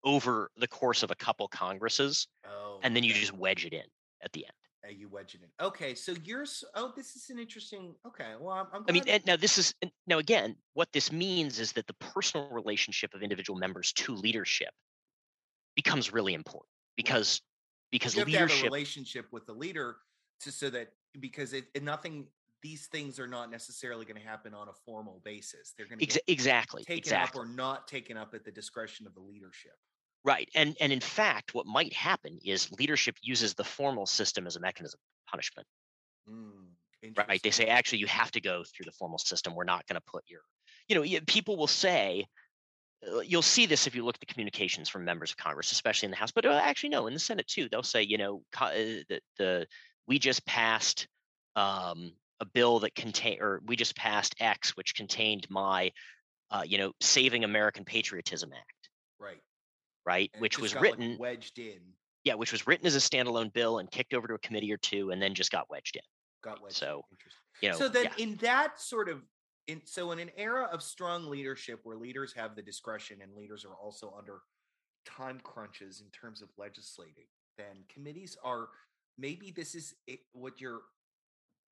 over 0.04 0.50
the 0.56 0.68
course 0.68 1.02
of 1.02 1.10
a 1.10 1.14
couple 1.16 1.48
congresses, 1.48 2.28
Oh, 2.46 2.78
and 2.82 2.94
then 2.94 3.02
you 3.02 3.10
okay. 3.10 3.20
just 3.20 3.32
wedge 3.32 3.64
it 3.66 3.72
in 3.72 3.82
at 4.22 4.32
the 4.32 4.44
end. 4.44 4.52
Uh, 4.86 4.90
you 4.90 5.08
wedge 5.08 5.34
it 5.34 5.40
in. 5.42 5.48
Okay, 5.66 5.94
so 5.96 6.14
yours. 6.22 6.62
Oh, 6.74 6.92
this 6.94 7.16
is 7.16 7.30
an 7.30 7.38
interesting. 7.40 7.96
Okay, 8.06 8.34
well, 8.38 8.52
I'm. 8.54 8.66
I'm 8.72 8.84
I 8.88 8.92
mean, 8.92 9.02
and 9.08 9.24
now 9.26 9.36
this 9.36 9.58
is 9.58 9.74
now 10.06 10.18
again, 10.18 10.56
what 10.74 10.92
this 10.92 11.10
means 11.10 11.58
is 11.58 11.72
that 11.72 11.86
the 11.88 11.94
personal 11.94 12.48
relationship 12.50 13.12
of 13.14 13.22
individual 13.22 13.58
members 13.58 13.92
to 13.94 14.14
leadership 14.14 14.70
becomes 15.76 16.12
really 16.12 16.34
important 16.34 16.68
because 16.96 17.40
because 17.92 18.14
you 18.14 18.20
have 18.20 18.28
to 18.28 18.32
have 18.38 18.40
a 18.40 18.44
leadership 18.44 18.64
relationship 18.64 19.26
with 19.32 19.46
the 19.46 19.52
leader 19.52 19.96
to 20.40 20.50
so 20.50 20.70
that 20.70 20.88
because 21.20 21.52
it, 21.52 21.66
nothing. 21.82 22.26
These 22.62 22.86
things 22.86 23.20
are 23.20 23.28
not 23.28 23.50
necessarily 23.50 24.04
going 24.06 24.20
to 24.20 24.26
happen 24.26 24.52
on 24.54 24.68
a 24.68 24.72
formal 24.72 25.20
basis. 25.24 25.74
They're 25.76 25.86
going 25.86 26.00
to 26.00 26.06
exa- 26.06 26.18
exactly 26.26 26.82
taken 26.82 26.98
exactly 26.98 27.40
up 27.40 27.46
or 27.46 27.48
not 27.48 27.86
taken 27.86 28.16
up 28.16 28.34
at 28.34 28.44
the 28.44 28.50
discretion 28.50 29.06
of 29.06 29.14
the 29.14 29.20
leadership. 29.20 29.74
right 30.24 30.48
and 30.54 30.74
and 30.80 30.92
in 30.92 31.00
fact 31.00 31.54
what 31.54 31.66
might 31.66 31.92
happen 31.92 32.38
is 32.44 32.72
leadership 32.72 33.16
uses 33.22 33.54
the 33.54 33.62
formal 33.62 34.06
system 34.06 34.46
as 34.46 34.56
a 34.56 34.60
mechanism 34.60 34.98
of 34.98 35.30
punishment 35.30 35.66
Mm, 36.28 36.70
right 37.28 37.40
they 37.42 37.50
say 37.52 37.66
actually 37.66 37.98
you 37.98 38.06
have 38.06 38.32
to 38.32 38.40
go 38.40 38.64
through 38.64 38.84
the 38.84 38.92
formal 38.92 39.18
system 39.18 39.54
we're 39.54 39.62
not 39.64 39.86
going 39.86 39.94
to 40.00 40.04
put 40.10 40.24
your 40.26 40.40
you 40.88 40.96
know 40.96 41.20
people 41.28 41.56
will 41.56 41.68
say 41.68 42.26
you'll 43.24 43.42
see 43.42 43.66
this 43.66 43.86
if 43.86 43.94
you 43.94 44.04
look 44.04 44.16
at 44.16 44.20
the 44.20 44.26
communications 44.26 44.88
from 44.88 45.04
members 45.04 45.30
of 45.30 45.36
congress 45.36 45.72
especially 45.72 46.06
in 46.06 46.10
the 46.10 46.16
house 46.16 46.32
but 46.32 46.46
uh, 46.46 46.60
actually 46.62 46.88
no 46.88 47.06
in 47.06 47.12
the 47.12 47.18
senate 47.18 47.46
too 47.46 47.68
they'll 47.70 47.82
say 47.82 48.02
you 48.02 48.18
know 48.18 48.42
uh, 48.60 48.70
the, 48.70 49.20
the 49.38 49.66
we 50.06 50.18
just 50.18 50.44
passed 50.46 51.08
um, 51.56 52.12
a 52.40 52.44
bill 52.44 52.80
that 52.80 52.94
contain 52.94 53.38
or 53.40 53.60
we 53.66 53.76
just 53.76 53.96
passed 53.96 54.34
x 54.40 54.76
which 54.76 54.94
contained 54.94 55.46
my 55.50 55.90
uh, 56.50 56.62
you 56.64 56.78
know 56.78 56.92
saving 57.00 57.44
american 57.44 57.84
patriotism 57.84 58.50
act 58.52 58.88
right, 59.20 59.42
right 60.04 60.30
And 60.34 60.42
which 60.42 60.58
was 60.58 60.72
got, 60.72 60.82
like, 60.82 60.92
written 60.92 61.16
wedged 61.18 61.58
in, 61.58 61.80
yeah 62.24 62.34
which 62.34 62.52
was 62.52 62.66
written 62.66 62.86
as 62.86 62.96
a 62.96 63.00
standalone 63.00 63.52
bill 63.52 63.78
and 63.78 63.90
kicked 63.90 64.14
over 64.14 64.26
to 64.28 64.34
a 64.34 64.38
committee 64.38 64.72
or 64.72 64.78
two 64.78 65.10
and 65.10 65.20
then 65.20 65.34
just 65.34 65.50
got 65.50 65.68
wedged 65.70 65.96
in 65.96 66.02
got 66.42 66.62
wedged. 66.62 66.76
So. 66.76 67.02
You 67.62 67.70
know 67.70 67.76
so 67.78 67.88
then 67.88 68.04
yeah. 68.04 68.24
in 68.24 68.36
that 68.36 68.78
sort 68.78 69.08
of 69.08 69.22
in 69.68 69.80
so 69.84 70.12
in 70.12 70.18
an 70.18 70.30
era 70.36 70.68
of 70.72 70.82
strong 70.82 71.28
leadership 71.28 71.80
where 71.84 71.96
leaders 71.96 72.32
have 72.32 72.54
the 72.54 72.62
discretion 72.62 73.18
and 73.22 73.34
leaders 73.34 73.64
are 73.64 73.74
also 73.74 74.14
under 74.16 74.40
time 75.04 75.40
crunches 75.42 76.00
in 76.00 76.10
terms 76.10 76.42
of 76.42 76.48
legislating 76.58 77.26
then 77.58 77.84
committees 77.88 78.36
are 78.44 78.68
maybe 79.18 79.50
this 79.50 79.74
is 79.74 79.94
it, 80.06 80.20
what 80.32 80.60
you're 80.60 80.82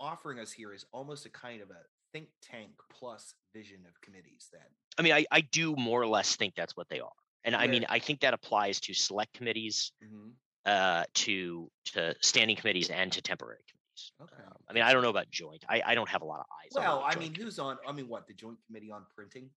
offering 0.01 0.39
us 0.39 0.53
here 0.53 0.73
is 0.73 0.87
almost 0.93 1.27
a 1.27 1.31
kind 1.31 1.61
of 1.61 1.71
a 1.71 1.83
think 2.13 2.29
tank 2.43 2.71
plus 2.91 3.35
vision 3.53 3.81
of 3.87 4.01
committees 4.01 4.49
then 4.53 4.63
I 4.99 5.03
mean, 5.03 5.13
I, 5.13 5.27
I 5.31 5.41
do 5.41 5.75
more 5.77 6.01
or 6.01 6.07
less 6.07 6.37
think 6.37 6.55
that's 6.55 6.77
what 6.77 6.89
they 6.89 7.01
are. 7.01 7.11
And 7.45 7.55
I 7.55 7.67
mean, 7.67 7.85
I 7.91 7.99
think 7.99 8.21
that 8.21 8.33
applies 8.33 8.81
to 8.81 8.95
select 8.95 9.35
committees, 9.35 9.93
mm-hmm. 10.03 10.31
uh, 10.65 11.05
to 11.13 11.71
to 11.87 12.15
standing 12.23 12.57
committees, 12.57 12.89
and 12.89 13.13
to 13.13 13.21
temporary 13.21 13.59
committees. 13.69 13.84
Okay 14.21 14.43
Um, 14.47 14.53
I 14.69 14.73
mean, 14.73 14.83
I 14.83 14.93
don't 14.93 15.03
know 15.03 15.11
about 15.11 15.31
joint. 15.31 15.65
I, 15.69 15.83
I 15.85 15.95
don't 15.95 16.09
have 16.09 16.23
a 16.23 16.25
lot 16.25 16.41
of 16.41 16.47
eyes. 16.63 16.77
on 16.77 16.83
well 16.83 17.03
i 17.07 17.15
mean 17.17 17.35
who's 17.35 17.59
on 17.59 17.79
i 17.87 17.93
mean 17.93 18.09
what 18.09 18.27
the 18.27 18.35
joint 18.35 18.59
committee 18.67 18.91
on 18.91 19.05
printing 19.15 19.51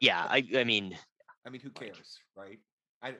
yeah, 0.00 0.24
I 0.28 0.46
I 0.56 0.64
mean, 0.72 0.96
i 1.46 1.50
mean 1.50 1.60
who 1.60 1.68
Like- 1.68 1.80
cares 1.94 2.18
right 2.36 2.58
i 3.02 3.08
i 3.08 3.14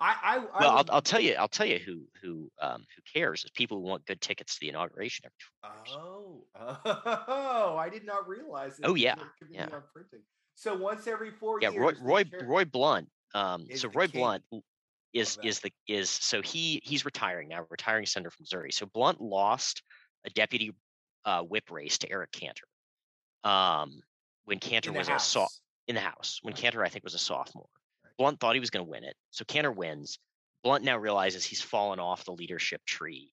i, 0.00 0.36
I 0.36 0.38
well, 0.60 0.70
I'll 0.78 0.84
I'll 0.90 1.02
tell 1.02 1.20
you, 1.20 1.34
I'll 1.34 1.48
tell 1.48 1.66
you 1.66 1.78
who 1.78 2.06
who 2.22 2.50
um 2.60 2.84
who 2.94 3.02
cares 3.12 3.44
is 3.44 3.50
people 3.50 3.78
who 3.78 3.82
want 3.82 4.06
good 4.06 4.20
tickets 4.20 4.54
to 4.54 4.60
the 4.60 4.68
inauguration 4.68 5.24
every 5.26 5.74
years. 5.80 5.98
Oh, 5.98 6.44
oh, 7.26 7.76
I 7.76 7.88
did 7.88 8.04
not 8.06 8.28
realize. 8.28 8.76
that 8.76 8.86
Oh, 8.86 8.94
yeah, 8.94 9.14
Committee 9.38 9.54
yeah. 9.56 9.64
on 9.72 9.82
Printing. 9.92 10.20
So 10.54 10.76
once 10.76 11.06
every 11.08 11.30
four 11.32 11.60
yeah, 11.60 11.70
years. 11.70 11.98
Roy 12.00 12.22
Roy 12.22 12.24
Roy 12.44 12.64
Blunt. 12.66 13.08
Um, 13.34 13.66
so 13.74 13.88
Roy 13.88 14.06
king 14.06 14.20
Blunt 14.20 14.44
is 15.12 15.38
is 15.42 15.60
the 15.60 15.72
is 15.86 16.10
so 16.10 16.42
he 16.42 16.80
he's 16.84 17.04
retiring 17.04 17.48
now, 17.48 17.66
retiring 17.70 18.06
senator 18.06 18.30
from 18.30 18.42
Missouri. 18.44 18.72
So 18.72 18.86
Blunt 18.86 19.20
lost 19.20 19.82
a 20.26 20.30
deputy 20.30 20.72
uh, 21.24 21.42
whip 21.42 21.70
race 21.70 21.98
to 21.98 22.10
Eric 22.10 22.32
Cantor. 22.32 22.66
Um, 23.44 24.00
when 24.44 24.58
Cantor 24.58 24.92
was 24.92 25.08
a 25.08 25.12
house. 25.12 25.28
so- 25.28 25.46
in 25.86 25.94
the 25.94 26.00
House, 26.02 26.38
when 26.42 26.52
Cantor 26.52 26.84
I 26.84 26.90
think 26.90 27.02
was 27.04 27.14
a 27.14 27.18
sophomore. 27.18 27.68
Blunt 28.18 28.38
thought 28.40 28.54
he 28.54 28.60
was 28.60 28.68
going 28.68 28.84
to 28.84 28.90
win 28.90 29.04
it, 29.04 29.16
so 29.30 29.44
Cantor 29.46 29.72
wins. 29.72 30.18
Blunt 30.62 30.84
now 30.84 30.98
realizes 30.98 31.44
he's 31.44 31.62
fallen 31.62 31.98
off 31.98 32.24
the 32.26 32.32
leadership 32.32 32.82
tree, 32.84 33.32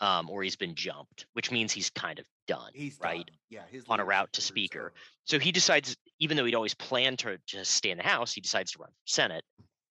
um, 0.00 0.28
or 0.28 0.42
he's 0.42 0.56
been 0.56 0.74
jumped, 0.74 1.24
which 1.34 1.50
means 1.50 1.72
he's 1.72 1.88
kind 1.90 2.18
of 2.18 2.26
done, 2.48 2.72
He's 2.74 2.98
right? 3.00 3.24
done. 3.26 3.36
Yeah, 3.48 3.80
on 3.88 4.00
a 4.00 4.04
route 4.04 4.30
to 4.34 4.42
speaker. 4.42 4.92
So 5.24 5.38
he 5.38 5.52
decides, 5.52 5.96
even 6.18 6.36
though 6.36 6.44
he'd 6.44 6.54
always 6.54 6.74
planned 6.74 7.20
to 7.20 7.38
just 7.46 7.70
stay 7.70 7.90
in 7.90 7.96
the 7.98 8.04
House, 8.04 8.32
he 8.32 8.40
decides 8.40 8.72
to 8.72 8.80
run 8.80 8.90
for 8.90 9.06
Senate. 9.06 9.44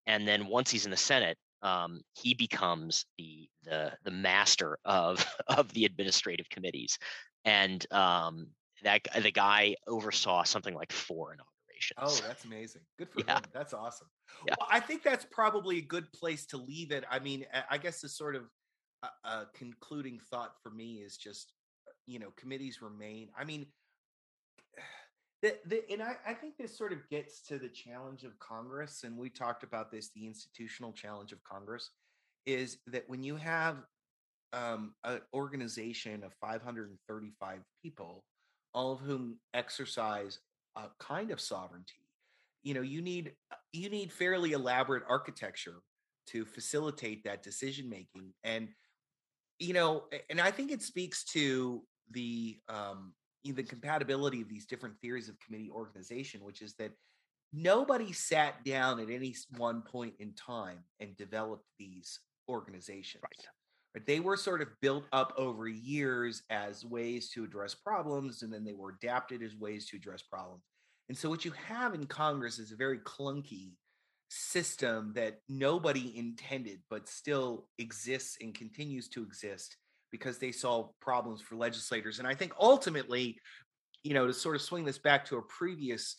And 0.07 0.27
then 0.27 0.47
once 0.47 0.71
he's 0.71 0.85
in 0.85 0.91
the 0.91 0.97
Senate, 0.97 1.37
um, 1.61 2.01
he 2.13 2.33
becomes 2.33 3.05
the 3.17 3.47
the 3.63 3.93
the 4.03 4.11
master 4.11 4.77
of 4.85 5.25
of 5.47 5.71
the 5.73 5.85
administrative 5.85 6.49
committees, 6.49 6.97
and 7.45 7.85
um, 7.91 8.47
that 8.83 9.01
the 9.21 9.31
guy 9.31 9.75
oversaw 9.87 10.43
something 10.43 10.73
like 10.73 10.91
four 10.91 11.33
inaugurations. 11.33 11.97
Oh, 12.23 12.27
that's 12.27 12.45
amazing. 12.45 12.81
Good 12.97 13.09
for 13.13 13.21
Yeah. 13.27 13.37
him. 13.37 13.43
That's 13.53 13.73
awesome. 13.73 14.07
Yeah. 14.47 14.55
Well, 14.59 14.67
I 14.71 14.79
think 14.79 15.03
that's 15.03 15.25
probably 15.31 15.79
a 15.79 15.81
good 15.81 16.11
place 16.13 16.45
to 16.47 16.57
leave 16.57 16.91
it. 16.91 17.03
I 17.09 17.19
mean, 17.19 17.45
I- 17.69 17.77
guess 17.77 18.01
the 18.01 18.09
sort 18.09 18.35
of 18.35 18.43
uh, 19.03 19.07
uh, 19.23 19.45
concluding 19.53 20.19
thought 20.31 20.53
for 20.61 20.71
me 20.71 20.95
is 20.95 21.17
just, 21.17 21.53
uh, 21.87 21.91
you 22.05 22.19
know, 22.19 22.31
committees 22.35 22.81
remain. 22.81 23.29
I 23.37 23.43
mean, 23.43 23.67
the, 25.41 25.55
the, 25.65 25.83
and 25.91 26.01
I, 26.01 26.15
I 26.27 26.33
think 26.33 26.57
this 26.57 26.75
sort 26.75 26.93
of 26.93 27.07
gets 27.09 27.41
to 27.43 27.59
the 27.59 27.69
challenge 27.69 28.23
of 28.23 28.37
Congress, 28.39 29.03
and 29.03 29.17
we 29.17 29.29
talked 29.29 29.63
about 29.63 29.91
this 29.91 30.09
the 30.15 30.25
institutional 30.25 30.91
challenge 30.91 31.31
of 31.31 31.43
Congress 31.43 31.91
is 32.45 32.77
that 32.87 33.03
when 33.07 33.21
you 33.21 33.35
have 33.35 33.77
um, 34.53 34.93
an 35.03 35.19
organization 35.33 36.23
of 36.23 36.33
535 36.41 37.59
people, 37.83 38.23
all 38.73 38.93
of 38.93 38.99
whom 38.99 39.37
exercise 39.53 40.39
a 40.75 40.85
kind 40.99 41.31
of 41.31 41.39
sovereignty, 41.39 42.07
you 42.63 42.73
know, 42.73 42.81
you 42.81 43.01
need 43.01 43.33
you 43.73 43.89
need 43.89 44.11
fairly 44.11 44.53
elaborate 44.53 45.03
architecture 45.07 45.81
to 46.27 46.45
facilitate 46.45 47.23
that 47.23 47.43
decision 47.43 47.89
making, 47.89 48.33
and 48.43 48.69
you 49.59 49.73
know, 49.73 50.05
and 50.29 50.41
I 50.41 50.51
think 50.51 50.71
it 50.71 50.81
speaks 50.81 51.23
to 51.25 51.83
the 52.11 52.57
um, 52.69 53.13
the 53.51 53.63
compatibility 53.63 54.41
of 54.41 54.49
these 54.49 54.65
different 54.65 54.99
theories 55.01 55.29
of 55.29 55.39
committee 55.39 55.69
organization, 55.71 56.43
which 56.43 56.61
is 56.61 56.73
that 56.75 56.91
nobody 57.53 58.11
sat 58.11 58.63
down 58.63 58.99
at 58.99 59.09
any 59.09 59.35
one 59.57 59.81
point 59.81 60.13
in 60.19 60.33
time 60.33 60.79
and 60.99 61.15
developed 61.17 61.65
these 61.79 62.19
organizations. 62.49 63.23
Right. 63.23 63.47
But 63.93 64.05
they 64.05 64.19
were 64.19 64.37
sort 64.37 64.61
of 64.61 64.67
built 64.81 65.05
up 65.11 65.33
over 65.37 65.67
years 65.67 66.43
as 66.49 66.85
ways 66.85 67.29
to 67.31 67.43
address 67.43 67.73
problems, 67.73 68.43
and 68.43 68.53
then 68.53 68.63
they 68.63 68.73
were 68.73 68.95
adapted 69.01 69.41
as 69.41 69.55
ways 69.55 69.87
to 69.89 69.97
address 69.97 70.21
problems. 70.21 70.63
And 71.09 71.17
so, 71.17 71.29
what 71.29 71.45
you 71.45 71.51
have 71.51 71.95
in 71.95 72.05
Congress 72.05 72.59
is 72.59 72.71
a 72.71 72.75
very 72.75 72.99
clunky 72.99 73.71
system 74.29 75.13
that 75.15 75.39
nobody 75.47 76.15
intended, 76.17 76.81
but 76.89 77.07
still 77.07 77.69
exists 77.79 78.37
and 78.41 78.53
continues 78.53 79.07
to 79.09 79.23
exist 79.23 79.77
because 80.11 80.37
they 80.37 80.51
solve 80.51 80.91
problems 80.99 81.41
for 81.41 81.55
legislators. 81.55 82.19
And 82.19 82.27
I 82.27 82.33
think 82.33 82.53
ultimately, 82.59 83.37
you 84.03 84.13
know, 84.13 84.27
to 84.27 84.33
sort 84.33 84.55
of 84.55 84.61
swing 84.61 84.85
this 84.85 84.97
back 84.97 85.25
to 85.25 85.37
a 85.37 85.41
previous, 85.43 86.15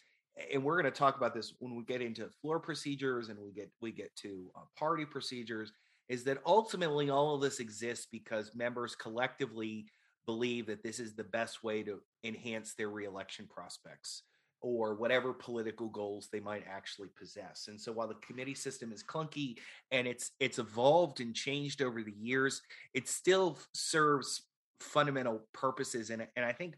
and 0.53 0.63
we're 0.63 0.81
going 0.81 0.93
to 0.93 0.99
talk 0.99 1.17
about 1.17 1.35
this 1.35 1.55
when 1.59 1.75
we 1.75 1.85
get 1.85 2.03
into 2.03 2.29
floor 2.41 2.61
procedures 2.61 3.29
and 3.29 3.39
we 3.39 3.53
get 3.53 3.71
we 3.81 3.93
get 3.93 4.15
to 4.17 4.51
uh, 4.57 4.61
party 4.79 5.05
procedures, 5.05 5.73
is 6.09 6.25
that 6.25 6.39
ultimately 6.47 7.11
all 7.11 7.35
of 7.35 7.41
this 7.41 7.61
exists 7.61 8.07
because 8.11 8.53
members 8.55 8.95
collectively 8.95 9.87
believe 10.27 10.67
that 10.67 10.83
this 10.83 11.01
is 11.01 11.15
the 11.15 11.25
best 11.25 11.65
way 11.65 11.83
to 11.83 12.01
enhance 12.25 12.75
their 12.75 12.91
reelection 12.91 13.47
prospects 13.49 14.23
or 14.61 14.95
whatever 14.95 15.33
political 15.33 15.89
goals 15.89 16.29
they 16.33 16.41
might 16.41 16.65
actually 16.69 17.09
possess. 17.17 17.69
And 17.69 17.81
so 17.81 17.93
while 17.93 18.09
the 18.09 18.15
committee 18.15 18.55
system 18.55 18.93
is 18.93 19.05
clunky 19.05 19.57
and 19.91 20.07
it's 20.07 20.33
it's 20.41 20.59
evolved 20.59 21.21
and 21.21 21.35
changed 21.35 21.83
over 21.83 22.03
the 22.03 22.15
years, 22.19 22.61
it 22.95 23.09
still 23.09 23.59
serves 23.73 24.43
fundamental 24.81 25.43
purposes 25.53 26.11
and 26.11 26.27
and 26.37 26.45
I 26.45 26.53
think 26.53 26.77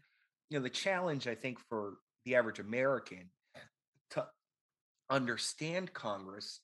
you 0.49 0.57
know 0.57 0.63
the 0.63 0.69
challenge 0.69 1.27
I 1.27 1.35
think 1.35 1.59
for 1.69 1.95
the 2.25 2.35
average 2.35 2.59
American 2.59 3.29
to 4.11 4.25
understand 5.09 5.93
Congress 5.93 6.61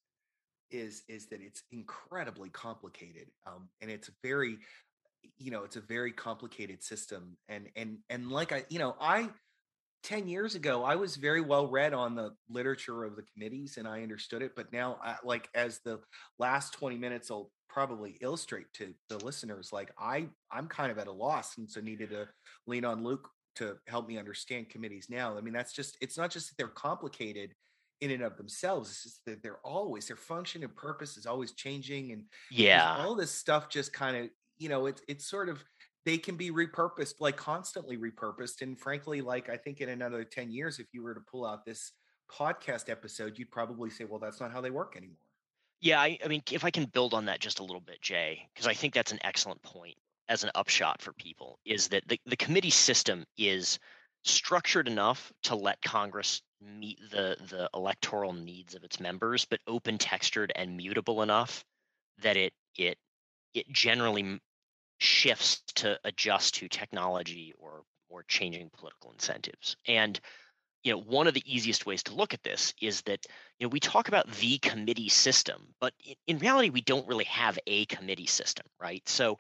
is 0.71 1.03
is 1.07 1.27
that 1.27 1.41
it's 1.41 1.63
incredibly 1.71 2.49
complicated 2.49 3.27
um, 3.45 3.69
and 3.81 3.91
it's 3.91 4.09
very 4.23 4.57
you 5.37 5.51
know 5.51 5.63
it's 5.63 5.75
a 5.75 5.81
very 5.81 6.11
complicated 6.11 6.83
system 6.83 7.37
and 7.47 7.67
and 7.75 7.97
and 8.09 8.31
like 8.31 8.51
I 8.51 8.63
you 8.69 8.79
know 8.79 8.95
I 8.99 9.29
10 10.03 10.27
years 10.27 10.55
ago, 10.55 10.83
I 10.83 10.95
was 10.95 11.15
very 11.15 11.41
well 11.41 11.67
read 11.67 11.93
on 11.93 12.15
the 12.15 12.31
literature 12.49 13.03
of 13.03 13.15
the 13.15 13.23
committees 13.23 13.77
and 13.77 13.87
I 13.87 14.03
understood 14.03 14.41
it. 14.41 14.53
But 14.55 14.71
now, 14.71 14.99
I, 15.03 15.17
like, 15.23 15.49
as 15.53 15.79
the 15.79 15.99
last 16.39 16.73
20 16.73 16.97
minutes 16.97 17.29
will 17.29 17.51
probably 17.69 18.17
illustrate 18.21 18.71
to 18.73 18.93
the 19.09 19.17
listeners, 19.17 19.71
like, 19.73 19.91
I, 19.97 20.29
I'm 20.51 20.67
kind 20.67 20.91
of 20.91 20.97
at 20.97 21.07
a 21.07 21.11
loss. 21.11 21.57
And 21.57 21.69
so 21.69 21.81
needed 21.81 22.11
to 22.11 22.27
lean 22.67 22.85
on 22.85 23.03
Luke 23.03 23.29
to 23.55 23.77
help 23.87 24.07
me 24.07 24.17
understand 24.17 24.69
committees 24.69 25.07
now. 25.09 25.37
I 25.37 25.41
mean, 25.41 25.53
that's 25.53 25.73
just, 25.73 25.97
it's 26.01 26.17
not 26.17 26.31
just 26.31 26.49
that 26.49 26.57
they're 26.57 26.67
complicated 26.67 27.53
in 27.99 28.11
and 28.11 28.23
of 28.23 28.37
themselves. 28.37 28.89
It's 28.89 29.03
just 29.03 29.25
that 29.25 29.41
they're 29.41 29.59
always, 29.65 30.07
their 30.07 30.15
function 30.15 30.63
and 30.63 30.75
purpose 30.75 31.17
is 31.17 31.25
always 31.25 31.53
changing. 31.53 32.11
And 32.11 32.25
yeah, 32.51 32.95
all 32.95 33.15
this 33.15 33.31
stuff 33.31 33.69
just 33.69 33.91
kind 33.93 34.15
of, 34.15 34.29
you 34.57 34.69
know, 34.69 34.85
it's, 34.85 35.01
it's 35.07 35.25
sort 35.29 35.49
of, 35.49 35.63
they 36.07 36.17
can 36.17 36.37
be 36.37 36.51
repurposed, 36.51 37.15
like 37.19 37.35
constantly 37.35 37.97
repurposed. 37.97 38.61
And 38.61 38.79
frankly, 38.79 39.19
like 39.19 39.49
I 39.49 39.57
think 39.57 39.81
in 39.81 39.89
another 39.89 40.23
10 40.23 40.49
years, 40.49 40.79
if 40.79 40.87
you 40.93 41.03
were 41.03 41.13
to 41.13 41.19
pull 41.19 41.45
out 41.45 41.65
this 41.65 41.91
podcast 42.31 42.89
episode, 42.89 43.37
you'd 43.37 43.51
probably 43.51 43.89
say, 43.89 44.05
well, 44.05 44.17
that's 44.17 44.39
not 44.39 44.53
how 44.53 44.61
they 44.61 44.69
work 44.69 44.93
anymore. 44.95 45.17
Yeah, 45.81 45.99
I, 45.99 46.17
I 46.23 46.29
mean, 46.29 46.41
if 46.49 46.63
I 46.63 46.71
can 46.71 46.85
build 46.85 47.13
on 47.13 47.25
that 47.25 47.41
just 47.41 47.59
a 47.59 47.63
little 47.63 47.81
bit, 47.81 48.01
Jay, 48.01 48.47
because 48.53 48.67
I 48.67 48.73
think 48.73 48.93
that's 48.93 49.11
an 49.11 49.19
excellent 49.21 49.61
point 49.63 49.97
as 50.29 50.45
an 50.45 50.51
upshot 50.55 51.01
for 51.01 51.11
people, 51.11 51.59
is 51.65 51.89
that 51.89 52.07
the, 52.07 52.17
the 52.25 52.37
committee 52.37 52.69
system 52.69 53.25
is 53.37 53.77
structured 54.23 54.87
enough 54.87 55.33
to 55.43 55.57
let 55.57 55.81
Congress 55.81 56.41
meet 56.61 56.99
the 57.11 57.35
the 57.49 57.69
electoral 57.73 58.31
needs 58.31 58.75
of 58.75 58.83
its 58.85 59.01
members, 59.01 59.43
but 59.43 59.59
open 59.67 59.97
textured 59.97 60.53
and 60.55 60.77
mutable 60.77 61.21
enough 61.21 61.65
that 62.19 62.37
it 62.37 62.53
it 62.77 62.97
it 63.53 63.69
generally 63.73 64.39
shifts 64.99 65.61
to 65.75 65.99
adjust 66.03 66.55
to 66.55 66.67
technology 66.67 67.53
or 67.57 67.83
or 68.09 68.23
changing 68.23 68.69
political 68.77 69.11
incentives. 69.11 69.75
And 69.85 70.19
you 70.83 70.93
know, 70.93 71.01
one 71.01 71.27
of 71.27 71.33
the 71.33 71.43
easiest 71.45 71.85
ways 71.85 72.03
to 72.03 72.15
look 72.15 72.33
at 72.33 72.43
this 72.43 72.73
is 72.81 73.01
that 73.01 73.25
you 73.59 73.65
know 73.65 73.69
we 73.69 73.79
talk 73.79 74.07
about 74.07 74.31
the 74.33 74.57
committee 74.59 75.09
system, 75.09 75.73
but 75.79 75.93
in, 76.27 76.37
reality 76.37 76.69
we 76.69 76.81
don't 76.81 77.07
really 77.07 77.25
have 77.25 77.59
a 77.67 77.85
committee 77.85 78.27
system, 78.27 78.65
right? 78.79 79.07
So 79.09 79.37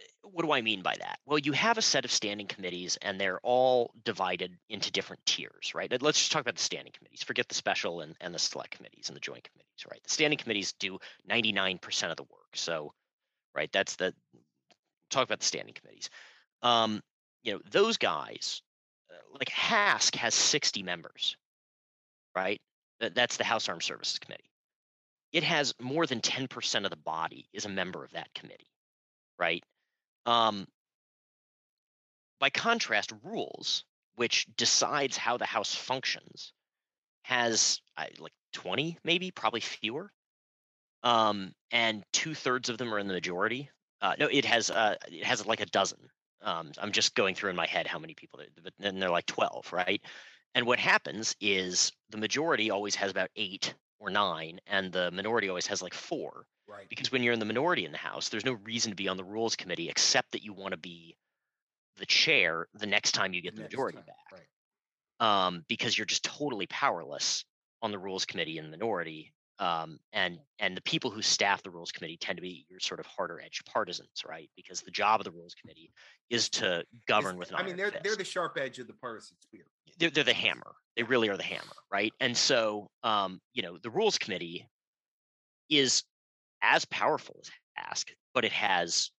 eh, 0.00 0.04
what 0.22 0.44
do 0.44 0.52
I 0.52 0.60
mean 0.60 0.82
by 0.82 0.94
that? 1.00 1.18
Well, 1.26 1.38
you 1.38 1.52
have 1.52 1.78
a 1.78 1.82
set 1.82 2.04
of 2.04 2.12
standing 2.12 2.46
committees 2.46 2.96
and 3.02 3.20
they're 3.20 3.40
all 3.40 3.90
divided 4.04 4.56
into 4.68 4.92
different 4.92 5.24
tiers, 5.26 5.72
right? 5.74 5.90
Let's 6.00 6.18
just 6.18 6.30
talk 6.30 6.42
about 6.42 6.56
the 6.56 6.62
standing 6.62 6.92
committees. 6.96 7.22
Forget 7.22 7.48
the 7.48 7.54
special 7.54 8.02
and, 8.02 8.14
and 8.20 8.32
the 8.34 8.38
select 8.38 8.70
committees 8.72 9.08
and 9.08 9.16
the 9.16 9.20
joint 9.20 9.48
committees, 9.50 9.86
right? 9.90 10.00
The 10.04 10.10
standing 10.10 10.38
committees 10.38 10.72
do 10.78 10.98
99% 11.28 12.10
of 12.10 12.16
the 12.16 12.22
work. 12.24 12.54
So, 12.54 12.92
right, 13.56 13.70
that's 13.72 13.96
the 13.96 14.14
talk 15.10 15.24
about 15.24 15.40
the 15.40 15.46
standing 15.46 15.74
committees. 15.74 16.10
Um, 16.62 17.00
you 17.42 17.52
know, 17.52 17.60
those 17.70 17.96
guys, 17.96 18.62
uh, 19.10 19.38
like 19.38 19.48
HASC 19.48 20.16
has 20.16 20.34
60 20.34 20.82
members, 20.82 21.36
right? 22.34 22.60
That's 22.98 23.36
the 23.36 23.44
House 23.44 23.68
Armed 23.68 23.82
Services 23.82 24.18
Committee. 24.18 24.50
It 25.32 25.42
has 25.42 25.74
more 25.80 26.06
than 26.06 26.20
10% 26.20 26.84
of 26.84 26.90
the 26.90 26.96
body 26.96 27.48
is 27.52 27.66
a 27.66 27.68
member 27.68 28.04
of 28.04 28.12
that 28.12 28.32
committee, 28.34 28.70
right? 29.38 29.62
Um, 30.24 30.66
by 32.40 32.50
contrast, 32.50 33.12
rules, 33.22 33.84
which 34.14 34.46
decides 34.56 35.16
how 35.16 35.36
the 35.36 35.44
House 35.44 35.74
functions, 35.74 36.52
has 37.22 37.80
uh, 37.96 38.04
like 38.18 38.32
20, 38.52 38.98
maybe, 39.04 39.30
probably 39.32 39.60
fewer. 39.60 40.10
Um, 41.02 41.52
and 41.70 42.04
two 42.12 42.34
thirds 42.34 42.68
of 42.68 42.78
them 42.78 42.94
are 42.94 42.98
in 42.98 43.08
the 43.08 43.14
majority. 43.14 43.68
Uh, 44.00 44.14
no, 44.18 44.26
it 44.26 44.44
has 44.44 44.70
uh, 44.70 44.96
it 45.10 45.24
has 45.24 45.46
like 45.46 45.60
a 45.60 45.66
dozen. 45.66 45.98
Um, 46.42 46.70
I'm 46.78 46.92
just 46.92 47.14
going 47.14 47.34
through 47.34 47.50
in 47.50 47.56
my 47.56 47.66
head 47.66 47.86
how 47.86 47.98
many 47.98 48.14
people, 48.14 48.40
but 48.62 48.72
then 48.78 48.98
they're 48.98 49.10
like 49.10 49.26
12, 49.26 49.72
right? 49.72 50.00
And 50.54 50.66
what 50.66 50.78
happens 50.78 51.34
is 51.40 51.92
the 52.10 52.18
majority 52.18 52.70
always 52.70 52.94
has 52.96 53.10
about 53.10 53.30
eight 53.36 53.74
or 53.98 54.10
nine, 54.10 54.60
and 54.66 54.92
the 54.92 55.10
minority 55.10 55.48
always 55.48 55.66
has 55.66 55.82
like 55.82 55.94
four. 55.94 56.46
Right. 56.68 56.88
Because 56.88 57.12
when 57.12 57.22
you're 57.22 57.32
in 57.32 57.38
the 57.38 57.46
minority 57.46 57.84
in 57.84 57.92
the 57.92 57.98
House, 57.98 58.28
there's 58.28 58.44
no 58.44 58.54
reason 58.64 58.90
to 58.90 58.96
be 58.96 59.08
on 59.08 59.16
the 59.16 59.24
Rules 59.24 59.56
Committee 59.56 59.88
except 59.88 60.32
that 60.32 60.42
you 60.42 60.52
want 60.52 60.72
to 60.72 60.78
be 60.78 61.16
the 61.96 62.06
chair 62.06 62.68
the 62.74 62.86
next 62.86 63.12
time 63.12 63.32
you 63.32 63.40
get 63.40 63.54
the, 63.54 63.62
the 63.62 63.68
majority 63.68 63.98
time. 63.98 64.06
back. 64.06 64.40
Right. 65.20 65.46
Um, 65.46 65.64
because 65.68 65.96
you're 65.96 66.06
just 66.06 66.24
totally 66.24 66.66
powerless 66.66 67.44
on 67.82 67.90
the 67.90 67.98
Rules 67.98 68.24
Committee 68.24 68.58
in 68.58 68.64
the 68.64 68.70
minority 68.70 69.32
um, 69.58 69.98
and 70.12 70.38
and 70.58 70.76
the 70.76 70.82
people 70.82 71.10
who 71.10 71.22
staff 71.22 71.62
the 71.62 71.70
rules 71.70 71.92
committee 71.92 72.16
tend 72.16 72.36
to 72.36 72.42
be 72.42 72.66
your 72.68 72.80
sort 72.80 73.00
of 73.00 73.06
harder 73.06 73.40
edge 73.40 73.62
partisans, 73.64 74.22
right? 74.28 74.50
Because 74.56 74.80
the 74.80 74.90
job 74.90 75.20
of 75.20 75.24
the 75.24 75.30
rules 75.30 75.54
committee 75.54 75.90
is 76.30 76.48
to 76.50 76.84
govern 77.08 77.36
with 77.36 77.50
an 77.50 77.56
I 77.56 77.62
mean, 77.62 77.76
they're 77.76 77.90
fist. 77.90 78.04
they're 78.04 78.16
the 78.16 78.24
sharp 78.24 78.58
edge 78.60 78.78
of 78.78 78.86
the 78.86 78.92
partisan 78.94 79.36
spear. 79.40 79.64
They're, 79.98 80.10
they're 80.10 80.24
the 80.24 80.34
hammer. 80.34 80.74
They 80.96 81.02
really 81.04 81.28
are 81.28 81.36
the 81.36 81.42
hammer, 81.42 81.72
right? 81.90 82.12
And 82.20 82.36
so, 82.36 82.90
um, 83.02 83.40
you 83.54 83.62
know, 83.62 83.78
the 83.82 83.90
rules 83.90 84.18
committee 84.18 84.68
is 85.70 86.04
as 86.62 86.84
powerful 86.86 87.40
as 87.40 87.50
HASC, 87.78 88.10
but 88.34 88.44
it 88.44 88.52
has, 88.52 89.10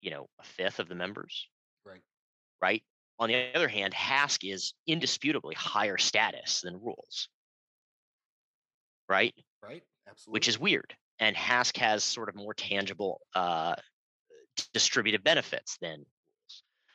you 0.00 0.10
know, 0.10 0.28
a 0.40 0.44
fifth 0.44 0.78
of 0.78 0.88
the 0.88 0.94
members, 0.94 1.48
Right. 1.84 2.00
right? 2.62 2.82
On 3.18 3.28
the 3.28 3.54
other 3.54 3.68
hand, 3.68 3.92
HASC 3.94 4.52
is 4.52 4.74
indisputably 4.86 5.54
higher 5.54 5.98
status 5.98 6.60
than 6.60 6.80
rules, 6.80 7.28
right? 9.08 9.34
Right. 9.62 9.82
Absolutely. 10.08 10.32
which 10.36 10.48
is 10.48 10.58
weird. 10.58 10.94
And 11.20 11.36
HASC 11.36 11.76
has 11.78 12.04
sort 12.04 12.28
of 12.28 12.34
more 12.36 12.54
tangible 12.54 13.20
uh, 13.34 13.74
distributed 14.72 15.24
benefits 15.24 15.76
than 15.80 16.04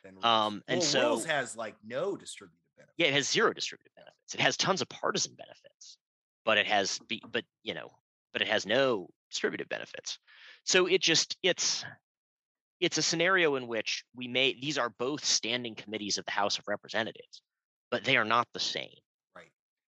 rules. 0.04 0.24
um, 0.26 0.64
and 0.68 0.80
well, 0.80 0.88
so- 0.88 1.08
rules 1.10 1.26
has 1.26 1.56
like 1.56 1.76
no 1.86 2.16
distributed 2.16 2.58
benefit. 2.78 2.94
yeah, 2.98 3.08
it 3.08 3.14
has 3.14 3.30
zero 3.30 3.54
distributed 3.54 3.92
benefits. 3.96 4.34
It 4.34 4.40
has 4.40 4.58
tons 4.58 4.82
of 4.82 4.90
partisan 4.90 5.36
benefits, 5.36 5.98
but 6.46 6.58
it 6.58 6.68
has 6.68 7.00
be, 7.08 7.22
but 7.32 7.44
you 7.64 7.74
know, 7.74 7.90
but 8.32 8.42
it 8.42 8.48
has 8.48 8.66
no 8.66 9.10
distributed 9.30 9.70
benefits. 9.70 10.18
So 10.64 10.88
it 10.88 11.02
just 11.02 11.38
it's 11.44 11.84
it's 12.80 12.98
a 12.98 13.02
scenario 13.02 13.56
in 13.56 13.68
which 13.68 14.04
we 14.16 14.28
may 14.28 14.58
these 14.60 14.78
are 14.78 14.90
both 14.98 15.24
standing 15.24 15.76
committees 15.76 16.18
of 16.18 16.26
the 16.26 16.32
House 16.32 16.58
of 16.58 16.68
Representatives, 16.68 17.42
but 17.92 18.04
they 18.04 18.18
are 18.18 18.26
not 18.26 18.48
the 18.54 18.60
same. 18.60 18.90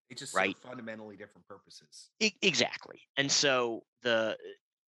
It's 0.09 0.19
just 0.19 0.35
Right. 0.35 0.57
fundamentally 0.59 1.17
different 1.17 1.47
purposes. 1.47 2.11
E- 2.19 2.35
exactly. 2.41 3.01
And 3.17 3.31
so 3.31 3.85
the 4.01 4.37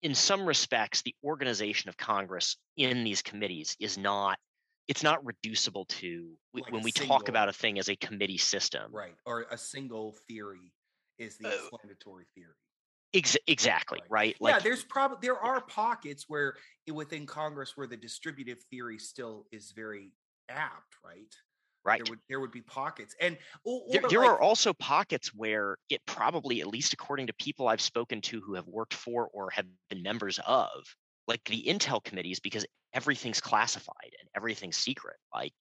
in 0.01 0.13
some 0.15 0.45
respects 0.45 1.01
the 1.01 1.15
organization 1.23 1.87
of 1.89 1.95
Congress 1.97 2.57
in 2.75 3.03
these 3.03 3.21
committees 3.21 3.75
is 3.79 3.97
not 3.97 4.39
it's 4.89 5.01
not 5.01 5.23
reducible 5.25 5.85
to 5.85 6.37
Like 6.53 6.69
when 6.69 6.83
we 6.83 6.91
talk 6.91 7.29
about 7.29 7.47
a 7.47 7.53
thing 7.53 7.79
as 7.79 7.87
a 7.87 7.95
committee 7.95 8.37
system. 8.37 8.91
Right. 8.91 9.15
Or 9.25 9.45
a 9.49 9.57
single 9.57 10.11
theory 10.27 10.73
is 11.17 11.37
the 11.37 11.47
Uh, 11.47 11.51
explanatory 11.51 12.25
theory. 12.35 12.55
Ex- 13.13 13.37
exactly, 13.47 14.01
Right. 14.09 14.35
right? 14.41 14.55
yeah, 14.55 14.59
there's 14.59 14.83
probably 14.83 15.19
there 15.25 15.39
are 15.39 15.61
pockets 15.61 16.27
where 16.27 16.57
within 16.91 17.25
Congress 17.25 17.77
where 17.77 17.87
the 17.87 17.95
distributive 17.95 18.61
theory 18.63 18.99
still 18.99 19.47
is 19.51 19.71
very 19.71 20.11
apt, 20.49 20.97
right? 21.01 21.33
Right. 21.85 22.01
There 22.03 22.11
would 22.11 22.19
there 22.29 22.39
would 22.39 22.51
be 22.51 22.61
pockets, 22.61 23.13
and 23.19 23.37
There, 23.65 24.01
there 24.09 24.19
like- 24.21 24.29
are 24.29 24.39
also 24.41 24.73
pockets 24.73 25.33
where 25.33 25.77
it 25.89 25.99
probably, 26.05 26.61
at 26.61 26.67
least 26.67 26.93
according 26.93 27.27
to 27.27 27.33
people 27.33 27.67
I've 27.67 27.81
spoken 27.81 28.21
to 28.21 28.39
who 28.39 28.53
have 28.53 28.67
worked 28.67 28.93
for 28.93 29.27
or 29.33 29.49
have 29.51 29.65
been 29.89 30.01
members 30.01 30.39
of, 30.47 30.69
like 31.27 31.43
the 31.43 31.61
Intel 31.67 32.01
committees, 32.01 32.39
because 32.39 32.65
everything's 32.93 33.41
classified 33.41 34.11
and 34.19 34.29
everything's 34.33 34.77
secret. 34.77 35.17
Like 35.33 35.51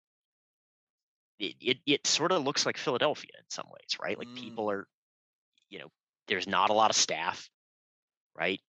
it, 1.40 1.56
it, 1.60 1.78
it 1.86 2.06
sort 2.06 2.30
of 2.30 2.44
looks 2.44 2.66
like 2.66 2.76
Philadelphia 2.76 3.32
in 3.36 3.44
some 3.48 3.66
ways, 3.66 3.96
right? 4.00 4.16
Like 4.16 4.32
people 4.36 4.66
Mm. 4.66 4.72
are, 4.74 4.88
you 5.70 5.80
know, 5.80 5.88
there's 6.28 6.46
not 6.46 6.70
a 6.70 6.72
lot 6.72 6.90
of 6.90 6.96
staff, 6.96 7.48
right? 8.36 8.60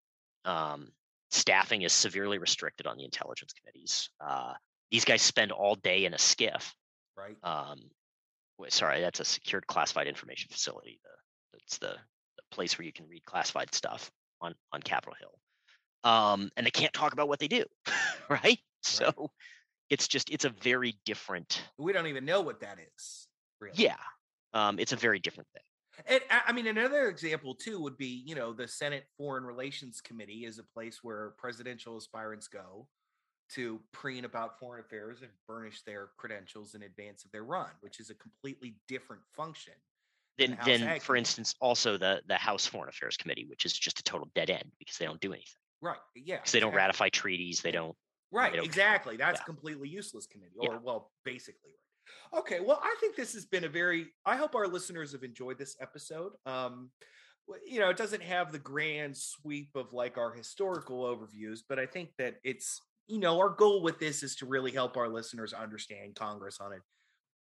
Um, 0.44 0.92
staffing 1.30 1.84
is 1.84 1.94
severely 1.94 2.40
restricted 2.40 2.88
on 2.88 2.98
the 2.98 3.06
intelligence 3.06 3.54
committees. 3.54 4.10
Uh, 4.20 4.54
these 4.90 5.06
guys 5.06 5.22
spend 5.22 5.52
all 5.52 5.76
day 5.76 6.06
in 6.06 6.14
a 6.16 6.18
SCIF 6.18 6.74
right. 7.18 7.38
um, 7.44 7.80
wait, 8.58 8.74
sorry, 8.74 9.02
that's 9.02 9.20
a 9.20 9.26
secured 9.26 9.68
classified 9.68 10.08
information 10.08 10.50
facility. 10.52 11.00
The, 11.04 11.10
that's 11.54 11.78
the, 11.78 11.96
the 12.38 12.44
place 12.52 12.78
where 12.78 12.86
you 12.86 12.94
can 12.94 13.08
read 13.08 13.26
classified 13.26 13.74
stuff 13.74 14.12
on 14.42 14.54
on 14.72 14.82
Capitol 14.82 15.16
Hill. 15.20 16.12
Um, 16.12 16.50
and 16.58 16.66
they 16.66 16.72
can't 16.72 16.94
talk 16.94 17.14
about 17.14 17.28
what 17.28 17.40
they 17.40 17.48
do, 17.48 17.64
right? 18.30 18.60
So 18.82 19.32
it's 19.90 20.08
just 20.08 20.30
it's 20.30 20.46
a 20.46 20.50
very 20.50 20.96
different. 21.06 21.64
We 21.78 21.94
don't 21.94 22.08
even 22.08 22.26
know 22.26 22.42
what 22.42 22.62
that 22.62 22.78
is. 22.80 23.28
Really. 23.62 23.76
Yeah, 23.78 23.96
um, 24.54 24.80
it's 24.80 24.92
a 24.92 24.98
very 24.98 25.20
different 25.20 25.48
thing. 25.54 25.64
And 26.08 26.22
I 26.48 26.52
mean, 26.52 26.68
another 26.68 27.08
example 27.08 27.54
too 27.54 27.80
would 27.82 27.98
be, 27.98 28.24
you 28.26 28.36
know, 28.36 28.52
the 28.52 28.68
Senate 28.68 29.06
Foreign 29.18 29.44
Relations 29.44 30.02
Committee 30.02 30.46
is 30.46 30.58
a 30.58 30.64
place 30.64 31.00
where 31.04 31.34
presidential 31.38 31.96
aspirants 31.96 32.48
go 32.48 32.88
to 33.56 33.80
preen 33.92 34.26
about 34.26 34.60
foreign 34.60 34.80
affairs 34.80 35.22
and 35.22 35.32
furnish 35.48 35.82
their 35.84 36.10
credentials 36.18 36.76
in 36.76 36.84
advance 36.84 37.26
of 37.26 37.32
their 37.32 37.44
run, 37.44 37.70
which 37.82 38.00
is 38.00 38.10
a 38.10 38.16
completely 38.16 38.76
different 38.88 39.22
function. 39.36 39.74
Then, 40.38 40.52
the 40.52 40.56
House 40.56 40.66
then 40.66 41.00
for 41.00 41.16
instance, 41.16 41.54
also 41.62 41.98
the 41.98 42.22
the 42.28 42.36
House 42.36 42.66
Foreign 42.66 42.90
Affairs 42.90 43.18
Committee, 43.18 43.46
which 43.48 43.66
is 43.66 43.74
just 43.74 44.00
a 44.00 44.04
total 44.04 44.30
dead 44.34 44.50
end 44.50 44.72
because 44.80 44.98
they 44.98 45.06
don't 45.06 45.22
do 45.22 45.32
anything. 45.34 45.54
Right. 45.82 45.98
Yeah. 46.16 46.38
Because 46.38 46.54
they 46.54 46.60
don't 46.60 46.70
exactly. 46.70 46.78
ratify 46.78 47.10
treaties. 47.10 47.62
They 47.62 47.72
don't. 47.72 47.96
Right. 48.32 48.54
don't- 48.54 48.66
Exactly. 48.66 49.18
That's 49.18 49.40
yeah. 49.40 49.44
a 49.44 49.46
completely 49.46 49.90
useless 49.90 50.26
committee, 50.26 50.56
Yeah. 50.60 50.70
or 50.70 50.80
well, 50.80 51.12
basically. 51.24 51.72
Right. 51.72 52.40
Okay, 52.40 52.60
well, 52.60 52.80
I 52.82 52.96
think 53.00 53.16
this 53.16 53.34
has 53.34 53.46
been 53.46 53.64
a 53.64 53.70
very. 53.70 54.08
I 54.26 54.36
hope 54.36 54.56
our 54.56 54.68
listeners 54.68 55.12
have 55.12 55.24
enjoyed 55.24 55.60
this 55.60 55.76
episode. 55.80 56.34
Um, 56.46 56.90
you 57.66 57.80
know, 57.80 57.90
it 57.90 57.98
doesn't 57.98 58.24
have 58.24 58.52
the 58.52 58.60
grand 58.60 59.16
sweep 59.16 59.70
of 59.76 59.94
like 59.94 60.18
our 60.18 60.34
historical 60.34 61.04
overviews, 61.04 61.60
but 61.68 61.78
I 61.78 61.86
think 61.86 62.10
that 62.18 62.36
it's 62.44 62.82
you 63.08 63.20
know 63.20 63.40
our 63.40 63.50
goal 63.50 63.82
with 63.82 64.00
this 64.00 64.24
is 64.24 64.36
to 64.38 64.46
really 64.46 64.72
help 64.72 64.98
our 64.98 65.10
listeners 65.10 65.54
understand 65.54 66.16
Congress 66.16 66.60
on 66.60 66.74
a 66.74 66.78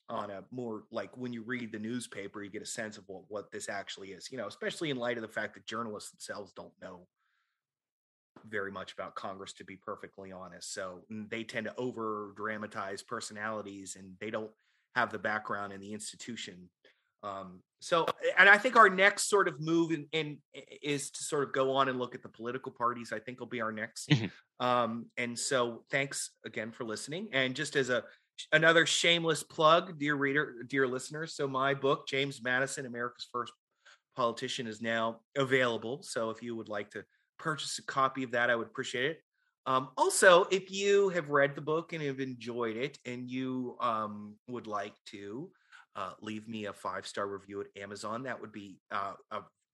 on 0.09 0.31
a 0.31 0.43
more 0.51 0.85
like 0.91 1.17
when 1.17 1.33
you 1.33 1.43
read 1.43 1.73
the 1.73 1.79
newspaper, 1.79 2.43
you 2.43 2.51
get 2.51 2.63
a 2.63 2.67
sense 2.67 2.99
of 2.99 3.05
what 3.07 3.23
what 3.29 3.51
this 3.51 3.69
actually 3.69 4.09
is. 4.09 4.31
You 4.31 4.39
know, 4.39 4.47
especially 4.47 4.91
in 4.91 4.97
light 4.97 5.17
of 5.17 5.23
the 5.23 5.29
fact 5.29 5.55
that 5.55 5.67
journalists 5.67 6.11
themselves 6.11 6.53
don't 6.53 6.73
know 6.81 7.07
very 8.49 8.73
much 8.73 8.93
about 8.93 9.15
Congress, 9.15 9.53
to 9.55 9.65
be 9.65 9.77
perfectly 9.77 10.33
honest. 10.33 10.73
So 10.75 11.03
mm, 11.11 11.29
they 11.31 11.45
tend 11.45 11.67
to 11.67 11.77
over 11.77 12.33
dramatize 12.37 13.03
personalities 13.03 13.97
and 13.99 14.15
they 14.21 14.31
don't 14.31 14.51
have 14.95 15.13
the 15.13 15.19
background 15.19 15.73
in 15.73 15.81
the 15.81 15.93
institution. 15.93 16.69
Um, 17.23 17.61
so, 17.81 18.07
and 18.39 18.49
I 18.49 18.59
think 18.59 18.77
our 18.77 18.89
next 18.89 19.29
sort 19.29 19.49
of 19.49 19.61
move 19.61 19.91
in, 19.93 20.07
in, 20.13 20.39
is 20.83 21.11
to 21.11 21.23
sort 21.23 21.45
of 21.45 21.53
go 21.53 21.73
on 21.73 21.89
and 21.89 21.99
look 21.99 22.15
at 22.15 22.23
the 22.23 22.29
political 22.29 22.73
parties. 22.73 23.13
I 23.13 23.19
think 23.19 23.41
will 23.41 23.47
be 23.47 23.61
our 23.61 23.73
next. 23.73 24.09
Mm-hmm. 24.09 24.65
Um, 24.65 25.07
and 25.17 25.37
so, 25.39 25.85
thanks 25.91 26.31
again 26.47 26.71
for 26.71 26.85
listening. 26.85 27.29
And 27.33 27.55
just 27.55 27.75
as 27.77 27.91
a 27.91 28.05
another 28.53 28.87
shameless 28.87 29.43
plug, 29.43 29.99
dear 29.99 30.15
reader, 30.15 30.65
dear 30.69 30.87
listeners. 30.87 31.35
So, 31.35 31.49
my 31.49 31.75
book, 31.75 32.07
James 32.07 32.41
Madison, 32.43 32.87
America's 32.87 33.29
First 33.33 33.53
Politician, 34.17 34.67
is 34.67 34.81
now 34.81 35.21
available. 35.37 36.03
So, 36.03 36.31
if 36.31 36.43
you 36.43 36.55
would 36.57 36.69
like 36.69 36.91
to 36.93 37.05
purchase 37.39 37.79
a 37.79 37.83
copy 37.85 38.23
of 38.23 38.31
that, 38.33 38.51
I 38.51 38.57
would 38.57 38.69
appreciate 38.69 39.11
it. 39.11 39.23
Um, 39.67 39.91
also, 39.97 40.45
if 40.51 40.71
you 40.71 41.09
have 41.11 41.31
read 41.31 41.55
the 41.55 41.61
book 41.61 41.93
and 41.93 42.03
have 42.03 42.21
enjoyed 42.21 42.77
it 42.77 42.99
and 43.07 43.31
you 43.31 43.77
um, 43.81 44.35
would 44.49 44.67
like 44.67 44.95
to 45.07 45.51
uh, 45.97 46.13
leave 46.21 46.49
me 46.49 46.67
a 46.67 46.73
five 46.73 47.07
star 47.07 47.27
review 47.27 47.61
at 47.61 47.67
Amazon, 47.81 48.23
that 48.25 48.41
would 48.41 48.53
be 48.53 48.79
uh, 48.91 49.15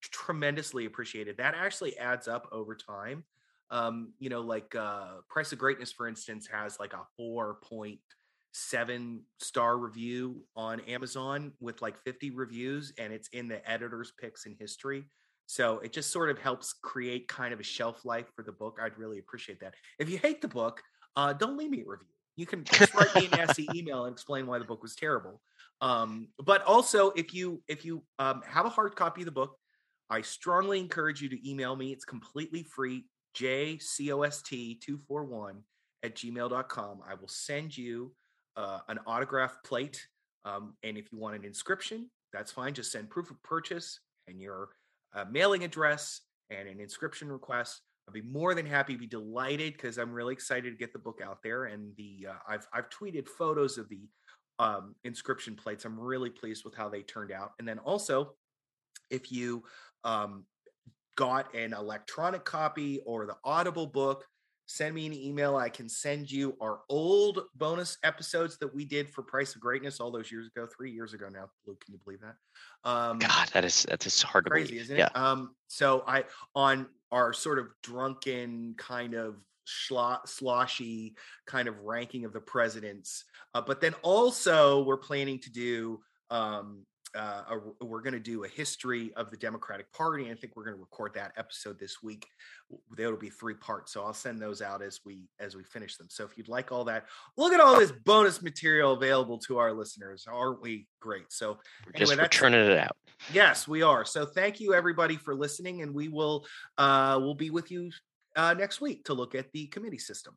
tremendously 0.00 0.86
appreciated. 0.86 1.36
That 1.36 1.54
actually 1.54 1.96
adds 1.98 2.28
up 2.28 2.48
over 2.52 2.74
time. 2.74 3.24
Um, 3.70 4.12
you 4.18 4.30
know, 4.30 4.40
like 4.40 4.74
uh, 4.74 5.20
Price 5.28 5.52
of 5.52 5.58
Greatness, 5.58 5.92
for 5.92 6.08
instance, 6.08 6.48
has 6.50 6.78
like 6.80 6.94
a 6.94 7.06
4.7 7.20 9.20
star 9.38 9.78
review 9.78 10.42
on 10.56 10.80
Amazon 10.80 11.52
with 11.60 11.82
like 11.82 12.02
50 12.04 12.30
reviews, 12.30 12.92
and 12.98 13.12
it's 13.12 13.28
in 13.28 13.48
the 13.48 13.68
editor's 13.70 14.12
picks 14.18 14.46
in 14.46 14.56
history. 14.58 15.04
So 15.46 15.78
it 15.78 15.92
just 15.92 16.10
sort 16.10 16.30
of 16.30 16.38
helps 16.38 16.74
create 16.74 17.28
kind 17.28 17.54
of 17.54 17.60
a 17.60 17.64
shelf 17.64 18.04
life 18.04 18.26
for 18.34 18.42
the 18.42 18.52
book. 18.52 18.78
I'd 18.82 18.98
really 18.98 19.18
appreciate 19.18 19.60
that. 19.60 19.74
If 19.98 20.10
you 20.10 20.18
hate 20.18 20.42
the 20.42 20.48
book, 20.48 20.82
uh, 21.16 21.32
don't 21.32 21.56
leave 21.56 21.70
me 21.70 21.80
a 21.80 21.88
review. 21.88 22.06
You 22.36 22.46
can 22.46 22.64
just 22.64 22.94
write 22.94 23.14
me 23.16 23.28
a 23.32 23.36
nasty 23.36 23.66
email 23.74 24.04
and 24.04 24.12
explain 24.12 24.46
why 24.46 24.58
the 24.58 24.64
book 24.64 24.82
was 24.82 24.94
terrible. 24.94 25.40
Um, 25.80 26.28
but 26.44 26.64
also, 26.64 27.10
if 27.10 27.32
you 27.32 27.62
if 27.68 27.84
you 27.84 28.02
um, 28.18 28.42
have 28.46 28.66
a 28.66 28.70
hard 28.70 28.96
copy 28.96 29.20
of 29.22 29.26
the 29.26 29.32
book, 29.32 29.56
I 30.10 30.22
strongly 30.22 30.80
encourage 30.80 31.22
you 31.22 31.28
to 31.28 31.48
email 31.48 31.76
me. 31.76 31.92
It's 31.92 32.04
completely 32.04 32.64
free. 32.64 33.04
jcost241 33.36 35.62
at 36.02 36.14
gmail.com. 36.14 37.00
I 37.08 37.14
will 37.14 37.28
send 37.28 37.76
you 37.76 38.12
uh, 38.56 38.80
an 38.88 38.98
autograph 39.06 39.56
plate. 39.64 40.06
Um, 40.44 40.74
and 40.82 40.96
if 40.96 41.12
you 41.12 41.18
want 41.18 41.36
an 41.36 41.44
inscription, 41.44 42.10
that's 42.32 42.52
fine. 42.52 42.74
Just 42.74 42.92
send 42.92 43.10
proof 43.10 43.30
of 43.30 43.42
purchase 43.42 44.00
and 44.26 44.40
your 44.40 44.70
a 45.14 45.24
mailing 45.26 45.64
address 45.64 46.20
and 46.50 46.68
an 46.68 46.80
inscription 46.80 47.30
request. 47.30 47.82
I'd 48.06 48.14
be 48.14 48.22
more 48.22 48.54
than 48.54 48.66
happy, 48.66 48.96
be 48.96 49.06
delighted 49.06 49.74
because 49.74 49.98
I'm 49.98 50.12
really 50.12 50.32
excited 50.32 50.70
to 50.70 50.78
get 50.78 50.92
the 50.92 50.98
book 50.98 51.20
out 51.24 51.38
there. 51.42 51.66
And 51.66 51.94
the 51.96 52.28
uh, 52.30 52.38
I've 52.48 52.66
I've 52.72 52.90
tweeted 52.90 53.28
photos 53.28 53.78
of 53.78 53.88
the 53.88 54.08
um, 54.58 54.94
inscription 55.04 55.54
plates. 55.54 55.84
I'm 55.84 55.98
really 55.98 56.30
pleased 56.30 56.64
with 56.64 56.74
how 56.74 56.88
they 56.88 57.02
turned 57.02 57.32
out. 57.32 57.52
And 57.58 57.68
then 57.68 57.78
also, 57.78 58.34
if 59.10 59.30
you 59.32 59.62
um, 60.04 60.44
got 61.16 61.54
an 61.54 61.72
electronic 61.72 62.44
copy 62.44 63.00
or 63.06 63.26
the 63.26 63.36
Audible 63.44 63.86
book, 63.86 64.24
send 64.66 64.94
me 64.94 65.06
an 65.06 65.14
email. 65.14 65.56
I 65.56 65.70
can 65.70 65.88
send 65.88 66.30
you 66.30 66.56
our 66.60 66.80
old 66.90 67.40
bonus 67.54 67.96
episodes 68.04 68.58
that 68.58 68.72
we 68.72 68.84
did 68.84 69.08
for 69.08 69.22
Price 69.22 69.54
of 69.54 69.60
Greatness 69.60 69.98
all 69.98 70.10
those 70.10 70.30
years 70.30 70.46
ago, 70.46 70.66
three 70.76 70.90
years 70.92 71.14
ago 71.14 71.28
now. 71.28 71.48
Luke, 71.66 71.82
can 71.84 71.94
you 71.94 72.00
believe 72.04 72.20
that? 72.20 72.36
Um, 72.88 73.18
God, 73.18 73.48
that 73.54 73.64
is 73.64 73.84
that 73.84 74.04
is 74.06 74.22
hard 74.22 74.44
crazy, 74.50 74.66
to 74.66 74.72
believe. 74.72 74.82
isn't 74.82 74.96
it? 74.96 74.98
Yeah. 74.98 75.30
Um, 75.30 75.54
so 75.68 76.04
I 76.06 76.24
on 76.54 76.86
our 77.10 77.32
sort 77.32 77.58
of 77.58 77.68
drunken 77.82 78.74
kind 78.76 79.14
of 79.14 79.36
sloshy 79.68 81.14
kind 81.46 81.68
of 81.68 81.78
ranking 81.80 82.24
of 82.24 82.32
the 82.32 82.40
presidents, 82.40 83.24
uh, 83.54 83.60
but 83.60 83.80
then 83.80 83.94
also 84.02 84.82
we're 84.84 84.96
planning 84.96 85.38
to 85.40 85.50
do 85.50 86.00
um, 86.30 86.84
uh, 87.14 87.42
a, 87.50 87.84
we're 87.84 88.02
going 88.02 88.12
to 88.12 88.20
do 88.20 88.44
a 88.44 88.48
history 88.48 89.12
of 89.16 89.30
the 89.30 89.36
Democratic 89.36 89.90
Party. 89.92 90.30
I 90.30 90.34
think 90.34 90.54
we're 90.56 90.64
going 90.64 90.76
to 90.76 90.80
record 90.80 91.14
that 91.14 91.32
episode 91.36 91.78
this 91.78 92.02
week. 92.02 92.26
That'll 92.96 93.16
be 93.16 93.30
three 93.30 93.54
parts, 93.54 93.92
so 93.92 94.04
I'll 94.04 94.12
send 94.12 94.40
those 94.40 94.60
out 94.60 94.82
as 94.82 95.00
we 95.06 95.28
as 95.40 95.56
we 95.56 95.64
finish 95.64 95.96
them. 95.96 96.08
So 96.10 96.24
if 96.24 96.36
you'd 96.36 96.48
like 96.48 96.70
all 96.70 96.84
that, 96.84 97.06
look 97.36 97.52
at 97.52 97.60
all 97.60 97.78
this 97.78 97.92
bonus 97.92 98.42
material 98.42 98.92
available 98.92 99.38
to 99.40 99.58
our 99.58 99.72
listeners. 99.72 100.26
Aren't 100.30 100.60
we 100.60 100.86
great? 101.00 101.32
So 101.32 101.58
we're 101.86 102.02
anyway, 102.02 102.16
just 102.16 102.32
turning 102.32 102.60
it 102.60 102.78
out. 102.78 102.96
Yes, 103.32 103.66
we 103.66 103.82
are. 103.82 104.04
So 104.04 104.26
thank 104.26 104.60
you 104.60 104.74
everybody 104.74 105.16
for 105.16 105.34
listening, 105.34 105.80
and 105.80 105.94
we 105.94 106.08
will 106.08 106.46
uh, 106.76 107.18
we'll 107.20 107.34
be 107.34 107.50
with 107.50 107.70
you 107.70 107.90
uh, 108.38 108.54
next 108.54 108.80
week 108.80 109.04
to 109.04 109.12
look 109.12 109.34
at 109.34 109.52
the 109.52 109.66
committee 109.66 109.98
system. 109.98 110.34